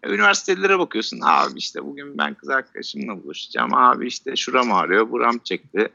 E, 0.04 0.10
Üniversitelere 0.10 0.80
bakıyorsun. 0.80 1.20
Abi 1.24 1.60
işte 1.60 1.86
bugün 1.86 2.18
ben 2.18 2.34
kız 2.34 2.50
arkadaşımla 2.50 3.24
buluşacağım. 3.24 3.74
Abi 3.74 4.08
işte 4.08 4.36
şuram 4.36 4.72
ağrıyor, 4.72 5.12
buram 5.12 5.38
çekti. 5.38 5.90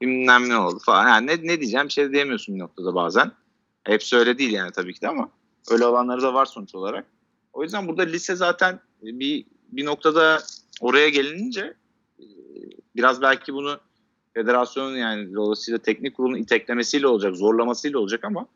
Bilmem 0.00 0.48
ne 0.48 0.56
oldu 0.56 0.78
falan. 0.86 1.08
Yani 1.08 1.26
ne, 1.26 1.32
ne 1.32 1.60
diyeceğim 1.60 1.86
bir 1.86 1.92
şey 1.92 2.12
diyemiyorsun 2.12 2.54
bir 2.54 2.60
noktada 2.60 2.94
bazen. 2.94 3.32
Hepsi 3.84 4.16
öyle 4.16 4.38
değil 4.38 4.50
yani 4.50 4.70
tabii 4.72 4.94
ki 4.94 5.00
de 5.00 5.08
ama 5.08 5.28
öyle 5.70 5.86
olanları 5.86 6.22
da 6.22 6.34
var 6.34 6.46
sonuç 6.46 6.74
olarak. 6.74 7.06
O 7.52 7.62
yüzden 7.62 7.88
burada 7.88 8.02
lise 8.02 8.36
zaten 8.36 8.80
bir 9.02 9.44
bir 9.72 9.84
noktada 9.84 10.42
oraya 10.80 11.08
gelinince 11.08 11.60
e, 11.60 11.74
biraz 12.96 13.22
belki 13.22 13.54
bunu 13.54 13.78
federasyonun 14.34 14.96
yani 14.96 15.34
dolayısıyla 15.34 15.78
teknik 15.78 16.16
kurulun 16.16 16.36
iteklemesiyle 16.36 17.06
olacak, 17.06 17.36
zorlamasıyla 17.36 17.98
olacak 17.98 18.24
ama 18.24 18.46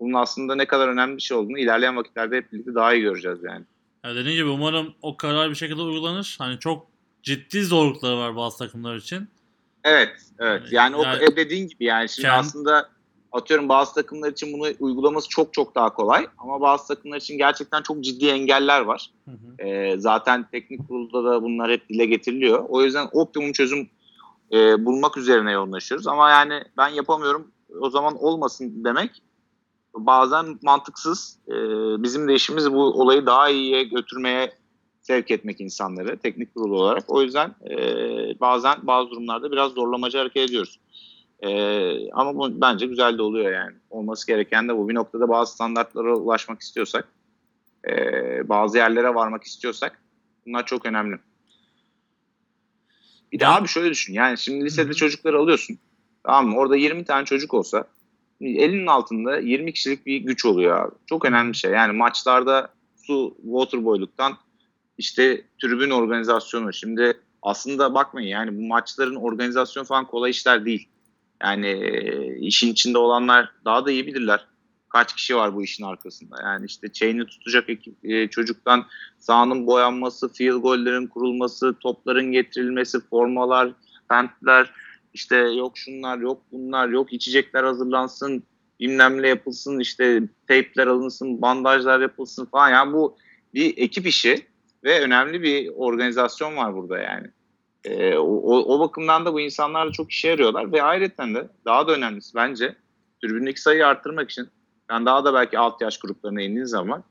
bunun 0.00 0.14
aslında 0.14 0.54
ne 0.54 0.66
kadar 0.66 0.88
önemli 0.88 1.16
bir 1.16 1.22
şey 1.22 1.36
olduğunu 1.36 1.58
ilerleyen 1.58 1.96
vakitlerde 1.96 2.36
hep 2.36 2.52
birlikte 2.52 2.74
daha 2.74 2.94
iyi 2.94 3.02
göreceğiz 3.02 3.38
yani. 3.42 3.64
Ya 4.04 4.14
dediğim 4.14 4.36
gibi 4.36 4.48
umarım 4.48 4.94
o 5.02 5.16
karar 5.16 5.50
bir 5.50 5.54
şekilde 5.54 5.82
uygulanır. 5.82 6.36
Hani 6.38 6.58
çok 6.58 6.86
ciddi 7.22 7.64
zorlukları 7.64 8.16
var 8.18 8.36
bazı 8.36 8.58
takımlar 8.58 8.96
için. 8.96 9.28
Evet, 9.84 10.16
evet. 10.38 10.62
Yani, 10.70 10.96
o 10.96 11.02
Yani- 11.02 11.24
e, 11.24 11.36
dediğin 11.36 11.68
gibi 11.68 11.84
yani 11.84 12.08
şimdi 12.08 12.28
Kend- 12.28 12.38
aslında 12.38 12.88
atıyorum 13.32 13.68
bazı 13.68 13.94
takımlar 13.94 14.32
için 14.32 14.52
bunu 14.52 14.68
uygulaması 14.80 15.28
çok 15.28 15.54
çok 15.54 15.74
daha 15.74 15.94
kolay 15.94 16.26
ama 16.38 16.60
bazı 16.60 16.88
takımlar 16.88 17.16
için 17.16 17.38
gerçekten 17.38 17.82
çok 17.82 18.00
ciddi 18.00 18.26
engeller 18.26 18.80
var. 18.80 19.10
Hı 19.24 19.30
hı. 19.30 19.66
Ee, 19.66 19.98
zaten 19.98 20.46
teknik 20.52 20.88
kurulda 20.88 21.24
da 21.24 21.42
bunlar 21.42 21.70
hep 21.70 21.88
dile 21.88 22.06
getiriliyor. 22.06 22.64
O 22.68 22.82
yüzden 22.82 23.08
optimum 23.12 23.52
çözüm 23.52 23.90
e, 24.52 24.84
bulmak 24.84 25.16
üzerine 25.16 25.52
yoğunlaşıyoruz. 25.52 26.06
Ama 26.06 26.30
yani 26.30 26.62
ben 26.76 26.88
yapamıyorum 26.88 27.50
o 27.80 27.90
zaman 27.90 28.22
olmasın 28.22 28.84
demek 28.84 29.22
bazen 29.94 30.58
mantıksız. 30.62 31.38
Ee, 31.48 31.52
bizim 32.02 32.28
de 32.28 32.34
işimiz 32.34 32.72
bu 32.72 32.82
olayı 32.82 33.26
daha 33.26 33.48
iyiye 33.48 33.84
götürmeye 33.84 34.52
sevk 35.02 35.30
etmek 35.30 35.60
insanları 35.60 36.18
teknik 36.18 36.54
kurulu 36.54 36.82
olarak. 36.82 37.04
O 37.08 37.22
yüzden 37.22 37.54
e, 37.70 37.76
bazen 38.40 38.78
bazı 38.82 39.10
durumlarda 39.10 39.52
biraz 39.52 39.72
zorlamacı 39.72 40.18
hareket 40.18 40.48
ediyoruz. 40.48 40.80
E, 41.42 42.12
ama 42.12 42.36
bu 42.36 42.60
bence 42.60 42.86
güzel 42.86 43.18
de 43.18 43.22
oluyor 43.22 43.52
yani. 43.52 43.76
Olması 43.90 44.26
gereken 44.26 44.68
de 44.68 44.76
bu. 44.76 44.88
Bir 44.88 44.94
noktada 44.94 45.28
bazı 45.28 45.52
standartlara 45.52 46.16
ulaşmak 46.16 46.60
istiyorsak, 46.60 47.08
e, 47.88 47.94
bazı 48.48 48.78
yerlere 48.78 49.14
varmak 49.14 49.44
istiyorsak 49.44 50.02
bunlar 50.46 50.66
çok 50.66 50.86
önemli. 50.86 51.18
Bir 53.32 53.40
de 53.40 53.46
abi 53.46 53.68
şöyle 53.68 53.90
düşün. 53.90 54.12
Yani 54.14 54.38
şimdi 54.38 54.64
lisede 54.64 54.94
çocukları 54.94 55.38
alıyorsun. 55.38 55.78
Tamam 56.24 56.48
mı? 56.48 56.56
Orada 56.56 56.76
20 56.76 57.04
tane 57.04 57.24
çocuk 57.24 57.54
olsa 57.54 57.84
elinin 58.40 58.86
altında 58.86 59.38
20 59.38 59.72
kişilik 59.72 60.06
bir 60.06 60.16
güç 60.16 60.44
oluyor 60.44 60.80
abi. 60.80 60.94
Çok 61.06 61.24
önemli 61.24 61.52
bir 61.52 61.56
şey. 61.56 61.70
Yani 61.70 61.92
maçlarda 61.92 62.72
su 62.96 63.36
waterboyluktan 63.42 64.36
işte 64.98 65.44
tribün 65.62 65.90
organizasyonu. 65.90 66.72
Şimdi 66.72 67.20
aslında 67.42 67.94
bakmayın 67.94 68.28
yani 68.28 68.58
bu 68.58 68.66
maçların 68.66 69.14
organizasyonu 69.14 69.86
falan 69.86 70.06
kolay 70.06 70.30
işler 70.30 70.64
değil. 70.64 70.88
Yani 71.42 71.70
işin 72.40 72.72
içinde 72.72 72.98
olanlar 72.98 73.50
daha 73.64 73.86
da 73.86 73.90
iyi 73.90 74.06
bilirler. 74.06 74.46
Kaç 74.88 75.14
kişi 75.14 75.36
var 75.36 75.54
bu 75.54 75.62
işin 75.62 75.84
arkasında. 75.84 76.36
Yani 76.42 76.66
işte 76.66 76.92
chain'i 76.92 77.26
tutacak 77.26 77.70
ekip, 77.70 77.94
e, 78.04 78.28
çocuktan 78.28 78.86
sahanın 79.18 79.66
boyanması, 79.66 80.32
field 80.32 80.62
gollerin 80.62 81.06
kurulması, 81.06 81.74
topların 81.80 82.32
getirilmesi, 82.32 83.00
formalar, 83.00 83.72
pentler, 84.08 84.70
işte 85.14 85.36
yok 85.36 85.78
şunlar, 85.78 86.18
yok 86.18 86.42
bunlar, 86.52 86.88
yok 86.88 87.12
içecekler 87.12 87.64
hazırlansın, 87.64 88.42
bilmem 88.80 89.22
ne 89.22 89.28
yapılsın, 89.28 89.78
işte 89.78 90.22
teypler 90.46 90.86
alınsın, 90.86 91.42
bandajlar 91.42 92.00
yapılsın 92.00 92.46
falan. 92.46 92.70
Yani 92.70 92.92
bu 92.92 93.16
bir 93.54 93.78
ekip 93.78 94.06
işi 94.06 94.46
ve 94.84 95.00
önemli 95.00 95.42
bir 95.42 95.68
organizasyon 95.76 96.56
var 96.56 96.74
burada 96.74 96.98
yani. 96.98 97.26
Ee, 97.84 98.16
o, 98.16 98.76
o, 98.76 98.80
bakımdan 98.80 99.26
da 99.26 99.34
bu 99.34 99.40
insanlar 99.40 99.92
çok 99.92 100.10
işe 100.10 100.28
yarıyorlar 100.28 100.72
ve 100.72 100.82
ayrıca 100.82 101.34
de 101.34 101.48
daha 101.64 101.88
da 101.88 101.92
önemlisi 101.92 102.34
bence 102.34 102.74
tribündeki 103.22 103.60
sayıyı 103.60 103.86
arttırmak 103.86 104.30
için 104.30 104.48
yani 104.90 105.06
daha 105.06 105.24
da 105.24 105.34
belki 105.34 105.58
alt 105.58 105.80
yaş 105.80 105.98
gruplarına 105.98 106.42
indiğin 106.42 106.64
zaman 106.64 107.04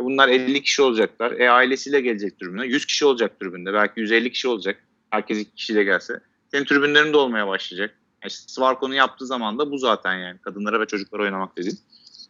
e 0.00 0.04
bunlar 0.04 0.28
50 0.28 0.62
kişi 0.62 0.82
olacaklar. 0.82 1.32
E 1.32 1.50
ailesiyle 1.50 2.00
gelecek 2.00 2.40
tribüne. 2.40 2.66
100 2.66 2.86
kişi 2.86 3.06
olacak 3.06 3.40
tribünde. 3.40 3.72
Belki 3.72 4.00
150 4.00 4.32
kişi 4.32 4.48
olacak. 4.48 4.82
Herkes 5.10 5.38
2 5.38 5.54
kişiyle 5.54 5.84
gelse. 5.84 6.20
Senin 6.50 6.64
tribünlerin 6.64 7.12
de 7.12 7.16
olmaya 7.16 7.48
başlayacak. 7.48 7.94
Yani 8.22 8.28
işte 8.30 8.44
Svarko'nun 8.48 8.94
yaptığı 8.94 9.26
zaman 9.26 9.58
da 9.58 9.70
bu 9.70 9.78
zaten 9.78 10.14
yani. 10.14 10.38
Kadınlara 10.38 10.80
ve 10.80 10.86
çocuklara 10.86 11.22
oynamak 11.22 11.56
dediğim. 11.56 11.78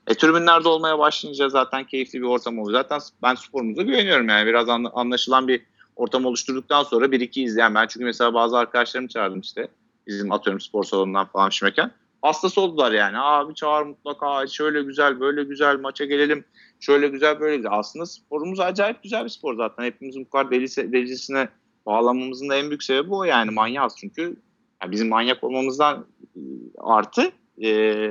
E 0.06 0.14
tribünlerde 0.14 0.68
olmaya 0.68 0.98
başlayınca 0.98 1.48
zaten 1.48 1.85
keyifli 1.85 2.20
bir 2.20 2.27
ortam 2.27 2.59
oluyor. 2.59 2.81
Zaten 2.81 3.01
ben 3.23 3.35
sporumuza 3.35 3.82
güveniyorum 3.82 4.28
yani. 4.28 4.47
Biraz 4.47 4.68
anla- 4.68 4.93
anlaşılan 4.94 5.48
bir 5.48 5.62
ortam 5.97 6.27
oluşturduktan 6.27 6.82
sonra 6.82 7.12
bir 7.12 7.20
iki 7.20 7.43
izleyen 7.43 7.74
ben 7.74 7.86
çünkü 7.86 8.05
mesela 8.05 8.35
bazı 8.35 8.59
arkadaşlarımı 8.59 9.09
çağırdım 9.09 9.40
işte 9.40 9.68
bizim 10.06 10.32
atıyorum 10.32 10.60
spor 10.60 10.85
salonundan 10.85 11.27
falan 11.27 11.51
şimdiyken 11.51 11.90
hastası 12.23 12.60
oldular 12.60 12.93
yani. 12.93 13.18
Abi 13.18 13.55
çağır 13.55 13.82
mutlaka 13.82 14.47
şöyle 14.47 14.82
güzel 14.82 15.20
böyle 15.20 15.44
güzel 15.44 15.81
maça 15.81 16.05
gelelim 16.05 16.44
şöyle 16.81 17.09
güzel 17.09 17.40
böyle 17.40 17.56
güzel. 17.56 17.73
Aslında 17.74 18.06
sporumuz 18.06 18.60
acayip 18.60 19.02
güzel 19.02 19.24
bir 19.24 19.28
spor 19.28 19.56
zaten. 19.56 19.85
Hepimizin 19.85 20.24
bu 20.24 20.31
kadar 20.31 20.51
delisi, 20.51 20.93
delicesine 20.93 21.48
bağlanmamızın 21.86 22.48
da 22.48 22.56
en 22.56 22.68
büyük 22.70 22.82
sebebi 22.82 23.14
o 23.14 23.24
yani 23.24 23.51
manyağız 23.51 23.94
çünkü 24.01 24.36
yani 24.82 24.93
bizim 24.93 25.09
manyak 25.09 25.44
olmamızdan 25.44 26.06
e, 26.36 26.40
artı 26.78 27.31
e, 27.62 28.10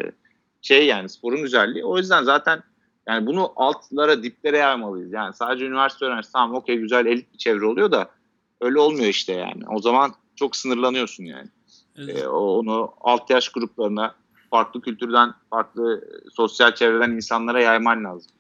şey 0.62 0.86
yani 0.86 1.10
sporun 1.10 1.42
güzelliği. 1.42 1.86
O 1.86 1.98
yüzden 1.98 2.24
zaten 2.24 2.64
yani 3.08 3.26
bunu 3.28 3.54
altlara, 3.56 4.24
diplere 4.24 4.58
yaymalıyız. 4.58 5.14
Yani 5.14 5.34
sadece 5.34 5.66
üniversite 5.66 6.06
öğrencisi 6.06 6.34
tamam 6.34 6.56
okey 6.56 6.78
güzel 6.78 7.06
elit 7.06 7.34
bir 7.34 7.38
çevre 7.38 7.66
oluyor 7.66 7.92
da 7.92 8.10
öyle 8.62 8.80
olmuyor 8.80 9.06
işte 9.06 9.34
yani. 9.34 9.64
O 9.76 9.80
zaman 9.82 10.14
çok 10.36 10.56
sınırlanıyorsun 10.56 11.24
yani. 11.24 11.48
Ee, 12.12 12.28
o- 12.28 12.60
onu 12.60 12.92
alt 13.02 13.30
yaş 13.30 13.50
gruplarına, 13.50 14.16
farklı 14.50 14.82
kültürden, 14.82 15.34
farklı 15.50 15.98
e, 15.98 16.30
sosyal 16.34 16.76
çevreden 16.76 17.12
insanlara 17.12 17.62
yayman 17.62 18.04
lazım. 18.04 18.32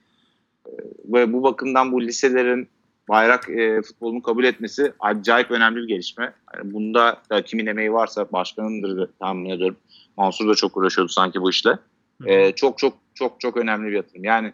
Ee, 0.67 0.71
ve 1.05 1.33
bu 1.33 1.43
bakımdan 1.43 1.91
bu 1.91 2.01
liselerin 2.01 2.69
bayrak 3.09 3.49
e, 3.49 3.81
futbolunu 3.81 4.21
kabul 4.21 4.43
etmesi 4.43 4.93
acayip 4.99 5.51
önemli 5.51 5.75
bir 5.77 5.87
gelişme. 5.87 6.33
Yani 6.55 6.73
bunda 6.73 7.17
da 7.29 7.41
kimin 7.41 7.65
emeği 7.65 7.93
varsa 7.93 8.31
başkanındır 8.31 9.09
tahmin 9.19 9.49
ediyorum. 9.49 9.77
Mansur 10.17 10.49
da 10.49 10.55
çok 10.55 10.77
uğraşıyordu 10.77 11.11
sanki 11.11 11.41
bu 11.41 11.49
işle. 11.49 11.77
Ee, 12.25 12.51
çok 12.51 12.77
çok 12.77 12.97
çok 13.13 13.39
çok 13.39 13.57
önemli 13.57 13.87
bir 13.87 13.95
yatırım. 13.95 14.23
Yani 14.23 14.53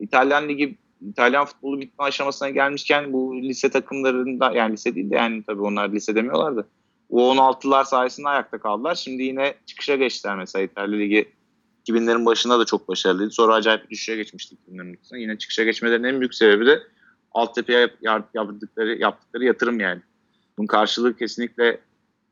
İtalyan 0.00 0.48
ligi 0.48 0.76
İtalyan 1.10 1.44
futbolu 1.44 1.80
bitme 1.80 2.04
aşamasına 2.04 2.50
gelmişken 2.50 3.12
bu 3.12 3.36
lise 3.36 3.70
takımlarında 3.70 4.52
yani 4.52 4.72
lise 4.72 4.94
değil 4.94 5.10
de 5.10 5.16
yani 5.16 5.42
tabii 5.46 5.62
onlar 5.62 5.92
lise 5.92 6.14
demiyorlar 6.14 6.56
da 6.56 6.64
o 7.10 7.34
16'lar 7.34 7.84
sayesinde 7.84 8.28
ayakta 8.28 8.58
kaldılar. 8.58 8.94
Şimdi 8.94 9.22
yine 9.22 9.54
çıkışa 9.66 9.96
geçtiler 9.96 10.36
mesela 10.36 10.62
İtalya 10.62 10.98
Ligi 10.98 11.28
2000'lerin 11.88 12.26
başında 12.26 12.58
da 12.58 12.64
çok 12.64 12.88
başarılıydı. 12.88 13.30
Sonra 13.30 13.54
acayip 13.54 13.84
bir 13.84 13.90
düşüşe 13.90 14.16
geçmiştik 14.16 14.58
2000'lerin 14.68 15.00
başında. 15.00 15.18
Yine 15.18 15.38
çıkışa 15.38 15.64
geçmelerinin 15.64 16.08
en 16.08 16.20
büyük 16.20 16.34
sebebi 16.34 16.66
de 16.66 16.82
altyapıya 17.32 17.80
yap- 17.80 17.96
yap- 18.02 18.30
yaptıkları, 18.34 18.98
yaptıkları 18.98 19.44
yatırım 19.44 19.80
yani. 19.80 20.00
Bunun 20.58 20.66
karşılığı 20.66 21.16
kesinlikle 21.16 21.80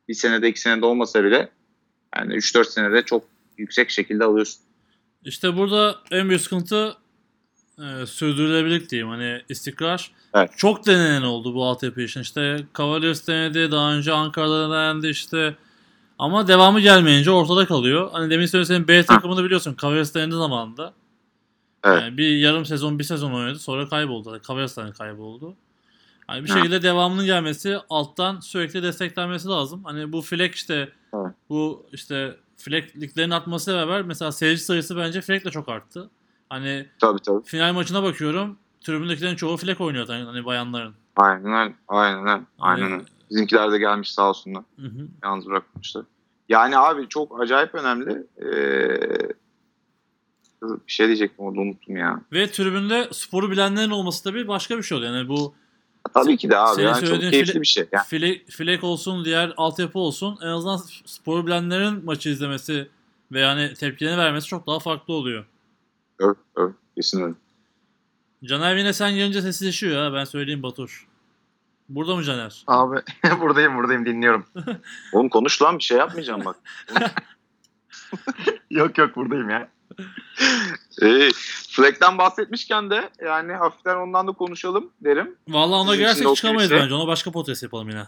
bir 0.09 0.14
senede 0.14 0.48
iki 0.48 0.60
senede 0.60 0.86
olmasa 0.86 1.24
bile 1.24 1.48
yani 2.16 2.34
3-4 2.34 2.64
senede 2.64 3.02
çok 3.02 3.24
yüksek 3.61 3.91
şekilde 3.91 4.24
alıyorsun. 4.24 4.62
İşte 5.24 5.57
burada 5.57 5.97
en 6.11 6.28
büyük 6.28 6.41
sıkıntı 6.41 6.97
e, 7.78 8.07
sürdürülebilirlik 8.07 8.91
diyeyim. 8.91 9.09
Hani 9.09 9.43
istikrar. 9.49 10.11
Evet. 10.35 10.51
Çok 10.57 10.87
denenen 10.87 11.23
oldu 11.23 11.55
bu 11.55 11.65
altyapı 11.65 12.01
için. 12.03 12.20
İşte 12.20 12.65
Cavaliers 12.78 13.27
denedi. 13.28 13.70
Daha 13.70 13.93
önce 13.93 14.12
Ankara'da 14.12 14.70
denendi 14.70 15.09
işte. 15.09 15.57
Ama 16.19 16.49
devamı 16.49 16.81
gelmeyince 16.81 17.31
ortada 17.31 17.66
kalıyor. 17.66 18.09
Hani 18.12 18.31
demin 18.31 18.47
söylediğim 18.47 18.89
B 18.89 19.03
takımını 19.03 19.45
biliyorsun. 19.45 19.77
Cavaliers 19.82 20.15
denedi 20.15 20.35
zamanında. 20.35 20.95
Evet. 21.85 22.03
Yani 22.03 22.16
bir 22.16 22.37
yarım 22.37 22.65
sezon, 22.65 22.99
bir 22.99 23.05
sezon 23.05 23.32
oynadı. 23.32 23.59
Sonra 23.59 23.89
kayboldu. 23.89 24.31
Yani 24.31 24.43
Cavaliers'tan 24.49 24.93
kayboldu. 24.93 25.57
Hani 26.27 26.45
bir 26.45 26.49
şekilde 26.49 26.82
devamının 26.82 27.24
gelmesi, 27.24 27.78
alttan 27.91 28.41
sürekli 28.41 28.82
desteklenmesi 28.82 29.49
lazım. 29.49 29.85
Hani 29.85 30.12
bu 30.12 30.23
Fleck 30.23 30.55
işte 30.55 30.93
Evet. 31.15 31.35
bu 31.49 31.87
işte 31.93 32.37
Fleck 32.61 32.97
liglerin 32.97 33.31
artması 33.31 33.73
beraber 33.73 34.03
mesela 34.03 34.32
seyirci 34.32 34.62
sayısı 34.62 34.97
bence 34.97 35.20
Fleck'le 35.20 35.51
çok 35.51 35.69
arttı. 35.69 36.11
Hani 36.49 36.87
Tabii 37.01 37.20
tabii. 37.23 37.45
final 37.45 37.73
maçına 37.73 38.03
bakıyorum. 38.03 38.59
Tribündekilerin 38.81 39.37
çoğu 39.37 39.57
Fleck 39.57 39.81
oynuyor 39.81 40.07
hani, 40.09 40.24
hani 40.24 40.45
bayanların. 40.45 40.95
Aynen 41.16 41.53
öyle. 41.53 41.74
Aynen 41.89 42.20
öyle. 42.20 42.41
Aynen 42.59 42.82
Hani- 42.82 42.95
öyle. 42.95 43.05
Bizimkiler 43.31 43.73
de 43.73 43.78
gelmiş 43.78 44.12
sağ 44.15 44.28
olsunlar. 44.28 44.62
Hı 44.81 44.87
hı. 44.87 45.09
Yalnız 45.24 45.47
bırakmışlar. 45.47 46.05
Yani 46.49 46.78
abi 46.78 47.09
çok 47.09 47.41
acayip 47.43 47.74
önemli. 47.74 48.27
Ee, 48.43 49.28
bir 50.62 50.93
şey 50.93 51.07
diyecektim 51.07 51.45
onu 51.45 51.61
unuttum 51.61 51.97
ya. 51.97 52.20
Ve 52.32 52.51
tribünde 52.51 53.09
sporu 53.12 53.51
bilenlerin 53.51 53.91
olması 53.91 54.24
tabii 54.24 54.49
başka 54.49 54.78
bir 54.78 54.82
şey 54.82 54.99
oluyor. 54.99 55.15
Yani 55.15 55.28
bu 55.28 55.55
Tabii 56.14 56.36
ki 56.36 56.51
de 56.51 56.59
abi. 56.59 56.74
Senin 56.74 56.86
Yani 56.86 57.01
çok 57.01 57.09
söylediğin 57.09 57.31
keyifli 57.31 57.52
file- 57.52 57.60
bir 57.60 57.66
şey. 57.66 57.89
Yani, 57.93 58.05
Fleck, 58.05 58.51
Fleck 58.51 58.85
olsun, 58.85 59.24
diğer 59.24 59.52
altyapı 59.56 59.98
olsun 59.98 60.39
en 60.43 60.47
azından 60.47 60.81
sporu 61.06 61.47
bilenlerin 61.47 62.05
maçı 62.05 62.28
izlemesi 62.28 62.89
ve 63.32 63.40
yani 63.40 63.74
tepkilerini 63.74 64.18
vermesi 64.18 64.47
çok 64.47 64.66
daha 64.66 64.78
farklı 64.78 65.14
oluyor. 65.14 65.44
evet, 66.20 66.36
evet, 66.59 66.74
kesin 66.97 67.22
öyle. 67.22 67.35
Caner 68.44 68.77
yine 68.77 68.93
sen 68.93 69.14
gelince 69.14 69.43
sessizleşiyor 69.43 70.05
ya 70.05 70.12
ben 70.14 70.24
söyleyeyim 70.24 70.62
Batur. 70.62 71.06
Burada 71.89 72.16
mı 72.16 72.24
Caner? 72.24 72.64
Abi 72.66 72.97
buradayım 73.40 73.77
buradayım 73.77 74.06
dinliyorum. 74.06 74.47
Oğlum 75.12 75.28
konuş 75.28 75.62
lan 75.62 75.78
bir 75.78 75.82
şey 75.85 75.98
yapmayacağım 75.98 76.44
bak. 76.44 76.56
yok 78.70 78.98
yok 78.98 79.16
buradayım 79.16 79.51
ya. 79.51 79.68
Ee, 81.03 81.31
Fleck'ten 81.69 82.19
bahsetmişken 82.19 82.91
de 82.91 83.11
yani 83.25 83.53
hafiften 83.53 83.97
ondan 83.97 84.27
da 84.27 84.33
konuşalım 84.33 84.91
derim. 85.05 85.37
Vallahi 85.49 85.77
ona 85.79 85.91
Sizin 85.91 85.99
girersek 85.99 86.37
çıkamayız 86.37 86.71
bence. 86.71 86.95
Ona 86.95 87.07
başka 87.07 87.31
podcast 87.33 87.62
yapalım 87.62 87.89
yine. 87.89 88.07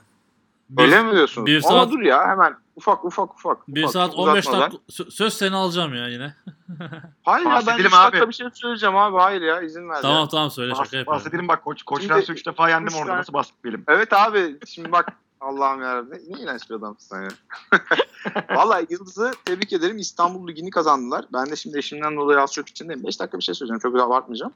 Bir, 0.70 0.82
Öyle 0.82 1.02
mi 1.02 1.12
diyorsunuz? 1.12 1.46
bir 1.46 1.62
Ama 1.64 1.72
saat- 1.78 1.90
dur 1.92 2.00
ya 2.00 2.28
hemen 2.28 2.54
ufak 2.76 3.04
ufak 3.04 3.34
ufak. 3.34 3.68
bir 3.68 3.82
ufak, 3.82 3.92
saat 3.92 4.10
çok 4.10 4.18
15 4.20 4.46
uzatmadan. 4.46 4.70
dakika 4.72 4.82
sö- 4.92 5.10
söz 5.10 5.34
seni 5.34 5.56
alacağım 5.56 5.94
ya 5.94 6.08
yine. 6.08 6.34
Hayır 7.22 7.46
ya 7.46 7.50
ben 7.50 7.56
Bahsedelim 7.66 7.86
3 7.86 7.92
dakika 7.92 8.18
abi. 8.22 8.28
bir 8.28 8.34
şey 8.34 8.46
söyleyeceğim 8.54 8.96
abi. 8.96 9.16
Hayır 9.18 9.42
ya 9.42 9.60
izin 9.62 9.88
ver. 9.88 9.94
ya. 9.94 10.00
tamam 10.00 10.28
tamam 10.28 10.50
söyle 10.50 10.70
şaka 10.70 10.82
Bahs- 10.82 10.84
yapıyorum. 10.96 11.12
bahsedelim 11.12 11.48
bak 11.48 11.64
koç, 11.64 11.82
koç 11.82 12.00
Şimdi- 12.02 12.14
Fransa 12.14 12.32
3 12.32 12.46
defa 12.46 12.68
yendim 12.70 12.94
orada 12.96 13.16
nasıl 13.16 13.32
bahsetmeyelim. 13.32 13.84
Evet 13.88 14.12
abi 14.12 14.58
şimdi 14.66 14.92
bak 14.92 15.08
Allah'ım 15.40 15.82
yarabbim 15.82 16.12
ne, 16.12 16.36
ne 16.38 16.42
iğrenç 16.42 16.70
bir 16.70 16.74
adamsın 16.74 17.08
sen 17.16 17.22
ya. 17.22 17.28
Valla 18.56 18.82
Yıldız'ı 18.90 19.32
tebrik 19.44 19.72
ederim. 19.72 19.98
İstanbul 19.98 20.48
Ligi'ni 20.48 20.70
kazandılar. 20.70 21.24
Ben 21.32 21.50
de 21.50 21.56
şimdi 21.56 21.78
eşimden 21.78 22.16
dolayı 22.16 22.40
az 22.40 22.52
çok 22.52 22.68
içindeyim. 22.68 23.04
5 23.04 23.20
dakika 23.20 23.38
bir 23.38 23.42
şey 23.42 23.54
söyleyeceğim. 23.54 23.80
Çok 23.80 24.00
abartmayacağım. 24.00 24.52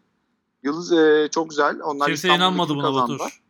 Yıldız 0.62 0.92
e, 0.92 1.28
çok 1.34 1.50
güzel. 1.50 1.80
Onlar 1.84 2.06
Kimse 2.06 2.12
İstanbul 2.28 2.36
inanmadı 2.36 2.68
Ligi'ni 2.72 2.82
buna 2.82 2.86
kazandılar. 2.92 3.18
Batur. 3.18 3.40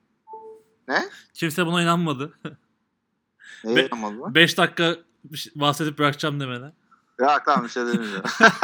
Ne? 0.88 1.08
Kimse 1.34 1.66
buna 1.66 1.82
inanmadı. 1.82 2.32
Neye 3.64 3.76
Be- 3.76 3.86
inanmadılar? 3.86 4.34
5 4.34 4.58
dakika 4.58 4.96
şey- 5.34 5.52
bahsedip 5.56 5.98
bırakacağım 5.98 6.40
demene. 6.40 6.72
Ya 7.20 7.42
tamam 7.44 7.64
bir 7.64 7.68
şey 7.70 7.86
demeyeceğim. 7.86 8.22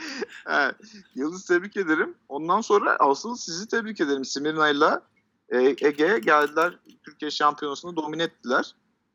evet. 0.46 0.74
Yıldız 1.14 1.44
tebrik 1.44 1.76
ederim. 1.76 2.14
Ondan 2.28 2.60
sonra 2.60 2.96
asıl 2.98 3.36
sizi 3.36 3.68
tebrik 3.68 4.00
ederim. 4.00 4.24
Simirna'yla 4.24 5.02
Ege'ye 5.50 6.18
geldiler. 6.18 6.78
Türkiye 7.04 7.30
şampiyonasını 7.30 7.96
domine 7.96 8.22
ettiler. 8.22 8.74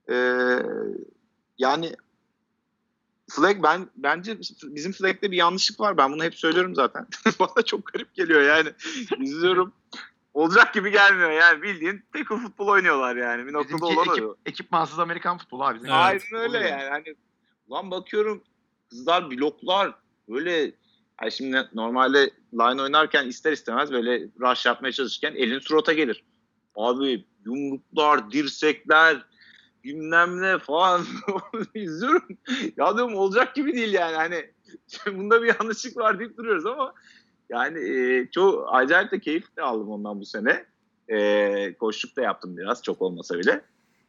E, 0.09 0.15
yani 1.57 1.95
Flag 3.29 3.63
ben 3.63 3.89
bence 3.95 4.39
bizim 4.63 4.91
Flag'de 4.91 5.31
bir 5.31 5.37
yanlışlık 5.37 5.79
var. 5.79 5.97
Ben 5.97 6.11
bunu 6.11 6.23
hep 6.23 6.35
söylüyorum 6.35 6.75
zaten. 6.75 7.07
Bana 7.39 7.65
çok 7.65 7.85
garip 7.85 8.13
geliyor 8.15 8.41
yani. 8.41 8.69
İzliyorum. 9.19 9.73
Olacak 10.35 10.73
gibi 10.73 10.91
gelmiyor 10.91 11.31
yani 11.31 11.61
bildiğin 11.61 12.03
tackle 12.13 12.37
futbol 12.37 12.67
oynuyorlar 12.67 13.15
yani. 13.15 13.47
Bir 13.47 13.53
noktada 13.53 13.77
Bizimki 13.77 13.99
olan 13.99 14.15
ekip, 14.15 14.25
o. 14.25 14.35
ekipmansız 14.45 14.99
Amerikan 14.99 15.37
futbolu 15.37 15.63
abi. 15.63 15.77
Evet. 15.79 15.91
Aynen 15.91 16.33
öyle 16.33 16.57
yani. 16.57 16.89
Hani 16.89 17.15
lan 17.71 17.91
bakıyorum 17.91 18.43
kızlar 18.89 19.31
bloklar 19.31 19.95
böyle 20.29 20.51
yani 21.21 21.31
şimdi 21.31 21.69
normalde 21.73 22.31
line 22.53 22.81
oynarken 22.81 23.27
ister 23.27 23.51
istemez 23.51 23.91
böyle 23.91 24.27
rush 24.39 24.65
yapmaya 24.65 24.91
çalışırken 24.91 25.35
elin 25.35 25.59
surata 25.59 25.93
gelir. 25.93 26.23
Abi 26.75 27.25
yumruklar, 27.45 28.31
dirsekler 28.31 29.25
bilmem 29.83 30.41
ne 30.41 30.59
falan 30.59 31.05
izliyorum. 31.75 32.27
Ya 32.77 32.95
diyorum 32.97 33.15
olacak 33.15 33.55
gibi 33.55 33.73
değil 33.73 33.93
yani 33.93 34.15
hani 34.15 34.51
bunda 35.17 35.43
bir 35.43 35.55
yanlışlık 35.59 35.97
var 35.97 36.19
deyip 36.19 36.37
duruyoruz 36.37 36.65
ama 36.65 36.93
yani 37.49 37.79
e, 37.79 38.27
çok 38.31 38.67
acayip 38.71 39.11
de 39.11 39.19
keyif 39.19 39.57
de 39.57 39.61
aldım 39.61 39.89
ondan 39.89 40.19
bu 40.19 40.25
sene. 40.25 40.65
E, 41.09 41.73
koşluk 41.73 42.15
da 42.15 42.21
yaptım 42.21 42.57
biraz 42.57 42.83
çok 42.83 43.01
olmasa 43.01 43.39
bile. 43.39 43.61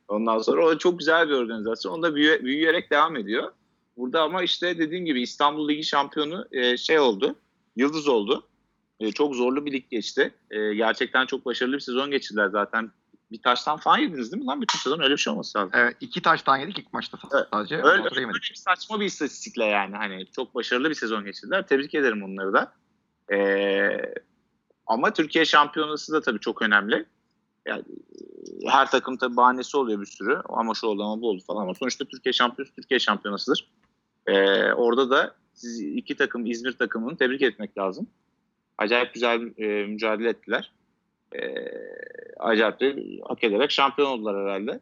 Ondan 0.08 0.38
sonra 0.38 0.66
o 0.66 0.78
çok 0.78 0.98
güzel 0.98 1.28
bir 1.28 1.34
organizasyon. 1.34 1.92
Onda 1.92 2.14
büyü, 2.14 2.44
büyüyerek 2.44 2.90
devam 2.90 3.16
ediyor. 3.16 3.52
Burada 3.96 4.22
ama 4.22 4.42
işte 4.42 4.78
dediğim 4.78 5.04
gibi 5.04 5.22
İstanbul 5.22 5.68
Ligi 5.68 5.84
şampiyonu 5.84 6.46
e, 6.52 6.76
şey 6.76 6.98
oldu. 6.98 7.34
Yıldız 7.76 8.08
oldu. 8.08 8.46
E, 9.00 9.12
çok 9.12 9.34
zorlu 9.34 9.66
bir 9.66 9.72
lig 9.72 9.90
geçti. 9.90 10.34
E, 10.50 10.74
gerçekten 10.74 11.26
çok 11.26 11.46
başarılı 11.46 11.74
bir 11.74 11.80
sezon 11.80 12.10
geçirdiler 12.10 12.48
zaten. 12.48 12.90
Bir 13.32 13.42
taştan 13.42 13.76
falan 13.76 13.98
yediniz 13.98 14.32
değil 14.32 14.42
mi 14.42 14.46
lan 14.46 14.62
bütün 14.62 14.78
sezon? 14.78 15.00
Öyle 15.00 15.12
bir 15.12 15.18
şey 15.18 15.32
olması 15.32 15.58
lazım. 15.58 15.70
Evet, 15.74 15.96
iki 16.00 16.22
taştan 16.22 16.56
yedik 16.56 16.78
ilk 16.78 16.92
maçta 16.92 17.18
Evet, 17.34 17.46
sadece. 17.52 17.76
Öyle, 17.76 17.84
sonra 17.84 18.08
öyle 18.10 18.20
yemedik. 18.20 18.50
bir 18.50 18.54
saçma 18.54 19.00
bir 19.00 19.06
istatistikle 19.06 19.64
yani. 19.64 19.96
Hani 19.96 20.26
çok 20.26 20.54
başarılı 20.54 20.90
bir 20.90 20.94
sezon 20.94 21.24
geçirdiler. 21.24 21.66
Tebrik 21.66 21.94
ederim 21.94 22.22
onları 22.22 22.52
da. 22.52 22.72
E, 23.32 23.38
ama 24.86 25.12
Türkiye 25.12 25.44
şampiyonası 25.44 26.12
da 26.12 26.20
tabii 26.20 26.40
çok 26.40 26.62
önemli. 26.62 27.06
Yani 27.66 27.82
e, 28.62 28.68
her 28.68 28.90
takım 28.90 29.16
tabii 29.16 29.36
bahanesi 29.36 29.76
oluyor 29.76 30.00
bir 30.00 30.06
sürü. 30.06 30.42
Ama 30.48 30.74
şu 30.74 30.86
oldu 30.86 31.02
ama 31.02 31.22
bu 31.22 31.28
oldu 31.28 31.42
falan 31.46 31.62
ama 31.62 31.74
sonuçta 31.74 32.04
Türkiye 32.04 32.32
şampiyonası 32.32 32.74
Türkiye 32.74 33.00
şampiyonasıdır. 33.00 33.68
Ee, 34.26 34.72
orada 34.72 35.10
da 35.10 35.34
siz 35.54 35.80
iki 35.80 36.16
takım 36.16 36.46
İzmir 36.46 36.72
takımını 36.72 37.16
tebrik 37.16 37.42
etmek 37.42 37.78
lazım. 37.78 38.06
Acayip 38.78 39.14
güzel 39.14 39.58
e, 39.58 39.86
mücadele 39.86 40.28
ettiler. 40.28 40.72
E, 41.32 41.54
acayip 42.38 42.80
de 42.80 42.96
hak 43.28 43.44
ederek 43.44 43.70
şampiyon 43.70 44.10
oldular 44.10 44.44
herhalde. 44.44 44.80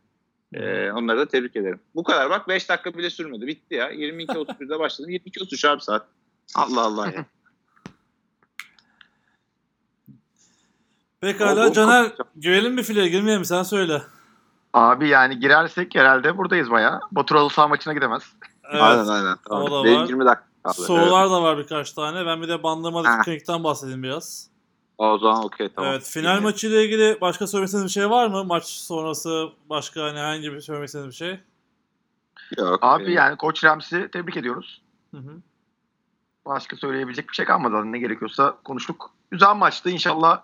E, 0.53 0.91
onları 0.91 1.19
da 1.19 1.29
tebrik 1.29 1.57
ederim. 1.57 1.81
Bu 1.95 2.03
kadar 2.03 2.31
bak 2.31 2.49
5 2.49 2.69
dakika 2.69 2.99
bile 2.99 3.11
sürmedi. 3.11 3.47
Bitti 3.47 3.75
ya. 3.75 3.93
22.31'de 3.93 4.79
başladım. 4.79 5.11
22.33 5.11 5.69
abi 5.69 5.81
saat. 5.81 6.07
Allah 6.55 6.81
Allah 6.81 7.07
ya. 7.07 7.27
Pekala 11.25 11.65
Oldu. 11.67 11.73
Caner 11.75 12.13
girelim 12.41 12.75
mi 12.75 12.83
fileye 12.83 13.09
girmeyelim 13.09 13.41
mi 13.41 13.47
sen 13.47 13.63
söyle. 13.63 14.03
Abi 14.75 15.09
yani 15.09 15.39
girersek 15.41 15.95
herhalde 15.95 16.39
buradayız 16.39 16.71
bayağı. 16.71 17.01
Batur 17.13 17.37
Halı 17.37 17.51
saha 17.51 17.69
maçına 17.69 17.93
gidemez. 17.95 18.23
Evet. 18.71 18.83
Aynen 18.83 19.07
aynen. 19.07 19.37
Tamam. 19.49 19.63
O 19.63 19.71
da 19.71 19.85
Benim 19.85 20.01
var. 20.01 20.07
20 20.09 20.25
dakika 20.25 20.45
kaldı. 20.65 20.75
Sorular 20.83 21.31
da 21.31 21.43
var 21.43 21.59
birkaç 21.59 21.93
tane. 21.93 22.27
Ben 22.27 22.43
bir 22.43 22.49
de 22.49 22.63
bandırmadaki 22.63 23.09
Ha. 23.17 23.23
klinikten 23.23 23.65
bahsedeyim 23.65 24.03
biraz. 24.03 24.49
Evet. 25.01 25.11
O 25.11 25.19
zaman 25.19 25.45
okey 25.45 25.69
tamam. 25.69 25.91
Evet, 25.91 26.03
final 26.05 26.41
maçıyla 26.41 26.81
ilgili 26.83 27.19
başka 27.21 27.47
söylemek 27.47 27.67
istediğiniz 27.67 27.91
bir 27.91 28.01
şey 28.01 28.11
var 28.11 28.27
mı? 28.27 28.45
Maç 28.45 28.65
sonrası 28.65 29.49
başka 29.71 30.03
hani 30.03 30.19
herhangi 30.19 30.53
bir 30.53 30.61
söylemek 30.61 30.87
istediğiniz 30.87 31.13
bir 31.13 31.17
şey? 31.17 31.41
Yok, 32.59 32.79
Abi 32.83 33.03
benim- 33.05 33.17
yani 33.17 33.37
Koç 33.37 33.65
Rams'i 33.65 34.09
tebrik 34.13 34.37
ediyoruz. 34.37 34.83
Hı 35.11 35.17
hı. 35.17 35.31
Başka 36.47 36.77
söyleyebilecek 36.77 37.29
bir 37.29 37.35
şey 37.35 37.45
kalmadı. 37.47 37.93
Ne 37.93 37.99
gerekiyorsa 37.99 38.57
konuştuk. 38.65 39.11
Güzel 39.31 39.55
maçtı. 39.55 39.91
İnşallah 39.91 40.41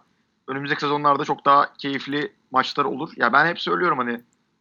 önümüzdeki 0.50 0.80
sezonlarda 0.80 1.24
çok 1.24 1.44
daha 1.44 1.72
keyifli 1.72 2.32
maçlar 2.50 2.84
olur. 2.84 3.12
Ya 3.16 3.32
ben 3.32 3.46
hep 3.46 3.60
söylüyorum 3.60 3.98
hani 3.98 4.20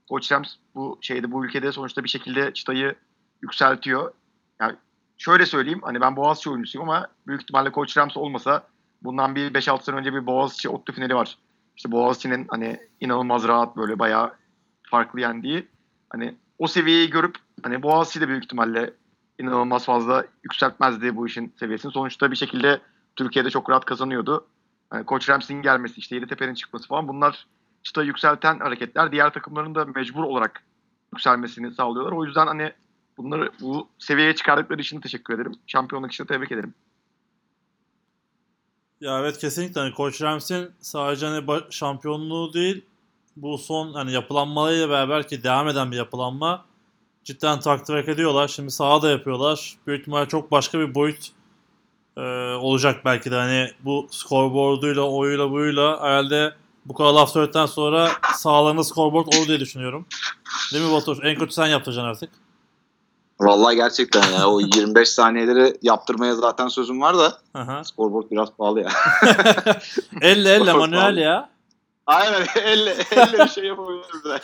Koç 0.09 0.31
Rams 0.31 0.55
bu 0.75 0.97
şeyde 1.01 1.31
bu 1.31 1.45
ülkede 1.45 1.71
sonuçta 1.71 2.03
bir 2.03 2.09
şekilde 2.09 2.53
çıtayı 2.53 2.95
yükseltiyor. 3.41 4.13
Yani 4.61 4.75
şöyle 5.17 5.45
söyleyeyim 5.45 5.79
hani 5.83 6.01
ben 6.01 6.15
Boğaziçi 6.15 6.49
oyuncusuyum 6.49 6.89
ama 6.89 7.07
büyük 7.27 7.41
ihtimalle 7.41 7.71
Koç 7.71 7.97
Rams 7.97 8.17
olmasa 8.17 8.67
bundan 9.03 9.35
bir 9.35 9.53
5-6 9.53 9.83
sene 9.83 9.95
önce 9.95 10.13
bir 10.13 10.25
Boğaziçi 10.25 10.69
ODTÜ 10.69 10.93
finali 10.93 11.15
var. 11.15 11.37
İşte 11.77 11.91
Boğaziçi'nin 11.91 12.47
hani 12.49 12.79
inanılmaz 12.99 13.47
rahat 13.47 13.77
böyle 13.77 13.99
bayağı 13.99 14.33
farklı 14.83 15.19
yendiği 15.19 15.67
hani 16.09 16.35
o 16.59 16.67
seviyeyi 16.67 17.09
görüp 17.09 17.35
hani 17.63 17.83
Boğaziçi 17.83 18.21
de 18.21 18.27
büyük 18.27 18.43
ihtimalle 18.43 18.93
inanılmaz 19.39 19.85
fazla 19.85 20.25
yükseltmezdi 20.43 21.15
bu 21.15 21.27
işin 21.27 21.53
seviyesini. 21.59 21.91
Sonuçta 21.91 22.31
bir 22.31 22.35
şekilde 22.35 22.81
Türkiye'de 23.15 23.49
çok 23.49 23.69
rahat 23.69 23.85
kazanıyordu. 23.85 24.47
Yani 24.93 25.05
Koç 25.05 25.29
Ramsey'in 25.29 25.61
gelmesi, 25.61 25.99
işte 25.99 26.15
Yeditepe'nin 26.15 26.53
çıkması 26.53 26.87
falan 26.87 27.07
bunlar 27.07 27.47
çıta 27.83 28.03
yükselten 28.03 28.59
hareketler. 28.59 29.11
Diğer 29.11 29.33
takımların 29.33 29.75
da 29.75 29.85
mecbur 29.85 30.23
olarak 30.23 30.63
yükselmesini 31.13 31.73
sağlıyorlar. 31.73 32.11
O 32.11 32.25
yüzden 32.25 32.47
hani 32.47 32.73
bunları 33.17 33.51
bu 33.61 33.89
seviyeye 33.99 34.35
çıkardıkları 34.35 34.81
için 34.81 35.01
teşekkür 35.01 35.33
ederim. 35.33 35.55
Şampiyonluk 35.67 36.13
için 36.13 36.25
tebrik 36.25 36.51
ederim. 36.51 36.73
Ya 39.01 39.19
evet 39.19 39.37
kesinlikle 39.37 39.81
hani 39.81 39.93
Koç 39.93 40.21
Rams'in 40.21 40.71
sadece 40.79 41.25
hani 41.25 41.61
şampiyonluğu 41.69 42.53
değil 42.53 42.85
bu 43.35 43.57
son 43.57 43.93
hani 43.93 44.11
yapılanmayla 44.11 44.89
beraber 44.89 45.27
ki 45.27 45.43
devam 45.43 45.67
eden 45.67 45.91
bir 45.91 45.97
yapılanma 45.97 46.65
cidden 47.23 47.59
takdir 47.59 48.07
ediyorlar. 48.07 48.47
Şimdi 48.47 48.71
sahada 48.71 49.09
yapıyorlar. 49.09 49.77
Büyük 49.87 50.01
ihtimalle 50.01 50.27
çok 50.27 50.51
başka 50.51 50.79
bir 50.79 50.95
boyut 50.95 51.31
e, 52.19 52.55
olacak 52.55 53.05
belki 53.05 53.31
de 53.31 53.35
hani 53.35 53.71
bu 53.79 54.07
scoreboard'uyla, 54.11 55.01
oyuyla, 55.01 55.51
buyuyla 55.51 56.01
herhalde 56.01 56.53
bu 56.85 56.93
kadar 56.93 57.13
laf 57.13 57.31
söyledikten 57.31 57.65
sonra 57.65 58.09
sahalarında 58.35 58.83
scoreboard 58.83 59.27
olur 59.27 59.47
diye 59.47 59.59
düşünüyorum. 59.59 60.05
Değil 60.73 60.85
mi 60.85 60.93
Batur? 60.93 61.23
En 61.23 61.39
kötü 61.39 61.53
sen 61.53 61.67
yaptıracaksın 61.67 62.09
artık. 62.09 62.29
Vallahi 63.39 63.75
gerçekten 63.75 64.31
ya 64.31 64.47
o 64.47 64.59
25 64.59 65.09
saniyeleri 65.09 65.77
yaptırmaya 65.81 66.35
zaten 66.35 66.67
sözüm 66.67 67.01
var 67.01 67.17
da 67.17 67.37
Aha. 67.53 67.83
scoreboard 67.83 68.31
biraz 68.31 68.49
pahalı 68.57 68.79
ya. 68.79 68.89
elle 70.21 70.49
elle 70.49 70.73
manuel 70.73 71.17
ya. 71.17 71.49
Aynen 72.05 72.45
elle, 72.55 72.95
elle 73.11 73.37
bir 73.37 73.49
şey 73.49 73.63
yapabiliriz. 73.63 74.41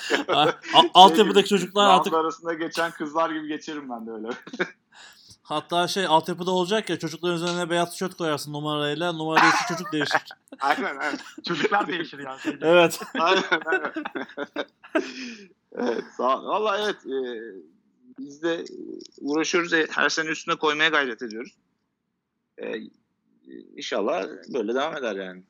Altyapıdaki 0.93 1.49
çocuklar 1.49 1.89
Rant 1.89 1.99
artık 1.99 2.13
arasında 2.13 2.53
geçen 2.53 2.91
kızlar 2.91 3.29
gibi 3.29 3.47
geçerim 3.47 3.89
ben 3.89 4.07
de 4.07 4.11
öyle. 4.11 4.27
Hatta 5.45 5.87
şey 5.87 6.05
altyapıda 6.05 6.51
olacak 6.51 6.89
ya 6.89 6.99
çocukların 6.99 7.35
üzerine 7.35 7.69
beyaz 7.69 7.91
tişört 7.91 8.17
koyarsın 8.17 8.53
numarayla. 8.53 9.13
Numara 9.13 9.41
değişir 9.41 9.65
çocuk 9.67 9.91
değişir. 9.93 10.21
aynen 10.59 10.95
aynen. 10.97 11.19
Çocuklar 11.47 11.87
değişir 11.87 12.19
yani. 12.19 12.57
evet. 12.61 12.99
aynen, 13.19 13.43
aynen. 13.65 13.91
evet 15.75 16.03
sağ 16.17 16.39
ol. 16.39 16.45
Valla 16.45 16.77
evet 16.77 16.95
e, 17.05 17.17
biz 18.19 18.43
de 18.43 18.65
uğraşıyoruz. 19.21 19.73
E, 19.73 19.87
Her 19.91 20.09
sene 20.09 20.29
üstüne 20.29 20.55
koymaya 20.55 20.89
gayret 20.89 21.21
ediyoruz. 21.21 21.57
E, 22.57 22.73
inşallah 23.75 24.25
böyle 24.53 24.75
devam 24.75 24.97
eder 24.97 25.15
yani. 25.15 25.43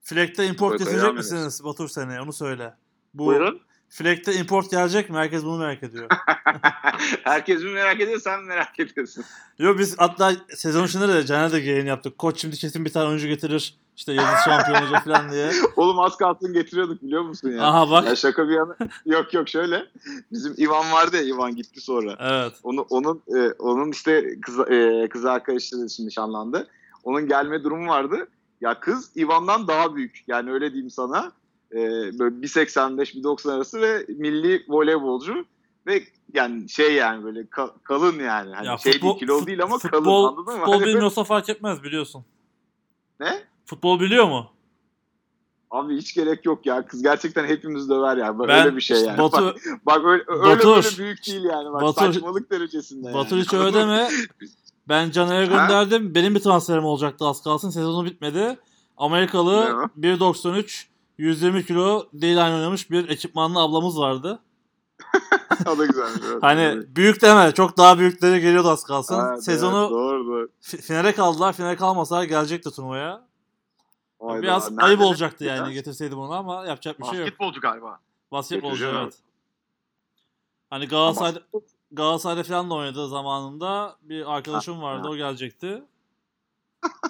Flek'te 0.00 0.46
import 0.46 0.78
getirecek 0.78 1.14
misiniz 1.14 1.64
Batur 1.64 1.88
seni? 1.88 2.20
Onu 2.20 2.32
söyle. 2.32 2.74
Bu 3.14 3.26
Buyurun. 3.26 3.60
Flek'te 3.90 4.34
import 4.34 4.70
gelecek 4.70 5.10
mi? 5.10 5.16
Herkes 5.16 5.44
bunu 5.44 5.58
merak 5.58 5.82
ediyor. 5.82 6.08
Herkes 7.24 7.62
mi 7.62 7.70
merak 7.70 8.00
ediyor 8.00 8.20
sen 8.20 8.42
merak 8.42 8.80
ediyorsun? 8.80 9.24
Yo 9.58 9.78
biz 9.78 9.98
hatta 9.98 10.32
sezon 10.56 10.86
içinde 10.86 11.08
de 11.08 11.26
Caner'de 11.26 11.58
yayın 11.58 11.86
yaptık. 11.86 12.18
Koç 12.18 12.40
şimdi 12.40 12.56
kesin 12.56 12.84
bir 12.84 12.92
tane 12.92 13.08
oyuncu 13.08 13.26
getirir. 13.26 13.78
İşte 13.96 14.12
yıldız 14.12 14.44
şampiyon 14.44 14.82
olacak 14.82 15.04
falan 15.04 15.32
diye. 15.32 15.50
Oğlum 15.76 15.98
az 15.98 16.16
kalsın 16.16 16.52
getiriyorduk 16.52 17.02
biliyor 17.02 17.22
musun 17.22 17.50
ya? 17.50 17.62
Aha 17.62 17.90
bak. 17.90 18.06
Ya 18.06 18.16
şaka 18.16 18.48
bir 18.48 18.54
yana. 18.54 18.76
yok 19.06 19.34
yok 19.34 19.48
şöyle. 19.48 19.86
Bizim 20.32 20.54
Ivan 20.58 20.92
vardı 20.92 21.16
ya 21.16 21.22
Ivan 21.22 21.56
gitti 21.56 21.80
sonra. 21.80 22.16
Evet. 22.20 22.52
Onu, 22.62 22.86
onun 22.90 23.22
e, 23.36 23.52
onun 23.58 23.90
işte 23.90 24.40
kız, 24.40 24.60
e, 24.70 25.08
kız 25.10 25.24
arkadaşı 25.24 25.66
şimdi 25.66 26.08
nişanlandı. 26.08 26.66
Onun 27.04 27.28
gelme 27.28 27.64
durumu 27.64 27.88
vardı. 27.88 28.28
Ya 28.60 28.80
kız 28.80 29.10
Ivan'dan 29.16 29.68
daha 29.68 29.94
büyük. 29.94 30.24
Yani 30.26 30.52
öyle 30.52 30.72
diyeyim 30.72 30.90
sana. 30.90 31.32
E, 31.72 31.78
böyle 32.18 32.34
1.85 32.36 33.14
1.90 33.14 33.52
arası 33.52 33.80
ve 33.80 34.06
milli 34.08 34.64
voleybolcu 34.68 35.44
ve 35.86 36.02
yani 36.34 36.68
şey 36.68 36.94
yani 36.94 37.24
böyle 37.24 37.40
ka- 37.40 37.72
kalın 37.82 38.18
yani. 38.18 38.54
Hani 38.54 38.66
Ya 38.66 38.78
şey 38.78 38.92
futbol- 38.92 39.02
değil, 39.02 39.18
kilo 39.18 39.46
değil 39.46 39.62
ama 39.62 39.78
futbol, 39.78 40.04
kalın 40.04 40.28
anladın 40.28 40.44
mı? 40.54 40.58
Futbol 40.58 40.72
Hani- 40.72 40.86
bilmiyorsa 40.86 41.24
fark 41.24 41.48
etmez 41.48 41.82
biliyorsun. 41.82 42.24
Ne? 43.20 43.42
Futbol 43.66 44.00
biliyor 44.00 44.28
mu? 44.28 44.50
Abi 45.70 45.96
hiç 45.96 46.14
gerek 46.14 46.44
yok 46.44 46.66
ya. 46.66 46.86
Kız 46.86 47.02
gerçekten 47.02 47.44
hepimiz 47.44 47.88
döver 47.90 48.16
ya. 48.16 48.38
Böyle 48.38 48.52
Ben 48.52 48.76
bir 48.76 48.80
şey 48.80 49.00
yani. 49.00 49.18
Batu, 49.18 49.44
Bak, 49.46 49.56
bak 49.86 50.04
öyle, 50.04 50.24
öyle 50.28 50.42
Batur. 50.58 50.68
böyle 50.84 50.98
büyük 50.98 51.26
değil 51.26 51.44
yani. 51.44 51.72
Bak 51.72 51.82
Batur- 51.82 52.12
saçmalık 52.12 52.50
derecesinde 52.50 53.14
Batur 53.14 53.36
yani. 53.36 53.44
hiç 53.44 53.54
öyle 53.54 53.74
deme. 53.74 54.08
Ben 54.88 55.10
Caner'e 55.10 55.46
gönderdim. 55.46 56.14
Benim 56.14 56.34
bir 56.34 56.40
transferim 56.40 56.84
olacaktı 56.84 57.24
az 57.24 57.42
kalsın. 57.42 57.70
Sezonu 57.70 58.04
bitmedi. 58.04 58.58
Amerikalı 58.96 59.50
o? 59.96 60.00
1.93 60.02 60.89
120 61.20 61.66
kilo 61.66 62.08
değil 62.12 62.44
aynı 62.44 62.56
oynamış 62.56 62.90
bir 62.90 63.08
ekipmanlı 63.08 63.60
ablamız 63.60 63.98
vardı. 63.98 64.38
o 65.66 65.78
da 65.78 65.86
güzelmiş. 65.86 66.22
evet. 66.32 66.42
Hani 66.42 66.96
büyük 66.96 67.22
deme. 67.22 67.52
Çok 67.52 67.76
daha 67.76 67.98
büyükleri 67.98 68.40
geliyordu 68.40 68.68
az 68.68 68.84
kalsın. 68.84 69.14
Evet, 69.14 69.28
evet, 69.32 69.44
Sezonu 69.44 69.90
doğru 69.90 70.26
doğru. 70.26 70.48
fi- 70.62 70.80
finale 70.80 71.14
kaldılar. 71.14 71.52
Finale 71.52 71.76
kalmasalar 71.76 72.24
gelecekti 72.24 72.70
turnuvaya. 72.70 73.26
Hayda, 74.20 74.42
Biraz 74.42 74.70
nerede 74.70 74.84
ayıp 74.84 75.00
olacaktı 75.00 75.44
ya? 75.44 75.56
yani 75.56 75.74
getirseydim 75.74 76.18
onu 76.18 76.32
ama 76.32 76.66
yapacak 76.66 77.00
bir 77.00 77.04
şey 77.04 77.14
yok. 77.14 77.26
Basketbolcu 77.26 77.60
galiba. 77.60 77.98
Basketbolcu 78.32 78.74
Getireceğim 78.74 79.04
evet. 79.04 79.18
Hani 80.70 80.88
Galatasaray'da, 80.88 81.40
Galatasaray'da 81.92 82.42
falan 82.42 82.70
da 82.70 82.74
oynadığı 82.74 83.08
zamanında 83.08 83.96
bir 84.02 84.34
arkadaşım 84.36 84.82
vardı 84.82 85.08
o 85.08 85.16
gelecekti. 85.16 85.82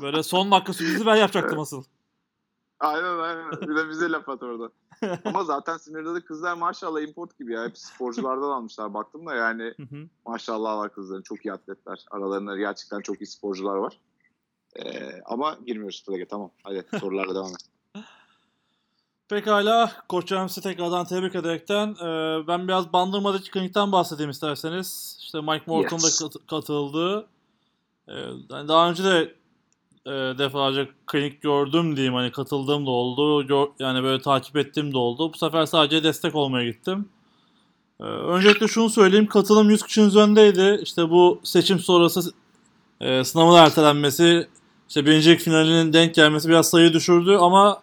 Böyle 0.03 0.23
son 0.23 0.51
dakika 0.51 0.73
sürprizi 0.73 1.07
ben 1.07 1.17
yapacaktım 1.17 1.61
asıl. 1.61 1.85
Aynen 2.81 3.19
aynen. 3.19 3.51
Bir 3.51 3.77
de 3.77 3.89
bize 3.89 4.13
laf 4.13 4.29
at 4.29 4.43
orada. 4.43 4.71
Ama 5.25 5.45
zaten 5.45 5.77
sinirde 5.77 6.15
de 6.15 6.21
kızlar 6.21 6.55
maşallah 6.57 7.01
import 7.03 7.39
gibi 7.39 7.53
ya. 7.53 7.65
Hep 7.65 7.79
sporculardan 7.79 8.51
almışlar. 8.51 8.95
Baktım 8.95 9.27
da 9.27 9.35
yani 9.35 9.75
maşallah 10.27 10.77
var 10.79 10.93
kızların. 10.95 11.23
Çok 11.23 11.45
iyi 11.47 11.53
atletler. 11.53 12.05
Aralarında 12.11 12.57
gerçekten 12.57 13.01
çok 13.01 13.21
iyi 13.23 13.27
sporcular 13.27 13.77
var. 13.77 13.99
Ee, 14.77 15.21
ama 15.27 15.57
girmiyoruz 15.67 16.05
flag'e 16.07 16.29
tamam. 16.29 16.51
Hadi 16.63 16.87
sorularla 17.01 17.35
devam 17.35 17.51
et. 17.51 18.05
Pekala 19.29 19.93
Koç 20.09 20.33
Rams'i 20.33 20.61
tekrardan 20.61 21.05
tebrik 21.07 21.35
ederekten 21.35 21.89
e, 21.89 22.47
ben 22.47 22.69
biraz 22.69 22.93
Bandırma'daki 22.93 23.51
klinikten 23.51 23.93
bahsedeyim 23.93 24.31
isterseniz. 24.31 25.19
İşte 25.21 25.41
Mike 25.41 25.65
Morton 25.67 25.99
da 25.99 26.07
Yes. 26.07 26.19
kat- 26.21 26.47
katıldı. 26.51 27.29
E, 28.09 28.15
yani 28.51 28.69
daha 28.69 28.91
önce 28.91 29.05
de 29.05 29.35
e, 30.07 30.11
defalarca 30.11 30.89
klinik 31.07 31.43
gördüm 31.43 31.97
diyeyim 31.97 32.15
hani 32.15 32.33
katıldığım 32.33 32.87
da 32.87 32.91
oldu. 32.91 33.47
Gör- 33.47 33.69
yani 33.79 34.03
böyle 34.03 34.23
takip 34.23 34.57
ettiğim 34.57 34.93
de 34.93 34.99
oldu. 34.99 35.33
Bu 35.35 35.39
sefer 35.39 35.67
sadece 35.67 36.05
destek 36.05 36.35
olmaya 36.35 36.71
gittim. 36.71 37.09
E, 38.01 38.05
öncelikle 38.05 38.69
şunu 38.69 38.91
söyleyeyim 38.91 39.27
katılım 39.27 39.71
100 39.71 39.83
kişinin 39.83 40.07
üzerindeydi. 40.07 40.81
İşte 40.83 41.11
bu 41.11 41.41
seçim 41.45 41.79
sonrası 41.79 42.33
e, 43.01 43.25
sınavın 43.25 43.57
ertelenmesi 43.57 44.49
işte 44.89 45.07
birincilik 45.07 45.41
finalinin 45.41 45.93
denk 45.93 46.15
gelmesi 46.15 46.49
biraz 46.49 46.71
sayı 46.71 46.93
düşürdü 46.93 47.37
ama 47.41 47.83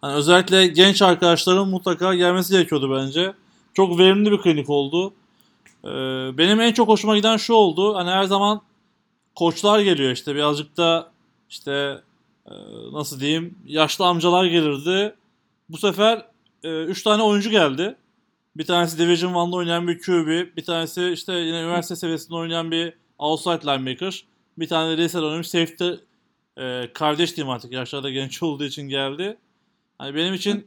Hani 0.00 0.14
özellikle 0.14 0.66
genç 0.66 1.02
arkadaşların 1.02 1.68
mutlaka 1.68 2.14
gelmesi 2.14 2.52
gerekiyordu 2.52 2.96
bence. 2.96 3.32
Çok 3.74 3.98
verimli 3.98 4.32
bir 4.32 4.38
klinik 4.38 4.70
oldu. 4.70 5.12
Ee, 5.84 5.88
benim 6.38 6.60
en 6.60 6.72
çok 6.72 6.88
hoşuma 6.88 7.16
giden 7.16 7.36
şu 7.36 7.54
oldu. 7.54 7.96
Hani 7.96 8.10
her 8.10 8.24
zaman 8.24 8.62
koçlar 9.34 9.80
geliyor 9.80 10.12
işte 10.12 10.34
birazcık 10.34 10.76
da 10.76 11.10
işte 11.50 12.02
e, 12.46 12.52
nasıl 12.92 13.20
diyeyim 13.20 13.58
yaşlı 13.66 14.06
amcalar 14.06 14.44
gelirdi. 14.44 15.14
Bu 15.68 15.78
sefer 15.78 16.26
3 16.64 17.02
tane 17.02 17.22
oyuncu 17.22 17.50
geldi. 17.50 17.96
Bir 18.56 18.66
tanesi 18.66 18.98
Division 18.98 19.32
1'da 19.32 19.56
oynayan 19.56 19.88
bir 19.88 19.98
QB, 19.98 20.56
bir 20.56 20.64
tanesi 20.64 21.10
işte 21.10 21.32
yine 21.32 21.60
üniversite 21.60 21.96
seviyesinde 21.96 22.36
oynayan 22.36 22.70
bir 22.70 22.92
outside 23.18 23.66
linebacker, 23.66 24.24
bir 24.58 24.68
tane 24.68 24.98
de 24.98 25.02
lisede 25.02 25.24
oynamış 25.24 25.48
safety 25.48 25.90
e, 26.56 26.90
kardeş 26.94 27.36
diyeyim 27.36 27.54
artık 27.54 27.72
yaşlarda 27.72 28.10
genç 28.10 28.42
olduğu 28.42 28.64
için 28.64 28.82
geldi. 28.82 29.38
Hani 29.98 30.14
benim 30.14 30.34
için 30.34 30.66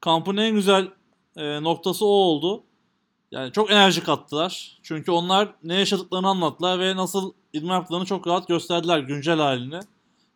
kampın 0.00 0.36
en 0.36 0.54
güzel 0.54 0.88
e, 1.36 1.62
noktası 1.62 2.06
o 2.06 2.08
oldu. 2.08 2.64
Yani 3.30 3.52
çok 3.52 3.70
enerji 3.70 4.04
kattılar. 4.04 4.78
Çünkü 4.82 5.10
onlar 5.10 5.48
ne 5.64 5.74
yaşadıklarını 5.74 6.28
anlattılar 6.28 6.80
ve 6.80 6.96
nasıl 6.96 7.32
idman 7.52 7.74
yaptıklarını 7.74 8.06
çok 8.06 8.26
rahat 8.26 8.48
gösterdiler 8.48 8.98
güncel 8.98 9.38
halini. 9.38 9.80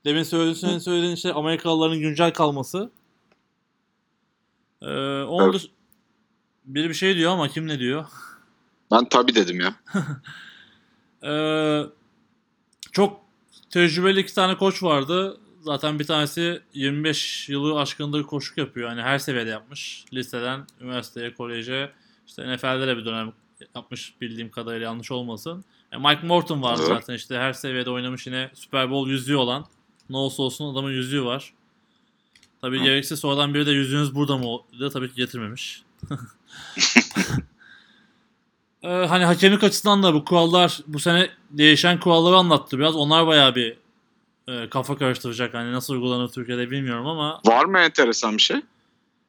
Demin 0.04 0.22
söylediğin, 0.22 0.78
söylediğin 0.78 1.14
şey 1.14 1.32
Amerikalıların 1.34 1.98
güncel 1.98 2.32
kalması. 2.32 2.90
Ee, 4.82 4.86
onun 5.22 5.50
Evet. 5.52 5.66
biri 6.64 6.88
bir 6.88 6.94
şey 6.94 7.16
diyor 7.16 7.32
ama 7.32 7.48
kim 7.48 7.68
ne 7.68 7.78
diyor? 7.78 8.04
Ben 8.90 9.08
tabii 9.08 9.34
dedim 9.34 9.60
ya. 9.60 9.74
Ee, 11.26 11.82
çok 12.92 13.20
tecrübeli 13.70 14.20
iki 14.20 14.34
tane 14.34 14.56
koç 14.56 14.82
vardı. 14.82 15.40
Zaten 15.62 15.98
bir 15.98 16.04
tanesi 16.06 16.60
25 16.74 17.48
yılı 17.48 17.80
aşkındır 17.80 18.22
koşuk 18.22 18.58
yapıyor. 18.58 18.88
Hani 18.88 19.02
her 19.02 19.18
seviyede 19.18 19.50
yapmış. 19.50 20.04
Liseden 20.12 20.66
üniversiteye, 20.80 21.34
koleje, 21.34 21.92
işte 22.26 22.54
NFL'de 22.54 22.86
de 22.86 22.96
bir 22.96 23.04
dönem 23.04 23.32
yapmış 23.74 24.14
bildiğim 24.20 24.50
kadarıyla 24.50 24.84
yanlış 24.86 25.10
olmasın. 25.10 25.64
E, 25.92 25.96
Mike 25.96 26.26
Morton 26.26 26.62
vardı 26.62 26.82
Evet. 26.86 26.98
zaten 27.00 27.14
işte 27.14 27.36
her 27.38 27.52
seviyede 27.52 27.90
oynamış 27.90 28.26
yine 28.26 28.50
Super 28.54 28.90
Bowl 28.90 29.10
yüzüğü 29.10 29.36
olan. 29.36 29.64
Ne 30.10 30.16
olsa 30.16 30.42
olsun 30.42 30.72
adamın 30.72 30.90
yüzüğü 30.90 31.24
var. 31.24 31.52
Tabii 32.60 32.82
gerekse 32.82 33.16
sonradan 33.16 33.54
biri 33.54 33.66
de 33.66 33.70
yüzüğünüz 33.70 34.14
burada 34.14 34.38
mı 34.38 34.58
dedi 34.80 34.90
tabii 34.92 35.08
ki 35.08 35.14
getirmemiş. 35.16 35.82
Ee, 38.82 38.88
hani 38.88 39.24
hakemlik 39.24 39.64
açısından 39.64 40.02
da 40.02 40.14
bu 40.14 40.24
kurallar 40.24 40.80
bu 40.86 40.98
sene 40.98 41.30
değişen 41.50 42.00
kuralları 42.00 42.36
anlattı 42.36 42.78
biraz. 42.78 42.96
Onlar 42.96 43.26
bayağı 43.26 43.54
bir 43.54 43.76
e, 44.48 44.68
kafa 44.70 44.96
karıştıracak. 44.96 45.54
Hani 45.54 45.72
nasıl 45.72 45.94
uygulanır 45.94 46.28
Türkiye'de 46.28 46.70
bilmiyorum 46.70 47.06
ama 47.06 47.40
Var 47.46 47.64
mı 47.64 47.78
enteresan 47.78 48.36
bir 48.36 48.42
şey? 48.42 48.60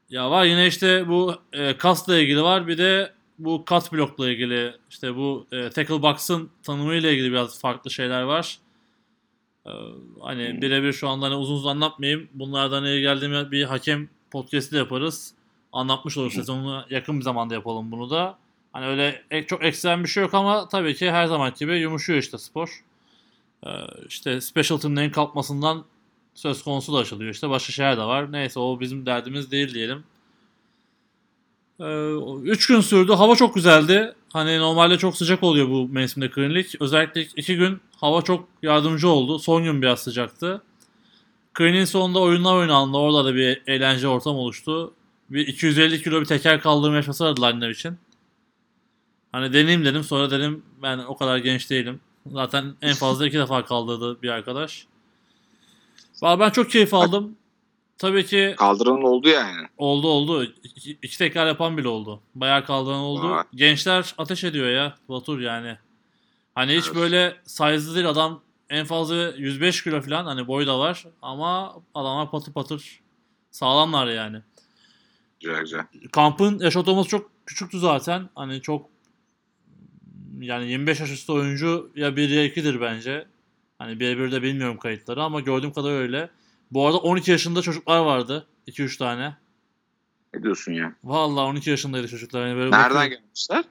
ya 0.10 0.32
var 0.32 0.46
yine 0.46 0.68
işte 0.68 1.08
bu 1.08 1.36
e, 1.54 1.78
kasla 1.78 2.18
ilgili 2.18 2.44
var. 2.44 2.68
Bir 2.68 2.78
de 2.78 3.14
bu 3.40 3.64
cut 3.70 3.92
blokla 3.94 4.30
ilgili 4.32 4.74
işte 4.90 5.16
bu 5.16 5.48
e, 5.52 5.70
tackle 5.70 6.02
box'ın 6.02 6.50
tanımıyla 6.64 7.12
ilgili 7.12 7.32
biraz 7.32 7.60
farklı 7.60 7.92
şeyler 7.92 8.22
var. 8.22 8.58
Ee, 9.68 9.70
hani 10.22 10.62
birebir 10.62 10.94
şu 10.94 11.08
anda 11.10 11.26
hani 11.26 11.36
uzun 11.36 11.56
uzun 11.56 11.70
anlatmayayım. 11.70 12.28
Bunlardan 12.34 12.86
iyi 12.86 13.02
geldiğim 13.02 13.52
bir 13.52 13.64
hakem 13.64 14.10
podcast'i 14.32 14.72
de 14.74 14.78
yaparız. 14.78 15.34
Anlatmış 15.74 16.18
oluruz. 16.18 16.34
Sezonuna 16.34 16.86
yakın 16.90 17.18
bir 17.20 17.24
zamanda 17.24 17.54
yapalım 17.54 17.92
bunu 17.92 18.10
da. 18.10 18.38
Hani 18.74 18.86
öyle 18.86 19.22
ek- 19.32 19.48
çok 19.48 19.64
ekstrem 19.64 20.04
bir 20.04 20.10
şey 20.10 20.24
yok 20.24 20.34
ama 20.34 20.68
tabii 20.70 20.96
ki 20.96 21.12
her 21.12 21.26
zaman 21.28 21.54
gibi 21.60 21.78
yumuşuyor 21.78 22.20
işte 22.20 22.38
spor. 22.38 22.84
Ee, 23.66 23.70
işte 24.08 24.42
special 24.42 24.78
team'lerin 24.78 25.10
kalkmasından 25.10 25.86
söz 26.34 26.64
konusu 26.64 26.94
da 26.94 26.98
açılıyor. 26.98 27.32
İşte 27.32 27.50
başka 27.50 27.74
şeyler 27.74 27.98
de 27.98 28.02
var. 28.02 28.32
Neyse 28.32 28.60
o 28.60 28.80
bizim 28.80 29.06
derdimiz 29.06 29.52
değil 29.52 29.74
diyelim. 29.74 30.04
Ee, 31.80 32.12
üç 32.44 32.68
gün 32.68 32.82
sürdü. 32.82 33.14
Hava 33.14 33.36
çok 33.36 33.56
güzeldi. 33.56 34.14
Hani 34.34 34.60
normalde 34.60 34.98
çok 34.98 35.18
sıcak 35.18 35.44
oluyor 35.44 35.70
bu 35.70 35.88
mevsimde 35.88 36.30
klinik. 36.30 36.82
Özellikle 36.82 37.22
ilk 37.22 37.32
iki 37.36 37.56
gün 37.56 37.82
hava 37.98 38.22
çok 38.22 38.48
yardımcı 38.62 39.10
oldu. 39.10 39.40
Son 39.40 39.64
gün 39.64 39.82
biraz 39.82 40.00
sıcaktı. 40.00 40.62
Kliniğin 41.54 41.86
sonunda 41.86 42.20
oyunlar 42.20 42.56
oynandı. 42.56 42.98
Orada 42.98 43.26
da 43.26 43.36
bir 43.36 43.62
eğlence 43.68 44.08
ortam 44.08 44.36
oluştu. 44.36 44.94
Bir 45.30 45.48
250 45.48 46.04
kilo 46.04 46.22
bir 46.22 46.26
teker 46.26 46.62
kaldırma 46.62 46.96
yarışması 46.96 47.26
aradılar 47.26 47.54
line'ler 47.54 47.70
için. 47.70 47.98
Hani 49.32 49.54
deneyeyim 49.54 49.86
dedim. 49.86 50.04
Sonra 50.04 50.32
dedim 50.32 50.64
ben 50.82 50.98
o 50.98 51.18
kadar 51.18 51.38
genç 51.38 51.70
değilim. 51.70 52.00
Zaten 52.32 52.76
en 52.82 52.94
fazla 52.94 53.28
iki 53.28 53.38
defa 53.38 53.66
kaldırdı 53.66 54.22
bir 54.22 54.30
arkadaş. 54.30 54.88
Valla 56.22 56.40
ben 56.40 56.50
çok 56.50 56.72
keyif 56.72 56.94
aldım. 56.94 57.36
Tabii 57.98 58.26
ki 58.26 58.56
Kaldıran 58.58 59.04
oldu 59.04 59.30
yani. 59.30 59.68
oldu 59.78 60.08
oldu. 60.08 60.44
İki, 60.64 60.92
iki 61.02 61.18
tekrar 61.18 61.48
yapan 61.48 61.78
bile 61.78 61.88
oldu. 61.88 62.22
Bayağı 62.36 62.66
kaldıran 62.66 63.00
oldu. 63.00 63.30
Vay. 63.30 63.44
Gençler 63.56 64.14
ateş 64.18 64.44
ediyor 64.44 64.68
ya 64.70 64.96
Batur 65.10 65.40
yani. 65.40 65.78
Hani 66.56 66.76
hiç 66.78 66.86
Evet. 66.86 66.96
böyle 66.96 67.38
size'lı 67.46 67.96
değil 67.96 68.10
adam 68.10 68.42
en 68.70 68.86
fazla 68.86 69.16
105 69.38 69.84
kilo 69.84 70.02
falan 70.02 70.26
hani 70.26 70.48
boy 70.48 70.68
da 70.68 70.80
var 70.80 71.06
ama 71.22 71.76
adamlar 71.94 72.32
patır 72.32 72.54
patır 72.54 73.00
sağlamlar 73.52 74.08
yani. 74.08 74.42
Güzel 75.40 75.60
güzel. 75.62 75.86
Kampın 76.12 76.60
yaş 76.60 76.78
ortalaması 76.78 77.10
çok 77.10 77.32
küçüktü 77.46 77.80
zaten. 77.80 78.30
Hani 78.36 78.62
çok 78.62 78.90
yani 80.40 80.68
25 80.68 81.00
yaş 81.00 81.12
üstü 81.12 81.32
oyuncu 81.32 81.92
ya 81.96 82.16
1 82.16 82.30
ya 82.30 82.46
2'dir 82.48 82.82
bence. 82.82 83.28
Hani 83.80 84.00
birebir 84.00 84.32
de 84.32 84.42
bilmiyorum 84.42 84.78
kayıtları 84.78 85.24
ama 85.24 85.40
gördüğüm 85.40 85.74
kadar 85.74 85.92
öyle. 85.92 86.30
Bu 86.72 86.88
arada 86.88 86.98
12 86.98 87.32
yaşında 87.32 87.62
çocuklar 87.62 88.00
vardı. 88.00 88.48
2-3 88.68 88.98
tane. 88.98 89.38
Ne 90.34 90.44
diyorsun 90.44 90.72
ya? 90.74 90.96
Vallahi 91.04 91.46
12 91.46 91.70
yaşındaydı 91.70 92.08
çocuklar. 92.08 92.48
Yani 92.48 92.58
böyle 92.58 92.72
Nereden 92.72 92.96
bakıyorum. 92.96 93.10
gelmişler? 93.26 93.64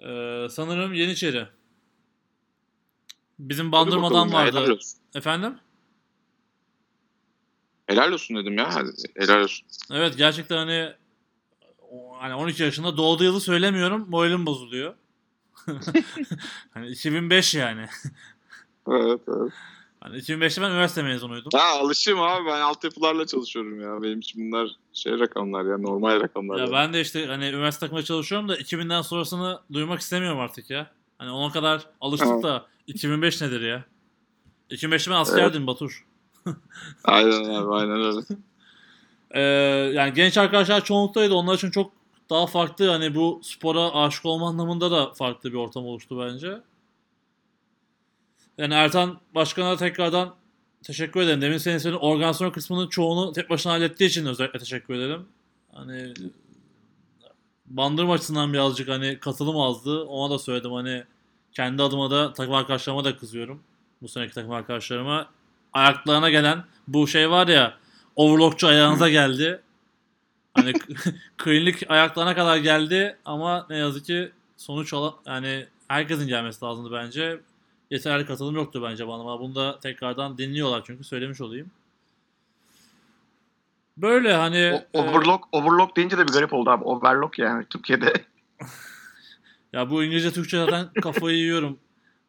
Ee, 0.00 0.48
sanırım 0.48 0.94
Yeniçeri. 0.94 1.46
Bizim 3.38 3.72
Bandırma'dan 3.72 4.28
ya, 4.28 4.46
Helal 4.46 4.60
vardı. 4.60 4.72
olsun. 4.72 4.98
Efendim? 5.14 5.54
Helal 7.86 8.12
olsun 8.12 8.36
dedim 8.36 8.58
ya. 8.58 8.74
Hadi, 8.74 8.90
helal 9.16 9.42
olsun. 9.42 9.66
Evet 9.92 10.16
gerçekten 10.16 10.56
hani 10.56 10.92
hani 12.18 12.34
12 12.34 12.62
yaşında 12.62 12.96
doğduğu 12.96 13.24
yılı 13.24 13.40
söylemiyorum. 13.40 14.06
Moralim 14.08 14.46
bozuluyor. 14.46 14.94
hani 16.74 16.88
2005 16.88 17.54
yani. 17.54 17.86
Evet 18.88 19.20
evet. 19.28 19.52
Hani 20.00 20.16
2005'te 20.16 20.62
ben 20.62 20.70
üniversite 20.70 21.02
mezunuydum. 21.02 21.50
Ha 21.54 21.78
alışığım 21.80 22.20
abi 22.20 22.46
ben 22.46 22.60
altyapılarla 22.60 23.26
çalışıyorum 23.26 23.80
ya. 23.80 24.02
Benim 24.02 24.18
için 24.18 24.46
bunlar 24.46 24.70
şey 24.92 25.18
rakamlar 25.18 25.64
ya 25.64 25.78
normal 25.78 26.20
rakamlar. 26.20 26.58
Ya 26.58 26.64
ya. 26.64 26.72
ben 26.72 26.92
de 26.92 27.00
işte 27.00 27.26
hani 27.26 27.44
üniversite 27.48 27.86
takımda 27.86 28.02
çalışıyorum 28.02 28.48
da 28.48 28.56
2000'den 28.56 29.02
sonrasını 29.02 29.60
duymak 29.72 30.00
istemiyorum 30.00 30.40
artık 30.40 30.70
ya. 30.70 30.90
Hani 31.18 31.30
ona 31.30 31.52
kadar 31.52 31.86
alıştık 32.00 32.28
Evet. 32.32 32.42
da 32.42 32.66
2005 32.86 33.40
nedir 33.40 33.60
ya? 33.60 33.84
2005'te 34.70 35.10
ben 35.10 35.16
askerdim 35.16 35.66
Batur. 35.66 36.06
Aynen 37.04 37.44
abi 37.44 37.74
aynen 37.74 38.04
öyle. 38.04 38.20
Ee, 39.30 39.40
yani 39.94 40.12
genç 40.14 40.38
arkadaşlar 40.38 40.84
çoğunluktaydı. 40.84 41.34
Onlar 41.34 41.54
için 41.54 41.70
çok 41.70 41.92
daha 42.30 42.46
farklı 42.46 42.88
hani 42.88 43.14
bu 43.14 43.40
spora 43.44 43.94
aşık 43.94 44.26
olma 44.26 44.48
anlamında 44.48 44.90
da 44.90 45.12
farklı 45.12 45.52
bir 45.52 45.56
ortam 45.56 45.84
oluştu 45.86 46.20
bence. 46.26 46.60
Yani 48.58 48.74
Ertan 48.74 49.20
Başkan'a 49.34 49.76
tekrardan 49.76 50.34
teşekkür 50.82 51.20
ederim. 51.20 51.42
Demin 51.42 51.58
senin 51.58 51.78
senin 51.78 51.94
organizasyon 51.94 52.50
kısmının 52.50 52.88
çoğunu 52.88 53.32
tek 53.32 53.50
başına 53.50 53.72
hallettiği 53.72 54.10
için 54.10 54.26
özellikle 54.26 54.58
teşekkür 54.58 54.94
ederim. 54.94 55.26
Hani 55.72 56.14
bandırma 57.66 58.12
açısından 58.12 58.52
birazcık 58.52 58.88
hani 58.88 59.18
katılım 59.20 59.56
azdı. 59.56 60.02
Ona 60.02 60.34
da 60.34 60.38
söyledim 60.38 60.72
hani 60.72 61.04
kendi 61.52 61.82
adıma 61.82 62.10
da 62.10 62.32
takım 62.32 62.54
arkadaşlarıma 62.54 63.04
da 63.04 63.16
kızıyorum. 63.16 63.62
Bu 64.02 64.08
seneki 64.08 64.34
takım 64.34 64.52
arkadaşlarıma. 64.52 65.30
Ayaklarına 65.72 66.30
gelen 66.30 66.64
bu 66.88 67.06
şey 67.08 67.30
var 67.30 67.48
ya 67.48 67.74
overlockçu 68.16 68.66
ayağınıza 68.66 69.08
geldi. 69.08 69.60
Hani 70.54 70.72
klinik 71.38 71.90
ayaklarına 71.90 72.34
kadar 72.34 72.56
geldi 72.56 73.16
ama 73.24 73.66
ne 73.70 73.76
yazık 73.76 74.04
ki 74.04 74.32
sonuç 74.56 74.92
ala 74.92 75.14
yani 75.26 75.66
herkesin 75.88 76.28
gelmesi 76.28 76.64
lazımdı 76.64 76.92
bence. 76.92 77.40
Yeterli 77.90 78.26
katılım 78.26 78.54
yoktu 78.56 78.82
bence 78.90 79.08
bana. 79.08 79.20
ama 79.20 79.40
Bunu 79.40 79.54
da 79.54 79.78
tekrardan 79.80 80.38
dinliyorlar 80.38 80.82
çünkü 80.86 81.04
söylemiş 81.04 81.40
olayım. 81.40 81.70
Böyle 83.96 84.34
hani 84.34 84.72
O- 84.94 84.98
e, 84.98 85.02
overlock, 85.02 85.44
overlock 85.52 85.96
deyince 85.96 86.18
de 86.18 86.28
bir 86.28 86.32
garip 86.32 86.52
oldu 86.52 86.70
abi. 86.70 86.84
Overlock 86.84 87.38
yani 87.38 87.64
Türkiye'de. 87.70 88.12
ya 89.72 89.90
bu 89.90 90.04
İngilizce 90.04 90.32
Türkçe 90.32 90.56
zaten 90.56 90.88
kafayı 91.02 91.36
yiyorum. 91.36 91.78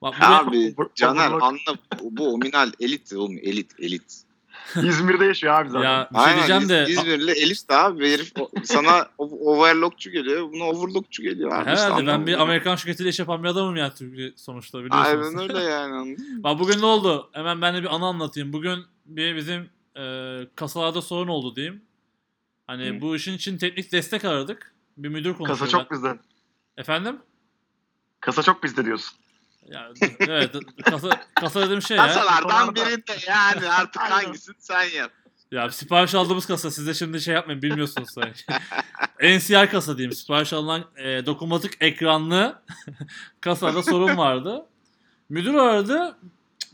Bak 0.01 0.15
bu 0.21 0.25
Abi 0.25 0.75
Caner 0.95 1.31
anla 1.31 1.75
bu 2.01 2.33
ominal 2.33 2.71
elit 2.79 3.13
oğlum 3.13 3.37
elit 3.41 3.79
elit. 3.79 4.21
İzmir'de 4.83 5.25
yaşıyor 5.25 5.53
abi 5.53 5.69
zaten. 5.69 5.83
ya 5.89 6.09
bir 6.13 6.19
şey 6.19 6.35
diyeceğim 6.35 6.61
İz- 6.61 6.69
de 6.69 6.85
İzmirli 6.89 7.31
elit 7.31 7.69
de 7.69 7.75
abi 7.75 8.11
herif 8.13 8.31
o- 8.39 8.49
sana 8.63 9.07
o- 9.17 9.53
overlockçu 9.53 10.11
geliyor 10.11 10.51
buna 10.51 10.63
overlockçu 10.63 11.23
geliyor 11.23 11.51
abi. 11.51 11.59
işte 11.59 11.71
herhalde 11.85 12.01
ben 12.07 12.11
anladın 12.11 12.27
bir? 12.27 12.41
Amerikan 12.41 12.75
şirketiyle 12.75 13.09
iş 13.09 13.19
yapan 13.19 13.43
bir 13.43 13.47
adamım 13.47 13.75
yani 13.75 13.93
Türkiye 13.97 14.31
sonuçta 14.35 14.79
biliyorsunuz. 14.83 15.27
Aynen 15.35 15.49
öyle 15.49 15.63
yani 15.63 15.93
anladın 15.95 16.11
mı? 16.35 16.43
Bak 16.43 16.59
bugün 16.59 16.81
ne 16.81 16.85
oldu? 16.85 17.29
Hemen 17.33 17.61
ben 17.61 17.75
de 17.75 17.81
bir 17.83 17.95
anı 17.95 18.05
anlatayım. 18.05 18.53
Bugün 18.53 18.79
bir 19.05 19.35
bizim 19.35 19.69
e, 19.97 20.03
kasalarda 20.55 21.01
sorun 21.01 21.27
oldu 21.27 21.55
diyeyim. 21.55 21.81
Hani 22.67 22.85
Hı. 22.97 23.01
bu 23.01 23.15
işin 23.15 23.33
için 23.33 23.57
teknik 23.57 23.91
destek 23.91 24.25
aradık. 24.25 24.73
Bir 24.97 25.09
müdür 25.09 25.33
konuşuyor. 25.33 25.59
Kasa 25.59 25.67
çok 25.71 25.91
bizde. 25.91 26.17
Efendim? 26.77 27.17
Kasa 28.19 28.43
çok 28.43 28.63
bizde 28.63 28.85
diyorsun. 28.85 29.17
Ya, 29.71 29.89
evet 30.19 30.55
kasa, 30.83 31.09
kasa 31.35 31.61
dediğim 31.61 31.81
şey 31.81 31.97
ya. 31.97 32.07
Kasalardan 32.07 32.75
birinde 32.75 33.17
yani 33.27 33.69
artık 33.69 34.01
hangisini 34.01 34.55
sen 34.59 34.83
yap. 34.83 35.11
Ya 35.51 35.69
sipariş 35.69 36.15
aldığımız 36.15 36.45
kasa 36.45 36.71
siz 36.71 36.87
de 36.87 36.93
şimdi 36.93 37.21
şey 37.21 37.33
yapmayın 37.35 37.61
bilmiyorsunuz 37.61 38.09
sanki. 38.13 38.43
NCR 39.21 39.71
kasa 39.71 39.97
diyeyim 39.97 40.15
sipariş 40.15 40.53
alınan 40.53 40.85
e, 40.97 41.25
dokunmatik 41.25 41.71
ekranlı 41.81 42.61
kasada 43.41 43.83
sorun 43.83 44.17
vardı. 44.17 44.65
Müdür 45.29 45.53
aradı. 45.53 46.15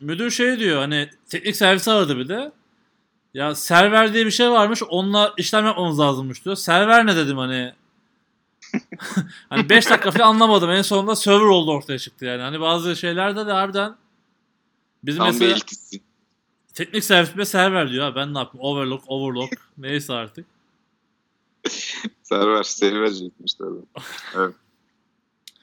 Müdür 0.02 0.32
şey 0.32 0.60
diyor 0.60 0.82
hani 0.82 1.10
teknik 1.30 1.56
servis 1.56 1.88
aradı 1.88 2.18
bir 2.18 2.28
de. 2.28 2.52
Ya 3.34 3.56
server 3.56 4.14
diye 4.14 4.26
bir 4.26 4.32
şey 4.32 4.52
varmış 4.52 4.84
onunla 4.90 5.34
işlem 5.38 5.66
yapmamız 5.66 6.00
lazımmış 6.00 6.46
diyor. 6.46 6.56
Server 6.56 7.06
ne 7.06 7.16
dedim 7.16 7.38
hani. 7.38 7.74
hani 9.50 9.70
5 9.70 9.90
dakika 9.90 10.12
falan 10.12 10.28
anlamadım. 10.28 10.72
En 10.72 10.82
sonunda 10.82 11.16
server 11.16 11.46
oldu 11.46 11.72
ortaya 11.72 12.00
çıktı 12.00 12.26
yani. 12.26 12.42
Hani 12.42 12.62
bazı 12.62 12.96
şeylerde 12.96 13.48
de 13.48 13.52
harbiden 13.52 13.96
bizim 15.04 15.20
Tam 15.20 15.28
mesela 15.28 15.52
eltisin. 15.52 16.04
Teknik 16.74 17.04
servis 17.04 17.38
ve 17.38 17.46
server 17.46 17.92
diyor. 17.92 18.04
Ha, 18.04 18.16
ben 18.16 18.34
ne 18.34 18.38
yapayım? 18.38 18.66
Overlock, 18.66 19.04
overlock. 19.08 19.54
neyse 19.78 20.14
artık. 20.14 20.46
Server, 22.24 22.64
seni 22.64 23.02
verecekmiş 23.02 23.54
tabii. 23.54 24.52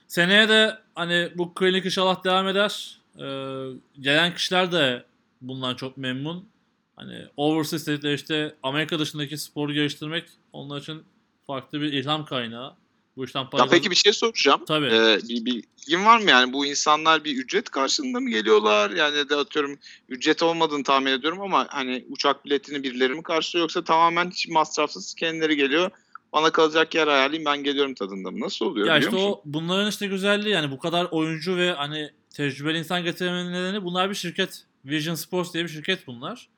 Seneye 0.08 0.48
de 0.48 0.78
hani 0.94 1.32
bu 1.34 1.54
klinik 1.54 1.84
inşallah 1.84 2.24
devam 2.24 2.48
eder. 2.48 3.00
Ee, 3.18 3.66
gelen 4.00 4.34
kişiler 4.34 4.72
de 4.72 5.04
bundan 5.40 5.74
çok 5.74 5.96
memnun. 5.96 6.48
Hani 6.96 7.26
overseas 7.36 7.86
dedikleri 7.86 8.14
işte 8.14 8.54
Amerika 8.62 8.98
dışındaki 8.98 9.38
sporu 9.38 9.72
geliştirmek 9.72 10.24
onlar 10.52 10.80
için 10.80 11.02
farklı 11.46 11.80
bir 11.80 11.92
ilham 11.92 12.24
kaynağı. 12.24 12.74
Bu 13.16 13.24
işten 13.24 13.50
para 13.50 13.62
Ya 13.62 13.68
peki 13.68 13.90
bir 13.90 13.96
şey 13.96 14.12
soracağım. 14.12 14.64
Tabii. 14.66 14.86
Ee, 14.86 15.18
bir, 15.28 15.44
bir 15.44 15.62
bilgin 15.86 16.04
var 16.04 16.18
mı 16.18 16.30
yani 16.30 16.52
bu 16.52 16.66
insanlar 16.66 17.24
bir 17.24 17.36
ücret 17.36 17.70
karşılığında 17.70 18.20
mı 18.20 18.30
geliyorlar? 18.30 18.90
Yani 18.90 19.28
de 19.28 19.36
atıyorum 19.36 19.78
ücret 20.08 20.42
olmadığını 20.42 20.82
tahmin 20.84 21.12
ediyorum 21.12 21.40
ama 21.40 21.66
hani 21.70 22.04
uçak 22.08 22.44
biletini 22.44 22.82
birileri 22.82 23.14
mi 23.14 23.22
karşılıyor 23.22 23.64
yoksa 23.64 23.84
tamamen 23.84 24.30
hiç 24.30 24.48
masrafsız 24.48 25.14
kendileri 25.14 25.56
geliyor. 25.56 25.90
Bana 26.32 26.50
kalacak 26.50 26.94
yer 26.94 27.06
ayarlayayım 27.08 27.44
ben 27.44 27.64
geliyorum 27.64 27.94
tadında 27.94 28.30
mı? 28.30 28.40
Nasıl 28.40 28.66
oluyor 28.66 28.86
Ya 28.86 28.96
biliyor 28.96 29.12
işte 29.12 29.26
musun? 29.26 29.38
o 29.38 29.42
bunların 29.44 29.90
işte 29.90 30.06
güzelliği 30.06 30.54
yani 30.54 30.70
bu 30.70 30.78
kadar 30.78 31.08
oyuncu 31.10 31.56
ve 31.56 31.72
hani 31.72 32.10
tecrübeli 32.30 32.78
insan 32.78 33.04
getirmenin 33.04 33.52
nedeni 33.52 33.84
bunlar 33.84 34.10
bir 34.10 34.14
şirket. 34.14 34.64
Vision 34.84 35.14
Sports 35.14 35.54
diye 35.54 35.64
bir 35.64 35.68
şirket 35.68 36.06
bunlar. 36.06 36.48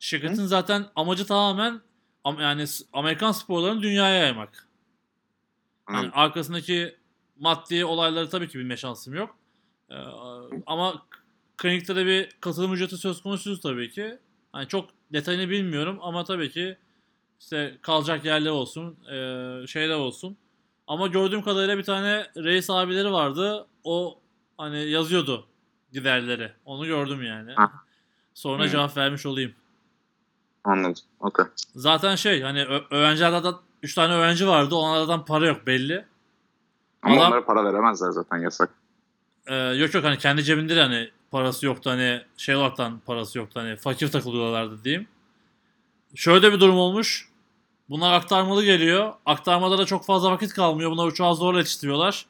Şirketin 0.00 0.46
zaten 0.46 0.86
amacı 0.96 1.26
tamamen 1.26 1.80
am- 2.24 2.42
yani 2.42 2.64
Amerikan 2.92 3.32
sporlarını 3.32 3.82
dünyaya 3.82 4.16
yaymak. 4.16 4.67
Yani 5.88 5.98
Anladım. 5.98 6.12
arkasındaki 6.14 6.96
maddi 7.38 7.84
olayları 7.84 8.30
tabii 8.30 8.48
ki 8.48 8.58
bilme 8.58 8.76
şansım 8.76 9.14
yok. 9.14 9.36
Ee, 9.90 9.94
ama 10.66 11.02
klinikte 11.56 11.96
de 11.96 12.06
bir 12.06 12.30
katılım 12.40 12.72
ücreti 12.72 12.96
söz 12.96 13.22
konusu 13.22 13.60
tabii 13.60 13.90
ki. 13.90 14.18
Hani 14.52 14.68
çok 14.68 14.90
detayını 15.12 15.50
bilmiyorum 15.50 15.98
ama 16.02 16.24
tabii 16.24 16.50
ki 16.50 16.78
işte 17.40 17.78
kalacak 17.82 18.24
yerler 18.24 18.50
olsun, 18.50 18.96
ee, 19.04 19.66
şeyler 19.66 19.94
olsun. 19.94 20.36
Ama 20.86 21.06
gördüğüm 21.06 21.42
kadarıyla 21.42 21.78
bir 21.78 21.82
tane 21.82 22.26
reis 22.36 22.70
abileri 22.70 23.12
vardı. 23.12 23.66
O 23.84 24.20
hani 24.58 24.90
yazıyordu 24.90 25.46
giderleri. 25.92 26.52
Onu 26.64 26.86
gördüm 26.86 27.22
yani. 27.22 27.52
Ha. 27.52 27.72
Sonra 28.34 28.64
Hı. 28.64 28.68
cevap 28.68 28.96
vermiş 28.96 29.26
olayım. 29.26 29.54
Anladım. 30.64 31.02
Okey. 31.20 31.44
Zaten 31.74 32.16
şey 32.16 32.42
hani 32.42 32.64
öğrencilerden 32.90 33.54
3 33.82 33.94
tane 33.94 34.14
öğrenci 34.14 34.48
vardı. 34.48 34.74
Onlardan 34.74 35.24
para 35.24 35.46
yok 35.46 35.66
belli. 35.66 36.04
Ama 37.02 37.14
Adam- 37.14 37.26
onlara 37.28 37.44
para 37.44 37.64
veremezler 37.64 38.10
zaten 38.10 38.38
yasak. 38.38 38.70
Ee, 39.46 39.54
yok 39.54 39.94
yok 39.94 40.04
hani 40.04 40.18
kendi 40.18 40.44
cebinde 40.44 40.76
de 40.76 40.82
hani 40.82 41.10
parası 41.30 41.66
yoktu 41.66 41.90
hani 41.90 42.22
şey 42.36 42.56
olaraktan 42.56 42.98
parası 43.06 43.38
yoktu 43.38 43.60
hani 43.60 43.76
fakir 43.76 44.08
takılıyorlardı 44.10 44.84
diyeyim. 44.84 45.06
Şöyle 46.14 46.52
bir 46.52 46.60
durum 46.60 46.76
olmuş. 46.78 47.28
Bunlar 47.90 48.12
aktarmalı 48.12 48.64
geliyor. 48.64 49.12
Aktarmada 49.26 49.78
da 49.78 49.84
çok 49.86 50.04
fazla 50.06 50.30
vakit 50.30 50.52
kalmıyor. 50.54 50.90
Bunlar 50.90 51.06
uçağı 51.06 51.34
zorla 51.34 51.58
yetiştiriyorlar. 51.58 52.26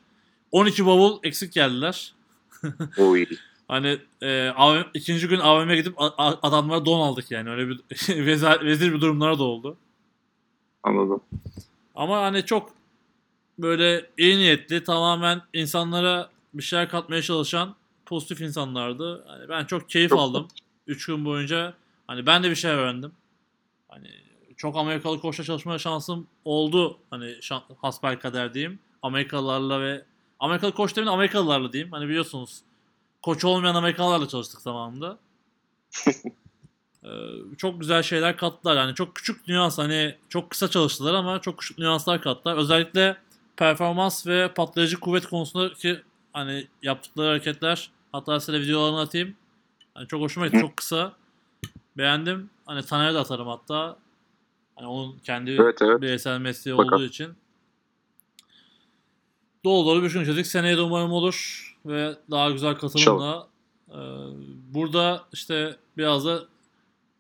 12 0.53 0.87
bavul 0.87 1.19
eksik 1.23 1.53
geldiler. 1.53 2.15
Oy. 2.99 3.27
Hani 3.69 3.99
e, 4.23 4.49
AVM 4.57 4.83
ikinci 4.95 5.29
gün 5.29 5.39
AVM'ye 5.41 5.77
gidip 5.77 5.95
adamlara 6.19 6.85
don 6.87 7.01
aldık 7.01 7.31
yani. 7.31 7.51
Öyle 7.51 7.69
bir 7.69 7.81
vezir, 8.27 8.61
vezir 8.65 8.93
bir 8.93 9.01
durumlara 9.01 9.39
da 9.39 9.43
oldu. 9.43 9.77
Anladım. 10.83 11.21
Ama 11.95 12.23
hani 12.23 12.45
çok 12.45 12.73
böyle 13.59 14.11
iyi 14.19 14.39
niyetli, 14.39 14.85
tamamen 14.85 15.43
insanlara 15.53 16.31
bir 16.55 16.63
şeyler 16.63 16.89
katmaya 16.89 17.23
çalışan 17.23 17.75
pozitif 18.07 18.41
insanlardı. 18.41 19.25
Hani 19.29 19.49
ben 19.49 19.65
çok 19.65 19.89
keyif 19.89 20.11
Çok- 20.11 20.19
aldım. 20.21 20.49
3 20.87 21.07
gün 21.07 21.25
boyunca 21.25 21.75
hani 22.07 22.27
ben 22.27 22.43
de 22.43 22.51
bir 22.51 22.55
şey 22.55 22.71
öğrendim. 22.71 23.13
Hani 23.89 24.09
çok 24.57 24.77
Amerikalı 24.77 25.21
koçla 25.21 25.45
çalışma 25.45 25.79
şansım 25.79 26.27
oldu. 26.45 26.99
Hani 27.11 27.37
şan, 27.41 27.63
hasbelkader 27.83 28.55
diyeyim. 28.55 28.79
Amerikalılarla 29.03 29.81
ve 29.81 30.05
Amerikalı 30.41 30.73
koç 30.73 30.97
demin 30.97 31.07
Amerikalılarla 31.07 31.73
diyeyim. 31.73 31.93
Hani 31.93 32.09
biliyorsunuz 32.09 32.61
koç 33.23 33.45
olmayan 33.45 33.75
Amerikalılarla 33.75 34.29
çalıştık 34.29 34.61
zamanında. 34.61 35.19
Ee, 37.05 37.09
çok 37.59 37.81
güzel 37.81 38.03
şeyler 38.03 38.37
kattılar. 38.37 38.77
Yani 38.77 38.95
çok 38.95 39.17
küçük 39.17 39.49
nüans 39.49 39.79
hani 39.79 40.15
çok 40.29 40.51
kısa 40.51 40.69
çalıştılar 40.71 41.15
ama 41.15 41.41
çok 41.41 41.59
küçük 41.59 41.79
nüanslar 41.79 42.23
kattılar. 42.23 42.57
Özellikle 42.57 43.17
performans 43.57 44.27
ve 44.27 44.53
patlayıcı 44.55 45.01
kuvvet 45.01 45.27
konusundaki 45.27 46.03
hani 46.33 46.67
yaptıkları 46.83 47.29
hareketler 47.29 47.91
hatta 48.13 48.41
size 48.41 48.61
videolarını 48.61 49.01
atayım. 49.01 49.37
Hani 49.95 50.09
çok 50.09 50.21
hoşuma 50.21 50.47
gitti. 50.47 50.61
Çok 50.61 50.77
kısa. 50.77 51.13
Beğendim. 51.97 52.51
Hani 52.67 52.83
Taner'e 52.83 53.15
de 53.15 53.19
atarım 53.19 53.49
hatta. 53.49 53.97
Hani 54.77 54.89
onun 54.89 55.19
kendi 55.19 55.51
Evet 55.51 55.83
evet. 55.83 56.01
bireysel 56.03 56.39
mesleği 56.39 56.79
Bakalım. 56.79 56.95
olduğu 56.95 57.05
için. 57.05 57.33
Dolu 59.65 59.87
dolu 59.87 60.03
bir 60.03 60.13
gün 60.13 60.21
geçirdik. 60.21 60.47
Seneye 60.47 60.77
de 60.77 60.81
umarım 60.81 61.13
olur 61.13 61.69
ve 61.87 62.17
daha 62.31 62.51
güzel 62.51 62.75
katılımla. 62.75 63.49
Ee, 63.91 63.95
burada 64.75 65.25
işte 65.33 65.77
biraz 65.97 66.27
da 66.27 66.43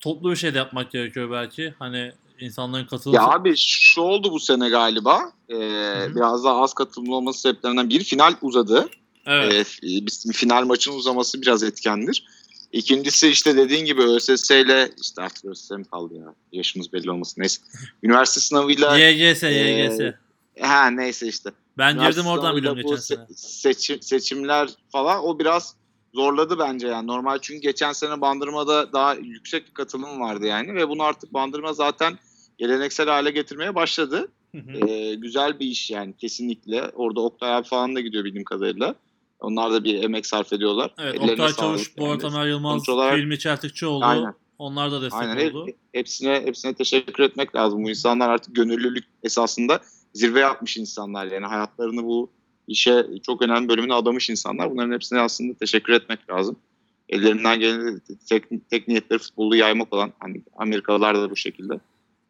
toplu 0.00 0.30
bir 0.30 0.36
şey 0.36 0.54
de 0.54 0.58
yapmak 0.58 0.90
gerekiyor 0.92 1.30
belki. 1.30 1.74
Hani 1.78 2.12
insanların 2.40 2.86
katılımı. 2.86 3.16
Ya 3.16 3.26
abi 3.28 3.54
şu 3.56 4.00
oldu 4.00 4.32
bu 4.32 4.40
sene 4.40 4.68
galiba. 4.68 5.32
Ee, 5.50 6.06
biraz 6.16 6.44
daha 6.44 6.62
az 6.62 6.74
katılımlı 6.74 7.14
olması 7.16 7.40
sebeplerinden 7.40 7.88
bir 7.90 8.04
final 8.04 8.34
uzadı. 8.42 8.88
evet. 9.26 9.78
Ee, 9.82 10.32
final 10.32 10.64
maçın 10.64 10.92
uzaması 10.92 11.42
biraz 11.42 11.62
etkendir. 11.62 12.24
İkincisi 12.72 13.28
işte 13.28 13.56
dediğin 13.56 13.84
gibi 13.84 14.02
ÖSS 14.02 14.50
ile 14.50 14.90
işte 15.02 15.22
artık 15.22 15.44
ÖSS 15.44 15.70
mi 15.70 15.84
kaldı 15.84 16.14
ya 16.14 16.34
yaşımız 16.52 16.92
belli 16.92 17.10
olmasın 17.10 17.40
neyse. 17.40 17.60
Üniversite 18.02 18.40
sınavıyla 18.40 18.98
YGS, 18.98 19.42
Ee, 19.42 19.48
YGS. 19.48 20.14
ha 20.60 20.90
neyse 20.90 21.26
işte. 21.28 21.50
Ben 21.78 21.94
Üniversite 21.94 22.20
girdim 22.20 22.32
oradan 22.32 22.56
biliyorum 22.56 22.82
geçen 22.82 22.96
se- 22.96 23.00
sene. 23.00 23.26
seçim- 23.36 24.02
seçimler 24.02 24.68
falan 24.92 25.24
o 25.24 25.38
biraz 25.38 25.74
zorladı 26.18 26.58
bence 26.58 26.88
yani. 26.88 27.06
Normal 27.06 27.38
çünkü 27.42 27.60
geçen 27.60 27.92
sene 27.92 28.20
Bandırma'da 28.20 28.92
daha 28.92 29.14
yüksek 29.14 29.66
bir 29.68 29.74
katılım 29.74 30.20
vardı 30.20 30.46
yani 30.46 30.74
ve 30.74 30.88
bunu 30.88 31.02
artık 31.02 31.34
Bandırma 31.34 31.72
zaten 31.72 32.18
geleneksel 32.58 33.08
hale 33.08 33.30
getirmeye 33.30 33.74
başladı. 33.74 34.28
Hı 34.54 34.58
hı. 34.58 34.88
Ee, 34.88 35.14
güzel 35.14 35.60
bir 35.60 35.66
iş 35.66 35.90
yani 35.90 36.14
kesinlikle. 36.16 36.82
Orada 36.88 37.20
Oktay 37.20 37.54
abi 37.54 37.68
falan 37.68 37.94
da 37.94 38.00
gidiyor 38.00 38.24
bildiğim 38.24 38.44
kadarıyla. 38.44 38.94
Onlar 39.40 39.72
da 39.72 39.84
bir 39.84 40.02
emek 40.02 40.26
sarf 40.26 40.52
ediyorlar. 40.52 40.94
Evet, 40.98 41.14
Ellerine 41.14 41.32
Oktay 41.32 41.52
Çavuş. 41.52 41.98
Borat 41.98 42.24
Ömer 42.24 42.46
Yılmaz, 42.46 42.88
Hilmi 42.88 43.38
Çeltikçioğlu. 43.38 44.04
Aynen. 44.04 44.34
Onlar 44.58 44.92
da 44.92 45.02
destek 45.02 45.22
Aynen. 45.22 45.50
oldu. 45.50 45.66
Hep- 45.66 45.76
hepsine 45.92 46.42
hepsine 46.44 46.74
teşekkür 46.74 47.22
etmek 47.22 47.54
lazım. 47.54 47.84
Bu 47.84 47.90
insanlar 47.90 48.30
artık 48.30 48.56
gönüllülük 48.56 49.04
esasında 49.22 49.80
zirve 50.14 50.40
yapmış 50.40 50.76
insanlar. 50.76 51.26
Yani 51.26 51.46
hayatlarını 51.46 52.04
bu 52.04 52.30
işe 52.68 53.06
çok 53.26 53.42
önemli 53.42 53.68
bölümüne 53.68 53.94
adamış 53.94 54.30
insanlar. 54.30 54.70
Bunların 54.70 54.92
hepsine 54.92 55.20
aslında 55.20 55.54
teşekkür 55.54 55.92
etmek 55.92 56.30
lazım. 56.30 56.56
Ellerinden 57.08 57.60
gelen 57.60 58.00
tek, 58.28 58.70
tek 58.70 58.88
niyetleri 58.88 59.18
futbolu 59.18 59.56
yaymak 59.56 59.92
olan 59.94 60.12
hani 60.18 60.42
Amerikalılar 60.56 61.16
da 61.18 61.30
bu 61.30 61.36
şekilde. 61.36 61.80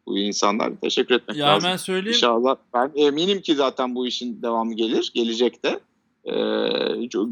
Bu 0.07 0.17
insanlar 0.17 0.71
teşekkür 0.81 1.15
etmek 1.15 1.37
Ya 1.37 1.47
lazım. 1.47 1.69
ben 1.71 1.77
söyleyeyim. 1.77 2.15
İnşallah. 2.15 2.55
Ben 2.73 2.91
eminim 2.95 3.41
ki 3.41 3.55
zaten 3.55 3.95
bu 3.95 4.07
işin 4.07 4.41
devamı 4.41 4.73
gelir. 4.73 5.11
Gelecek 5.13 5.63
de. 5.65 5.79
Ee, 6.25 6.31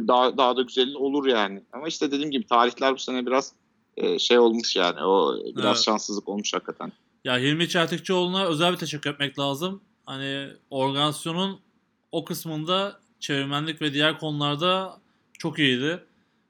daha, 0.08 0.38
daha 0.38 0.58
da 0.58 0.62
güzel 0.62 0.94
olur 0.94 1.26
yani. 1.28 1.62
Ama 1.74 1.88
işte 1.88 2.12
dediğim 2.12 2.32
gibi 2.32 2.46
tarihler 2.48 2.94
bu 2.94 2.98
sene 3.00 3.26
biraz 3.26 3.54
e, 3.98 4.20
şey 4.20 4.40
olmuş 4.40 4.76
yani. 4.76 5.04
O 5.04 5.36
biraz 5.56 5.66
Evet. 5.78 5.86
şanssızlık 5.86 6.30
olmuş 6.30 6.54
hakikaten. 6.54 6.92
Ya 7.24 7.38
Hilmi 7.38 7.70
Çeltikçioğlu'na 7.70 8.46
özel 8.46 8.72
bir 8.74 8.78
teşekkür 8.78 9.10
etmek 9.10 9.40
lazım. 9.40 9.82
Hani 10.06 10.48
organizasyonun 10.70 11.60
o 12.12 12.26
kısmında 12.26 13.00
çevirmenlik 13.20 13.82
ve 13.82 13.94
diğer 13.94 14.20
konularda 14.20 14.98
çok 15.40 15.60
iyiydi. 15.60 16.04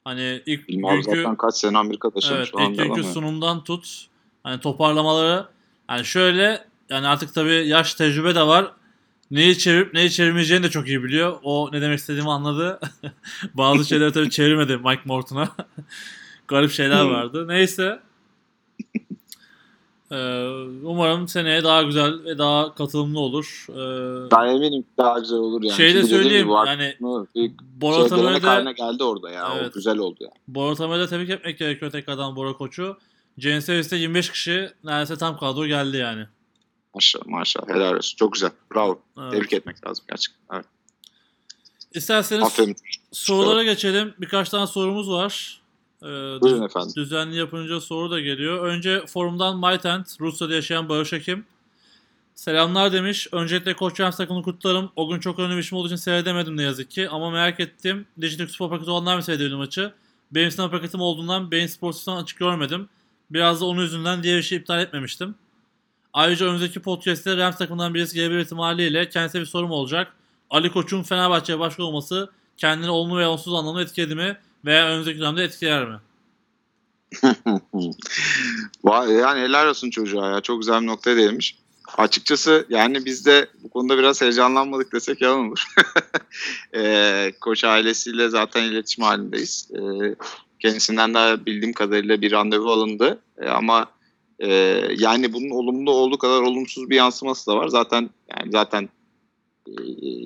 Hani 0.04 0.42
ilk 0.46 0.70
abi 0.70 0.76
günkü 0.76 1.04
zaten 1.04 1.36
kaç 1.36 1.56
sene 1.56 1.78
Amerika'da 1.78 2.20
evet, 2.32 2.52
ilk 2.60 2.78
günkü 2.78 3.04
sunumdan 3.04 3.64
tut 3.64 4.08
hani 4.44 4.60
toparlamaları 4.60 5.46
yani 5.90 6.06
şöyle 6.06 6.66
yani 6.90 7.08
artık 7.08 7.34
tabii 7.34 7.68
yaş 7.68 7.94
tecrübe 7.94 8.36
de 8.36 8.42
var. 8.42 8.72
neyi 9.32 9.58
çevirip 9.58 9.94
neyi 9.94 10.12
çevirmeyeceğini 10.12 10.64
de 10.64 10.70
çok 10.70 10.88
iyi 10.88 11.04
biliyor. 11.04 11.40
O 11.44 11.70
ne 11.72 11.82
demek 11.82 12.00
istediğimi 12.00 12.32
anladı. 12.32 12.80
Bazı 13.54 13.86
şeyleri 13.86 14.12
tabii 14.12 14.30
çevirmedi 14.30 14.78
Mike 14.78 15.02
Morton'a. 15.06 15.50
Garip 16.48 16.72
şeyler 16.72 17.06
vardı. 17.06 17.48
Neyse. 17.48 18.00
Ee, 20.12 20.16
umarım 20.84 21.28
seneye 21.28 21.64
daha 21.64 21.84
güzel 21.84 22.24
ve 22.24 22.38
daha 22.38 22.76
katılımlı 22.76 23.20
olur. 23.20 23.66
Ee, 23.70 24.32
Ben 24.32 24.48
eminim 24.56 24.86
daha 24.98 25.20
güzel 25.20 25.38
olur 25.38 25.64
yani. 25.64 25.78
şey 25.78 25.96
de 25.96 26.04
söyleyeyim 26.04 26.50
yani 26.50 26.96
bu 27.00 27.28
bir 27.36 27.52
Borat 27.82 28.10
gelenek 28.10 28.26
Haber'de 28.28 28.48
haline 28.48 28.72
geldi 28.74 29.04
orada 29.04 29.30
ya. 29.32 29.54
Evet. 29.58 29.70
O 29.70 29.74
güzel 29.74 29.98
oldu 29.98 30.16
ya. 30.24 30.30
Borat 30.48 30.80
Haber'de 30.80 31.08
tebrik 31.08 31.30
etmek 31.30 31.58
gerekiyor 31.60 31.92
tekrardan 31.92 32.36
Bora 32.36 32.54
Koç'u. 32.54 32.98
Jane 33.38 33.62
Sevis'te 33.62 33.96
25 33.98 34.32
kişi 34.32 34.70
neredeyse 34.84 35.18
tam 35.18 35.38
kadro 35.38 35.66
geldi 35.66 35.98
yani. 35.98 36.26
Maşallah 36.96 37.26
maşallah. 37.26 37.68
Helal 37.70 37.96
olsun. 37.96 38.18
Çok 38.18 38.34
güzel. 38.34 38.52
Bravo. 38.76 39.00
Evet. 39.20 39.32
Tebrik 39.32 39.54
etmek 39.54 39.88
lazım 39.88 40.06
gerçekten. 40.10 40.56
Evet. 40.56 40.66
İsterseniz 41.94 42.44
Aferin. 42.44 42.76
sorulara 43.12 43.64
geçelim. 43.64 44.14
Birkaç 44.20 44.50
tane 44.50 44.68
sorumuz 44.68 45.10
var. 45.10 45.62
Ee, 46.04 46.06
Buyurun 46.42 46.66
efendim. 46.66 46.92
Düzenli 46.96 47.36
yapınca 47.36 47.82
soru 47.82 48.12
da 48.12 48.20
geliyor. 48.20 48.66
Önce 48.66 49.06
forumdan 49.06 49.58
MyTent, 49.60 50.22
Rusya'da 50.22 50.54
yaşayan 50.54 50.90
Barış 50.90 51.14
Ekim. 51.14 51.46
Selamlar 52.36 52.94
demiş. 52.94 53.28
Öncelikle 53.32 53.74
Koç 53.76 54.00
Rams 54.00 54.18
takımını 54.18 54.44
kutlarım. 54.44 54.92
O 54.96 55.10
gün 55.10 55.20
çok 55.20 55.40
önemli 55.40 55.56
bir 55.56 55.62
işim 55.62 55.78
olduğu 55.78 55.88
için 55.88 55.96
seyredemedim 55.96 56.58
ne 56.58 56.64
yazık 56.64 56.92
ki. 56.92 57.10
Ama 57.10 57.32
merak 57.32 57.60
ettim. 57.60 58.06
Digital 58.22 58.48
Spor 58.48 58.70
paketi 58.70 58.92
olanlar 58.92 59.16
mı 59.16 59.24
seyredebildi 59.24 59.56
maçı? 59.56 59.94
Benim 60.32 60.52
sınav 60.52 60.72
paketim 60.72 61.02
olduğundan 61.02 61.52
Beyin 61.52 61.68
Sports'tan 61.68 62.24
açık 62.24 62.40
görmedim. 62.40 62.90
Biraz 63.32 63.62
da 63.62 63.66
onun 63.66 63.82
yüzünden 63.82 64.24
diğer 64.24 64.38
işi 64.40 64.56
iptal 64.56 64.80
etmemiştim. 64.82 65.36
Ayrıca 66.14 66.46
önümüzdeki 66.46 66.80
podcast'te 66.80 67.38
Rams 67.38 67.58
takımından 67.58 67.94
birisi 67.94 68.16
gelebilir 68.16 68.40
ihtimaliyle 68.40 69.10
kendisine 69.10 69.42
bir 69.42 69.46
sorum 69.46 69.72
olacak. 69.72 70.14
Ali 70.50 70.72
Koç'un 70.72 71.04
Fenerbahçe'ye 71.04 71.60
başkan 71.60 71.86
olması 71.86 72.30
kendini 72.58 72.90
olumlu 72.90 73.18
veya 73.18 73.30
olumsuz 73.30 73.54
anlamda 73.54 73.82
etkiledi 73.82 74.16
mi? 74.16 74.38
Veya 74.68 74.88
önümüzdeki 74.88 75.20
dönemde 75.20 75.44
etkiler 75.44 75.88
mi? 75.88 76.00
Yani 79.10 79.42
helal 79.42 79.70
olsun 79.70 79.90
çocuğa 79.90 80.30
ya. 80.30 80.42
Çok 80.42 80.60
güzel 80.60 80.82
bir 80.82 80.88
noktaya 80.88 81.18
değinmiş. 81.18 81.58
Açıkçası 81.98 82.66
yani 82.70 83.06
biz 83.06 83.26
de 83.26 83.48
bu 83.64 83.70
konuda 83.70 83.98
biraz 83.98 84.22
heyecanlanmadık 84.22 84.94
desek 84.94 85.22
yalan 85.22 85.48
olur. 85.48 85.64
Ee, 86.76 87.32
koç 87.42 87.64
ailesiyle 87.64 88.30
zaten 88.30 88.64
iletişim 88.64 89.04
halindeyiz. 89.04 89.72
Ee, 89.74 90.16
kendisinden 90.60 91.14
de 91.14 91.46
bildiğim 91.46 91.74
kadarıyla 91.74 92.22
bir 92.22 92.32
randevu 92.32 92.72
alındı. 92.72 93.20
Ee, 93.42 93.48
ama 93.48 93.86
e, 94.40 94.50
yani 94.98 95.34
bunun 95.34 95.50
olumlu 95.50 95.92
olduğu 95.92 96.18
kadar 96.18 96.42
olumsuz 96.42 96.90
bir 96.90 96.96
yansıması 96.96 97.52
da 97.52 97.56
var. 97.56 97.68
Zaten 97.68 98.10
yani 98.30 98.52
zaten 98.52 98.90
e, 99.68 99.74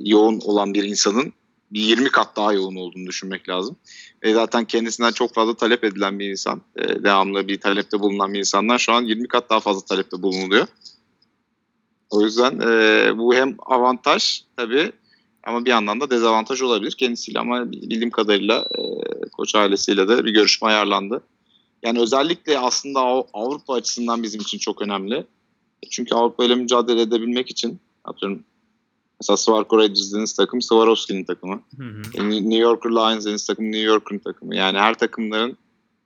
yoğun 0.06 0.40
olan 0.40 0.74
bir 0.74 0.84
insanın 0.84 1.34
bir 1.72 1.82
20 1.82 2.10
kat 2.10 2.36
daha 2.36 2.54
yoğun 2.54 2.76
olduğunu 2.76 3.08
düşünmek 3.08 3.50
lazım. 3.50 3.76
Ve 4.24 4.34
zaten 4.34 4.66
kendisinden 4.66 5.12
çok 5.12 5.34
fazla 5.34 5.56
talep 5.56 5.84
edilen 5.84 6.20
bir 6.20 6.30
insan, 6.30 6.62
e, 6.76 7.04
devamlı 7.04 7.48
bir 7.48 7.60
talepte 7.60 8.00
bulunan 8.00 8.34
bir 8.34 8.40
insanlar 8.40 8.80
şu 8.80 8.94
an 8.94 9.04
20 9.04 9.28
kat 9.28 9.50
daha 9.50 9.60
fazla 9.60 9.86
talepte 9.86 10.22
bulunuluyor. 10.22 10.68
O 12.10 12.22
yüzden 12.22 12.60
e, 12.60 13.18
bu 13.18 13.36
hem 13.36 13.56
avantaj 13.60 14.42
tabii 14.58 14.92
ama 15.44 15.66
bir 15.66 15.70
yandan 15.70 16.02
da 16.02 16.10
dezavantaj 16.10 16.62
olabilir 16.62 16.92
kendisiyle 16.92 17.40
ama 17.40 17.72
bildiğim 17.72 18.12
kadarıyla 18.12 18.68
e, 18.78 18.82
koç 19.30 19.56
ailesiyle 19.56 20.08
de 20.08 20.26
bir 20.26 20.34
görüşme 20.34 20.68
ayarlandı. 20.68 21.22
Yani 21.84 22.00
özellikle 22.00 22.60
aslında 22.60 23.00
Av- 23.00 23.28
Avrupa 23.34 23.74
açısından 23.74 24.24
bizim 24.24 24.42
için 24.42 24.58
çok 24.58 24.82
önemli. 24.82 25.26
Çünkü 25.90 26.16
Avrupa 26.16 26.46
ile 26.46 26.56
mücadele 26.56 27.02
edebilmek 27.02 27.52
için 27.52 27.80
atıyorum 28.04 28.44
mesela 29.22 29.38
Swarco 29.38 29.78
Raiders 29.78 30.08
dediğiniz 30.08 30.34
takım 30.34 30.62
Swarovski'nin 30.62 31.24
takımı. 31.24 31.62
Hı 31.78 31.84
hı. 31.84 32.02
E, 32.14 32.30
New 32.30 32.56
Yorker 32.56 32.90
Lions 32.90 33.20
dediğiniz 33.20 33.46
takım 33.46 33.66
New 33.66 33.82
York'un 33.82 34.18
takımı. 34.18 34.56
Yani 34.56 34.78
her 34.78 34.98
takımların 34.98 35.58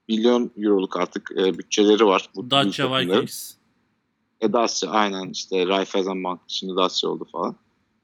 milyon 0.08 0.50
euroluk 0.56 0.96
artık 0.96 1.30
e, 1.36 1.58
bütçeleri 1.58 2.06
var. 2.06 2.28
Bu 2.34 2.50
Dacia. 2.50 2.98
Vikings. 2.98 3.54
E, 4.40 4.52
Dacia 4.52 4.90
aynen 4.90 5.30
işte 5.30 5.66
Raiffeisenbank 5.66 6.40
şimdi 6.48 6.76
Dacia 6.76 7.10
oldu 7.10 7.26
falan. 7.32 7.56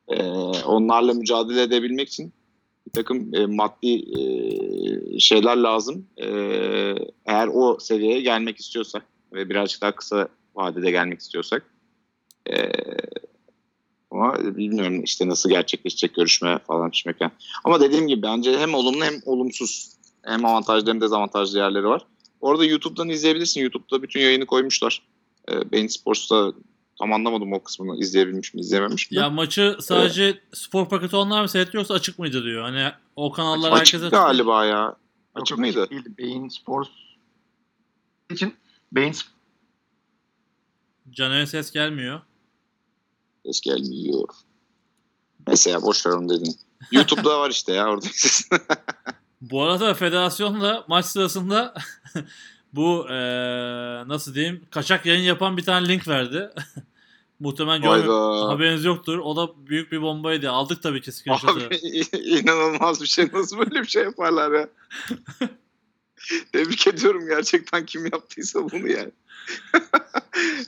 E, 0.08 0.22
onlarla 0.64 1.14
mücadele 1.14 1.62
edebilmek 1.62 2.08
için 2.08 2.32
bir 2.86 2.92
takım 2.92 3.34
e, 3.34 3.46
maddi 3.46 4.04
e, 4.18 5.18
şeyler 5.18 5.56
lazım. 5.56 6.06
E, 6.16 6.26
eğer 7.26 7.48
o 7.52 7.78
seviyeye 7.80 8.20
gelmek 8.20 8.58
istiyorsak 8.58 9.06
ve 9.32 9.48
birazcık 9.48 9.82
daha 9.82 9.94
kısa 9.94 10.28
vadede 10.54 10.90
gelmek 10.90 11.20
istiyorsak. 11.20 11.62
E, 12.50 12.54
ama 14.12 14.56
bilmiyorum 14.56 15.04
işte 15.04 15.28
nasıl 15.28 15.50
gerçekleşecek 15.50 16.14
görüşme 16.14 16.58
falan 16.58 16.90
pişmeken. 16.90 17.30
Ama 17.64 17.80
dediğim 17.80 18.08
gibi 18.08 18.22
bence 18.22 18.58
hem 18.58 18.74
olumlu 18.74 19.04
hem 19.04 19.14
olumsuz 19.26 19.92
hem 20.22 20.44
avantajlı 20.44 20.90
hem 20.90 21.00
dezavantajlı 21.00 21.58
yerleri 21.58 21.84
var. 21.84 22.02
Orada 22.40 22.64
YouTube'dan 22.64 23.08
izleyebilirsin. 23.08 23.60
YouTube'da 23.60 24.02
bütün 24.02 24.20
yayını 24.20 24.46
koymuşlar. 24.46 25.02
E, 25.50 25.72
Bein 25.72 25.86
Sports'ta 25.86 26.52
tam 26.98 27.12
anlamadım 27.12 27.52
o 27.52 27.62
kısmını 27.62 28.00
izleyebilmiş 28.00 28.54
mi 28.54 28.60
izlememiş 28.60 29.10
mi? 29.10 29.16
Ya 29.16 29.30
maçı 29.30 29.76
sadece 29.80 30.40
spor 30.52 30.88
paketi 30.88 31.16
onlar 31.16 31.42
mı 31.42 31.48
seyretti 31.48 31.76
yoksa 31.76 31.94
açık 31.94 32.18
mıydı 32.18 32.44
diyor. 32.44 32.62
Hani 32.62 32.92
o 33.16 33.32
kanallar 33.32 33.72
Açık 33.72 33.94
herkese 33.94 34.16
galiba 34.16 34.64
ya. 34.64 34.96
Açık 35.34 35.50
yok, 35.50 35.58
mıydı? 35.58 35.90
Değil. 35.90 36.02
Beyin 36.18 36.48
Sports 36.48 36.90
için 38.30 38.54
Beyin 38.92 39.14
Caner'e 41.10 41.46
ses 41.46 41.72
gelmiyor. 41.72 42.20
Ses 43.46 43.60
gelmiyor. 43.60 44.28
Neyse 45.46 45.70
ya 45.70 45.82
boş 45.82 46.06
ver 46.06 46.10
onu 46.12 46.28
dedin. 46.28 46.56
YouTube'da 46.92 47.40
var 47.40 47.50
işte 47.50 47.72
ya 47.72 47.88
orada. 47.88 48.06
Bu 49.40 49.62
arada 49.62 49.94
federasyon 49.94 50.60
da 50.60 50.84
maç 50.88 51.06
sırasında 51.06 51.74
bu 52.72 53.06
eee, 53.08 53.14
nasıl 54.06 54.34
diyeyim 54.34 54.64
kaçak 54.70 55.06
yayın 55.06 55.22
yapan 55.22 55.56
bir 55.56 55.64
tane 55.64 55.88
link 55.88 56.08
verdi. 56.08 56.50
Muhtemelen 57.40 57.82
görmüyor. 57.82 58.48
Haberiniz 58.48 58.84
yoktur. 58.84 59.18
O 59.18 59.36
da 59.36 59.66
büyük 59.66 59.92
bir 59.92 60.02
bombaydı. 60.02 60.50
Aldık 60.50 60.82
tabii 60.82 61.00
ki 61.00 61.12
screenshot'ı. 61.12 61.66
Abi 61.66 61.76
inanılmaz 62.14 63.02
bir 63.02 63.06
şey. 63.06 63.28
Nasıl 63.32 63.58
böyle 63.58 63.82
bir 63.82 63.86
şey 63.86 64.02
yaparlar 64.02 64.52
ya? 64.52 64.68
Tebrik 66.52 66.86
ediyorum 66.86 67.26
gerçekten 67.28 67.86
kim 67.86 68.06
yaptıysa 68.06 68.70
bunu 68.70 68.88
yani. 68.88 69.12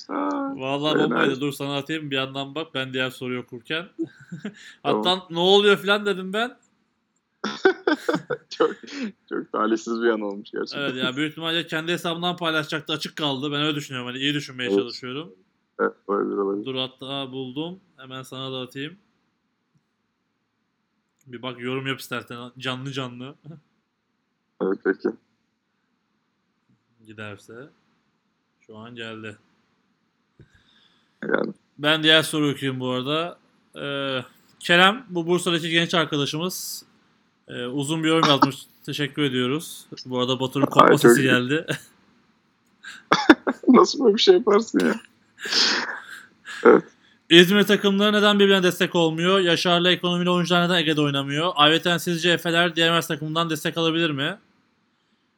Aa, 0.09 0.57
Vallahi 0.57 0.99
bombaydı. 0.99 1.41
Dur 1.41 1.53
sana 1.53 1.77
atayım 1.77 2.11
bir 2.11 2.17
yandan 2.17 2.55
bak 2.55 2.75
ben 2.75 2.93
diğer 2.93 3.11
soruyu 3.11 3.41
okurken. 3.41 3.89
Hatta 4.83 5.23
ne 5.31 5.39
oluyor 5.39 5.77
falan 5.77 6.07
dedim 6.07 6.33
ben. 6.33 6.59
çok 8.51 8.71
çok 9.29 9.53
talihsiz 9.53 10.03
bir 10.03 10.09
an 10.09 10.21
olmuş 10.21 10.51
gerçekten. 10.51 10.81
Evet 10.81 10.97
yani 10.97 11.17
büyük 11.17 11.31
ihtimalle 11.31 11.67
kendi 11.67 11.93
hesabından 11.93 12.37
paylaşacaktı. 12.37 12.93
Açık 12.93 13.17
kaldı. 13.17 13.53
Ben 13.53 13.63
öyle 13.63 13.75
düşünüyorum. 13.75 14.11
Hani 14.11 14.19
iyi 14.19 14.35
düşünmeye 14.35 14.69
Evet. 14.69 14.79
çalışıyorum. 14.79 15.35
Evet, 15.81 15.93
olabilir, 16.07 16.37
olabilir. 16.37 16.67
Dur 16.67 16.75
hatta 16.75 17.33
buldum. 17.33 17.81
Hemen 17.97 18.23
sana 18.23 18.53
da 18.53 18.61
atayım. 18.61 18.97
Bir 21.27 21.43
bak 21.43 21.61
yorum 21.61 21.87
yap 21.87 22.01
istersen 22.01 22.53
canlı 22.59 22.93
canlı 22.93 23.35
Evet, 24.63 24.79
peki. 24.85 25.09
Giderse. 27.07 27.55
Şu 28.67 28.77
an 28.79 28.95
geldi. 28.95 29.37
Yani, 31.23 31.53
Ben 31.79 32.03
diğer 32.03 32.23
soru 32.23 32.51
okuyayım 32.51 32.81
bu 32.81 32.91
arada. 32.91 33.39
Ee, 33.77 34.25
Kerem 34.61 35.05
bu 35.09 35.27
Bursa'daki 35.27 35.71
genç 35.71 35.95
arkadaşımız 35.95 36.85
Ee, 37.49 37.67
uzun 37.67 38.05
bir 38.05 38.09
yorum 38.09 38.29
yazmış. 38.29 38.57
Teşekkür 38.87 39.23
ediyoruz. 39.23 39.87
Bu 40.07 40.19
arada 40.21 40.41
Batur'un 40.41 40.67
kopma 40.67 40.99
sesi 40.99 41.23
geldi. 41.23 41.67
nasıl 43.69 44.05
böyle 44.05 44.15
bir 44.15 44.21
şey 44.21 44.35
yaparsın 44.35 44.81
ya? 44.81 45.01
İzmir 47.31 47.63
takımları 47.63 48.13
neden 48.13 48.39
birbirine 48.39 48.63
destek 48.63 48.95
olmuyor? 48.95 49.41
Yaşar'la 49.41 49.91
ekonomili 49.91 50.31
oyuncular 50.31 50.65
neden 50.65 50.75
Ege'de 50.79 51.01
oynamıyor? 51.01 51.53
Ayrıca 51.57 51.99
sizce 51.99 52.31
Efe'ler 52.31 52.77
diğer 52.77 53.03
takımından 53.03 53.51
destek 53.51 53.79
alabilir 53.79 54.11
mi? 54.11 54.39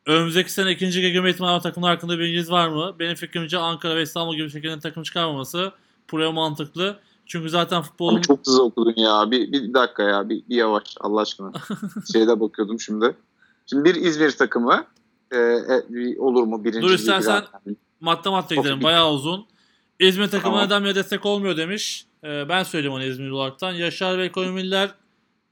Önümüzdeki 0.06 0.52
sene 0.52 0.70
ikinci 0.72 1.00
gegeme 1.00 1.30
ihtimali 1.30 1.62
takımlar 1.62 1.90
hakkında 1.94 2.18
bilginiz 2.18 2.50
var 2.50 2.68
mı? 2.68 2.94
Benim 2.98 3.14
fikrimce 3.14 3.58
Ankara 3.58 3.96
ve 3.96 4.02
İstanbul 4.02 4.36
gibi 4.36 4.50
şekilde 4.50 4.78
takım 4.78 5.02
çıkarmaması 5.02 5.72
buraya 6.12 6.32
mantıklı. 6.32 6.96
Çünkü 7.26 7.50
zaten 7.50 7.82
futbolun 7.82 8.12
Ama 8.14 8.22
çok 8.22 8.46
hızlı 8.46 8.62
okudun 8.62 8.94
ya. 8.96 9.30
Bir, 9.30 9.52
bir 9.52 9.74
dakika 9.74 10.02
ya. 10.02 10.28
Bir, 10.28 10.42
bir 10.48 10.56
yavaş 10.56 10.82
Allah 11.00 11.20
aşkına. 11.20 11.52
Şeyde 12.12 12.40
bakıyordum 12.40 12.80
şimdi. 12.80 13.16
Şimdi 13.66 13.84
bir 13.84 13.94
İzmir 13.94 14.30
takımı 14.30 14.84
e, 15.32 15.36
e, 15.38 15.84
bir- 15.88 16.18
olur 16.18 16.44
mu? 16.44 16.64
Birinci 16.64 16.82
Dur 16.82 16.94
istersen- 16.94 17.40
girer. 17.64 17.76
madde 18.00 18.28
madde 18.28 18.56
gidelim. 18.56 18.82
Bayağı 18.82 19.10
uzun. 19.12 19.46
İzmir 20.00 20.24
takımı 20.26 20.42
Tamam. 20.42 20.64
neden 20.66 20.84
bile 20.84 20.94
destek 20.94 21.26
olmuyor 21.26 21.56
demiş. 21.56 22.06
Ee, 22.24 22.48
ben 22.48 22.62
söyleyeyim 22.62 22.94
onu 22.94 23.04
İzmir 23.04 23.30
olaraktan. 23.30 23.72
Yaşar 23.72 24.18
ve 24.18 24.24
ekonomiler 24.24 24.90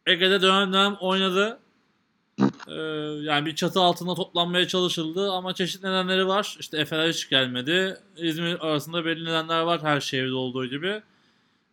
Ege'de 0.06 0.42
dönem 0.42 0.72
dönem 0.72 0.94
oynadı. 1.00 1.58
Ee, 2.68 2.74
yani 3.22 3.46
bir 3.46 3.54
çatı 3.54 3.80
altında 3.80 4.14
toplanmaya 4.14 4.68
çalışıldı 4.68 5.32
ama 5.32 5.54
çeşitli 5.54 5.88
nedenleri 5.88 6.26
var. 6.26 6.56
İşte 6.60 6.78
Efeler 6.78 7.08
hiç 7.08 7.28
gelmedi. 7.28 7.96
İzmir 8.16 8.66
arasında 8.66 9.04
belli 9.04 9.24
nedenler 9.24 9.60
var 9.60 9.82
her 9.82 10.00
şehirde 10.00 10.34
olduğu 10.34 10.66
gibi. 10.66 11.02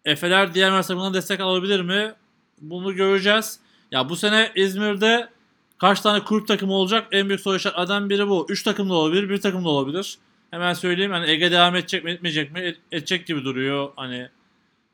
Efeler 0.05 0.53
diğer 0.53 0.71
mesleklerden 0.71 1.13
destek 1.13 1.39
alabilir 1.39 1.81
mi? 1.81 2.13
Bunu 2.61 2.95
göreceğiz. 2.95 3.59
Ya 3.91 4.09
bu 4.09 4.15
sene 4.15 4.51
İzmir'de 4.55 5.29
kaç 5.77 6.01
tane 6.01 6.23
kulüp 6.23 6.47
takımı 6.47 6.73
olacak? 6.73 7.07
En 7.11 7.29
büyük 7.29 7.41
soru 7.41 7.55
işaretlerinden 7.55 8.09
biri 8.09 8.27
bu. 8.27 8.45
3 8.49 8.63
takım 8.63 8.89
da 8.89 8.93
olabilir, 8.93 9.29
bir 9.29 9.41
takım 9.41 9.65
da 9.65 9.69
olabilir. 9.69 10.17
Hemen 10.51 10.73
söyleyeyim. 10.73 11.11
Hani 11.11 11.29
Ege 11.29 11.51
devam 11.51 11.75
edecek 11.75 12.03
mi, 12.03 12.11
etmeyecek 12.11 12.51
mi? 12.51 12.59
Et- 12.59 12.79
edecek 12.91 13.27
gibi 13.27 13.43
duruyor. 13.43 13.91
Hani 13.95 14.29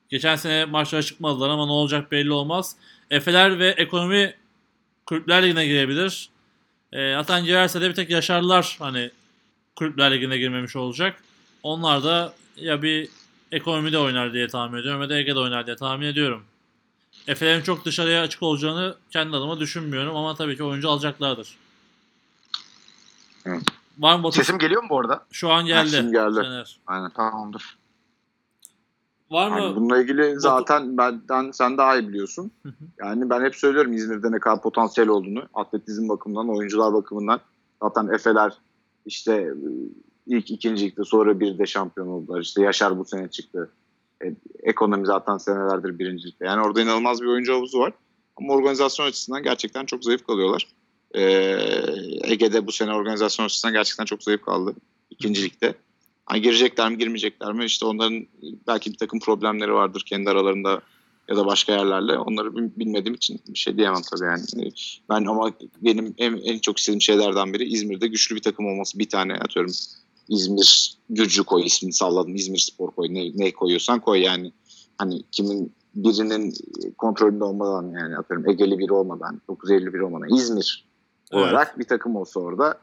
geçen 0.09 0.35
sene 0.35 0.65
maçlara 0.65 1.03
çıkmadılar 1.03 1.49
ama 1.49 1.65
ne 1.65 1.71
olacak 1.71 2.11
belli 2.11 2.31
olmaz. 2.31 2.75
Efeler 3.11 3.59
ve 3.59 3.69
ekonomi 3.69 4.33
kulüpler 5.07 5.43
ligine 5.43 5.65
girebilir. 5.65 6.29
E, 6.93 7.13
zaten 7.13 7.45
girerse 7.45 7.81
de 7.81 7.89
bir 7.89 7.95
tek 7.95 8.09
Yaşarlar 8.09 8.75
hani 8.79 9.11
kulüpler 9.75 10.11
ligine 10.11 10.37
girmemiş 10.37 10.75
olacak. 10.75 11.23
Onlar 11.63 12.03
da 12.03 12.33
ya 12.55 12.81
bir 12.81 13.09
ekonomide 13.51 13.97
oynar 13.97 14.33
diye 14.33 14.47
tahmin 14.47 14.79
ediyorum 14.79 15.01
ya 15.01 15.09
da 15.09 15.17
Ege'de 15.17 15.39
oynar 15.39 15.65
diye 15.65 15.75
tahmin 15.75 16.05
ediyorum. 16.05 16.43
Efe'lerin 17.27 17.61
çok 17.61 17.85
dışarıya 17.85 18.21
açık 18.21 18.43
olacağını 18.43 18.95
kendi 19.11 19.37
adıma 19.37 19.59
düşünmüyorum 19.59 20.15
ama 20.15 20.35
tabii 20.35 20.57
ki 20.57 20.63
oyuncu 20.63 20.89
alacaklardır. 20.89 21.57
Hı. 23.43 23.59
Var 23.97 24.15
mı 24.15 24.23
Batu? 24.23 24.35
Sesim 24.35 24.59
geliyor 24.59 24.83
mu 24.83 24.89
bu 24.89 24.99
arada? 24.99 25.25
Şu 25.31 25.51
an 25.51 25.65
geldi. 25.65 25.89
şimdi 25.89 26.11
geldi. 26.11 26.35
Caner. 26.35 26.77
Aynen. 26.87 27.09
Tamamdır. 27.09 27.77
Var 29.31 29.49
mı? 29.49 29.59
Yani 29.59 29.75
bununla 29.75 30.01
ilgili 30.01 30.39
zaten 30.39 30.97
benden 30.97 31.51
sen 31.51 31.77
daha 31.77 31.97
iyi 31.97 32.07
biliyorsun. 32.07 32.51
Hı 32.63 32.69
hı. 32.69 32.73
Yani 32.99 33.29
ben 33.29 33.43
hep 33.43 33.55
söylüyorum 33.55 33.93
İzmir'de 33.93 34.31
ne 34.31 34.39
kadar 34.39 34.61
potansiyel 34.61 35.09
olduğunu. 35.09 35.43
Atletizm 35.53 36.09
bakımından, 36.09 36.49
oyuncular 36.49 36.93
bakımından. 36.93 37.39
Zaten 37.83 38.07
Efe'ler 38.07 38.53
işte 39.05 39.33
e, 39.33 39.53
ilk 40.27 40.51
ikinci 40.51 40.85
ligde 40.85 41.03
sonra 41.03 41.39
bir 41.39 41.57
de 41.57 41.65
şampiyon 41.65 42.07
oldular. 42.07 42.41
İşte 42.41 42.61
Yaşar 42.61 42.99
bu 42.99 43.05
sene 43.05 43.27
çıktı. 43.27 43.69
E, 44.23 44.35
ekonomi 44.63 45.05
zaten 45.05 45.37
senelerdir 45.37 45.99
birincilikte. 45.99 46.45
Yani 46.45 46.61
orada 46.61 46.81
inanılmaz 46.81 47.21
bir 47.21 47.27
oyuncu 47.27 47.53
havuzu 47.53 47.79
var. 47.79 47.93
Ama 48.35 48.53
organizasyon 48.53 49.07
açısından 49.07 49.43
gerçekten 49.43 49.85
çok 49.85 50.03
zayıf 50.03 50.27
kalıyorlar. 50.27 50.67
E, 51.15 51.21
Ege'de 52.23 52.67
bu 52.67 52.71
sene 52.71 52.93
organizasyon 52.93 53.45
açısından 53.45 53.73
gerçekten 53.73 54.05
çok 54.05 54.23
zayıf 54.23 54.41
kaldı. 54.41 54.73
İkinci 55.09 55.43
ligde. 55.43 55.73
Hani 56.27 56.41
girecekler 56.41 56.91
mi 56.91 56.97
girmeyecekler 56.97 57.53
mi 57.53 57.65
işte 57.65 57.85
onların 57.85 58.27
belki 58.67 58.91
bir 58.91 58.97
takım 58.97 59.19
problemleri 59.19 59.73
vardır 59.73 60.03
kendi 60.05 60.29
aralarında 60.29 60.81
ya 61.29 61.37
da 61.37 61.45
başka 61.45 61.73
yerlerle. 61.73 62.17
Onları 62.17 62.55
bil- 62.55 62.79
bilmediğim 62.79 63.15
için 63.15 63.39
bir 63.47 63.57
şey 63.59 63.77
diyemem 63.77 64.01
tabii 64.11 64.25
yani. 64.25 64.71
Ben 65.09 65.25
ama 65.25 65.51
benim 65.81 66.13
en, 66.17 66.37
en 66.37 66.59
çok 66.59 66.77
istediğim 66.77 67.01
şeylerden 67.01 67.53
biri 67.53 67.63
İzmir'de 67.63 68.07
güçlü 68.07 68.35
bir 68.35 68.41
takım 68.41 68.65
olması. 68.65 68.99
Bir 68.99 69.09
tane 69.09 69.33
atıyorum 69.33 69.71
İzmir 70.29 70.97
Gürcü 71.09 71.43
koy 71.43 71.65
ismini 71.65 71.93
salladım. 71.93 72.35
İzmir 72.35 72.59
Spor 72.59 72.91
koy. 72.91 73.07
Ne, 73.13 73.31
ne 73.35 73.51
koyuyorsan 73.51 73.99
koy 73.99 74.19
yani. 74.19 74.51
Hani 74.97 75.23
kimin 75.31 75.71
birinin 75.95 76.53
kontrolünde 76.97 77.43
olmadan 77.43 77.91
yani 77.99 78.17
atıyorum 78.17 78.49
Egeli 78.49 78.79
biri 78.79 78.93
olmadan 78.93 79.41
951 79.47 79.99
olmadan 79.99 80.35
İzmir 80.35 80.87
Evet. 81.31 81.43
olarak 81.43 81.79
bir 81.79 81.83
takım 81.83 82.15
olsa 82.15 82.39
orada 82.39 82.79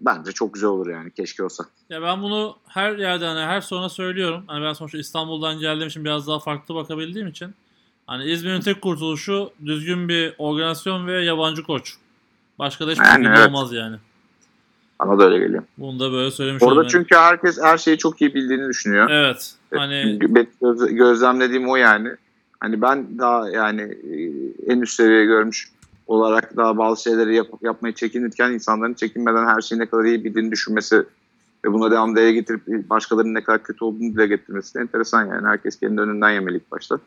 bence 0.00 0.32
çok 0.32 0.54
güzel 0.54 0.68
olur 0.70 0.86
yani 0.90 1.10
keşke 1.10 1.44
olsa. 1.44 1.64
Ya 1.90 2.02
ben 2.02 2.22
bunu 2.22 2.56
her 2.68 2.96
yerde 2.98 3.26
hani 3.26 3.40
her 3.40 3.60
sonra 3.60 3.88
söylüyorum. 3.88 4.44
Hani 4.46 4.64
ben 4.64 4.72
sonuçta 4.72 4.98
İstanbul'dan 4.98 5.58
geldiğim 5.58 5.88
için 5.88 6.04
biraz 6.04 6.26
daha 6.26 6.38
farklı 6.38 6.74
bakabildiğim 6.74 7.28
için. 7.28 7.54
Hani 8.06 8.24
İzmir'in 8.24 8.60
tek 8.60 8.80
kurtuluşu 8.82 9.50
düzgün 9.66 10.08
bir 10.08 10.34
organizasyon 10.38 11.06
ve 11.06 11.24
yabancı 11.24 11.62
koç. 11.62 11.94
Başka 12.58 12.86
da 12.86 12.90
hiçbir 12.90 13.04
Yani 13.04 13.26
evet. 13.28 13.48
olmaz 13.48 13.72
yani. 13.72 13.96
Bana 15.00 15.18
da 15.18 15.24
öyle 15.24 15.38
geliyor. 15.38 15.62
Bunu 15.78 16.00
da 16.00 16.12
böyle 16.12 16.30
söylemiş 16.30 16.62
Orada 16.62 16.74
olayım. 16.74 16.88
çünkü 16.92 17.14
herkes 17.16 17.58
her 17.62 17.78
şeyi 17.78 17.98
çok 17.98 18.20
iyi 18.20 18.34
bildiğini 18.34 18.68
düşünüyor. 18.68 19.10
Evet. 19.10 19.54
Hani 19.74 20.18
Ben 20.22 20.46
göz- 20.62 20.94
gözlemlediğim 20.94 21.68
o 21.68 21.76
yani. 21.76 22.08
Hani 22.60 22.82
ben 22.82 23.18
daha 23.18 23.48
yani 23.50 23.82
e, 23.82 24.16
en 24.72 24.80
üst 24.80 24.94
seviye 24.94 25.24
görmüş 25.24 25.68
olarak 26.06 26.56
daha 26.56 26.78
bazı 26.78 27.02
şeyleri 27.02 27.36
yap, 27.36 27.48
yapmaya 27.62 27.94
çekinirken 27.94 28.52
insanların 28.52 28.94
çekinmeden 28.94 29.46
her 29.46 29.60
şeyi 29.60 29.78
ne 29.78 29.86
kadar 29.86 30.04
iyi 30.04 30.24
bildiğini 30.24 30.50
düşünmesi 30.50 31.04
ve 31.64 31.72
buna 31.72 31.90
devam 31.90 32.16
dile 32.16 32.32
getirip 32.32 32.90
başkalarının 32.90 33.34
ne 33.34 33.44
kadar 33.44 33.62
kötü 33.62 33.84
olduğunu 33.84 34.14
dile 34.14 34.26
getirmesi 34.26 34.74
de 34.74 34.80
enteresan 34.80 35.26
yani. 35.26 35.46
Herkes 35.46 35.80
kendi 35.80 36.00
önünden 36.00 36.30
yemeli 36.30 36.56
ilk 36.56 36.70
başta. 36.70 36.98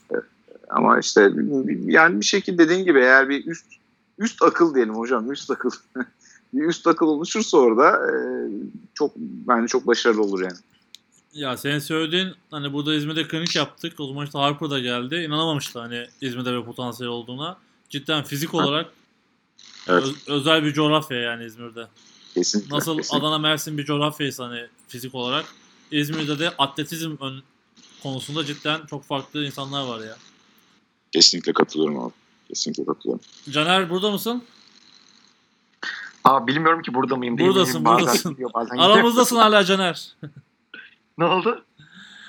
Ama 0.68 0.98
işte 0.98 1.32
yani 1.86 2.20
bir 2.20 2.24
şekilde 2.24 2.58
dediğin 2.58 2.84
gibi 2.84 2.98
eğer 2.98 3.28
bir 3.28 3.46
üst 3.46 3.66
üst 4.18 4.42
akıl 4.42 4.74
diyelim 4.74 4.94
hocam 4.94 5.32
üst 5.32 5.50
akıl 5.50 5.70
bir 6.54 6.66
üst 6.66 6.86
akıl 6.86 7.06
oluşursa 7.06 7.58
orada 7.58 7.90
e, 7.90 8.12
çok 8.94 9.16
bence 9.16 9.66
çok 9.66 9.86
başarılı 9.86 10.22
olur 10.22 10.42
yani. 10.42 10.58
ya 11.32 11.56
senin 11.56 11.78
söylediğin 11.78 12.28
hani 12.50 12.72
burada 12.72 12.94
İzmir'de 12.94 13.28
klinik 13.28 13.56
yaptık. 13.56 14.00
O 14.00 14.06
zaman 14.06 14.24
işte 14.24 14.38
Harper 14.38 14.70
da 14.70 14.78
geldi. 14.78 15.14
İnanamamıştı 15.14 15.78
hani 15.78 16.06
İzmir'de 16.20 16.58
bir 16.58 16.64
potansiyel 16.64 17.10
olduğuna. 17.10 17.58
Cidden 17.92 18.22
fizik 18.24 18.54
olarak 18.54 18.86
Evet. 19.88 20.02
öz- 20.04 20.28
özel 20.28 20.64
bir 20.64 20.72
coğrafya 20.72 21.18
yani 21.20 21.44
İzmir'de. 21.44 21.86
Kesinlikle. 22.34 22.76
Nasıl 22.76 22.96
kesinlikle. 22.96 23.26
Adana 23.26 23.38
Mersin 23.38 23.78
bir 23.78 23.84
coğrafyaysa 23.84 24.44
hani 24.44 24.66
fizik 24.88 25.14
olarak 25.14 25.44
İzmir'de 25.90 26.38
de 26.38 26.50
atletizm 26.50 27.16
ön 27.20 27.42
konusunda 28.02 28.44
cidden 28.44 28.86
çok 28.90 29.04
farklı 29.04 29.44
insanlar 29.46 29.86
var 29.86 30.00
ya. 30.00 30.16
Kesinlikle 31.12 31.52
katılıyorum 31.52 31.98
abi. 31.98 32.12
Kesinlikle 32.48 32.84
katılıyorum. 32.84 33.24
Caner 33.50 33.90
burada 33.90 34.10
mısın? 34.10 34.42
Aa 36.24 36.46
bilmiyorum 36.46 36.82
ki 36.82 36.94
burada 36.94 37.16
mıyım 37.16 37.38
değil 37.38 37.50
Buradasın, 37.50 37.74
miyim? 37.74 37.84
Bazen 37.84 38.06
buradasın. 38.06 38.30
gidiyor, 38.32 38.50
bazen 38.54 38.76
gidiyor. 38.76 38.90
Aramızdasın 38.96 39.36
hala 39.36 39.64
Caner. 39.64 40.14
Ne 41.18 41.24
oldu? 41.24 41.64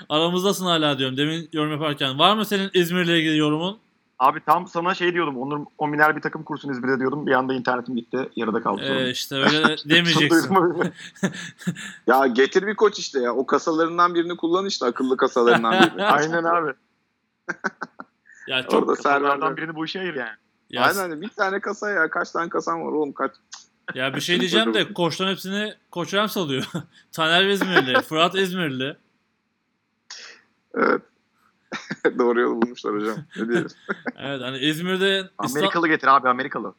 Aramızdasın 0.09 0.65
hala 0.65 0.97
diyorum 0.99 1.17
demin 1.17 1.49
yorum 1.53 1.71
yaparken. 1.71 2.19
Var 2.19 2.35
mı 2.35 2.45
senin 2.45 2.69
İzmir'le 2.73 3.07
ilgili 3.19 3.37
yorumun? 3.37 3.77
Abi 4.19 4.39
tam 4.45 4.67
sana 4.67 4.93
şey 4.93 5.13
diyordum. 5.13 5.37
Onur 5.37 5.65
Ominer 5.77 6.15
bir 6.15 6.21
takım 6.21 6.43
kursun 6.43 6.69
İzmir'de 6.71 6.99
diyordum. 6.99 7.27
Bir 7.27 7.31
anda 7.31 7.53
internetim 7.53 7.95
gitti. 7.95 8.29
Yarıda 8.35 8.61
kaldı. 8.63 8.81
Ee, 8.83 9.09
işte 9.11 9.35
öyle 9.35 9.75
demeyeceksin. 9.89 10.57
Ya 12.07 12.27
getir 12.27 12.67
bir 12.67 12.75
koç 12.75 12.99
işte 12.99 13.19
ya. 13.19 13.33
O 13.33 13.45
kasalarından 13.45 14.15
birini 14.15 14.37
kullan 14.37 14.65
işte 14.65 14.85
akıllı 14.85 15.17
kasalarından 15.17 15.83
birini. 15.83 16.03
Aynen 16.05 16.43
abi. 16.43 16.73
ya 18.47 18.63
çok 18.63 18.73
Orada 18.73 18.93
Kasalardan 18.93 19.29
serverler. 19.31 19.57
birini 19.57 19.75
bu 19.75 19.85
işe 19.85 19.99
ayır 19.99 20.13
yani. 20.15 20.35
ya, 20.69 20.81
Aynen 20.83 21.21
bir 21.21 21.29
tane 21.29 21.59
kasa 21.59 21.89
ya. 21.89 22.09
Kaç 22.09 22.31
tane 22.31 22.49
kasan 22.49 22.81
var 22.85 22.91
oğlum 22.91 23.13
kaç. 23.13 23.31
ya 23.95 24.15
bir 24.15 24.21
şey 24.21 24.39
diyeceğim 24.39 24.73
de 24.73 24.93
koçların 24.93 25.31
hepsini 25.31 25.73
Koç 25.91 26.13
Rams 26.13 26.37
alıyor. 26.37 26.63
Taner 27.11 27.45
İzmirli, 27.45 28.01
Fırat 28.01 28.35
İzmirli. 28.35 28.97
Evet. 30.75 31.01
Doğru 32.19 32.41
yolu 32.41 32.61
bulmuşlar 32.61 32.95
hocam. 32.95 33.15
Ne 33.37 33.47
diyelim. 33.47 33.67
Evet 34.19 34.41
hani 34.41 34.57
İzmir'de 34.57 35.29
Amerikalı 35.37 35.87
getir 35.87 36.07
abi 36.07 36.29
Amerikalı. 36.29 36.73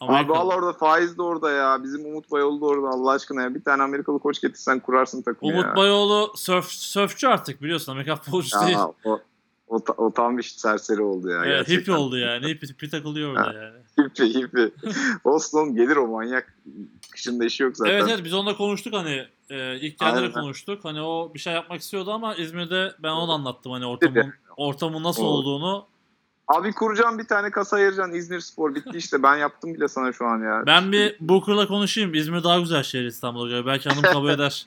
Abi 0.00 0.12
Amerika. 0.12 0.32
valla 0.32 0.54
orada 0.54 0.72
faiz 0.72 1.18
de 1.18 1.22
orada 1.22 1.50
ya. 1.50 1.82
Bizim 1.82 2.06
Umut 2.06 2.30
Bayolu 2.30 2.60
da 2.60 2.66
orada 2.66 2.88
Allah 2.88 3.10
aşkına 3.10 3.42
ya. 3.42 3.54
Bir 3.54 3.64
tane 3.64 3.82
Amerikalı 3.82 4.18
koç 4.18 4.40
getirsen 4.40 4.80
kurarsın 4.80 5.22
takımı 5.22 5.52
Umut 5.52 5.64
ya. 5.64 5.76
Bayoğlu 5.76 6.32
surf, 6.36 6.66
surfçü 6.66 7.26
artık 7.26 7.62
biliyorsun 7.62 7.92
Amerika 7.92 8.16
futbolcusu 8.16 8.60
değil. 8.60 8.72
Ya, 8.72 8.86
o, 9.04 9.20
o, 9.68 9.80
o 9.96 10.12
tam 10.12 10.38
bir 10.38 10.42
serseri 10.42 11.02
oldu 11.02 11.30
ya. 11.30 11.44
Evet, 11.44 11.46
gerçekten. 11.46 11.80
hippie 11.80 11.94
oldu 11.94 12.18
yani. 12.18 12.46
Hippie, 12.48 12.68
hippie 12.68 12.90
takılıyor 12.90 13.32
orada 13.32 13.52
yani. 13.52 13.76
Hippie 13.98 14.26
hippie. 14.26 14.70
Olsun 15.24 15.58
oğlum 15.58 15.76
gelir 15.76 15.96
o 15.96 16.06
manyak. 16.06 16.54
Kışında 17.10 17.44
işi 17.44 17.62
yok 17.62 17.76
zaten. 17.76 17.92
Evet 17.92 18.04
evet 18.08 18.24
biz 18.24 18.34
onunla 18.34 18.56
konuştuk 18.56 18.94
hani 18.94 19.26
e, 19.50 19.76
ilk 19.80 19.98
geldiğinde 19.98 20.32
konuştuk. 20.32 20.84
Hani 20.84 21.00
o 21.00 21.34
bir 21.34 21.38
şey 21.38 21.52
yapmak 21.52 21.80
istiyordu 21.80 22.12
ama 22.12 22.34
İzmir'de 22.34 22.92
ben 23.02 23.08
onu 23.08 23.28
da 23.28 23.32
anlattım 23.40 23.72
hani 23.72 23.86
ortamın, 23.86 24.32
ortamın 24.56 25.02
nasıl 25.02 25.22
O- 25.22 25.26
olduğunu. 25.26 25.86
Abi 26.48 26.72
kuracağım 26.72 27.18
bir 27.18 27.26
tane 27.26 27.50
kasa 27.50 27.76
ayıracaksın 27.76 28.12
İzmir 28.14 28.40
Spor 28.40 28.74
bitti 28.74 28.90
işte 28.98 29.22
ben 29.22 29.36
yaptım 29.36 29.74
bile 29.74 29.88
sana 29.88 30.12
şu 30.12 30.26
an 30.26 30.38
ya. 30.42 30.62
Ben 30.66 30.92
bir 30.92 31.16
Booker'la 31.20 31.66
konuşayım. 31.66 32.14
İzmir 32.14 32.42
daha 32.44 32.58
güzel 32.60 32.82
şehir 32.82 33.04
İstanbul'a 33.04 33.48
göre. 33.48 33.66
Belki 33.66 33.88
hanım 33.88 34.02
kabul 34.02 34.28
eder. 34.34 34.66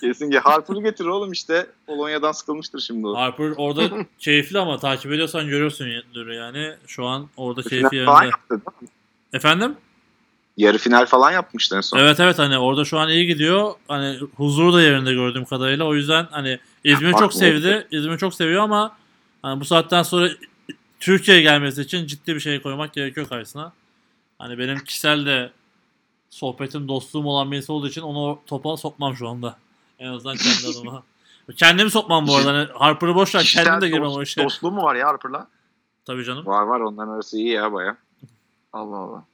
Kesin 0.00 0.30
ki 0.30 0.38
Harper'ı 0.38 0.82
getir 0.82 1.04
oğlum 1.04 1.32
işte 1.32 1.66
Polonya'dan 1.86 2.32
sıkılmıştır 2.32 2.80
şimdi 2.80 3.06
o. 3.06 3.14
Harper 3.16 3.52
orada 3.56 3.90
keyifli 4.18 4.58
ama 4.58 4.78
takip 4.78 5.12
ediyorsan 5.12 5.46
görüyorsun 5.48 5.86
yani. 6.32 6.74
Şu 6.86 7.04
an 7.06 7.28
orada 7.36 7.62
keyfi 7.62 7.96
yerinde. 7.96 8.30
Efendim? 9.32 9.76
Yarı 10.56 10.78
final 10.78 11.06
falan 11.06 11.30
yapmıştı 11.32 11.76
en 11.76 11.80
son. 11.80 11.98
Evet 11.98 12.20
evet 12.20 12.38
hani 12.38 12.58
orada 12.58 12.84
şu 12.84 12.98
an 12.98 13.08
iyi 13.08 13.26
gidiyor. 13.26 13.74
Hani 13.88 14.18
huzuru 14.36 14.72
da 14.72 14.82
yerinde 14.82 15.12
gördüğüm 15.12 15.44
kadarıyla. 15.44 15.84
O 15.84 15.94
yüzden 15.94 16.26
hani 16.30 16.58
İzmir'i 16.84 17.12
çok 17.12 17.34
sevdi. 17.34 17.86
İzmir'i 17.90 18.18
çok 18.18 18.34
seviyor 18.34 18.62
ama 18.62 18.96
hani 19.42 19.60
bu 19.60 19.64
saatten 19.64 20.02
sonra 20.02 20.28
Türkiye'ye 21.00 21.42
gelmesi 21.42 21.82
için 21.82 22.06
ciddi 22.06 22.34
bir 22.34 22.40
şey 22.40 22.62
koymak 22.62 22.92
gerekiyor 22.92 23.28
karşısına. 23.28 23.72
Hani 24.38 24.58
benim 24.58 24.78
kişisel 24.78 25.26
de 25.26 25.50
sohbetim, 26.30 26.88
dostluğum 26.88 27.26
olan 27.26 27.52
birisi 27.52 27.72
olduğu 27.72 27.88
için 27.88 28.02
onu 28.02 28.40
topa 28.46 28.76
sokmam 28.76 29.16
şu 29.16 29.28
anda. 29.28 29.56
En 29.98 30.08
azından 30.08 30.36
kendi 30.36 30.78
adıma. 30.78 31.02
Kendimi 31.56 31.90
sokmam 31.90 32.26
bu 32.26 32.36
arada. 32.36 32.52
Hani 32.52 32.68
Harper'ı 32.74 33.14
boş 33.14 33.34
ver. 33.34 33.44
Kendim 33.44 33.80
de 33.80 33.88
girmem 33.88 34.10
o 34.10 34.22
işe. 34.22 34.44
Dostluğu 34.44 34.70
mu 34.70 34.82
var 34.82 34.94
ya 34.94 35.08
Harper'la? 35.08 35.48
Tabii 36.04 36.24
canım. 36.24 36.46
Var 36.46 36.62
var 36.62 36.80
onların 36.80 37.12
arası 37.12 37.36
iyi 37.38 37.48
ya 37.48 37.72
baya. 37.72 37.96
Allah 38.72 38.96
Allah. 38.96 39.24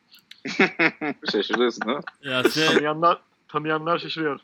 Şaşırıyorsun 1.32 1.82
ha. 1.88 2.00
Ya 2.22 2.42
size 2.44 2.66
Tanıyanlar, 2.66 3.20
tanıyanlar 3.48 3.98
şaşırıyor. 3.98 4.40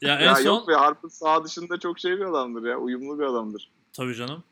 Ya 0.00 0.18
en 0.18 0.20
ya 0.26 0.34
son 0.36 0.44
yok 0.44 0.68
be 0.68 0.74
Harp'ın 0.74 1.08
sağ 1.08 1.44
dışında 1.44 1.78
çok 1.78 1.98
şey 1.98 2.16
bir 2.16 2.24
adamdır 2.24 2.68
ya. 2.68 2.76
Uyumlu 2.76 3.18
bir 3.18 3.24
adamdır. 3.24 3.70
tabii 3.92 4.14
canım. 4.14 4.42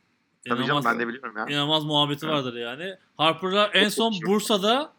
Tabii 0.49 0.67
canım 0.67 0.83
ben 0.85 0.99
de 0.99 1.09
biliyorum 1.09 1.37
ya. 1.37 1.47
İnanılmaz 1.47 1.85
muhabbeti 1.85 2.29
vardır 2.29 2.55
yani. 2.55 2.95
Harper'la 3.17 3.67
en 3.67 3.89
son. 3.89 4.15
Bursa'da 4.27 4.93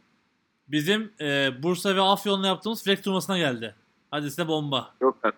bizim 0.67 1.13
e, 1.21 1.49
Bursa 1.63 1.95
ve 1.95 2.01
Afyon'la 2.01 2.47
yaptığımız 2.47 2.83
frek 2.83 3.03
turnuvasına 3.03 3.37
geldi. 3.37 3.75
Hadi 4.11 4.29
size 4.29 4.47
bomba. 4.47 4.93
Yok 5.01 5.17
ben. 5.23 5.31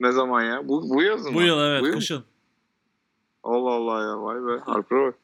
Ne 0.00 0.12
zaman 0.12 0.42
ya? 0.42 0.68
Bu, 0.68 0.90
bu 0.90 1.02
yaz 1.02 1.24
mı? 1.26 1.34
Bu 1.34 1.42
yıl 1.42 1.60
evet 1.60 1.82
Bu 1.82 1.86
yıl 1.86 1.94
mı? 1.94 2.00
kışın. 2.00 2.24
Allah 3.42 3.70
Allah 3.70 4.02
ya 4.02 4.22
vay 4.22 4.36
be 4.46 4.60
Harper 4.64 5.06
bak. 5.06 5.14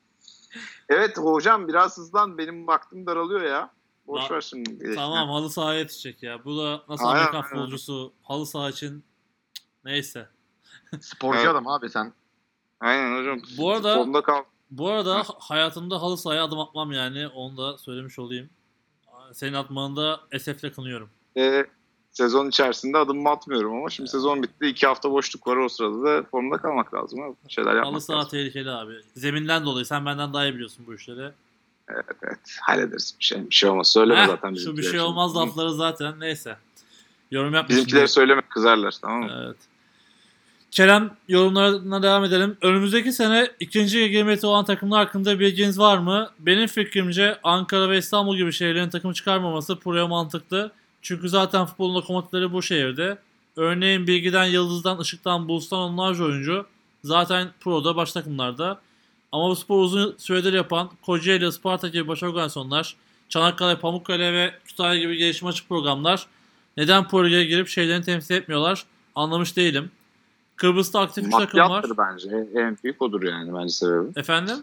Evet 0.88 1.18
hocam 1.18 1.68
biraz 1.68 1.98
hızlan 1.98 2.38
benim 2.38 2.66
vaktim 2.66 3.06
daralıyor 3.06 3.42
ya. 3.42 3.70
Boş 4.06 4.30
ver 4.30 4.40
şimdi. 4.40 4.94
Tamam 4.94 5.28
halı 5.28 5.50
sahaya 5.50 5.78
yetişecek 5.78 6.22
ya. 6.22 6.44
Bu 6.44 6.58
da 6.58 6.82
nasıl 6.88 7.04
Aynen, 7.06 7.18
Amerikan 7.18 7.34
aynen. 7.42 7.48
futbolcusu 7.48 8.12
halı 8.22 8.46
saha 8.46 8.70
için 8.70 9.04
neyse. 9.84 10.28
Sporcu 11.00 11.38
Evet. 11.38 11.48
adam 11.48 11.68
abi 11.68 11.88
sen. 11.90 12.12
Aynen 12.80 13.18
hocam. 13.20 13.40
Bu 13.58 13.70
arada- 13.72 14.22
kal. 14.22 14.42
Bu 14.70 14.90
arada 14.90 15.18
ha- 15.18 15.36
hayatımda 15.38 16.02
halı 16.02 16.18
sahaya 16.18 16.44
adım 16.44 16.58
atmam 16.60 16.92
yani 16.92 17.28
onu 17.28 17.56
da 17.56 17.78
söylemiş 17.78 18.18
olayım. 18.18 18.50
Senin 19.32 19.52
atmanı 19.52 19.96
da 19.96 20.20
esefle 20.32 20.72
kınıyorum. 20.72 21.10
Ee, 21.36 21.66
sezon 22.14 22.48
içerisinde 22.48 22.98
adımımı 22.98 23.30
atmıyorum 23.30 23.76
ama 23.76 23.90
şimdi 23.90 24.10
sezon 24.10 24.42
bitti. 24.42 24.66
iki 24.66 24.86
hafta 24.86 25.10
boşluk 25.10 25.46
var 25.46 25.56
o 25.56 25.68
sırada 25.68 26.04
da 26.04 26.22
formda 26.30 26.56
kalmak 26.56 26.94
lazım. 26.94 27.22
Abi. 27.22 27.34
Şeyler 27.48 27.74
yapmak 27.74 27.92
Halı 27.92 28.00
saha 28.00 28.18
lazım. 28.18 28.30
tehlikeli 28.30 28.70
abi. 28.70 28.92
Zeminden 29.14 29.64
dolayı 29.64 29.86
sen 29.86 30.06
benden 30.06 30.34
daha 30.34 30.44
iyi 30.46 30.54
biliyorsun 30.54 30.84
bu 30.86 30.94
işleri. 30.94 31.30
Evet, 31.88 32.04
evet 32.22 32.38
hallederiz 32.62 33.14
bir 33.20 33.24
şey. 33.24 33.50
Bir 33.50 33.54
şey 33.54 33.70
olmaz. 33.70 33.88
Söyleme 33.92 34.20
Heh, 34.20 34.26
zaten 34.26 34.54
şu 34.54 34.76
bir 34.76 34.82
şey 34.82 34.90
için. 34.90 34.98
olmaz 34.98 35.36
lafları 35.36 35.74
zaten 35.74 36.20
neyse. 36.20 36.56
Yorum 37.30 37.54
yapmışsın. 37.54 37.76
Bizimkileri 37.76 38.08
söyleme 38.08 38.42
kızarlar 38.42 38.94
tamam 39.02 39.22
mı? 39.22 39.44
Evet. 39.44 39.56
Kerem 40.70 41.10
yorumlarına 41.28 42.02
devam 42.02 42.24
edelim. 42.24 42.56
Önümüzdeki 42.62 43.12
sene 43.12 43.50
ikinci 43.60 43.98
lige 43.98 44.08
girmekte 44.08 44.46
olan 44.46 44.64
takımlar 44.64 45.04
hakkında 45.04 45.40
bilginiz 45.40 45.78
var 45.78 45.98
mı? 45.98 46.30
Benim 46.38 46.66
fikrimce 46.66 47.38
Ankara 47.42 47.90
ve 47.90 47.98
İstanbul 47.98 48.36
gibi 48.36 48.52
şehirlerin 48.52 48.90
takımı 48.90 49.14
çıkarmaması 49.14 49.84
buraya 49.84 50.06
mantıklı. 50.06 50.72
Çünkü 51.04 51.28
zaten 51.28 51.66
futbolun 51.66 51.94
lokomotifleri 51.94 52.52
bu 52.52 52.62
şehirde. 52.62 53.18
Örneğin 53.56 54.06
Bilgi'den, 54.06 54.44
Yıldız'dan, 54.44 55.00
Işık'tan, 55.00 55.48
Bulus'tan 55.48 55.78
onlarca 55.78 56.24
oyuncu 56.24 56.66
zaten 57.04 57.48
Pro'da, 57.60 57.96
baş 57.96 58.12
takımlarda. 58.12 58.80
Ama 59.32 59.48
bu 59.50 59.56
sporu 59.56 59.80
uzun 59.80 60.14
süredir 60.18 60.52
yapan 60.52 60.90
Kocaeli, 61.06 61.46
Isparta 61.48 61.88
gibi 61.88 62.08
baş 62.08 62.22
organizasyonlar, 62.22 62.96
Çanakkale, 63.28 63.78
Pamukkale 63.78 64.32
ve 64.32 64.54
Kütahya 64.64 65.00
gibi 65.00 65.16
gelişim 65.16 65.48
açık 65.48 65.68
programlar 65.68 66.26
neden 66.76 67.08
Pro 67.08 67.24
Lig'e 67.26 67.44
girip 67.44 67.68
şeylerini 67.68 68.04
temsil 68.04 68.34
etmiyorlar 68.34 68.84
anlamış 69.14 69.56
değilim. 69.56 69.90
Kıbrıs'ta 70.56 71.00
aktif 71.00 71.24
bir 71.26 71.30
takım 71.40 71.60
var. 71.70 71.84
Bence. 71.98 72.28
En- 72.28 72.58
En 72.60 72.78
büyük 72.84 73.02
odur 73.02 73.22
yani 73.22 73.54
bence 73.54 73.68
sebebi. 73.72 74.18
Efendim? 74.20 74.56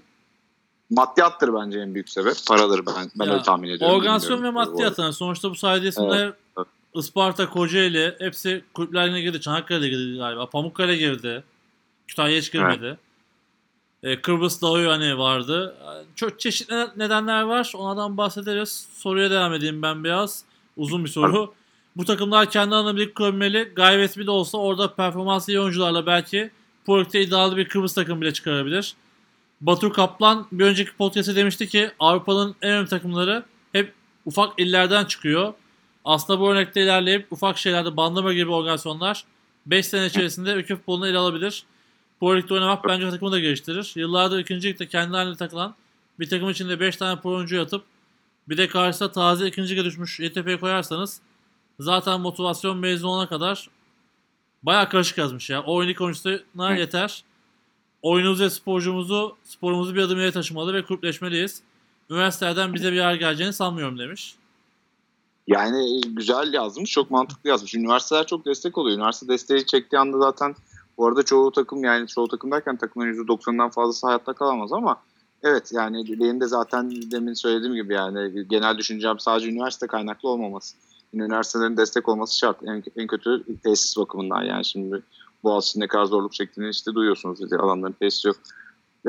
Maddiyattır 0.92 1.54
bence 1.54 1.80
en 1.80 1.94
büyük 1.94 2.10
sebep. 2.10 2.36
Paradır 2.48 2.86
ben 2.86 3.12
ben 3.16 3.26
Ya, 3.26 3.34
öyle 3.34 3.44
tahmin 3.44 3.70
ediyorum. 3.70 3.98
Organizasyon 3.98 4.44
ve 4.44 4.50
maddiyat. 4.50 5.00
Yani 5.00 5.14
sonuçta 5.14 5.50
bu 5.50 5.56
sayede 5.56 5.88
isimler 5.88 6.34
evet. 6.58 6.68
Isparta, 6.96 7.50
Kocaeli 7.50 8.16
hepsi 8.20 8.64
kulüplerine 8.74 9.22
girdi. 9.22 9.42
Çanakkale'de 9.42 9.90
girdi 9.90 10.18
galiba. 10.18 10.50
Pamukkale 10.50 10.96
girdi. 10.96 11.44
Kütahya 12.08 12.38
hiç 12.38 12.52
girmedi. 12.52 12.98
Ee, 14.04 14.22
Kıbrıs 14.22 14.62
Dağı 14.62 14.88
hani 14.88 15.18
vardı. 15.18 15.76
Çok 16.16 16.40
çeşitli 16.40 16.88
nedenler 16.98 17.42
var. 17.42 17.74
Onlardan 17.76 18.18
bahsederiz. 18.18 18.88
Soruya 18.94 19.32
devam 19.32 19.54
edeyim 19.54 19.82
ben 19.82 20.04
biraz. 20.04 20.44
Uzun 20.78 21.04
bir 21.04 21.10
soru. 21.10 21.54
Bu 21.96 22.06
takımlar 22.06 22.50
kendi 22.50 22.76
alanına 22.76 22.96
birlik 22.96 23.16
kurabilmeli. 23.16 23.72
Gayret 23.76 24.18
bir 24.18 24.28
de 24.28 24.32
olsa 24.32 24.58
orada 24.58 24.94
performans 24.94 25.50
iyi 25.50 25.60
oyuncularla 25.60 26.06
belki 26.06 26.52
Portek'te 26.86 27.22
iddialı 27.22 27.58
bir 27.58 27.70
Kıbrıs 27.70 27.94
takımı 27.94 28.22
bile 28.22 28.34
çıkarabilir. 28.34 28.96
Batur 29.62 29.94
Kaplan 29.94 30.48
bir 30.52 30.66
önceki 30.66 30.96
podcast'te 30.96 31.36
demişti 31.36 31.68
ki 31.68 31.92
Avrupa'nın 32.00 32.56
en 32.62 32.72
önemli 32.72 32.90
takımları 32.90 33.44
hep 33.72 33.94
ufak 34.26 34.60
illerden 34.60 35.06
çıkıyor. 35.06 35.54
Aslında 36.06 36.40
bu 36.40 36.52
örnekte 36.52 36.84
ilerleyip 36.84 37.32
ufak 37.32 37.58
şeylerde 37.58 37.98
bandırma 37.98 38.34
gibi 38.34 38.52
organizasyonlar 38.52 39.24
5 39.66 39.86
sene 39.86 40.06
içerisinde 40.06 40.52
ülke 40.52 40.76
futbolunu 40.76 41.08
ele 41.08 41.18
alabilir. 41.18 41.64
Bu 42.22 42.38
ligde 42.38 42.54
oynamak 42.54 42.86
bence 42.88 43.10
takımı 43.10 43.32
da 43.32 43.40
geliştirir. 43.40 43.92
Yıllardır 43.96 44.40
ikinci 44.40 44.68
ligde 44.70 44.88
kendi 44.88 45.16
haline 45.16 45.36
takılan 45.36 45.76
bir 46.20 46.30
takım 46.30 46.50
içinde 46.50 46.80
5 46.80 46.98
tane 46.98 47.22
pro 47.22 47.36
oyuncu 47.36 47.56
yatıp 47.56 47.84
bir 48.50 48.58
de 48.58 48.68
karşısına 48.68 49.12
taze 49.12 49.48
ikinci 49.48 49.74
lige 49.76 49.86
düşmüş 49.86 50.20
YTP'ye 50.20 50.60
koyarsanız 50.60 51.22
zaten 51.80 52.22
motivasyon 52.22 52.78
mezun 52.78 53.08
olana 53.08 53.30
kadar 53.30 53.70
bayağı 54.64 54.90
karışık 54.90 55.18
yazmış 55.18 55.50
ya. 55.50 55.62
O 55.64 55.76
oyunluk 55.76 56.02
oyuncusuna 56.02 56.70
Evet. 56.70 56.80
yeter. 56.80 57.24
Oyunumuzu 58.02 58.44
ve 58.44 58.50
sporcumuzu, 58.50 59.36
sporumuzu 59.44 59.96
bir 59.96 60.02
adım 60.02 60.18
ileri 60.18 60.32
taşımalı 60.32 60.74
ve 60.74 60.86
kulüpleşmeliyiz. 60.86 61.62
Üniversitelerden 62.10 62.74
bize 62.74 62.92
bir 62.92 62.98
yer 62.98 63.16
geleceğini 63.16 63.54
sanmıyorum 63.54 64.00
demiş. 64.00 64.36
Yani 65.48 66.02
güzel 66.08 66.54
yazmış, 66.54 66.92
çok 66.92 67.12
mantıklı 67.12 67.50
yazmış. 67.50 67.76
Üniversiteler 67.76 68.28
çok 68.28 68.46
destek 68.46 68.78
oluyor. 68.78 68.98
Üniversite 68.98 69.34
desteği 69.34 69.66
çektiği 69.66 69.98
anda 69.98 70.20
zaten 70.20 70.56
bu 70.98 71.08
arada 71.08 71.24
çoğu 71.24 71.52
takım 71.52 71.84
yani 71.84 72.08
çoğu 72.08 72.28
takım 72.28 72.52
derken 72.52 72.78
takımların 72.78 73.14
%90'dan 73.14 73.70
fazlası 73.70 74.08
hayatta 74.08 74.34
kalamaz 74.34 74.74
ama 74.74 74.96
evet 75.44 75.72
yani 75.74 76.20
benim 76.20 76.42
de 76.42 76.48
zaten 76.48 77.12
demin 77.12 77.34
söylediğim 77.34 77.76
gibi 77.76 77.94
yani 77.94 78.48
genel 78.50 78.78
düşüncem 78.78 79.20
sadece 79.20 79.50
üniversite 79.50 79.88
kaynaklı 79.88 80.30
olmaması. 80.30 80.76
Üniversitelerin 81.14 81.78
destek 81.78 82.10
olması 82.10 82.38
şart. 82.38 82.58
En, 82.64 82.84
en 82.98 83.08
kötü 83.08 83.44
tesis 83.64 83.98
bakımından 83.98 84.44
yani 84.44 84.66
şimdi 84.66 85.02
Boğaziçi'nin 85.44 85.84
ne 85.84 85.88
kadar 85.88 86.06
zorluk 86.06 86.34
çektiğini 86.34 86.70
işte 86.70 86.94
duyuyorsunuz. 86.94 87.42
İşte 87.42 87.58
alanların 87.58 87.96
tesis 88.00 88.26
yok. 88.26 88.36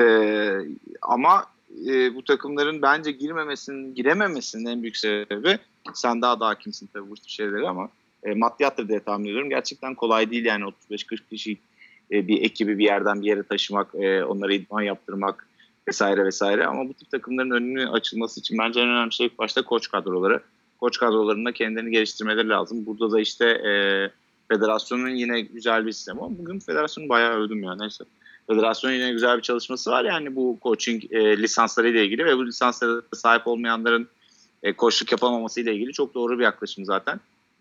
Ee, 0.01 0.57
ama 1.01 1.45
e, 1.87 2.15
bu 2.15 2.23
takımların 2.23 2.81
bence 2.81 3.11
girmemesinin, 3.11 3.95
girememesinin 3.95 4.65
en 4.65 4.81
büyük 4.81 4.97
sebebi 4.97 5.59
sen 5.93 6.21
daha 6.21 6.39
da 6.39 6.47
hakimsin 6.47 6.89
tabii 6.93 7.09
bu 7.09 7.15
tür 7.15 7.29
şeylere 7.29 7.67
ama 7.67 7.89
e, 8.23 8.33
maddiyattır 8.33 8.87
diye 8.87 8.99
tahmin 8.99 9.25
ediyorum. 9.25 9.49
Gerçekten 9.49 9.95
kolay 9.95 10.31
değil 10.31 10.45
yani 10.45 10.63
35-40 10.91 11.19
kişi 11.29 11.57
e, 12.11 12.27
bir 12.27 12.41
ekibi 12.41 12.77
bir 12.77 12.85
yerden 12.85 13.21
bir 13.21 13.27
yere 13.27 13.43
taşımak, 13.43 13.95
e, 13.95 14.23
onlara 14.23 14.53
idman 14.53 14.81
yaptırmak 14.81 15.47
vesaire 15.87 16.25
vesaire. 16.25 16.65
Ama 16.65 16.89
bu 16.89 16.93
tip 16.93 17.11
takımların 17.11 17.51
önünü 17.51 17.89
açılması 17.89 18.39
için 18.39 18.57
bence 18.57 18.79
en 18.79 18.87
önemli 18.87 19.13
şey 19.13 19.29
başta 19.37 19.61
koç 19.61 19.91
kadroları. 19.91 20.41
Koç 20.79 20.99
kadrolarında 20.99 21.51
kendilerini 21.51 21.91
geliştirmeleri 21.91 22.49
lazım. 22.49 22.85
Burada 22.85 23.11
da 23.11 23.19
işte 23.19 23.45
e, 23.45 23.71
federasyonun 24.53 25.09
yine 25.09 25.41
güzel 25.41 25.85
bir 25.85 25.91
sistemi 25.91 26.19
ama 26.21 26.37
bugün 26.37 26.59
federasyonu 26.59 27.09
bayağı 27.09 27.33
övdüm 27.33 27.63
ya 27.63 27.75
neyse. 27.75 28.03
Federasyonun 28.47 28.95
yine 28.95 29.11
güzel 29.11 29.37
bir 29.37 29.41
çalışması 29.41 29.91
var 29.91 30.05
yani 30.05 30.35
bu 30.35 30.57
coaching 30.63 31.03
e, 31.13 31.37
lisansları 31.37 31.89
ile 31.89 32.05
ilgili 32.05 32.25
ve 32.25 32.37
bu 32.37 32.45
lisanslara 32.45 33.01
sahip 33.13 33.47
olmayanların 33.47 34.07
e, 34.63 34.73
koçluk 34.73 35.11
yapamaması 35.11 35.61
ile 35.61 35.75
ilgili 35.75 35.93
çok 35.93 36.13
doğru 36.13 36.39
bir 36.39 36.43
yaklaşım 36.43 36.85
zaten. 36.85 37.19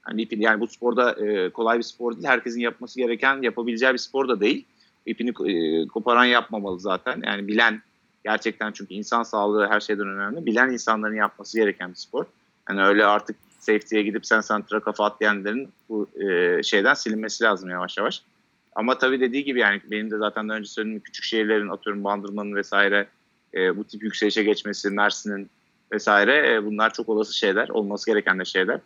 Yani, 0.08 0.28
yani 0.30 0.60
bu 0.60 0.66
sporda 0.66 1.12
e, 1.12 1.50
kolay 1.50 1.78
bir 1.78 1.82
spor 1.82 2.12
değil. 2.12 2.26
Herkesin 2.26 2.60
yapması 2.60 3.00
gereken, 3.00 3.42
yapabileceği 3.42 3.92
bir 3.92 3.98
spor 3.98 4.28
da 4.28 4.40
değil. 4.40 4.64
İpini 5.06 5.30
e, 5.30 5.86
koparan 5.86 6.24
yapmamalı 6.24 6.80
zaten. 6.80 7.22
Yani 7.26 7.48
bilen 7.48 7.82
gerçekten 8.24 8.72
çünkü 8.72 8.94
insan 8.94 9.22
sağlığı 9.22 9.66
her 9.66 9.80
şeyden 9.80 10.08
önemli. 10.08 10.46
Bilen 10.46 10.70
insanların 10.70 11.14
yapması 11.14 11.58
gereken 11.58 11.90
bir 11.90 11.96
spor. 11.96 12.24
Yani 12.68 12.82
öyle 12.82 13.04
artık 13.04 13.36
safety'ye 13.62 14.02
gidip 14.02 14.26
sen 14.26 14.40
santra 14.40 14.80
kafa 14.80 15.04
at 15.04 15.20
diyenlerin 15.20 15.68
bu 15.88 16.08
e, 16.20 16.62
şeyden 16.62 16.94
silinmesi 16.94 17.44
lazım 17.44 17.70
yavaş 17.70 17.98
yavaş. 17.98 18.22
Ama 18.74 18.98
tabii 18.98 19.20
dediği 19.20 19.44
gibi 19.44 19.60
yani 19.60 19.80
benim 19.90 20.10
de 20.10 20.18
zaten 20.18 20.48
daha 20.48 20.56
önce 20.56 20.68
söylediğim 20.68 21.00
küçük 21.00 21.24
şehirlerin 21.24 21.68
atıyorum 21.68 22.04
Bandırma'nın 22.04 22.54
vesaire 22.54 23.06
e, 23.54 23.76
bu 23.76 23.84
tip 23.84 24.02
yükselişe 24.02 24.42
geçmesi, 24.42 24.90
Mersin'in 24.90 25.50
vesaire 25.92 26.54
e, 26.54 26.64
bunlar 26.64 26.92
çok 26.92 27.08
olası 27.08 27.36
şeyler, 27.36 27.68
olması 27.68 28.10
gereken 28.10 28.38
de 28.38 28.44
şeyler. 28.44 28.80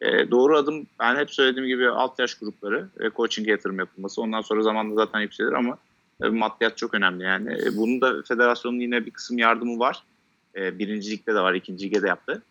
E, 0.00 0.30
doğru 0.30 0.56
adım 0.56 0.86
ben 1.00 1.16
hep 1.16 1.30
söylediğim 1.30 1.68
gibi 1.68 1.88
alt 1.88 2.18
yaş 2.18 2.34
grupları 2.34 2.88
ve 3.00 3.10
coaching'e 3.16 3.50
yatırım 3.50 3.78
yapılması. 3.78 4.22
Ondan 4.22 4.40
sonra 4.40 4.62
zamanla 4.62 4.94
zaten 4.94 5.20
yükselir 5.20 5.52
ama 5.52 5.78
e, 6.22 6.28
maddiyat 6.28 6.76
çok 6.76 6.94
önemli 6.94 7.24
yani. 7.24 7.52
E, 7.52 7.76
bunun 7.76 8.00
da 8.00 8.22
federasyonun 8.22 8.80
yine 8.80 9.06
bir 9.06 9.10
kısım 9.10 9.38
yardımı 9.38 9.78
var. 9.78 10.02
E, 10.56 10.78
birinci 10.78 11.10
ligde 11.10 11.34
de 11.34 11.40
var, 11.40 11.54
ikinci 11.54 11.86
ligde 11.86 12.02
de 12.02 12.08
yaptı. 12.08 12.42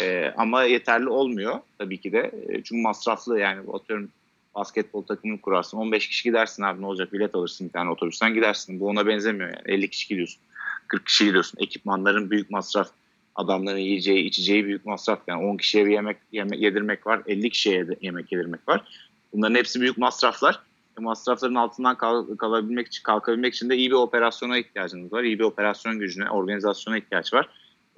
E, 0.00 0.32
ama 0.36 0.62
yeterli 0.62 1.08
olmuyor 1.08 1.60
tabii 1.78 2.00
ki 2.00 2.12
de. 2.12 2.30
E, 2.48 2.62
çünkü 2.62 2.82
masraflı 2.82 3.38
yani 3.38 3.60
atıyorum 3.72 4.08
basketbol 4.54 5.02
takımını 5.02 5.40
kurarsın. 5.40 5.78
15 5.78 6.08
kişi 6.08 6.24
gidersin 6.24 6.62
abi 6.62 6.82
ne 6.82 6.86
olacak 6.86 7.12
bilet 7.12 7.34
alırsın 7.34 7.68
bir 7.68 7.72
tane 7.72 7.90
otobüsten 7.90 8.34
gidersin. 8.34 8.80
Bu 8.80 8.88
ona 8.88 9.06
benzemiyor 9.06 9.48
yani 9.48 9.62
50 9.64 9.90
kişi 9.90 10.08
gidiyorsun. 10.08 10.40
40 10.88 11.06
kişi 11.06 11.24
gidiyorsun. 11.24 11.58
Ekipmanların 11.60 12.30
büyük 12.30 12.50
masraf. 12.50 12.90
Adamların 13.34 13.78
yiyeceği, 13.78 14.24
içeceği 14.24 14.64
büyük 14.64 14.86
masraf. 14.86 15.18
Yani 15.26 15.46
10 15.46 15.56
kişiye 15.56 15.86
bir 15.86 15.90
yemek, 15.90 16.16
yemek 16.32 16.60
yedirmek 16.60 17.06
var. 17.06 17.22
50 17.26 17.50
kişiye 17.50 17.86
yemek 18.00 18.32
yedirmek 18.32 18.68
var. 18.68 18.84
Bunların 19.32 19.54
hepsi 19.54 19.80
büyük 19.80 19.98
masraflar. 19.98 20.60
E, 20.98 21.02
masrafların 21.02 21.54
altından 21.54 21.96
kal- 21.96 22.36
kalabilmek 22.36 22.86
için, 22.86 23.02
kalkabilmek 23.02 23.54
için 23.54 23.70
de 23.70 23.76
iyi 23.76 23.90
bir 23.90 23.96
operasyona 23.96 24.58
ihtiyacınız 24.58 25.12
var. 25.12 25.22
İyi 25.22 25.38
bir 25.38 25.44
operasyon 25.44 25.98
gücüne, 25.98 26.30
organizasyona 26.30 26.98
ihtiyaç 26.98 27.34
var. 27.34 27.48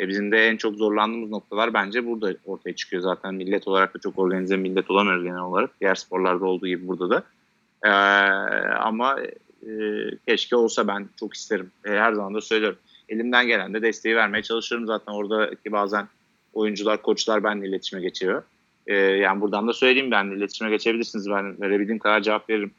E 0.00 0.08
bizim 0.08 0.32
de 0.32 0.46
en 0.46 0.56
çok 0.56 0.76
zorlandığımız 0.76 1.30
noktalar 1.30 1.74
bence 1.74 2.06
burada 2.06 2.34
ortaya 2.44 2.76
çıkıyor 2.76 3.02
zaten. 3.02 3.34
Millet 3.34 3.68
olarak 3.68 3.94
da 3.94 3.98
çok 3.98 4.18
organize 4.18 4.56
millet 4.56 4.90
olamıyoruz 4.90 5.24
genel 5.24 5.40
olarak. 5.40 5.70
Diğer 5.80 5.94
sporlarda 5.94 6.44
olduğu 6.44 6.66
gibi 6.66 6.88
burada 6.88 7.10
da. 7.10 7.22
E, 7.84 7.90
ama 8.78 9.20
e, 9.62 9.70
keşke 10.28 10.56
olsa 10.56 10.88
ben 10.88 11.08
çok 11.20 11.34
isterim. 11.34 11.70
E, 11.84 11.90
her 11.90 12.12
zaman 12.12 12.34
da 12.34 12.40
söylüyorum. 12.40 12.78
Elimden 13.08 13.46
gelen 13.46 13.74
de 13.74 13.82
desteği 13.82 14.16
vermeye 14.16 14.42
çalışıyorum. 14.42 14.86
Zaten 14.86 15.12
oradaki 15.12 15.72
bazen 15.72 16.08
oyuncular, 16.52 17.02
koçlar 17.02 17.44
benimle 17.44 17.68
iletişime 17.68 18.02
geçiyor. 18.02 18.42
E, 18.86 18.94
yani 18.94 19.40
buradan 19.40 19.68
da 19.68 19.72
söyleyeyim 19.72 20.10
benimle 20.10 20.36
iletişime 20.36 20.70
geçebilirsiniz. 20.70 21.30
Ben 21.30 21.60
verebildiğim 21.60 21.98
kadar 21.98 22.20
cevap 22.20 22.50
veririm. 22.50 22.70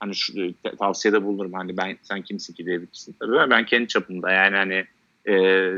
Hani 0.00 0.14
şu 0.14 0.32
te- 0.34 0.76
tavsiyede 0.78 1.24
bulunurum. 1.24 1.52
Hani 1.52 1.76
ben 1.76 1.96
sen 2.02 2.22
kimsin 2.22 2.54
ki 2.54 2.66
diyebilirsin 2.66 3.16
tabii. 3.20 3.50
Ben 3.50 3.66
kendi 3.66 3.88
çapımda 3.88 4.32
yani 4.32 4.56
hani 4.56 4.84
e, 5.28 5.70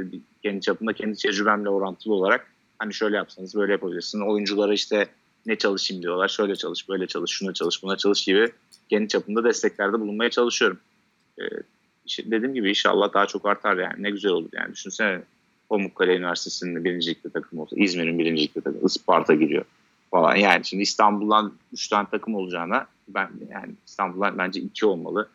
kendi 0.43 0.61
çapımda 0.61 0.93
kendi 0.93 1.16
tecrübemle 1.19 1.69
orantılı 1.69 2.15
olarak 2.15 2.47
hani 2.79 2.95
şöyle 2.95 3.16
yapsanız 3.16 3.55
böyle 3.55 3.73
yapabilirsin. 3.73 4.20
Oyunculara 4.20 4.73
işte 4.73 5.09
ne 5.47 5.57
çalışayım 5.57 6.03
diyorlar. 6.03 6.29
Şöyle 6.29 6.57
çalış, 6.57 6.89
böyle 6.89 7.07
çalış, 7.07 7.31
şuna 7.31 7.55
çalış, 7.55 7.83
buna 7.83 7.97
çalış 7.97 8.25
gibi 8.25 8.49
kendi 8.91 9.09
çapımda 9.09 9.45
desteklerde 9.45 10.01
bulunmaya 10.01 10.31
çalışıyorum. 10.31 10.79
İşte 12.07 12.31
dediğim 12.31 12.55
gibi 12.55 12.69
inşallah 12.69 13.15
daha 13.15 13.27
çok 13.27 13.47
artar 13.47 13.77
yani. 13.77 14.03
Ne 14.03 14.11
güzel 14.11 14.31
olur 14.33 14.49
yani. 14.53 14.73
Düşünsene 14.73 15.23
Pamukkale 15.69 16.16
Üniversitesi'nin 16.16 16.85
birincilikte 16.85 17.31
takım 17.31 17.59
olsa, 17.59 17.77
İzmir'in 17.77 18.19
birincilikte 18.19 18.61
takım, 18.61 18.87
Isparta 18.87 19.35
giriyor 19.35 19.65
falan. 20.11 20.37
Yani 20.37 20.65
şimdi 20.65 20.83
İstanbul'dan 20.83 21.53
3 21.73 21.89
tane 21.89 22.09
takım 22.11 22.35
olacağına 22.35 22.87
ben 23.09 23.31
yani 23.53 23.73
İstanbul'dan 23.87 24.39
bence 24.39 24.61
2 24.61 24.87
olmalı. 24.87 25.29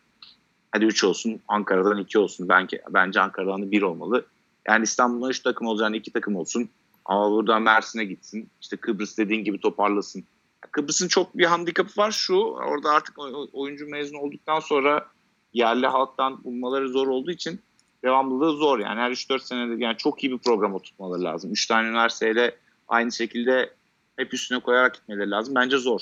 Hadi 0.74 0.84
3 0.84 1.04
olsun, 1.04 1.40
Ankara'dan 1.48 1.98
2 1.98 2.18
olsun. 2.18 2.48
Bence, 2.48 2.82
bence 2.90 3.20
Ankara'dan 3.20 3.62
da 3.62 3.70
1 3.70 3.82
olmalı. 3.82 4.26
Yani 4.68 4.82
İstanbul'dan 4.82 5.30
3 5.30 5.40
takım 5.40 5.66
olacağına 5.66 5.96
2 5.96 6.12
takım 6.12 6.36
olsun. 6.36 6.68
Ama 7.04 7.30
buradan 7.30 7.62
Mersin'e 7.62 8.04
gitsin. 8.04 8.48
İşte 8.60 8.76
Kıbrıs 8.76 9.18
dediğin 9.18 9.44
gibi 9.44 9.60
toparlasın. 9.60 10.24
Kıbrıs'ın 10.70 11.08
çok 11.08 11.38
bir 11.38 11.44
handikapı 11.44 12.00
var 12.00 12.10
şu. 12.10 12.36
Orada 12.36 12.90
artık 12.90 13.18
oy- 13.18 13.48
oyuncu 13.52 13.86
mezun 13.86 14.16
olduktan 14.16 14.60
sonra 14.60 15.06
yerli 15.52 15.86
halktan 15.86 16.44
bulmaları 16.44 16.88
zor 16.88 17.08
olduğu 17.08 17.30
için 17.30 17.60
devamlılığı 18.04 18.52
zor. 18.56 18.78
Yani 18.78 19.00
her 19.00 19.10
3-4 19.10 19.38
senede 19.38 19.84
yani 19.84 19.96
çok 19.96 20.24
iyi 20.24 20.32
bir 20.32 20.38
program 20.38 20.74
oturtmaları 20.74 21.24
lazım. 21.24 21.52
3 21.52 21.66
tane 21.66 21.88
üniversiteyle 21.88 22.56
aynı 22.88 23.12
şekilde 23.12 23.70
hep 24.16 24.34
üstüne 24.34 24.60
koyarak 24.60 24.94
gitmeleri 24.94 25.30
lazım. 25.30 25.54
Bence 25.54 25.78
zor. 25.78 26.00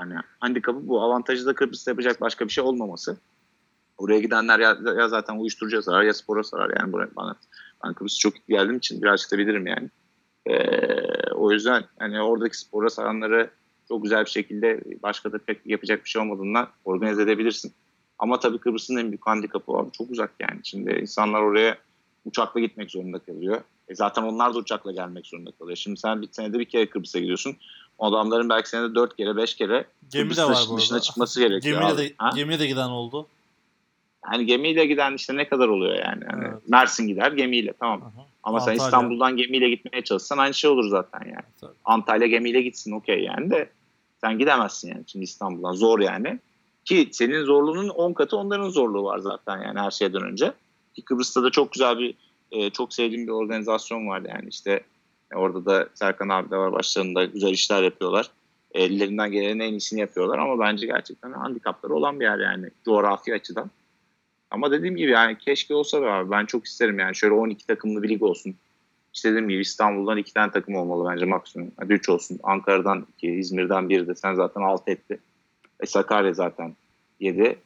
Yani 0.00 0.14
handikapı 0.40 0.88
bu. 0.88 1.02
Avantajı 1.02 1.46
da 1.46 1.54
Kıbrıs'ta 1.54 1.90
yapacak 1.90 2.20
başka 2.20 2.44
bir 2.44 2.52
şey 2.52 2.64
olmaması. 2.64 3.16
Oraya 4.02 4.20
gidenler 4.20 4.58
ya, 4.58 4.78
ya 4.98 5.08
zaten 5.08 5.36
uyuşturucuya 5.36 5.82
zarar 5.82 6.02
ya 6.02 6.14
spora 6.14 6.42
zarar. 6.42 6.80
Yani 6.80 6.92
buraya 6.92 7.08
bana 7.16 7.34
ben 7.84 7.94
Kıbrıs'a 7.94 8.18
çok 8.18 8.34
geldiğim 8.48 8.76
için 8.76 9.02
birazcık 9.02 9.32
da 9.32 9.38
bilirim 9.38 9.66
yani. 9.66 9.90
Ee, 10.46 11.32
o 11.32 11.52
yüzden 11.52 11.84
hani 11.98 12.22
oradaki 12.22 12.58
spora 12.58 12.90
saranları 12.90 13.50
çok 13.88 14.02
güzel 14.02 14.24
bir 14.24 14.30
şekilde 14.30 14.80
başka 15.02 15.32
da 15.32 15.38
pek 15.38 15.66
yapacak 15.66 16.04
bir 16.04 16.10
şey 16.10 16.22
olmadığından 16.22 16.68
organize 16.84 17.22
edebilirsin. 17.22 17.72
Ama 18.18 18.40
tabii 18.40 18.58
Kıbrıs'ın 18.58 18.96
en 18.96 19.08
büyük 19.08 19.26
handikapı 19.26 19.72
abi 19.72 19.90
çok 19.92 20.10
uzak 20.10 20.30
yani. 20.40 20.60
Şimdi 20.64 20.90
insanlar 20.90 21.42
oraya 21.42 21.78
uçakla 22.24 22.60
gitmek 22.60 22.90
zorunda 22.90 23.18
kalıyor. 23.18 23.60
E 23.88 23.94
zaten 23.94 24.22
onlar 24.22 24.54
da 24.54 24.58
uçakla 24.58 24.92
gelmek 24.92 25.26
zorunda 25.26 25.50
kalıyor. 25.58 25.76
Şimdi 25.76 26.00
sen 26.00 26.22
bir 26.22 26.28
senede 26.32 26.58
bir 26.58 26.64
kere 26.64 26.90
Kıbrıs'a 26.90 27.18
gidiyorsun. 27.18 27.56
O 27.98 28.06
adamların 28.06 28.48
belki 28.48 28.68
senede 28.68 28.94
dört 28.94 29.16
kere 29.16 29.36
beş 29.36 29.54
kere 29.54 29.84
Gemi 30.10 30.30
de 30.30 30.34
Kıbrıs 30.34 30.70
var 30.70 30.78
dışına, 30.78 31.00
çıkması 31.00 31.40
gerekiyor. 31.40 31.80
Gemiyle 31.80 32.02
abi. 32.02 32.10
de, 32.10 32.14
Ha? 32.18 32.30
gemiyle 32.36 32.58
de 32.58 32.66
giden 32.66 32.88
oldu. 32.88 33.26
Yani 34.32 34.46
gemiyle 34.46 34.86
giden 34.86 35.14
işte 35.14 35.36
ne 35.36 35.48
kadar 35.48 35.68
oluyor 35.68 35.94
yani. 35.94 36.24
yani 36.32 36.44
Evet. 36.46 36.68
Mersin 36.68 37.06
gider 37.06 37.32
gemiyle 37.32 37.72
tamam. 37.80 38.02
Aha. 38.02 38.26
Ama 38.42 38.60
sen 38.60 38.72
Antalya. 38.72 38.86
İstanbul'dan 38.86 39.36
gemiyle 39.36 39.70
gitmeye 39.70 40.02
çalışsan 40.02 40.38
aynı 40.38 40.54
şey 40.54 40.70
olur 40.70 40.88
zaten 40.88 41.20
yani. 41.24 41.44
Tabii. 41.60 41.72
Antalya 41.84 42.26
gemiyle 42.26 42.62
gitsin 42.62 42.92
okey 42.92 43.22
yani 43.24 43.50
de 43.50 43.68
sen 44.20 44.38
gidemezsin 44.38 44.88
yani 44.88 45.02
şimdi 45.06 45.24
İstanbul'dan 45.24 45.72
zor 45.72 46.00
yani. 46.00 46.38
Ki 46.84 47.08
senin 47.12 47.44
zorluğunun 47.44 47.88
10 47.88 48.12
katı 48.12 48.36
onların 48.36 48.68
zorluğu 48.68 49.04
var 49.04 49.18
zaten 49.18 49.62
yani 49.62 49.80
her 49.80 49.90
şeyden 49.90 50.22
önce. 50.22 50.52
Ki 50.94 51.02
Kıbrıs'ta 51.02 51.42
da 51.42 51.50
çok 51.50 51.72
güzel 51.72 51.98
bir 51.98 52.14
e, 52.50 52.70
çok 52.70 52.94
sevdiğim 52.94 53.26
bir 53.26 53.32
organizasyon 53.32 54.08
var 54.08 54.22
yani 54.28 54.48
işte 54.48 54.80
e, 55.32 55.36
orada 55.36 55.64
da 55.66 55.88
Serkan 55.94 56.28
abi 56.28 56.50
de 56.50 56.56
var 56.56 56.72
başlarında 56.72 57.24
güzel 57.24 57.52
işler 57.52 57.82
yapıyorlar. 57.82 58.30
E, 58.72 58.82
Ellerinden 58.82 59.32
gelenin 59.32 59.60
en 59.60 59.72
iyisini 59.72 60.00
yapıyorlar 60.00 60.38
ama 60.38 60.58
bence 60.58 60.86
gerçekten 60.86 61.32
handikapları 61.32 61.94
olan 61.94 62.20
bir 62.20 62.24
yer 62.24 62.38
yani 62.38 62.70
coğrafi 62.84 63.34
açıdan. 63.34 63.70
Ama 64.52 64.70
dediğim 64.70 64.96
gibi 64.96 65.10
yani 65.10 65.38
keşke 65.38 65.74
olsa 65.74 66.02
be 66.02 66.10
abi 66.10 66.30
ben 66.30 66.46
çok 66.46 66.66
isterim 66.66 66.98
yani 66.98 67.16
şöyle 67.16 67.34
12 67.34 67.66
takımlı 67.66 68.02
bir 68.02 68.08
lig 68.08 68.22
olsun. 68.22 68.54
İşte 69.14 69.30
dediğim 69.30 69.48
gibi 69.48 69.60
İstanbul'dan 69.60 70.18
iki 70.18 70.34
tane 70.34 70.52
takım 70.52 70.74
olmalı 70.76 71.10
bence 71.10 71.24
maksimum. 71.24 71.70
Hadi 71.80 71.92
üç 71.92 72.08
olsun. 72.08 72.38
Ankara'dan 72.42 73.06
iki, 73.16 73.28
İzmir'den 73.28 73.88
bir 73.88 74.06
de 74.06 74.14
sen 74.14 74.34
zaten 74.34 74.60
alt 74.60 74.88
etti. 74.88 75.20
E 75.80 75.86
Sakarya 75.86 76.32
zaten 76.34 76.76
yedi. 77.20 77.58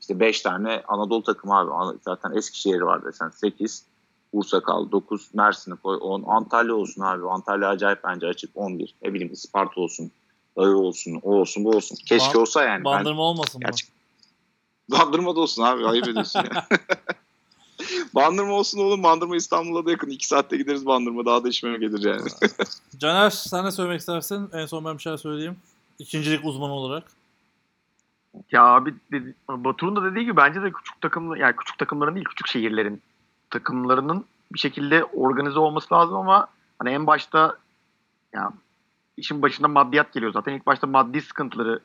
İşte 0.00 0.20
beş 0.20 0.40
tane 0.40 0.82
Anadolu 0.88 1.22
takımı 1.22 1.58
abi. 1.58 1.98
Zaten 2.02 2.32
Eskişehir 2.36 2.80
var 2.80 3.04
desen 3.04 3.28
sekiz. 3.28 3.84
Bursa 4.32 4.60
kaldı 4.60 4.92
dokuz. 4.92 5.30
Mersin'i 5.34 5.76
koy 5.76 5.98
on. 6.00 6.22
Antalya 6.26 6.74
olsun 6.74 7.02
abi. 7.02 7.28
Antalya 7.28 7.68
acayip 7.68 8.04
bence 8.04 8.26
açık 8.26 8.50
on 8.54 8.78
bir. 8.78 8.94
Ne 9.02 9.14
bileyim 9.14 9.32
Isparta 9.32 9.80
olsun. 9.80 10.10
Dağı 10.56 10.76
olsun. 10.76 11.20
O 11.22 11.34
olsun 11.34 11.64
bu 11.64 11.70
olsun. 11.70 11.96
Keşke 12.06 12.38
Ban- 12.38 12.40
olsa 12.40 12.64
yani. 12.64 12.84
Ben- 12.84 12.84
Bandırma 12.84 13.22
olmasın 13.22 13.58
mı? 13.58 13.64
Gerçek- 13.66 13.91
Bandırma 14.90 15.36
da 15.36 15.40
olsun 15.40 15.62
abi. 15.62 15.86
Ayıp 15.86 16.08
ediyorsun 16.08 16.40
ya. 16.54 16.66
Bandırma 18.14 18.52
olsun 18.52 18.78
oğlum. 18.78 19.02
Bandırma 19.02 19.36
İstanbul'a 19.36 19.86
da 19.86 19.90
yakın. 19.90 20.10
iki 20.10 20.26
saatte 20.26 20.56
gideriz 20.56 20.86
Bandırma. 20.86 21.24
Daha 21.24 21.44
da 21.44 21.48
işime 21.48 21.78
gelir 21.78 22.04
yani. 22.04 22.28
Caner 22.98 23.30
sen 23.30 23.64
ne 23.64 23.70
söylemek 23.70 24.00
istersin? 24.00 24.50
En 24.52 24.66
son 24.66 24.84
ben 24.84 24.94
bir 24.94 25.02
şey 25.02 25.18
söyleyeyim. 25.18 25.56
İkincilik 25.98 26.44
uzmanı 26.44 26.72
olarak. 26.72 27.04
Ya 28.52 28.64
abi 28.64 28.94
dedi, 29.12 29.34
Batur'un 29.48 29.96
da 29.96 30.04
dediği 30.04 30.24
gibi 30.24 30.36
bence 30.36 30.62
de 30.62 30.72
küçük 30.72 31.00
takımlı 31.00 31.38
yani 31.38 31.56
küçük 31.56 31.78
takımların 31.78 32.14
değil 32.14 32.26
küçük 32.26 32.46
şehirlerin 32.46 33.02
takımlarının 33.50 34.24
bir 34.52 34.58
şekilde 34.58 35.04
organize 35.04 35.58
olması 35.58 35.94
lazım 35.94 36.16
ama 36.16 36.46
hani 36.78 36.90
en 36.90 37.06
başta 37.06 37.56
ya 38.32 38.52
işin 39.16 39.42
başında 39.42 39.68
maddiyat 39.68 40.12
geliyor 40.12 40.32
zaten. 40.32 40.52
İlk 40.52 40.66
başta 40.66 40.86
maddi 40.86 41.20
sıkıntıları 41.20 41.80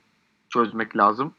çözmek 0.50 0.98
lazım. 0.98 1.34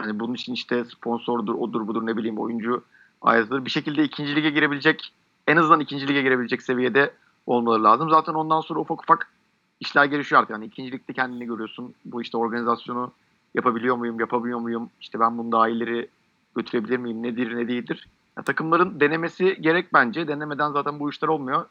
Hani 0.00 0.20
bunun 0.20 0.34
için 0.34 0.52
işte 0.52 0.84
sponsordur, 0.84 1.54
odur 1.54 1.86
budur 1.86 2.06
ne 2.06 2.16
bileyim 2.16 2.38
oyuncu 2.38 2.84
ayazıdır. 3.22 3.64
Bir 3.64 3.70
şekilde 3.70 4.04
ikinci 4.04 4.36
lige 4.36 4.50
girebilecek, 4.50 5.12
en 5.46 5.56
azından 5.56 5.80
ikinci 5.80 6.08
lige 6.08 6.22
girebilecek 6.22 6.62
seviyede 6.62 7.14
olmaları 7.46 7.84
lazım. 7.84 8.10
Zaten 8.10 8.34
ondan 8.34 8.60
sonra 8.60 8.80
ufak 8.80 9.02
ufak 9.02 9.32
işler 9.80 10.04
gelişiyor 10.04 10.40
artık. 10.40 10.50
Yani 10.50 10.64
ikinci 10.64 10.92
ligde 10.92 11.12
kendini 11.12 11.46
görüyorsun. 11.46 11.94
Bu 12.04 12.22
işte 12.22 12.36
organizasyonu 12.36 13.12
yapabiliyor 13.54 13.96
muyum, 13.96 14.20
yapabiliyor 14.20 14.58
muyum? 14.58 14.90
İşte 15.00 15.20
ben 15.20 15.38
bunu 15.38 15.52
daha 15.52 15.68
ileri 15.68 16.08
götürebilir 16.56 16.96
miyim? 16.96 17.22
Nedir, 17.22 17.56
ne 17.56 17.68
değildir? 17.68 18.08
Ya, 18.36 18.42
takımların 18.42 19.00
denemesi 19.00 19.58
gerek 19.60 19.92
bence. 19.94 20.28
Denemeden 20.28 20.72
zaten 20.72 21.00
bu 21.00 21.10
işler 21.10 21.28
olmuyor. 21.28 21.64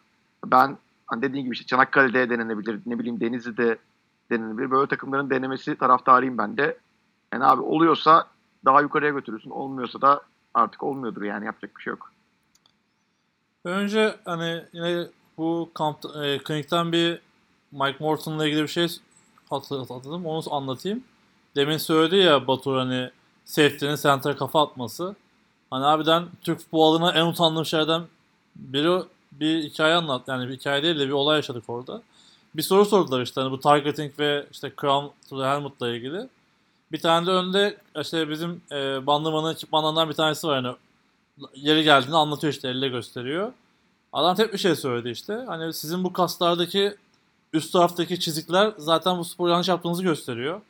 Ben 0.46 0.78
hani 1.08 1.22
dediğim 1.22 1.46
gibi 1.46 1.54
işte 1.54 1.66
Çanakkale'de 1.66 2.30
denenebilir, 2.30 2.80
ne 2.86 3.00
bileyim 3.00 3.20
Denizli'de 3.20 3.78
denenebilir. 4.32 4.72
Böyle 4.72 4.88
takımların 4.88 5.30
denemesi 5.30 5.76
taraftarıyım 5.76 6.38
ben 6.38 6.58
de. 6.58 6.78
Yani 7.34 7.46
abi 7.46 7.62
oluyorsa 7.62 8.28
daha 8.66 8.82
yukarıya 8.82 9.12
götürürsün. 9.12 9.50
Olmuyorsa 9.50 10.02
da 10.02 10.22
artık 10.54 10.84
olmuyordur 10.84 11.22
yani 11.22 11.46
yapacak 11.46 11.78
bir 11.78 11.82
şey 11.82 11.92
yok. 11.92 12.12
Önce 13.66 14.16
hani 14.26 14.64
yine 14.74 15.08
bu 15.38 15.70
kamp 15.74 15.98
e, 16.24 16.38
klinikten 16.38 16.92
bir 16.92 17.22
Mike 17.72 17.98
Morton'la 18.00 18.48
ilgili 18.48 18.62
bir 18.62 18.68
şey 18.68 18.88
hatırladım. 19.50 20.26
Onu 20.26 20.54
anlatayım. 20.54 21.04
Demin 21.56 21.78
söyledi 21.78 22.16
ya 22.16 22.48
Batur 22.48 22.78
hani 22.78 23.12
safety'nin 23.46 23.96
center'a 23.96 24.38
kafa 24.38 24.64
atması. 24.64 25.16
Hani 25.70 25.86
harbiden 25.86 26.28
Türk 26.42 26.60
futbol 26.60 26.96
adına 26.96 27.12
en 27.12 27.26
utandığım 27.26 27.66
şeylerden 27.66 28.02
biri 28.56 29.04
bir 29.32 29.64
hikaye 29.64 29.96
anlat. 29.96 30.28
Yani 30.28 30.50
bir 30.50 30.54
hikaye 30.54 30.84
değil 30.84 31.00
de 31.00 31.08
bir 31.08 31.12
olay 31.12 31.36
yaşadık 31.36 31.64
orada. 31.68 32.02
Bir 32.56 32.62
soru 32.62 32.86
sordular 32.86 33.22
işte 33.22 33.42
hani 33.42 33.52
bu 33.52 33.60
targeting 33.60 34.20
ve 34.20 34.46
işte 34.52 34.72
crown 34.82 35.06
to 35.30 35.42
the 35.42 35.48
helmet'la 35.48 35.90
ilgili. 35.90 36.30
Bir 36.92 37.00
tane 37.00 37.28
de 37.28 37.32
önde 37.32 37.78
işte 38.02 38.30
bizim 38.30 38.62
e, 38.72 39.08
bandırmanın 39.08 39.54
ekipmanlarından 39.54 40.10
bir 40.10 40.14
tanesi 40.14 40.48
var 40.48 40.64
hani 40.64 40.76
yeri 41.56 41.84
geldiğinde 41.84 42.18
anlatıyor 42.18 42.54
işte 42.54 42.68
elle 42.68 42.88
gösteriyor. 42.88 43.54
Adam 44.14 44.36
tek 44.36 44.54
bir 44.54 44.58
şey 44.58 44.76
söyledi 44.76 45.10
işte. 45.10 45.44
Hani 45.48 45.74
sizin 45.74 46.04
bu 46.04 46.14
kaslardaki 46.14 46.96
üst 47.54 47.74
taraftaki 47.74 48.20
çizikler 48.20 48.74
zaten 48.78 49.18
bu 49.18 49.26
sporu 49.26 49.50
yanlış 49.50 49.68
yaptığınızı 49.68 50.04
gösteriyor. 50.04 50.62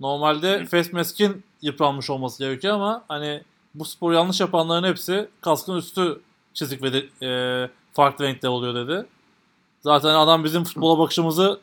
Normalde 0.00 0.66
face 0.66 0.92
mask'in 0.92 1.44
yıpranmış 1.62 2.10
olması 2.10 2.44
gerekiyor 2.44 2.74
ama 2.74 3.04
hani 3.08 3.42
bu 3.74 3.84
sporu 3.84 4.14
yanlış 4.14 4.40
yapanların 4.40 4.88
hepsi 4.88 5.28
kaskın 5.40 5.76
üstü 5.76 6.20
çizik 6.54 6.82
ve 6.82 6.92
de, 6.92 7.26
e, 7.26 7.70
farklı 7.92 8.24
renkte 8.24 8.48
oluyor 8.48 8.74
dedi. 8.74 9.06
Zaten 9.80 10.14
adam 10.14 10.44
bizim 10.44 10.64
futbola 10.64 10.98
bakışımızı 10.98 11.60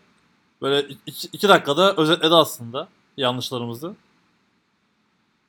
böyle 0.61 0.87
iki, 1.05 1.27
iki 1.33 1.49
dakikada 1.49 1.95
özetledi 1.95 2.35
aslında 2.35 2.87
yanlışlarımızı. 3.17 3.93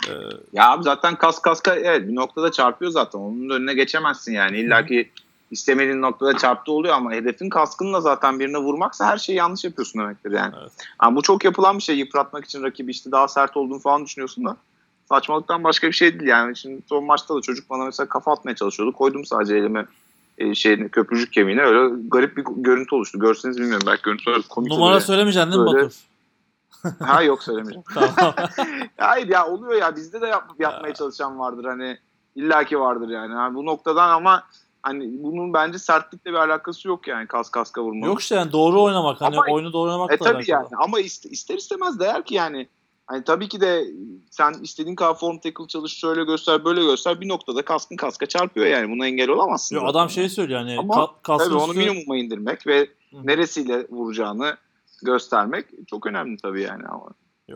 Ee, 0.09 0.12
Ya 0.53 0.70
abi 0.70 0.82
zaten 0.82 1.15
kas 1.15 1.43
kaska 1.43 1.74
evet 1.74 2.09
bir 2.09 2.15
noktada 2.15 2.53
çarpıyor 2.53 2.91
zaten. 2.91 3.19
Onun 3.19 3.51
önüne 3.51 3.74
geçemezsin 3.74 4.32
yani. 4.32 4.59
İlla 4.59 4.86
ki 4.86 5.11
istemediğin 5.51 6.03
noktada 6.03 6.36
çarptı 6.36 6.73
oluyor 6.73 6.95
ama 6.95 7.12
hedefin 7.12 7.49
kaskınla 7.49 8.01
zaten 8.01 8.41
birine 8.41 8.59
vurmaksa 8.59 9.07
her 9.07 9.19
şeyi 9.19 9.39
yanlış 9.39 9.65
yapıyorsun 9.65 10.01
demektir 10.01 10.32
yani. 10.32 10.55
Evet. 10.61 10.73
Yani 11.03 11.16
bu 11.16 11.23
çok 11.23 11.45
yapılan 11.45 11.78
bir 11.78 11.82
şey 11.82 11.97
yıpratmak 11.97 12.45
için 12.45 12.62
rakibi 12.62 12.91
işte 12.91 13.12
daha 13.12 13.28
sert 13.28 13.57
olduğunu 13.57 13.78
falan 13.78 14.05
düşünüyorsun 14.05 14.45
da 14.45 14.57
saçmalıktan 15.09 15.65
başka 15.65 15.86
bir 15.86 15.93
şey 15.93 16.19
değil 16.20 16.31
yani. 16.31 16.57
Şimdi 16.57 16.82
son 16.89 17.05
maçta 17.05 17.36
da 17.36 17.41
çocuk 17.41 17.70
bana 17.70 17.85
mesela 17.85 18.09
kafa 18.09 18.32
atmaya 18.32 18.55
çalışıyordu. 18.55 18.93
Koydum 18.93 19.24
sadece 19.24 19.57
elime 19.57 19.86
e, 20.39 20.55
şeyini, 20.55 20.89
köprücük 20.89 21.32
kemiğine 21.32 21.62
öyle 21.62 21.95
garip 22.09 22.36
bir 22.36 22.45
görüntü 22.57 22.95
oluştu. 22.95 23.19
Görseniz 23.19 23.59
bilmiyorum 23.59 23.86
belki 23.86 24.03
görüntü 24.03 24.31
olarak 24.31 24.49
komik 24.49 24.73
Numara 24.73 25.01
söylemeyeceksin 25.01 25.53
değil 25.53 25.61
mi 25.61 25.66
Batur? 25.66 25.93
Ha 27.01 27.23
yok 27.23 27.43
söylemeyeceğim. 27.43 27.85
Hayır 28.97 29.28
ya 29.28 29.47
oluyor 29.48 29.73
ya 29.81 29.97
bizde 29.97 30.20
de 30.20 30.27
yap, 30.27 30.44
yapmaya 30.59 30.94
çalışan 30.94 31.39
vardır 31.39 31.65
hani 31.65 31.98
illaki 32.36 32.81
vardır 32.81 33.09
yani. 33.09 33.32
yani 33.32 33.55
bu 33.55 33.66
noktadan 33.66 34.09
ama 34.11 34.43
hani 34.82 35.23
bunun 35.23 35.55
bence 35.55 35.78
sertlikle 35.78 36.31
bir 36.31 36.36
alakası 36.36 36.89
yok 36.89 37.09
yani 37.09 37.27
kas 37.27 37.51
kaska 37.51 37.82
vurmanın. 37.82 38.06
Yok 38.11 38.20
işte 38.20 38.35
yani 38.35 38.52
doğru 38.52 38.82
oynamak. 38.82 39.20
Hani 39.20 39.36
Ama- 39.39 39.55
oyunu 39.55 39.73
doğru 39.73 39.89
oynamak 39.90 40.12
E 40.12 40.16
tabii 40.16 40.28
alakalı. 40.28 40.51
yani 40.51 40.66
ama 40.78 41.01
iste- 41.01 41.28
ister 41.28 41.55
istemez 41.56 42.01
değer 42.01 42.24
ki 42.24 42.35
yani. 42.35 42.69
Hani 43.06 43.24
tabii 43.24 43.48
ki 43.48 43.61
de 43.61 43.85
sen 44.31 44.52
istediğin 44.62 44.97
kadar 44.97 45.15
form 45.19 45.39
tackle 45.39 45.66
çalış 45.69 45.93
şöyle 45.98 46.24
göster 46.24 46.65
böyle 46.65 46.85
göster 46.85 47.20
bir 47.20 47.28
noktada 47.28 47.62
kaskın 47.65 47.97
kaska 47.97 48.27
çarpıyor 48.27 48.66
yani 48.66 48.90
buna 48.90 49.06
engel 49.06 49.28
olamazsın. 49.28 49.74
Yo, 49.77 49.81
zaten. 49.81 49.90
adam 49.93 50.11
şey 50.11 50.28
söylüyor 50.28 50.61
hani 50.61 50.78
Ama 50.78 50.94
ka- 50.94 51.11
kaskın 51.23 51.48
Tabii 51.51 51.59
onu 51.62 51.73
minimuma 51.73 52.16
indirmek 52.16 52.66
ve 52.66 52.81
Hı. 53.11 53.27
neresiyle 53.27 53.86
vuracağını 53.90 54.56
göstermek 55.05 55.67
çok 55.87 56.07
önemli 56.07 56.37
tabii 56.37 56.63
yani 56.63 56.87
ama. 56.87 57.09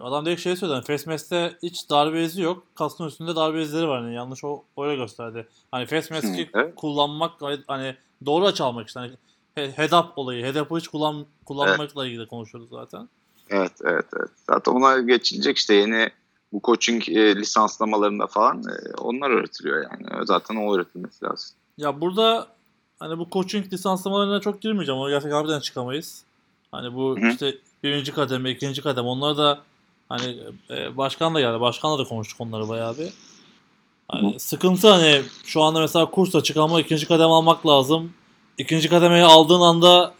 Adam 0.02 0.26
direkt 0.26 0.40
şey 0.40 0.56
söyledi. 0.56 0.74
Hani 0.74 0.84
face 0.84 1.10
mask'te 1.10 1.58
hiç 1.62 1.90
darbe 1.90 2.22
izi 2.22 2.42
yok. 2.42 2.62
Kaskın 2.74 3.06
üstünde 3.06 3.36
darbe 3.36 3.62
izleri 3.62 3.88
var. 3.88 4.02
Yani 4.02 4.14
yanlış 4.14 4.44
o 4.44 4.64
öyle 4.78 4.96
gösterdi. 4.96 5.48
Hani 5.70 5.86
evet. 6.54 6.74
kullanmak 6.76 7.32
hani 7.66 7.96
doğru 8.26 8.46
açı 8.46 8.64
almak 8.64 8.86
işte. 8.86 9.00
Hani 9.00 9.12
he- 9.54 9.72
head 9.72 9.92
up 9.92 10.18
olayı. 10.18 10.44
Head 10.44 10.54
up'ı 10.54 10.78
hiç 10.78 10.88
kullan 10.88 11.26
kullanmakla 11.44 12.06
ilgili 12.06 12.26
konuşuyoruz 12.26 12.70
zaten. 12.70 13.08
Evet 13.50 13.72
evet 13.84 14.06
evet. 14.16 14.30
Zaten 14.50 14.72
ona 14.72 14.98
geçilecek 14.98 15.56
işte 15.56 15.74
yeni 15.74 16.10
bu 16.52 16.60
coaching 16.64 17.08
e, 17.08 17.36
lisanslamalarında 17.36 18.26
falan 18.26 18.58
e, 18.58 19.00
onlar 19.00 19.30
öğretiliyor 19.30 19.82
yani. 19.82 20.26
Zaten 20.26 20.56
o 20.56 20.76
öğretilmesi 20.76 21.24
lazım. 21.24 21.56
Ya 21.78 22.00
burada 22.00 22.48
hani 22.98 23.18
bu 23.18 23.28
coaching 23.32 23.72
lisanslamalarına 23.72 24.40
çok 24.40 24.60
girmeyeceğim. 24.60 25.00
O 25.00 25.08
gerçekten 25.08 25.36
harbiden 25.36 25.60
çıkamayız. 25.60 26.24
Hani 26.72 26.94
bu 26.94 27.16
Hı 27.20 27.26
hı. 27.26 27.30
işte 27.30 27.54
birinci 27.82 28.12
kademe, 28.12 28.50
ikinci 28.50 28.82
kademe 28.82 29.08
onlar 29.08 29.36
da 29.36 29.62
hani 30.08 30.36
e, 30.70 30.96
başkan 30.96 31.34
da 31.34 31.40
geldi. 31.40 31.60
Başkanla 31.60 31.98
da 31.98 32.04
konuştuk 32.04 32.40
onları 32.40 32.68
bayağı 32.68 32.98
bir. 32.98 33.08
Hani 34.08 34.40
sıkıntı 34.40 34.90
hani 34.90 35.22
şu 35.44 35.62
anda 35.62 35.80
mesela 35.80 36.06
kurs 36.06 36.34
açık 36.34 36.56
ama 36.56 36.80
ikinci 36.80 37.08
kademe 37.08 37.30
almak 37.30 37.66
lazım. 37.66 38.12
İkinci 38.58 38.88
kademeyi 38.88 39.24
aldığın 39.24 39.60
anda 39.60 40.14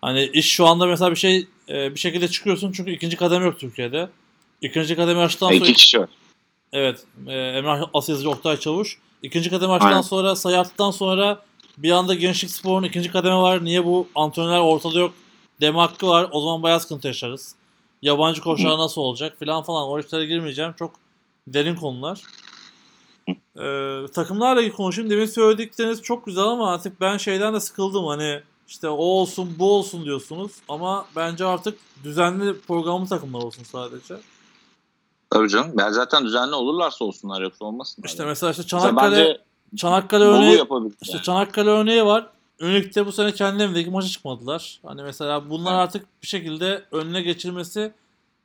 hani 0.00 0.24
iş 0.24 0.50
şu 0.50 0.66
anda 0.66 0.86
mesela 0.86 1.10
bir 1.10 1.16
şey 1.16 1.46
e, 1.68 1.94
bir 1.94 2.00
şekilde 2.00 2.28
çıkıyorsun 2.28 2.72
çünkü 2.72 2.90
ikinci 2.90 3.16
kademe 3.16 3.44
yok 3.44 3.60
Türkiye'de. 3.60 4.08
İkinci 4.60 4.96
kademe 4.96 5.20
açtıktan 5.20 5.46
sonra 5.46 5.56
İki 5.56 5.72
kişi 5.72 6.00
var. 6.00 6.08
Evet. 6.72 7.04
E, 7.26 7.32
Emrah 7.32 7.88
Asyazıcı 7.94 8.30
Oktay 8.30 8.56
Çavuş. 8.56 8.98
İkinci 9.22 9.50
kademe 9.50 9.72
açtıktan 9.72 9.92
Aynen. 9.92 10.00
sonra 10.00 10.36
sayı 10.36 10.64
sonra 10.92 11.42
bir 11.78 11.90
anda 11.90 12.14
Gençlik 12.14 12.50
Spor'un 12.50 12.82
ikinci 12.82 13.12
kademe 13.12 13.36
var. 13.36 13.64
Niye 13.64 13.84
bu 13.84 14.08
antrenörler 14.14 14.60
ortada 14.60 14.98
yok 14.98 15.14
deme 15.60 15.78
hakkı 15.78 16.06
var. 16.06 16.28
O 16.32 16.40
zaman 16.40 16.62
bayağı 16.62 16.80
sıkıntı 16.80 17.06
yaşarız. 17.06 17.54
Yabancı 18.02 18.40
koçlar 18.40 18.78
nasıl 18.78 19.00
olacak 19.00 19.36
filan 19.38 19.62
falan. 19.62 19.88
O 19.88 19.98
işlere 19.98 20.26
girmeyeceğim. 20.26 20.72
Çok 20.78 20.90
derin 21.48 21.76
konular. 21.76 22.22
Ee, 23.58 24.06
takımlarla 24.14 24.60
ilgili 24.60 24.76
konuşayım. 24.76 25.10
Demin 25.10 25.26
söyledikleriniz 25.26 26.02
çok 26.02 26.26
güzel 26.26 26.44
ama 26.44 26.72
artık 26.72 27.00
ben 27.00 27.16
şeyden 27.16 27.54
de 27.54 27.60
sıkıldım. 27.60 28.06
Hani 28.06 28.42
işte 28.68 28.88
o 28.88 28.96
olsun 29.04 29.54
bu 29.58 29.72
olsun 29.72 30.04
diyorsunuz. 30.04 30.52
Ama 30.68 31.06
bence 31.16 31.44
artık 31.44 31.78
düzenli 32.04 32.60
programlı 32.60 33.06
takımlar 33.06 33.42
olsun 33.42 33.64
sadece. 33.64 34.14
Tabii 35.30 35.48
canım. 35.48 35.72
Ben 35.74 35.90
zaten 35.90 36.24
düzenli 36.24 36.54
olurlarsa 36.54 37.04
olsunlar 37.04 37.42
yoksa 37.42 37.64
olmasın. 37.64 38.02
İşte 38.06 38.24
mesela 38.24 38.50
işte 38.50 38.62
Mesela 38.62 38.80
Çanakkale 38.88 39.16
bence 39.16 39.40
Çanakkale 39.76 40.24
örneği 40.24 40.62
işte 41.02 41.16
yani. 41.16 41.22
Çanakkale 41.22 41.70
örneği 41.70 42.04
var. 42.04 42.26
Ünlük'te 42.60 43.06
bu 43.06 43.12
sene 43.12 43.32
kendi 43.32 43.62
evindeki 43.62 43.90
maça 43.90 44.08
çıkmadılar. 44.08 44.80
Hani 44.86 45.02
mesela 45.02 45.50
bunlar 45.50 45.70
Evet. 45.72 45.80
artık 45.80 46.06
bir 46.22 46.26
şekilde 46.26 46.84
önüne 46.92 47.22
geçilmesi 47.22 47.92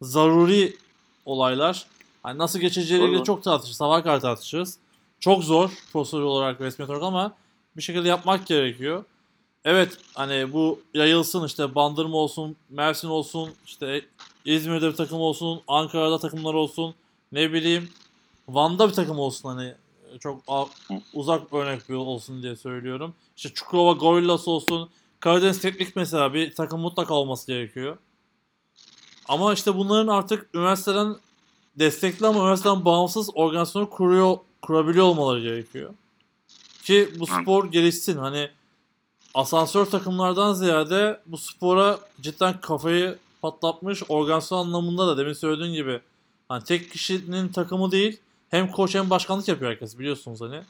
zaruri 0.01 0.77
olaylar. 1.25 1.85
Hani 2.23 2.37
nasıl 2.37 2.59
geçeceğiyle 2.59 3.23
çok 3.23 3.43
tartışırız. 3.43 3.77
Sabah 3.77 4.03
kadar 4.03 4.19
tartışırız. 4.19 4.77
Çok 5.19 5.43
zor 5.43 5.71
prosedür 5.93 6.21
olarak 6.21 6.61
resmi 6.61 6.85
olarak 6.85 7.03
ama 7.03 7.33
bir 7.77 7.81
şekilde 7.81 8.07
yapmak 8.07 8.47
gerekiyor. 8.47 9.03
Evet 9.65 9.97
hani 10.13 10.53
bu 10.53 10.81
yayılsın 10.93 11.45
işte 11.45 11.75
Bandırma 11.75 12.17
olsun, 12.17 12.55
Mersin 12.69 13.07
olsun, 13.07 13.49
işte 13.65 14.01
İzmir'de 14.45 14.91
bir 14.91 14.95
takım 14.95 15.19
olsun, 15.19 15.61
Ankara'da 15.67 16.19
takımlar 16.19 16.53
olsun, 16.53 16.95
ne 17.31 17.53
bileyim 17.53 17.89
Van'da 18.47 18.89
bir 18.89 18.93
takım 18.93 19.19
olsun 19.19 19.49
hani 19.49 19.73
çok 20.19 20.43
uzak 21.13 21.53
örnek 21.53 21.89
bir 21.89 21.93
olsun 21.93 22.43
diye 22.43 22.55
söylüyorum. 22.55 23.13
İşte 23.37 23.49
Çukurova 23.53 23.91
Gorillas 23.91 24.47
olsun, 24.47 24.89
Karadeniz 25.19 25.61
Teknik 25.61 25.95
mesela 25.95 26.33
bir 26.33 26.55
takım 26.55 26.81
mutlaka 26.81 27.13
olması 27.13 27.47
gerekiyor. 27.47 27.97
Ama 29.27 29.53
işte 29.53 29.75
bunların 29.75 30.07
artık 30.07 30.49
üniversiteden 30.53 31.15
destekli 31.79 32.27
ama 32.27 32.39
üniversiteden 32.39 32.85
bağımsız 32.85 33.29
organizasyonu 33.33 33.89
kuruyor, 33.89 34.37
kurabiliyor 34.61 35.05
olmaları 35.05 35.41
gerekiyor. 35.41 35.93
Ki 36.83 37.09
bu 37.19 37.27
spor 37.27 37.71
gelişsin. 37.71 38.17
Hani 38.17 38.49
asansör 39.33 39.85
takımlardan 39.85 40.53
ziyade 40.53 41.21
bu 41.25 41.37
spora 41.37 41.99
cidden 42.21 42.61
kafayı 42.61 43.17
patlatmış 43.41 44.03
organizasyon 44.09 44.59
anlamında 44.59 45.07
da 45.07 45.17
demin 45.17 45.33
söylediğin 45.33 45.73
gibi 45.73 45.99
hani 46.49 46.63
tek 46.63 46.91
kişinin 46.91 47.47
takımı 47.47 47.91
değil 47.91 48.19
hem 48.51 48.71
koç 48.71 48.95
hem 48.95 49.09
başkanlık 49.09 49.47
yapıyor 49.47 49.71
herkes 49.71 49.99
biliyorsunuz 49.99 50.41
hani. 50.41 50.61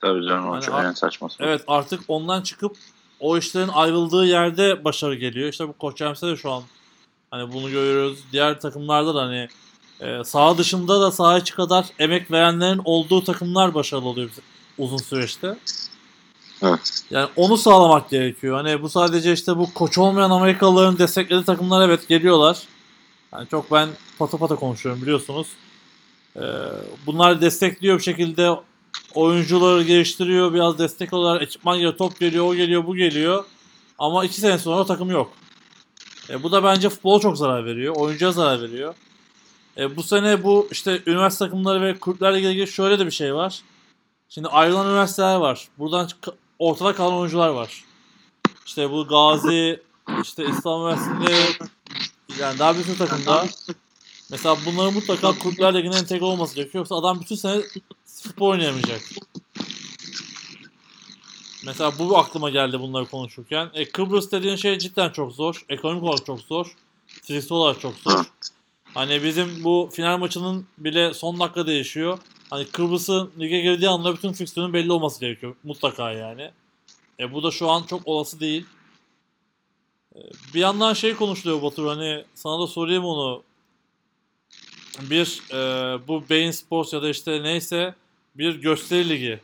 Tabii 0.00 0.28
canım. 0.28 0.48
O 0.48 0.52
Hani 0.52 0.62
çok 0.62 0.74
en 0.74 0.92
saçması. 0.92 1.36
Evet 1.40 1.64
artık 1.66 2.00
ondan 2.08 2.42
çıkıp 2.42 2.76
o 3.20 3.38
işlerin 3.38 3.68
ayrıldığı 3.68 4.26
yerde 4.26 4.84
başarı 4.84 5.14
geliyor. 5.14 5.48
İşte 5.48 5.68
bu 5.68 5.72
Koç 5.72 5.98
James'te 5.98 6.26
de 6.26 6.36
şu 6.36 6.50
an 6.50 6.62
hani 7.30 7.52
bunu 7.52 7.70
görüyoruz. 7.70 8.18
Diğer 8.32 8.60
takımlarda 8.60 9.14
da 9.14 9.22
hani 9.22 9.48
e, 10.00 10.24
saha 10.24 10.58
dışında 10.58 11.00
da 11.00 11.10
saha 11.10 11.38
içi 11.38 11.54
kadar 11.54 11.86
emek 11.98 12.30
verenlerin 12.30 12.80
olduğu 12.84 13.24
takımlar 13.24 13.74
başarılı 13.74 14.08
oluyor 14.08 14.30
uzun 14.78 14.96
süreçte. 14.96 15.56
Evet. 16.62 17.04
Yani 17.10 17.28
onu 17.36 17.56
sağlamak 17.56 18.10
gerekiyor. 18.10 18.56
Hani 18.56 18.82
bu 18.82 18.88
sadece 18.88 19.32
işte 19.32 19.56
bu 19.56 19.74
koç 19.74 19.98
olmayan 19.98 20.30
Amerikalıların 20.30 20.98
desteklediği 20.98 21.44
takımlar 21.44 21.88
evet 21.88 22.08
geliyorlar. 22.08 22.62
Yani 23.32 23.48
çok 23.48 23.72
ben 23.72 23.88
pata 24.18 24.38
pata 24.38 24.56
konuşuyorum 24.56 25.02
biliyorsunuz. 25.02 25.46
Ee, 26.36 26.40
bunlar 27.06 27.40
destekliyor 27.40 27.98
bir 27.98 28.02
şekilde 28.02 28.50
oyuncuları 29.14 29.82
geliştiriyor. 29.82 30.54
Biraz 30.54 30.78
destek 30.78 31.12
olarak 31.12 31.42
ekipman 31.42 31.76
geliyor, 31.76 31.96
top 31.96 32.18
geliyor, 32.20 32.44
o 32.44 32.54
geliyor, 32.54 32.86
bu 32.86 32.96
geliyor. 32.96 33.44
Ama 33.98 34.24
iki 34.24 34.40
sene 34.40 34.58
sonra 34.58 34.80
o 34.80 34.86
takım 34.86 35.10
yok. 35.10 35.32
E, 36.30 36.42
bu 36.42 36.52
da 36.52 36.64
bence 36.64 36.88
futbola 36.88 37.20
çok 37.20 37.38
zarar 37.38 37.64
veriyor. 37.64 37.96
Oyuncuya 37.96 38.32
zarar 38.32 38.62
veriyor. 38.62 38.94
E, 39.76 39.96
bu 39.96 40.02
sene 40.02 40.42
bu 40.42 40.68
işte 40.70 41.02
üniversite 41.06 41.44
takımları 41.44 41.82
ve 41.82 41.98
kulüplerle 41.98 42.40
ilgili 42.40 42.66
şöyle 42.66 42.98
de 42.98 43.06
bir 43.06 43.10
şey 43.10 43.34
var. 43.34 43.62
Şimdi 44.28 44.48
ayrılan 44.48 44.86
üniversiteler 44.86 45.36
var. 45.36 45.68
Buradan 45.78 46.08
ortada 46.58 46.94
kalan 46.94 47.14
oyuncular 47.14 47.48
var. 47.48 47.84
İşte 48.66 48.90
bu 48.90 49.08
Gazi, 49.08 49.82
işte 50.22 50.44
İslam 50.50 50.80
Üniversitesi'nde 50.80 51.32
yani 52.40 52.58
daha 52.58 52.78
bir 52.78 52.82
sürü 52.82 52.98
takımda 52.98 53.46
mesela 54.34 54.56
bunların 54.66 54.94
mutlaka 54.94 55.38
kulüpler 55.38 55.74
ligine 55.74 55.96
entegre 55.96 56.24
olması 56.24 56.54
gerekiyor. 56.54 56.80
Yoksa 56.82 56.96
adam 56.96 57.20
bütün 57.20 57.36
sene 57.36 57.62
futbol 58.04 58.48
oynayamayacak. 58.48 59.00
Mesela 61.66 61.92
bu 61.98 62.18
aklıma 62.18 62.50
geldi 62.50 62.80
bunları 62.80 63.06
konuşurken. 63.06 63.70
E, 63.74 63.84
Kıbrıs 63.84 64.32
dediğin 64.32 64.56
şey 64.56 64.78
cidden 64.78 65.10
çok 65.10 65.32
zor. 65.32 65.64
Ekonomik 65.68 66.02
olarak 66.02 66.26
çok 66.26 66.40
zor. 66.40 66.76
Fiziksel 67.06 67.56
olarak 67.56 67.80
çok 67.80 67.94
zor. 67.94 68.24
Hani 68.94 69.24
bizim 69.24 69.64
bu 69.64 69.90
final 69.92 70.18
maçının 70.18 70.66
bile 70.78 71.14
son 71.14 71.40
dakika 71.40 71.66
değişiyor. 71.66 72.18
Hani 72.50 72.66
Kıbrıs'ın 72.66 73.30
lige 73.38 73.60
girdiği 73.60 73.88
anda 73.88 74.14
bütün 74.14 74.32
fikstürün 74.32 74.72
belli 74.72 74.92
olması 74.92 75.20
gerekiyor. 75.20 75.54
Mutlaka 75.64 76.12
yani. 76.12 76.50
E 77.20 77.32
bu 77.32 77.42
da 77.42 77.50
şu 77.50 77.70
an 77.70 77.82
çok 77.82 78.08
olası 78.08 78.40
değil. 78.40 78.66
E, 80.16 80.18
bir 80.54 80.60
yandan 80.60 80.92
şey 80.92 81.16
konuşuluyor 81.16 81.62
Batur 81.62 81.86
hani 81.86 82.24
sana 82.34 82.60
da 82.60 82.66
sorayım 82.66 83.04
onu. 83.04 83.42
Bir 85.10 85.42
e, 85.52 85.58
bu 86.08 86.24
Bein 86.30 86.50
Sports 86.50 86.92
ya 86.92 87.02
da 87.02 87.08
işte 87.08 87.42
neyse 87.42 87.94
bir 88.34 88.60
gösteri 88.62 89.08
ligi. 89.08 89.40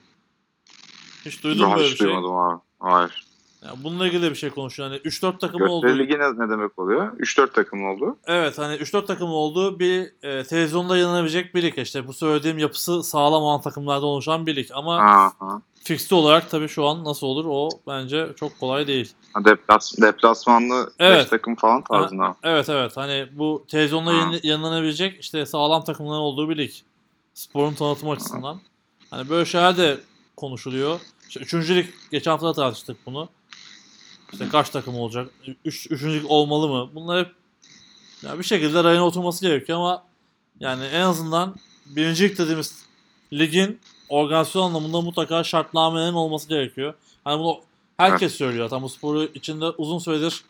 Hiç 1.25 1.43
duydun 1.43 1.69
mu 1.69 1.77
böyle 1.77 1.91
bir 1.91 1.97
şey? 1.97 2.07
duymadım 2.07 2.37
abi. 2.37 2.61
Hayır. 2.81 3.25
Yani 3.65 3.79
bununla 3.85 4.07
ilgili 4.07 4.23
de 4.23 4.31
bir 4.31 4.35
şey 4.37 4.51
konuşuyor. 4.51 4.89
Hani 4.89 5.01
3-4 5.01 5.39
takım 5.39 5.63
oldu. 5.63 5.87
Gösteri 5.87 6.03
ligi 6.03 6.19
ne, 6.19 6.45
ne 6.47 6.51
demek 6.51 6.79
oluyor? 6.79 7.19
3-4 7.19 7.53
takım 7.53 7.85
oldu. 7.85 8.17
Evet 8.27 8.59
hani 8.59 8.75
3-4 8.77 9.07
takım 9.07 9.31
olduğu 9.31 9.79
bir 9.79 10.13
e, 10.23 10.45
televizyonda 10.45 10.97
yayınlanabilecek 10.97 11.55
bir 11.55 11.63
lig. 11.63 11.79
İşte 11.79 12.07
bu 12.07 12.13
söylediğim 12.13 12.59
yapısı 12.59 13.03
sağlam 13.03 13.43
olan 13.43 13.61
takımlardan 13.61 14.05
oluşan 14.09 14.47
bir 14.47 14.57
lig. 14.57 14.69
Ama 14.75 14.97
Ha, 15.03 15.33
ha. 15.81 15.85
fikstü 15.85 16.15
olarak 16.15 16.51
tabii 16.51 16.69
şu 16.69 16.87
an 16.87 17.05
nasıl 17.05 17.27
olur 17.27 17.45
o 17.49 17.69
bence 17.87 18.27
çok 18.37 18.61
kolay 18.61 18.87
değil. 18.87 19.13
Deplas, 19.45 19.93
deplasmanlı 20.03 20.87
5 20.87 21.07
Evet. 21.07 21.31
takım 21.31 21.57
falan 21.57 21.85
tarzında. 21.85 22.37
Evet 22.43 22.69
evet 22.69 22.97
hani 22.97 23.27
bu 23.33 23.65
televizyonda 23.69 24.11
Ha. 24.11 24.15
yayın- 24.17 24.41
yayınlanabilecek 24.43 25.21
işte 25.21 25.47
sağlam 25.47 25.85
takımların 25.85 26.21
olduğu 26.21 26.49
bir 26.49 26.59
lig. 26.59 26.71
Sporun 27.35 27.75
tanıtım 27.75 28.11
açısından. 28.11 28.61
Hani 29.11 29.29
böyle 29.29 29.45
şeyler 29.45 29.77
de 29.77 29.99
konuşuluyor. 30.37 31.01
İşte 31.29 31.41
üçüncü 31.41 31.77
lig 31.77 31.87
geçen 32.11 32.31
hafta 32.31 32.47
da 32.47 32.53
tartıştık 32.53 33.07
bunu. 33.07 33.29
İşte 34.33 34.49
kaç 34.49 34.71
takım 34.71 34.95
olacak? 34.97 35.31
Üç, 35.65 35.87
üçüncü 35.91 36.15
lig 36.21 36.25
olmalı 36.31 36.69
mı? 36.69 36.91
Bunlar 36.95 37.25
hep 37.27 37.33
ya 38.23 38.39
bir 38.39 38.45
şekilde 38.45 38.85
rayına 38.85 39.07
oturması 39.07 39.47
gerekiyor 39.47 39.79
ama 39.79 40.05
yani 40.61 40.85
en 40.85 41.01
azından 41.01 41.57
birinci 41.87 42.25
lig 42.29 42.39
dediğimiz 42.39 42.85
ligin 43.33 43.81
organizasyon 44.11 44.63
anlamında 44.63 45.01
mutlaka 45.01 45.45
şartnamelerin 45.45 46.15
olması 46.15 46.49
gerekiyor. 46.49 46.95
Hani 47.25 47.39
bunu 47.39 47.61
herkes 47.97 48.35
söylüyor. 48.35 48.69
Tam 48.69 48.83
bu 48.83 48.89
sporu 48.89 49.29
içinde 49.35 49.65
uzun 49.65 49.99
süredir 49.99 50.45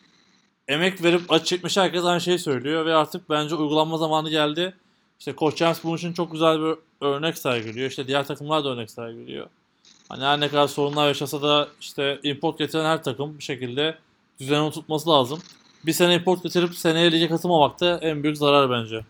emek 0.69 1.03
verip 1.03 1.33
acı 1.33 1.45
çekmiş 1.45 1.77
herkes 1.77 2.05
aynı 2.05 2.21
şeyi 2.21 2.39
söylüyor 2.39 2.87
ve 2.87 2.95
artık 2.95 3.31
bence 3.31 3.55
uygulanma 3.55 3.99
zamanı 3.99 4.31
geldi. 4.31 4.75
İşte 5.19 5.33
Koç 5.33 5.57
James 5.57 5.85
bunun 5.85 5.97
için 5.97 6.13
çok 6.13 6.33
güzel 6.33 6.61
bir 6.61 6.75
örnek 7.01 7.39
sergiliyor. 7.39 7.91
İşte 7.91 8.07
diğer 8.07 8.27
takımlar 8.27 8.65
da 8.65 8.69
örnek 8.69 8.91
sergiliyor. 8.91 9.47
Hani 10.09 10.25
her 10.25 10.41
ne 10.41 10.49
kadar 10.49 10.69
sorunlar 10.69 11.09
yaşasa 11.09 11.43
da 11.43 11.69
işte 11.81 12.21
import 12.23 12.59
getiren 12.59 12.85
her 12.85 13.03
takım 13.03 13.39
bir 13.39 13.43
şekilde 13.43 13.99
düzenini 14.41 14.71
tutması 14.71 15.11
lazım. 15.11 15.41
Bir 15.87 15.93
sene 15.93 16.15
import 16.15 16.43
getirip 16.43 16.75
seneye 16.75 17.13
lige 17.13 17.29
katılmamak 17.29 17.81
da 17.81 17.99
en 17.99 18.23
büyük 18.23 18.37
zarar 18.37 18.71
bence. 18.71 19.05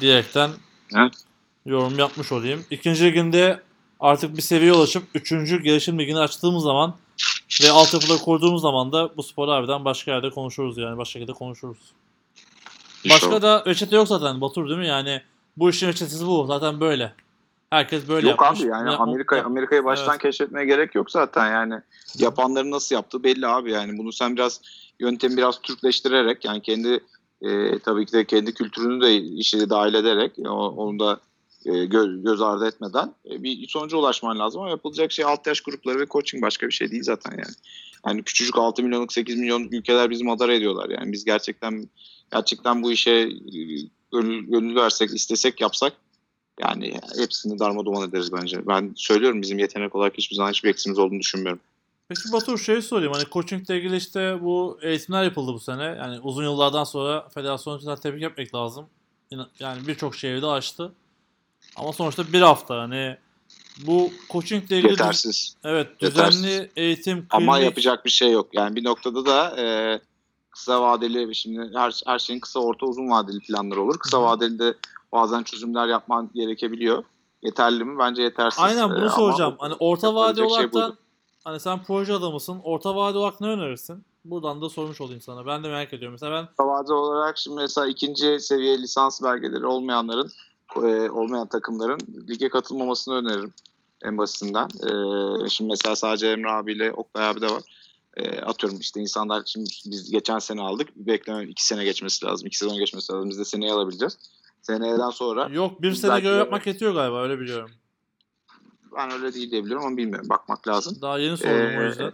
Diyerekten 0.00 0.50
Evet. 0.96 1.25
Yorum 1.66 1.98
yapmış 1.98 2.32
olayım. 2.32 2.64
İkinci 2.70 3.04
liginde 3.04 3.60
artık 4.00 4.36
bir 4.36 4.42
seviye 4.42 4.72
ulaşıp 4.72 5.02
üçüncü 5.14 5.62
gelişim 5.62 5.98
ligini 5.98 6.18
açtığımız 6.18 6.62
zaman 6.62 6.94
ve 7.64 7.70
altyapıda 7.70 8.16
kurduğumuz 8.16 8.62
zaman 8.62 8.92
da 8.92 9.16
bu 9.16 9.22
sporu 9.22 9.50
harbiden 9.50 9.84
başka 9.84 10.10
yerde 10.12 10.30
konuşuruz 10.30 10.78
yani. 10.78 10.98
Başka 10.98 11.12
şekilde 11.12 11.32
konuşuruz. 11.32 11.78
Başka 13.10 13.42
da 13.42 13.64
reçete 13.66 13.96
yok 13.96 14.08
zaten 14.08 14.40
Batur 14.40 14.68
değil 14.68 14.78
mi? 14.78 14.86
Yani 14.86 15.22
bu 15.56 15.70
işin 15.70 15.88
reçetesi 15.88 16.26
bu. 16.26 16.46
Zaten 16.46 16.80
böyle. 16.80 17.12
Herkes 17.70 18.08
böyle 18.08 18.28
Yok 18.30 18.40
yapmış. 18.42 18.60
abi 18.60 18.68
yani 18.68 18.90
Ne- 18.90 18.96
Amerika 18.96 19.42
Amerika'yı 19.42 19.84
baştan 19.84 20.10
Evet. 20.10 20.22
keşfetmeye 20.22 20.66
gerek 20.66 20.94
yok 20.94 21.10
zaten 21.10 21.50
yani. 21.52 21.74
Yapanların 22.18 22.70
nasıl 22.70 22.94
yaptığı 22.94 23.24
belli 23.24 23.46
abi 23.46 23.72
yani. 23.72 23.98
Bunu 23.98 24.12
sen 24.12 24.36
biraz 24.36 24.60
yöntemi 25.00 25.36
biraz 25.36 25.60
Türkleştirerek 25.62 26.44
yani 26.44 26.62
kendi 26.62 27.00
e, 27.42 27.78
tabii 27.78 28.06
ki 28.06 28.12
de 28.12 28.24
kendi 28.24 28.54
kültürünü 28.54 29.00
de 29.02 29.16
işe 29.16 29.70
dahil 29.70 29.94
ederek 29.94 30.32
o- 30.46 30.68
onu 30.76 30.98
da 30.98 31.20
e, 31.66 31.84
göz, 31.84 32.22
göz 32.22 32.42
ardı 32.42 32.66
etmeden 32.66 33.14
e, 33.30 33.42
bir 33.42 33.68
sonuca 33.68 33.96
ulaşman 33.96 34.38
lazım 34.38 34.60
ama 34.60 34.70
yapılacak 34.70 35.12
şey 35.12 35.24
alt 35.24 35.46
yaş 35.46 35.60
grupları 35.60 35.98
ve 36.00 36.06
coaching 36.06 36.42
başka 36.42 36.66
bir 36.66 36.72
şey 36.72 36.90
değil 36.90 37.02
zaten 37.02 37.30
yani. 37.30 37.54
Yani 38.06 38.22
küçücük 38.22 38.58
6 38.58 38.82
milyonluk 38.82 39.12
8 39.12 39.36
milyonluk 39.36 39.72
ülkeler 39.72 40.10
bizi 40.10 40.24
madara 40.24 40.54
ediyorlar 40.54 40.90
yani 40.90 41.12
biz 41.12 41.24
gerçekten 41.24 41.88
gerçekten 42.32 42.82
bu 42.82 42.92
işe 42.92 43.10
e, 43.10 43.30
gönül, 44.12 44.46
gönül 44.46 44.74
versek 44.74 45.14
istesek 45.14 45.60
yapsak 45.60 45.92
yani 46.60 47.00
hepsini 47.18 47.58
darmadağın 47.58 48.08
ederiz 48.08 48.32
bence. 48.32 48.66
Ben 48.66 48.92
söylüyorum 48.96 49.42
bizim 49.42 49.58
yetenek 49.58 49.94
olarak 49.94 50.18
hiçbir 50.18 50.36
zaman 50.36 50.50
hiçbir 50.50 50.68
eksimiz 50.68 50.98
olduğunu 50.98 51.20
düşünmüyorum. 51.20 51.60
Peki 52.08 52.32
Batur 52.32 52.58
şey 52.58 52.82
sorayım. 52.82 53.12
Hani 53.12 53.24
coachingle 53.32 53.78
ilgili 53.78 53.96
işte 53.96 54.38
bu 54.42 54.78
eğitimler 54.82 55.24
yapıldı 55.24 55.52
bu 55.52 55.60
sene. 55.60 55.82
Yani 55.82 56.20
uzun 56.20 56.42
yıllardan 56.42 56.84
sonra 56.84 57.28
federasyon 57.28 57.78
için 57.78 57.94
tebrik 57.96 58.22
etmek 58.22 58.54
lazım. 58.54 58.86
Yani 59.60 59.86
birçok 59.86 60.14
şehri 60.14 60.42
de 60.42 60.46
açtı. 60.46 60.92
Ama 61.76 61.92
sonuçta 61.92 62.32
bir 62.32 62.40
hafta 62.40 62.78
hani 62.80 63.16
bu 63.86 64.10
coachingle 64.30 64.76
ilgili 64.76 64.90
Yetersiz. 64.90 65.56
evet 65.64 65.88
Yetersiz. 66.02 66.42
düzenli 66.42 66.70
eğitim 66.76 67.26
Ama 67.30 67.58
klinik- 67.58 67.64
yapacak 67.64 68.04
bir 68.04 68.10
şey 68.10 68.32
yok. 68.32 68.48
Yani 68.52 68.76
bir 68.76 68.84
noktada 68.84 69.26
da 69.26 69.56
e, 69.62 70.00
kısa 70.50 70.82
vadeli 70.82 71.34
şimdi 71.34 71.70
her, 71.74 72.00
her 72.06 72.18
şeyin 72.18 72.40
kısa 72.40 72.60
orta 72.60 72.86
uzun 72.86 73.10
vadeli 73.10 73.40
planları 73.40 73.82
olur. 73.82 73.98
Kısa 73.98 74.18
Hı 74.18 74.22
vadeli 74.22 74.58
de 74.58 74.74
bazen 75.12 75.42
çözümler 75.42 75.86
yapman 75.86 76.30
gerekebiliyor. 76.34 77.04
Yeterli 77.42 77.84
mi? 77.84 77.98
Bence 77.98 78.22
yetersiz. 78.22 78.60
Aynen 78.64 78.90
bunu 78.90 78.98
ama 79.00 79.10
soracağım. 79.10 79.54
Hani 79.58 79.74
orta 79.74 80.14
vade 80.14 80.36
şey 80.36 80.44
olarak 80.46 80.74
da 80.74 80.96
hani 81.44 81.60
sen 81.60 81.82
proje 81.82 82.12
adamısın. 82.12 82.60
Orta 82.64 82.96
vade 82.96 83.18
olarak 83.18 83.40
ne 83.40 83.46
önerirsin? 83.48 84.04
Buradan 84.24 84.62
da 84.62 84.68
sormuş 84.68 85.00
olayım 85.00 85.20
sana. 85.20 85.46
Ben 85.46 85.64
de 85.64 85.68
merak 85.68 85.92
ediyorum. 85.92 86.12
Mesela 86.12 86.32
ben 86.32 86.46
Kısa 86.46 86.66
vade 86.66 86.92
olarak 86.92 87.38
şimdi 87.38 87.56
mesela 87.56 87.86
ikinci 87.86 88.40
seviye 88.40 88.78
lisans 88.78 89.22
belgeleri 89.22 89.66
olmayanların 89.66 90.30
e, 90.84 91.10
olmayan 91.10 91.46
takımların 91.46 91.98
lige 92.28 92.48
katılmamasını 92.48 93.14
öneririm 93.14 93.52
en 94.04 94.18
basitinden. 94.18 94.64
E, 94.66 95.48
şimdi 95.48 95.70
mesela 95.70 95.96
sadece 95.96 96.26
Emre 96.26 96.50
abiyle 96.50 96.92
Oktay 96.92 97.28
abi 97.28 97.40
de 97.40 97.46
var. 97.46 97.62
E, 98.16 98.40
atıyorum 98.40 98.78
işte 98.80 99.00
insanlar 99.00 99.42
şimdi 99.46 99.70
biz 99.86 100.10
geçen 100.10 100.38
sene 100.38 100.60
aldık. 100.60 100.88
Beklenen 100.96 101.46
iki 101.46 101.66
sene 101.66 101.84
geçmesi 101.84 102.26
lazım. 102.26 102.46
iki 102.46 102.56
sezon 102.58 102.76
geçmesi 102.78 103.12
lazım. 103.12 103.30
Biz 103.30 103.38
de 103.38 103.44
seneye 103.44 103.72
alabileceğiz. 103.72 104.18
Seneden 104.62 105.10
sonra 105.10 105.48
yok 105.52 105.82
bir 105.82 105.92
sene 105.94 106.20
görev 106.20 106.38
yapmak 106.38 106.66
yetiyor 106.66 106.94
galiba 106.94 107.22
öyle 107.22 107.40
biliyorum. 107.40 107.70
ben 108.96 109.12
öyle 109.12 109.34
değil 109.34 109.50
diye 109.50 109.64
biliyorum 109.64 109.86
ama 109.86 109.96
bilmiyorum. 109.96 110.28
Bakmak 110.28 110.68
lazım. 110.68 110.98
Daha 111.02 111.18
yeni 111.18 111.36
sordum 111.36 111.54
o 111.78 111.82
Ee, 111.82 111.86
yüzden. 111.86 112.12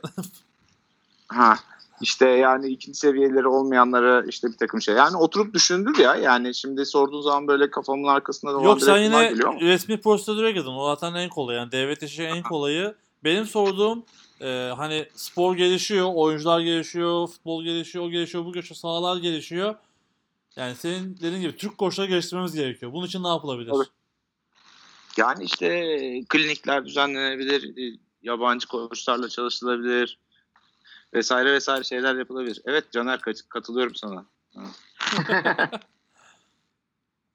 Ha 1.29 1.59
işte 2.01 2.28
yani 2.28 2.69
ikinci 2.69 2.98
seviyeleri 2.98 3.48
olmayanlara 3.48 4.24
işte 4.24 4.48
bir 4.48 4.56
takım 4.56 4.82
şey. 4.82 4.94
Yani 4.94 5.16
oturup 5.16 5.55
düşündür 5.55 5.98
ya. 5.98 6.16
Yani 6.16 6.55
şimdi 6.55 6.86
sorduğun 6.86 7.20
zaman 7.20 7.48
böyle 7.48 7.70
kafamın 7.70 8.09
arkasında 8.09 8.55
da 8.55 8.62
Yok 8.62 8.82
sen 8.82 8.98
yine 8.98 9.31
resmi 9.60 10.01
prosedüre 10.01 10.52
girdin. 10.52 10.70
O 10.70 10.94
zaten 10.94 11.14
en 11.14 11.28
kolay. 11.28 11.56
Yani 11.56 11.73
devlet 11.73 12.02
işi 12.02 12.23
en 12.23 12.43
kolayı. 12.43 12.94
Benim 13.24 13.47
sorduğum 13.47 14.05
e, 14.40 14.73
hani 14.77 15.09
spor 15.14 15.56
gelişiyor, 15.56 16.10
oyuncular 16.14 16.60
gelişiyor, 16.60 17.27
futbol 17.27 17.64
gelişiyor, 17.64 18.05
o 18.05 18.10
gelişiyor, 18.10 18.44
bu 18.44 18.52
gelişiyor, 18.52 18.77
sahalar 18.77 19.16
gelişiyor. 19.16 19.74
Yani 20.56 20.74
senin 20.74 21.16
dediğin 21.16 21.40
gibi 21.40 21.56
Türk 21.56 21.78
koçları 21.78 22.09
geliştirmemiz 22.09 22.55
gerekiyor. 22.55 22.93
Bunun 22.93 23.06
için 23.06 23.23
ne 23.23 23.28
yapılabilir? 23.28 23.70
Tabii. 23.70 23.85
Yani 25.16 25.44
işte 25.44 25.69
klinikler 26.28 26.85
düzenlenebilir, 26.85 27.62
e, 27.62 27.98
yabancı 28.23 28.69
koçlarla 28.69 29.28
çalışılabilir 29.28 30.19
vesaire 31.15 31.53
vesaire 31.53 31.85
şeyler 31.85 32.15
yapılabilir. 32.15 32.63
Evet 32.65 32.93
Caner 32.93 33.21
kat- 33.21 33.49
katılıyorum 33.49 33.95
sana. 33.95 34.25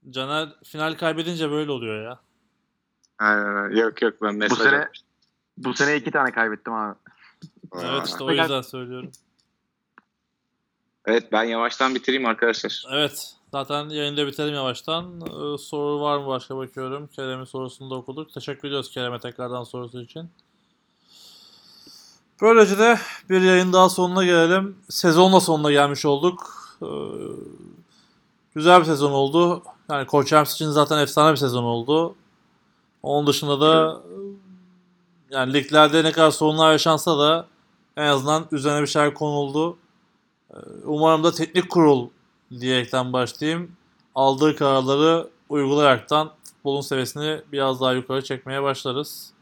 Caner 0.10 0.50
final 0.64 0.98
kaybedince 0.98 1.52
böyle 1.52 1.72
oluyor 1.72 2.04
ya. 2.04 2.20
Ee, 3.22 3.26
yok 3.80 4.02
yok 4.02 4.22
ben 4.22 4.34
Bu 4.34 4.38
mesaj 4.38 4.58
sene 4.58 4.78
atmıştım. 4.78 5.08
bu 5.58 5.74
sene 5.74 5.96
iki 5.96 6.12
tane 6.12 6.32
kaybettim 6.32 6.74
abi. 6.74 6.96
Evet 7.76 8.08
işte 8.08 8.24
o 8.24 8.32
yüzden 8.32 8.62
söylüyorum. 8.62 9.12
Evet 11.06 11.32
ben 11.32 11.44
yavaştan 11.44 11.96
bitireyim 11.96 12.26
arkadaşlar. 12.26 12.86
Evet. 12.92 13.34
Zaten 13.52 13.90
yayında 13.90 14.28
bitelim 14.28 14.54
yavaştan. 14.54 15.22
Ee, 15.22 15.58
soru 15.58 16.02
var 16.02 16.18
mı 16.18 16.28
başka 16.28 16.58
bakıyorum. 16.58 17.08
Kerem'in 17.08 17.44
sorusunu 17.44 17.90
da 17.90 17.96
okuduk. 17.96 18.34
Teşekkür 18.34 18.68
ediyoruz 18.68 18.92
Kerem'e 18.92 19.20
tekrardan 19.20 19.64
sorusu 19.64 20.02
için. 20.02 20.30
Böylece 22.42 22.78
de 22.78 23.00
bir 23.30 23.42
yayın 23.42 23.74
daha 23.74 23.90
sonuna 23.90 24.26
gelelim. 24.26 24.78
Sezonla 24.90 25.40
sonuna 25.40 25.72
gelmiş 25.72 26.06
olduk. 26.06 26.54
Ee, 26.82 26.88
güzel 28.56 28.80
bir 28.80 28.86
sezon 28.86 29.12
oldu. 29.12 29.64
Yani 29.92 30.08
Koç 30.08 30.34
Rams 30.34 30.54
için 30.54 30.70
zaten 30.70 30.98
efsane 30.98 31.32
bir 31.32 31.38
sezon 31.38 31.64
oldu. 31.64 32.16
Onun 33.04 33.28
dışında 33.28 33.62
da 33.62 34.02
yani 35.32 35.54
liglerde 35.54 36.04
ne 36.04 36.12
kadar 36.12 36.32
sorunlar 36.32 36.72
yaşansa 36.72 37.20
da 37.20 37.48
en 37.98 38.08
azından 38.08 38.46
üzerine 38.52 38.82
bir 38.82 38.88
şeyler 38.88 39.14
konuldu. 39.14 39.78
Ee, 40.54 40.56
Umarım 40.86 41.24
da 41.24 41.32
teknik 41.32 41.70
kurul 41.70 42.08
diyerekten 42.60 43.14
başlayayım. 43.14 43.72
Aldığı 44.16 44.56
kararları 44.56 45.28
uygulayaraktan 45.50 46.32
futbolun 46.44 46.82
seviyesini 46.82 47.42
biraz 47.52 47.82
daha 47.82 47.94
yukarı 47.94 48.24
çekmeye 48.24 48.64
başlarız. 48.64 49.37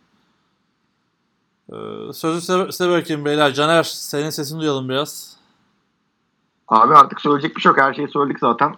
Ee, 1.69 2.13
sözü 2.13 2.41
size, 2.41 2.71
size 2.71 2.89
bırakayım 2.89 3.25
beyler. 3.25 3.53
Caner 3.53 3.83
senin 3.83 4.29
sesini 4.29 4.61
duyalım 4.61 4.89
biraz. 4.89 5.37
Abi 6.67 6.95
artık 6.95 7.21
söyleyecek 7.21 7.55
bir 7.55 7.61
şey 7.61 7.69
yok. 7.69 7.79
Her 7.79 7.93
şeyi 7.93 8.07
söyledik 8.07 8.39
zaten. 8.39 8.75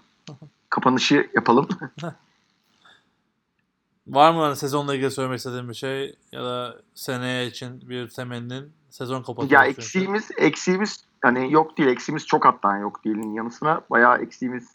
Kapanışı 0.69 1.29
yapalım. 1.35 1.67
Var 4.07 4.33
mı 4.33 4.41
hani 4.41 4.55
sezonla 4.55 4.95
ilgili 4.95 5.11
söylemek 5.11 5.37
istediğin 5.37 5.69
bir 5.69 5.73
şey 5.73 6.15
ya 6.31 6.43
da 6.43 6.75
seneye 6.95 7.47
için 7.47 7.89
bir 7.89 8.09
temennin? 8.09 8.73
Sezon 8.89 9.23
kapatıyoruz 9.23 9.51
ya 9.51 9.65
çünkü. 9.65 9.81
eksiğimiz 9.81 10.31
eksiğimiz 10.37 11.05
hani 11.21 11.53
yok 11.53 11.77
değil. 11.77 11.89
Eksiğimiz 11.89 12.25
çok 12.25 12.45
hatta 12.45 12.77
yok 12.77 13.05
değilin 13.05 13.33
yanısına 13.33 13.81
bayağı 13.89 14.17
eksiğimiz 14.17 14.67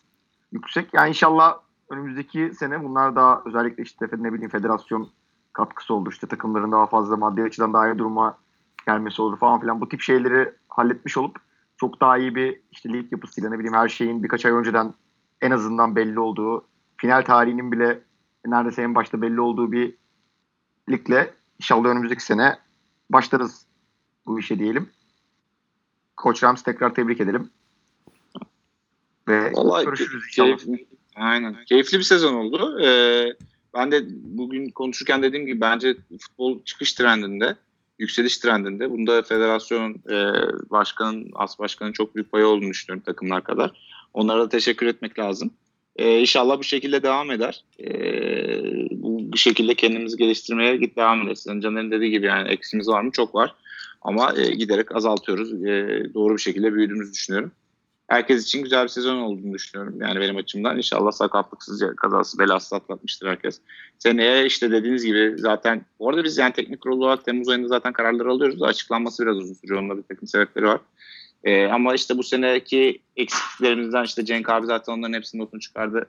yüksek. 0.52 0.94
Yani 0.94 1.08
inşallah 1.08 1.58
önümüzdeki 1.90 2.52
sene 2.58 2.84
bunlar 2.84 3.16
daha 3.16 3.42
özellikle 3.46 3.82
işte 3.82 4.06
ne 4.18 4.32
bileyim 4.32 4.50
federasyon 4.50 5.10
katkısı 5.52 5.94
olur. 5.94 6.12
İşte 6.12 6.26
takımların 6.26 6.72
daha 6.72 6.86
fazla 6.86 7.16
maddi 7.16 7.42
açıdan 7.42 7.72
daha 7.72 7.88
iyi 7.88 7.98
duruma 7.98 8.38
gelmesi 8.86 9.22
olur 9.22 9.38
falan 9.38 9.60
filan. 9.60 9.80
Bu 9.80 9.88
tip 9.88 10.00
şeyleri 10.00 10.52
halletmiş 10.68 11.16
olup 11.16 11.36
çok 11.76 12.00
daha 12.00 12.18
iyi 12.18 12.34
bir 12.34 12.60
işte 12.72 12.92
lig 12.92 13.12
yapısıyla 13.12 13.50
ne 13.50 13.58
bileyim 13.58 13.76
her 13.76 13.88
şeyin 13.88 14.22
birkaç 14.22 14.46
ay 14.46 14.52
önceden 14.52 14.94
en 15.40 15.50
azından 15.50 15.96
belli 15.96 16.20
olduğu 16.20 16.64
final 16.96 17.22
tarihinin 17.22 17.72
bile 17.72 18.02
neredeyse 18.46 18.82
en 18.82 18.94
başta 18.94 19.22
belli 19.22 19.40
olduğu 19.40 19.72
bir 19.72 19.94
ligle 20.88 21.34
İnşallah 21.62 21.88
önümüzdeki 21.88 22.24
sene 22.24 22.58
başlarız 23.10 23.66
bu 24.26 24.40
işe 24.40 24.58
diyelim. 24.58 24.90
Koç 26.16 26.42
Rams 26.42 26.62
tekrar 26.62 26.94
tebrik 26.94 27.20
edelim. 27.20 27.50
Ve 29.28 29.52
Vallahi 29.52 29.84
görüşürüz 29.84 30.24
inşallah. 30.26 30.46
Keyifli, 30.46 30.86
aynen. 31.14 31.64
Keyifli 31.64 31.98
bir 31.98 32.02
sezon 32.02 32.34
oldu. 32.34 32.80
Ee, 32.80 33.32
ben 33.74 33.92
de 33.92 34.02
bugün 34.08 34.68
konuşurken 34.68 35.22
dediğim 35.22 35.46
gibi 35.46 35.60
bence 35.60 35.96
futbol 36.20 36.64
çıkış 36.64 36.92
trendinde, 36.92 37.56
yükseliş 37.98 38.38
trendinde. 38.38 38.90
Bunda 38.90 39.22
federasyonun, 39.22 39.94
e, 40.10 40.16
başkanın, 40.70 41.30
as 41.34 41.58
başkanın 41.58 41.92
çok 41.92 42.14
büyük 42.14 42.32
payı 42.32 42.46
olduğunu 42.46 42.70
düşünüyorum 42.70 43.02
takımlar 43.06 43.44
kadar. 43.44 43.70
Onlara 44.14 44.40
da 44.40 44.48
teşekkür 44.48 44.86
etmek 44.86 45.18
lazım. 45.18 45.50
Ee, 45.96 46.18
inşallah 46.18 46.58
bu 46.58 46.64
şekilde 46.64 47.02
devam 47.02 47.30
eder. 47.30 47.64
Ee, 47.80 48.62
bu, 48.90 49.32
bu 49.32 49.36
şekilde 49.36 49.74
kendimizi 49.74 50.16
geliştirmeye 50.16 50.76
git 50.76 50.96
devam 50.96 51.22
ederiz. 51.22 51.46
Yani 51.48 51.62
Caner'in 51.62 51.90
dediği 51.90 52.10
gibi 52.10 52.26
yani 52.26 52.48
eksimiz 52.48 52.88
var 52.88 53.02
mı? 53.02 53.10
Çok 53.12 53.34
var. 53.34 53.54
Ama 54.02 54.34
e, 54.36 54.54
giderek 54.54 54.96
azaltıyoruz. 54.96 55.52
E, 55.52 56.02
doğru 56.14 56.36
bir 56.36 56.40
şekilde 56.40 56.74
büyüdüğümüzü 56.74 57.12
düşünüyorum 57.12 57.52
herkes 58.08 58.44
için 58.44 58.62
güzel 58.62 58.82
bir 58.84 58.88
sezon 58.88 59.16
olduğunu 59.16 59.54
düşünüyorum. 59.54 60.00
Yani 60.00 60.20
benim 60.20 60.36
açımdan 60.36 60.76
inşallah 60.76 61.12
sakatlıksız 61.12 61.82
kazası 61.96 62.38
belasız 62.38 62.72
atlatmıştır 62.72 63.28
herkes. 63.28 63.60
Seneye 63.98 64.46
işte 64.46 64.70
dediğiniz 64.70 65.04
gibi 65.04 65.34
zaten 65.38 65.84
bu 65.98 66.08
arada 66.08 66.24
biz 66.24 66.38
yani 66.38 66.52
teknik 66.52 66.80
kurulu 66.80 67.04
olarak 67.04 67.24
Temmuz 67.24 67.48
ayında 67.48 67.68
zaten 67.68 67.92
kararları 67.92 68.30
alıyoruz 68.30 68.62
açıklanması 68.62 69.22
biraz 69.22 69.36
uzun 69.36 69.54
sürüyor. 69.54 69.90
Da 69.90 69.96
bir 69.96 70.02
takım 70.02 70.28
sebepleri 70.28 70.66
var. 70.66 70.80
Ee, 71.44 71.66
ama 71.66 71.94
işte 71.94 72.18
bu 72.18 72.22
seneki 72.22 72.98
eksikliklerimizden 73.16 74.04
işte 74.04 74.24
Cenk 74.24 74.48
abi 74.48 74.66
zaten 74.66 74.92
onların 74.92 75.14
hepsinin 75.14 75.42
notunu 75.42 75.60
çıkardı. 75.60 76.06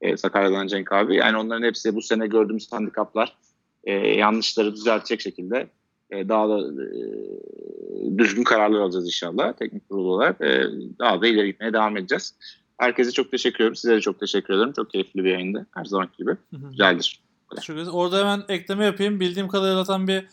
Ee, 0.00 0.16
Sakarya'dan 0.16 0.66
Cenk 0.66 0.92
abi. 0.92 1.16
Yani 1.16 1.36
onların 1.36 1.66
hepsi 1.66 1.94
bu 1.94 2.02
sene 2.02 2.26
gördüğümüz 2.26 2.72
handikaplar 2.72 3.36
e, 3.84 3.92
yanlışları 3.92 4.74
düzeltecek 4.74 5.20
şekilde 5.20 5.66
e, 6.10 6.28
daha 6.28 6.48
da 6.48 6.58
e, 6.58 8.18
düzgün 8.18 8.44
kararlar 8.44 8.80
alacağız 8.80 9.06
inşallah 9.06 9.52
teknik 9.52 9.88
kurulu 9.88 10.12
olarak. 10.12 10.40
E, 10.40 10.64
daha 10.98 11.22
da 11.22 11.26
ileri 11.26 11.46
gitmeye 11.46 11.72
devam 11.72 11.96
edeceğiz. 11.96 12.34
Herkese 12.78 13.12
çok 13.12 13.30
teşekkür 13.30 13.56
ediyorum. 13.56 13.76
Size 13.76 13.94
de 13.94 14.00
çok 14.00 14.20
teşekkür 14.20 14.54
ederim. 14.54 14.72
Çok 14.76 14.90
keyifli 14.90 15.24
bir 15.24 15.30
yayındı. 15.30 15.66
Her 15.74 15.84
zamanki 15.84 16.16
gibi. 16.16 16.36
Güzeldir. 16.52 17.20
Teşekkür 17.56 17.74
ederiz. 17.74 17.88
Orada 17.92 18.18
hemen 18.18 18.42
ekleme 18.48 18.84
yapayım. 18.84 19.20
Bildiğim 19.20 19.48
kadarıyla 19.48 19.84
zaten 19.84 20.08
bir 20.08 20.26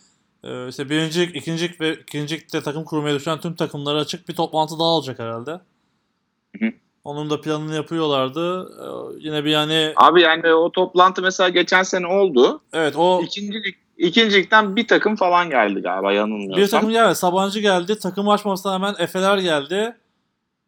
e, 0.44 0.68
işte 0.68 0.90
birincilik, 0.90 1.36
ikincilik 1.36 1.82
ve 1.82 1.94
ikincilikte 1.94 2.62
takım 2.62 2.84
kurmaya 2.84 3.16
düşen 3.16 3.40
tüm 3.40 3.56
takımlara 3.56 4.00
açık 4.00 4.30
bir 4.30 4.36
toplantı 4.36 4.80
daha 4.80 4.88
olacak 4.88 5.20
herhalde. 5.20 5.52
Hı 5.52 6.66
hı. 6.66 6.72
Onun 7.04 7.30
da 7.30 7.42
planını 7.42 7.76
yapıyorlardı. 7.76 8.70
E, 8.82 8.86
yine 9.20 9.44
bir 9.46 9.50
yani 9.50 9.94
Abi 9.96 10.22
yani 10.22 10.54
o 10.54 10.72
toplantı 10.72 11.22
mesela 11.22 11.50
geçen 11.50 11.84
sene 11.84 12.08
oldu. 12.08 12.62
evet 12.74 12.96
o 12.96 13.22
İkincilik, 13.24 13.76
ikincilikten 13.98 14.76
bir 14.76 14.88
takım 14.88 15.16
falan 15.16 15.50
geldi 15.50 15.82
galiba 15.82 16.14
yanılmıyorsam. 16.14 16.62
bir 16.64 16.68
takım 16.68 16.90
geldi. 16.90 17.16
Sabancı 17.16 17.60
geldi. 17.60 18.00
Takım 18.00 18.30
açmasına 18.30 18.74
hemen 18.74 18.96
Efeler 19.00 19.38
geldi. 19.38 19.98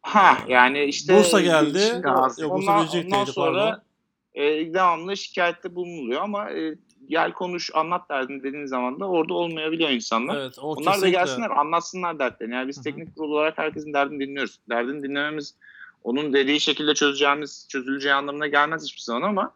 Ha 0.01 0.37
yani 0.47 0.83
işte 0.83 1.17
Bursa 1.17 1.41
geldi. 1.41 1.79
Yok, 2.03 2.03
Bursa 2.05 2.47
ondan, 2.47 2.87
ondan 3.05 3.25
sonra 3.25 3.65
pardon. 3.65 3.81
e, 4.33 4.73
devamlı 4.73 5.17
şikayette 5.17 5.75
bulunuluyor 5.75 6.21
ama 6.21 6.51
e, 6.51 6.75
gel 7.09 7.31
konuş 7.31 7.69
anlat 7.73 8.09
derdini 8.09 8.43
dediğin 8.43 8.65
zaman 8.65 8.99
da 8.99 9.05
orada 9.05 9.33
olmayabiliyor 9.33 9.89
insanlar. 9.89 10.35
Evet, 10.41 10.59
o 10.59 10.67
Onlar 10.67 10.85
da 10.85 10.91
kesinlikle. 10.91 11.09
gelsinler 11.19 11.49
anlatsınlar 11.49 12.19
dertlerini. 12.19 12.55
Yani 12.55 12.67
biz 12.67 12.75
Hı 12.77 12.79
hı. 12.79 12.83
teknik 12.83 13.15
kurulu 13.15 13.33
olarak 13.35 13.57
herkesin 13.57 13.93
derdini 13.93 14.19
dinliyoruz. 14.27 14.59
Derdini 14.69 15.03
dinlememiz 15.03 15.55
onun 16.03 16.33
dediği 16.33 16.59
şekilde 16.59 16.93
çözeceğimiz, 16.93 17.65
çözüleceği 17.69 18.13
anlamına 18.13 18.47
gelmez 18.47 18.83
hiçbir 18.83 19.01
zaman 19.01 19.21
ama 19.21 19.51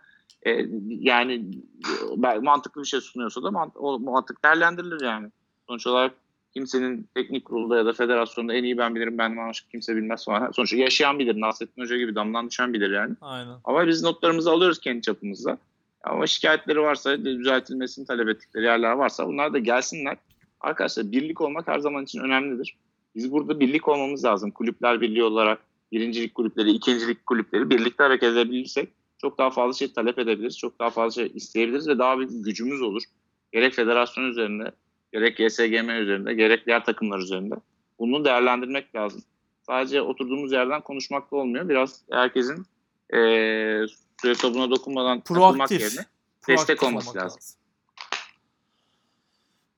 e, 0.45 0.65
yani 0.87 1.33
e, 1.33 1.91
ben- 2.17 2.43
mantıklı 2.43 2.81
bir 2.81 2.87
şey 2.87 3.01
sunuyorsa 3.01 3.43
da 3.43 3.47
mant- 3.47 3.77
o 3.77 3.99
mantık 3.99 4.45
değerlendirilir 4.45 5.01
yani. 5.05 5.29
Sonuç 5.67 5.87
olarak 5.87 6.13
kimsenin 6.53 7.09
teknik 7.15 7.45
kurulda 7.45 7.77
ya 7.77 7.85
da 7.85 7.93
federasyonda 7.93 8.53
en 8.53 8.63
iyi 8.63 8.77
ben 8.77 8.95
bilirim 8.95 9.17
benden 9.17 9.49
başka 9.49 9.69
kimse 9.69 9.95
bilmez 9.95 10.25
falan. 10.25 10.51
Sonuçta 10.55 10.77
yaşayan 10.77 11.19
bilir. 11.19 11.41
Nasrettin 11.41 11.81
Hoca 11.81 11.97
gibi 11.97 12.15
damdan 12.15 12.49
düşen 12.49 12.73
bilir 12.73 12.91
yani. 12.91 13.15
Aynen. 13.21 13.55
Ama 13.63 13.87
biz 13.87 14.03
notlarımızı 14.03 14.51
alıyoruz 14.51 14.79
kendi 14.79 15.01
çapımızda. 15.01 15.57
Ama 16.03 16.27
şikayetleri 16.27 16.81
varsa, 16.81 17.25
düzeltilmesini 17.25 18.05
talep 18.05 18.29
ettikleri 18.29 18.65
yerler 18.65 18.91
varsa 18.91 19.27
bunlar 19.27 19.53
da 19.53 19.59
gelsinler. 19.59 20.17
Arkadaşlar 20.61 21.11
birlik 21.11 21.41
olmak 21.41 21.67
her 21.67 21.79
zaman 21.79 22.03
için 22.03 22.19
önemlidir. 22.19 22.77
Biz 23.15 23.31
burada 23.31 23.59
birlik 23.59 23.87
olmamız 23.87 24.25
lazım. 24.25 24.51
Kulüpler 24.51 25.01
birliği 25.01 25.23
olarak 25.23 25.59
birincilik 25.91 26.35
kulüpleri, 26.35 26.71
ikincilik 26.71 27.25
kulüpleri 27.25 27.69
birlikte 27.69 28.03
hareket 28.03 28.29
edebilirsek 28.29 28.89
çok 29.23 29.37
daha 29.37 29.49
fazla 29.49 29.73
şey 29.73 29.93
talep 29.93 30.19
edebiliriz. 30.19 30.57
Çok 30.57 30.79
daha 30.79 30.89
fazla 30.89 31.21
şey 31.21 31.31
isteyebiliriz 31.35 31.87
ve 31.87 31.99
daha 31.99 32.19
bir 32.19 32.27
gücümüz 32.29 32.81
olur. 32.81 33.03
Gerek 33.51 33.73
federasyon 33.73 34.23
üzerinde, 34.23 34.71
gerek 35.13 35.39
YSGM 35.39 35.89
üzerinde, 35.89 36.33
gerek 36.33 36.65
diğer 36.65 36.85
takımlar 36.85 37.19
üzerinde. 37.19 37.55
Bunu 37.99 38.25
değerlendirmek 38.25 38.95
lazım. 38.95 39.21
Sadece 39.67 40.01
oturduğumuz 40.01 40.51
yerden 40.51 40.81
konuşmakla 40.81 41.37
olmuyor. 41.37 41.69
Biraz 41.69 42.01
herkesin 42.11 42.65
eee 43.13 43.85
süre 44.21 44.33
topuna 44.33 44.69
dokunmadan 44.71 45.19
takılmak 45.19 45.55
Proaktif. 45.55 45.81
yerine 45.81 46.05
destek 46.47 46.83
olması 46.83 47.09
olmak 47.09 47.23
lazım. 47.23 47.39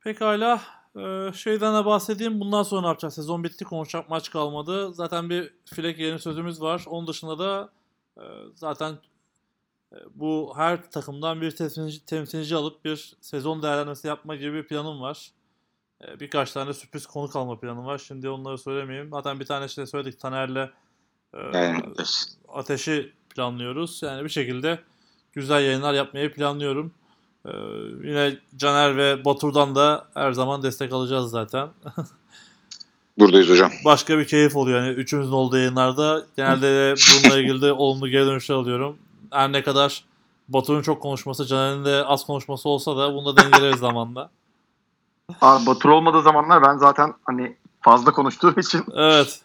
Pekala. 0.03 0.61
Ee, 0.97 1.31
şeyden 1.35 1.81
de 1.81 1.85
bahsedeyim. 1.85 2.39
Bundan 2.39 2.63
sonra 2.63 2.81
ne 2.81 2.87
yapacağız? 2.87 3.13
Sezon 3.13 3.43
bitti. 3.43 3.65
Konuşacak 3.65 4.09
maç 4.09 4.31
kalmadı. 4.31 4.93
Zaten 4.93 5.29
bir 5.29 5.53
filek 5.65 5.99
yeni 5.99 6.19
sözümüz 6.19 6.61
var. 6.61 6.85
Onun 6.87 7.07
dışında 7.07 7.39
da 7.39 7.69
e, 8.17 8.23
zaten 8.55 8.91
e, 8.91 8.97
bu 10.15 10.53
her 10.55 10.91
takımdan 10.91 11.41
bir 11.41 11.51
temsilci, 11.51 12.05
temsilci 12.05 12.55
alıp 12.55 12.85
bir 12.85 13.15
sezon 13.21 13.63
değerlendirmesi 13.63 14.07
yapma 14.07 14.35
gibi 14.35 14.53
bir 14.53 14.67
planım 14.67 15.01
var. 15.01 15.31
E, 16.07 16.19
birkaç 16.19 16.51
tane 16.51 16.73
sürpriz 16.73 17.05
konuk 17.05 17.35
alma 17.35 17.59
planım 17.59 17.85
var. 17.85 17.97
Şimdi 17.97 18.29
onları 18.29 18.57
söylemeyeyim. 18.57 19.09
Zaten 19.11 19.39
bir 19.39 19.45
tane 19.45 19.67
şey 19.67 19.85
söyledik. 19.85 20.19
Taner'le 20.19 20.69
e, 21.33 21.73
ateşi 22.47 23.13
planlıyoruz. 23.29 24.01
Yani 24.03 24.23
bir 24.23 24.29
şekilde 24.29 24.79
güzel 25.33 25.63
yayınlar 25.63 25.93
yapmayı 25.93 26.33
planlıyorum. 26.33 26.93
Ee, 27.45 27.51
yine 28.03 28.37
Caner 28.57 28.97
ve 28.97 29.25
Batur'dan 29.25 29.75
da 29.75 30.07
her 30.13 30.31
zaman 30.31 30.63
destek 30.63 30.93
alacağız 30.93 31.31
zaten. 31.31 31.69
Buradayız 33.17 33.49
hocam. 33.49 33.71
Başka 33.85 34.17
bir 34.17 34.27
keyif 34.27 34.55
oluyor. 34.55 34.81
Yani 34.81 34.93
üçümüzün 34.93 35.31
olduğu 35.31 35.57
yayınlarda 35.57 36.25
genelde 36.37 36.61
de 36.61 36.95
bununla 36.97 37.39
ilgili 37.39 37.61
de 37.61 37.73
olumlu 37.73 38.07
geri 38.07 38.25
dönüşler 38.25 38.55
alıyorum. 38.55 38.97
Her 39.35 39.51
ne 39.51 39.63
kadar 39.63 40.03
Batur'un 40.49 40.81
çok 40.81 41.01
konuşması, 41.01 41.45
Caner'in 41.45 41.85
de 41.85 42.05
az 42.05 42.25
konuşması 42.25 42.69
olsa 42.69 42.97
da 42.97 43.13
bunu 43.13 43.25
da 43.35 43.41
dengeleriz 43.43 43.79
zamanla. 43.79 44.29
Abi 45.41 45.65
Batur 45.65 45.89
olmadığı 45.89 46.21
zamanlar 46.21 46.63
ben 46.63 46.77
zaten 46.77 47.13
hani 47.25 47.57
fazla 47.81 48.11
konuştuğum 48.11 48.59
için 48.59 48.83
Evet. 48.95 49.41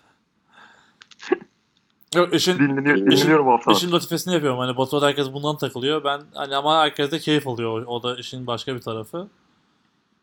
Yok 2.14 2.34
işin 2.34 2.58
dinleniyor, 2.58 2.96
İşin- 2.96 3.10
dinleniyorum 3.10 3.46
bu 3.46 3.52
hafta. 3.52 3.72
İşin 3.72 3.90
notifesini 3.90 4.34
yapıyorum. 4.34 4.58
Hani 4.58 4.76
Batu'da 4.76 5.06
herkes 5.06 5.32
bundan 5.32 5.56
takılıyor. 5.58 6.04
Ben 6.04 6.20
hani 6.34 6.56
ama 6.56 6.78
herkes 6.80 7.10
de 7.10 7.18
keyif 7.18 7.48
alıyor. 7.48 7.84
O, 7.86 8.02
da 8.02 8.16
işin 8.16 8.46
başka 8.46 8.74
bir 8.74 8.80
tarafı. 8.80 9.28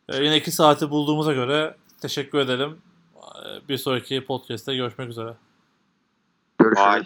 Ee, 0.10 0.24
yine 0.24 0.38
iki 0.38 0.52
saati 0.52 0.90
bulduğumuza 0.90 1.34
göre 1.34 1.76
teşekkür 2.02 2.40
edelim. 2.40 2.78
Ee, 3.16 3.68
Bir 3.70 3.78
sonraki 3.78 4.26
podcast'te 4.26 4.76
görüşmek 4.76 5.10
üzere. 5.10 5.34
Görüşürüz. 6.60 6.88
Vay. 6.88 7.04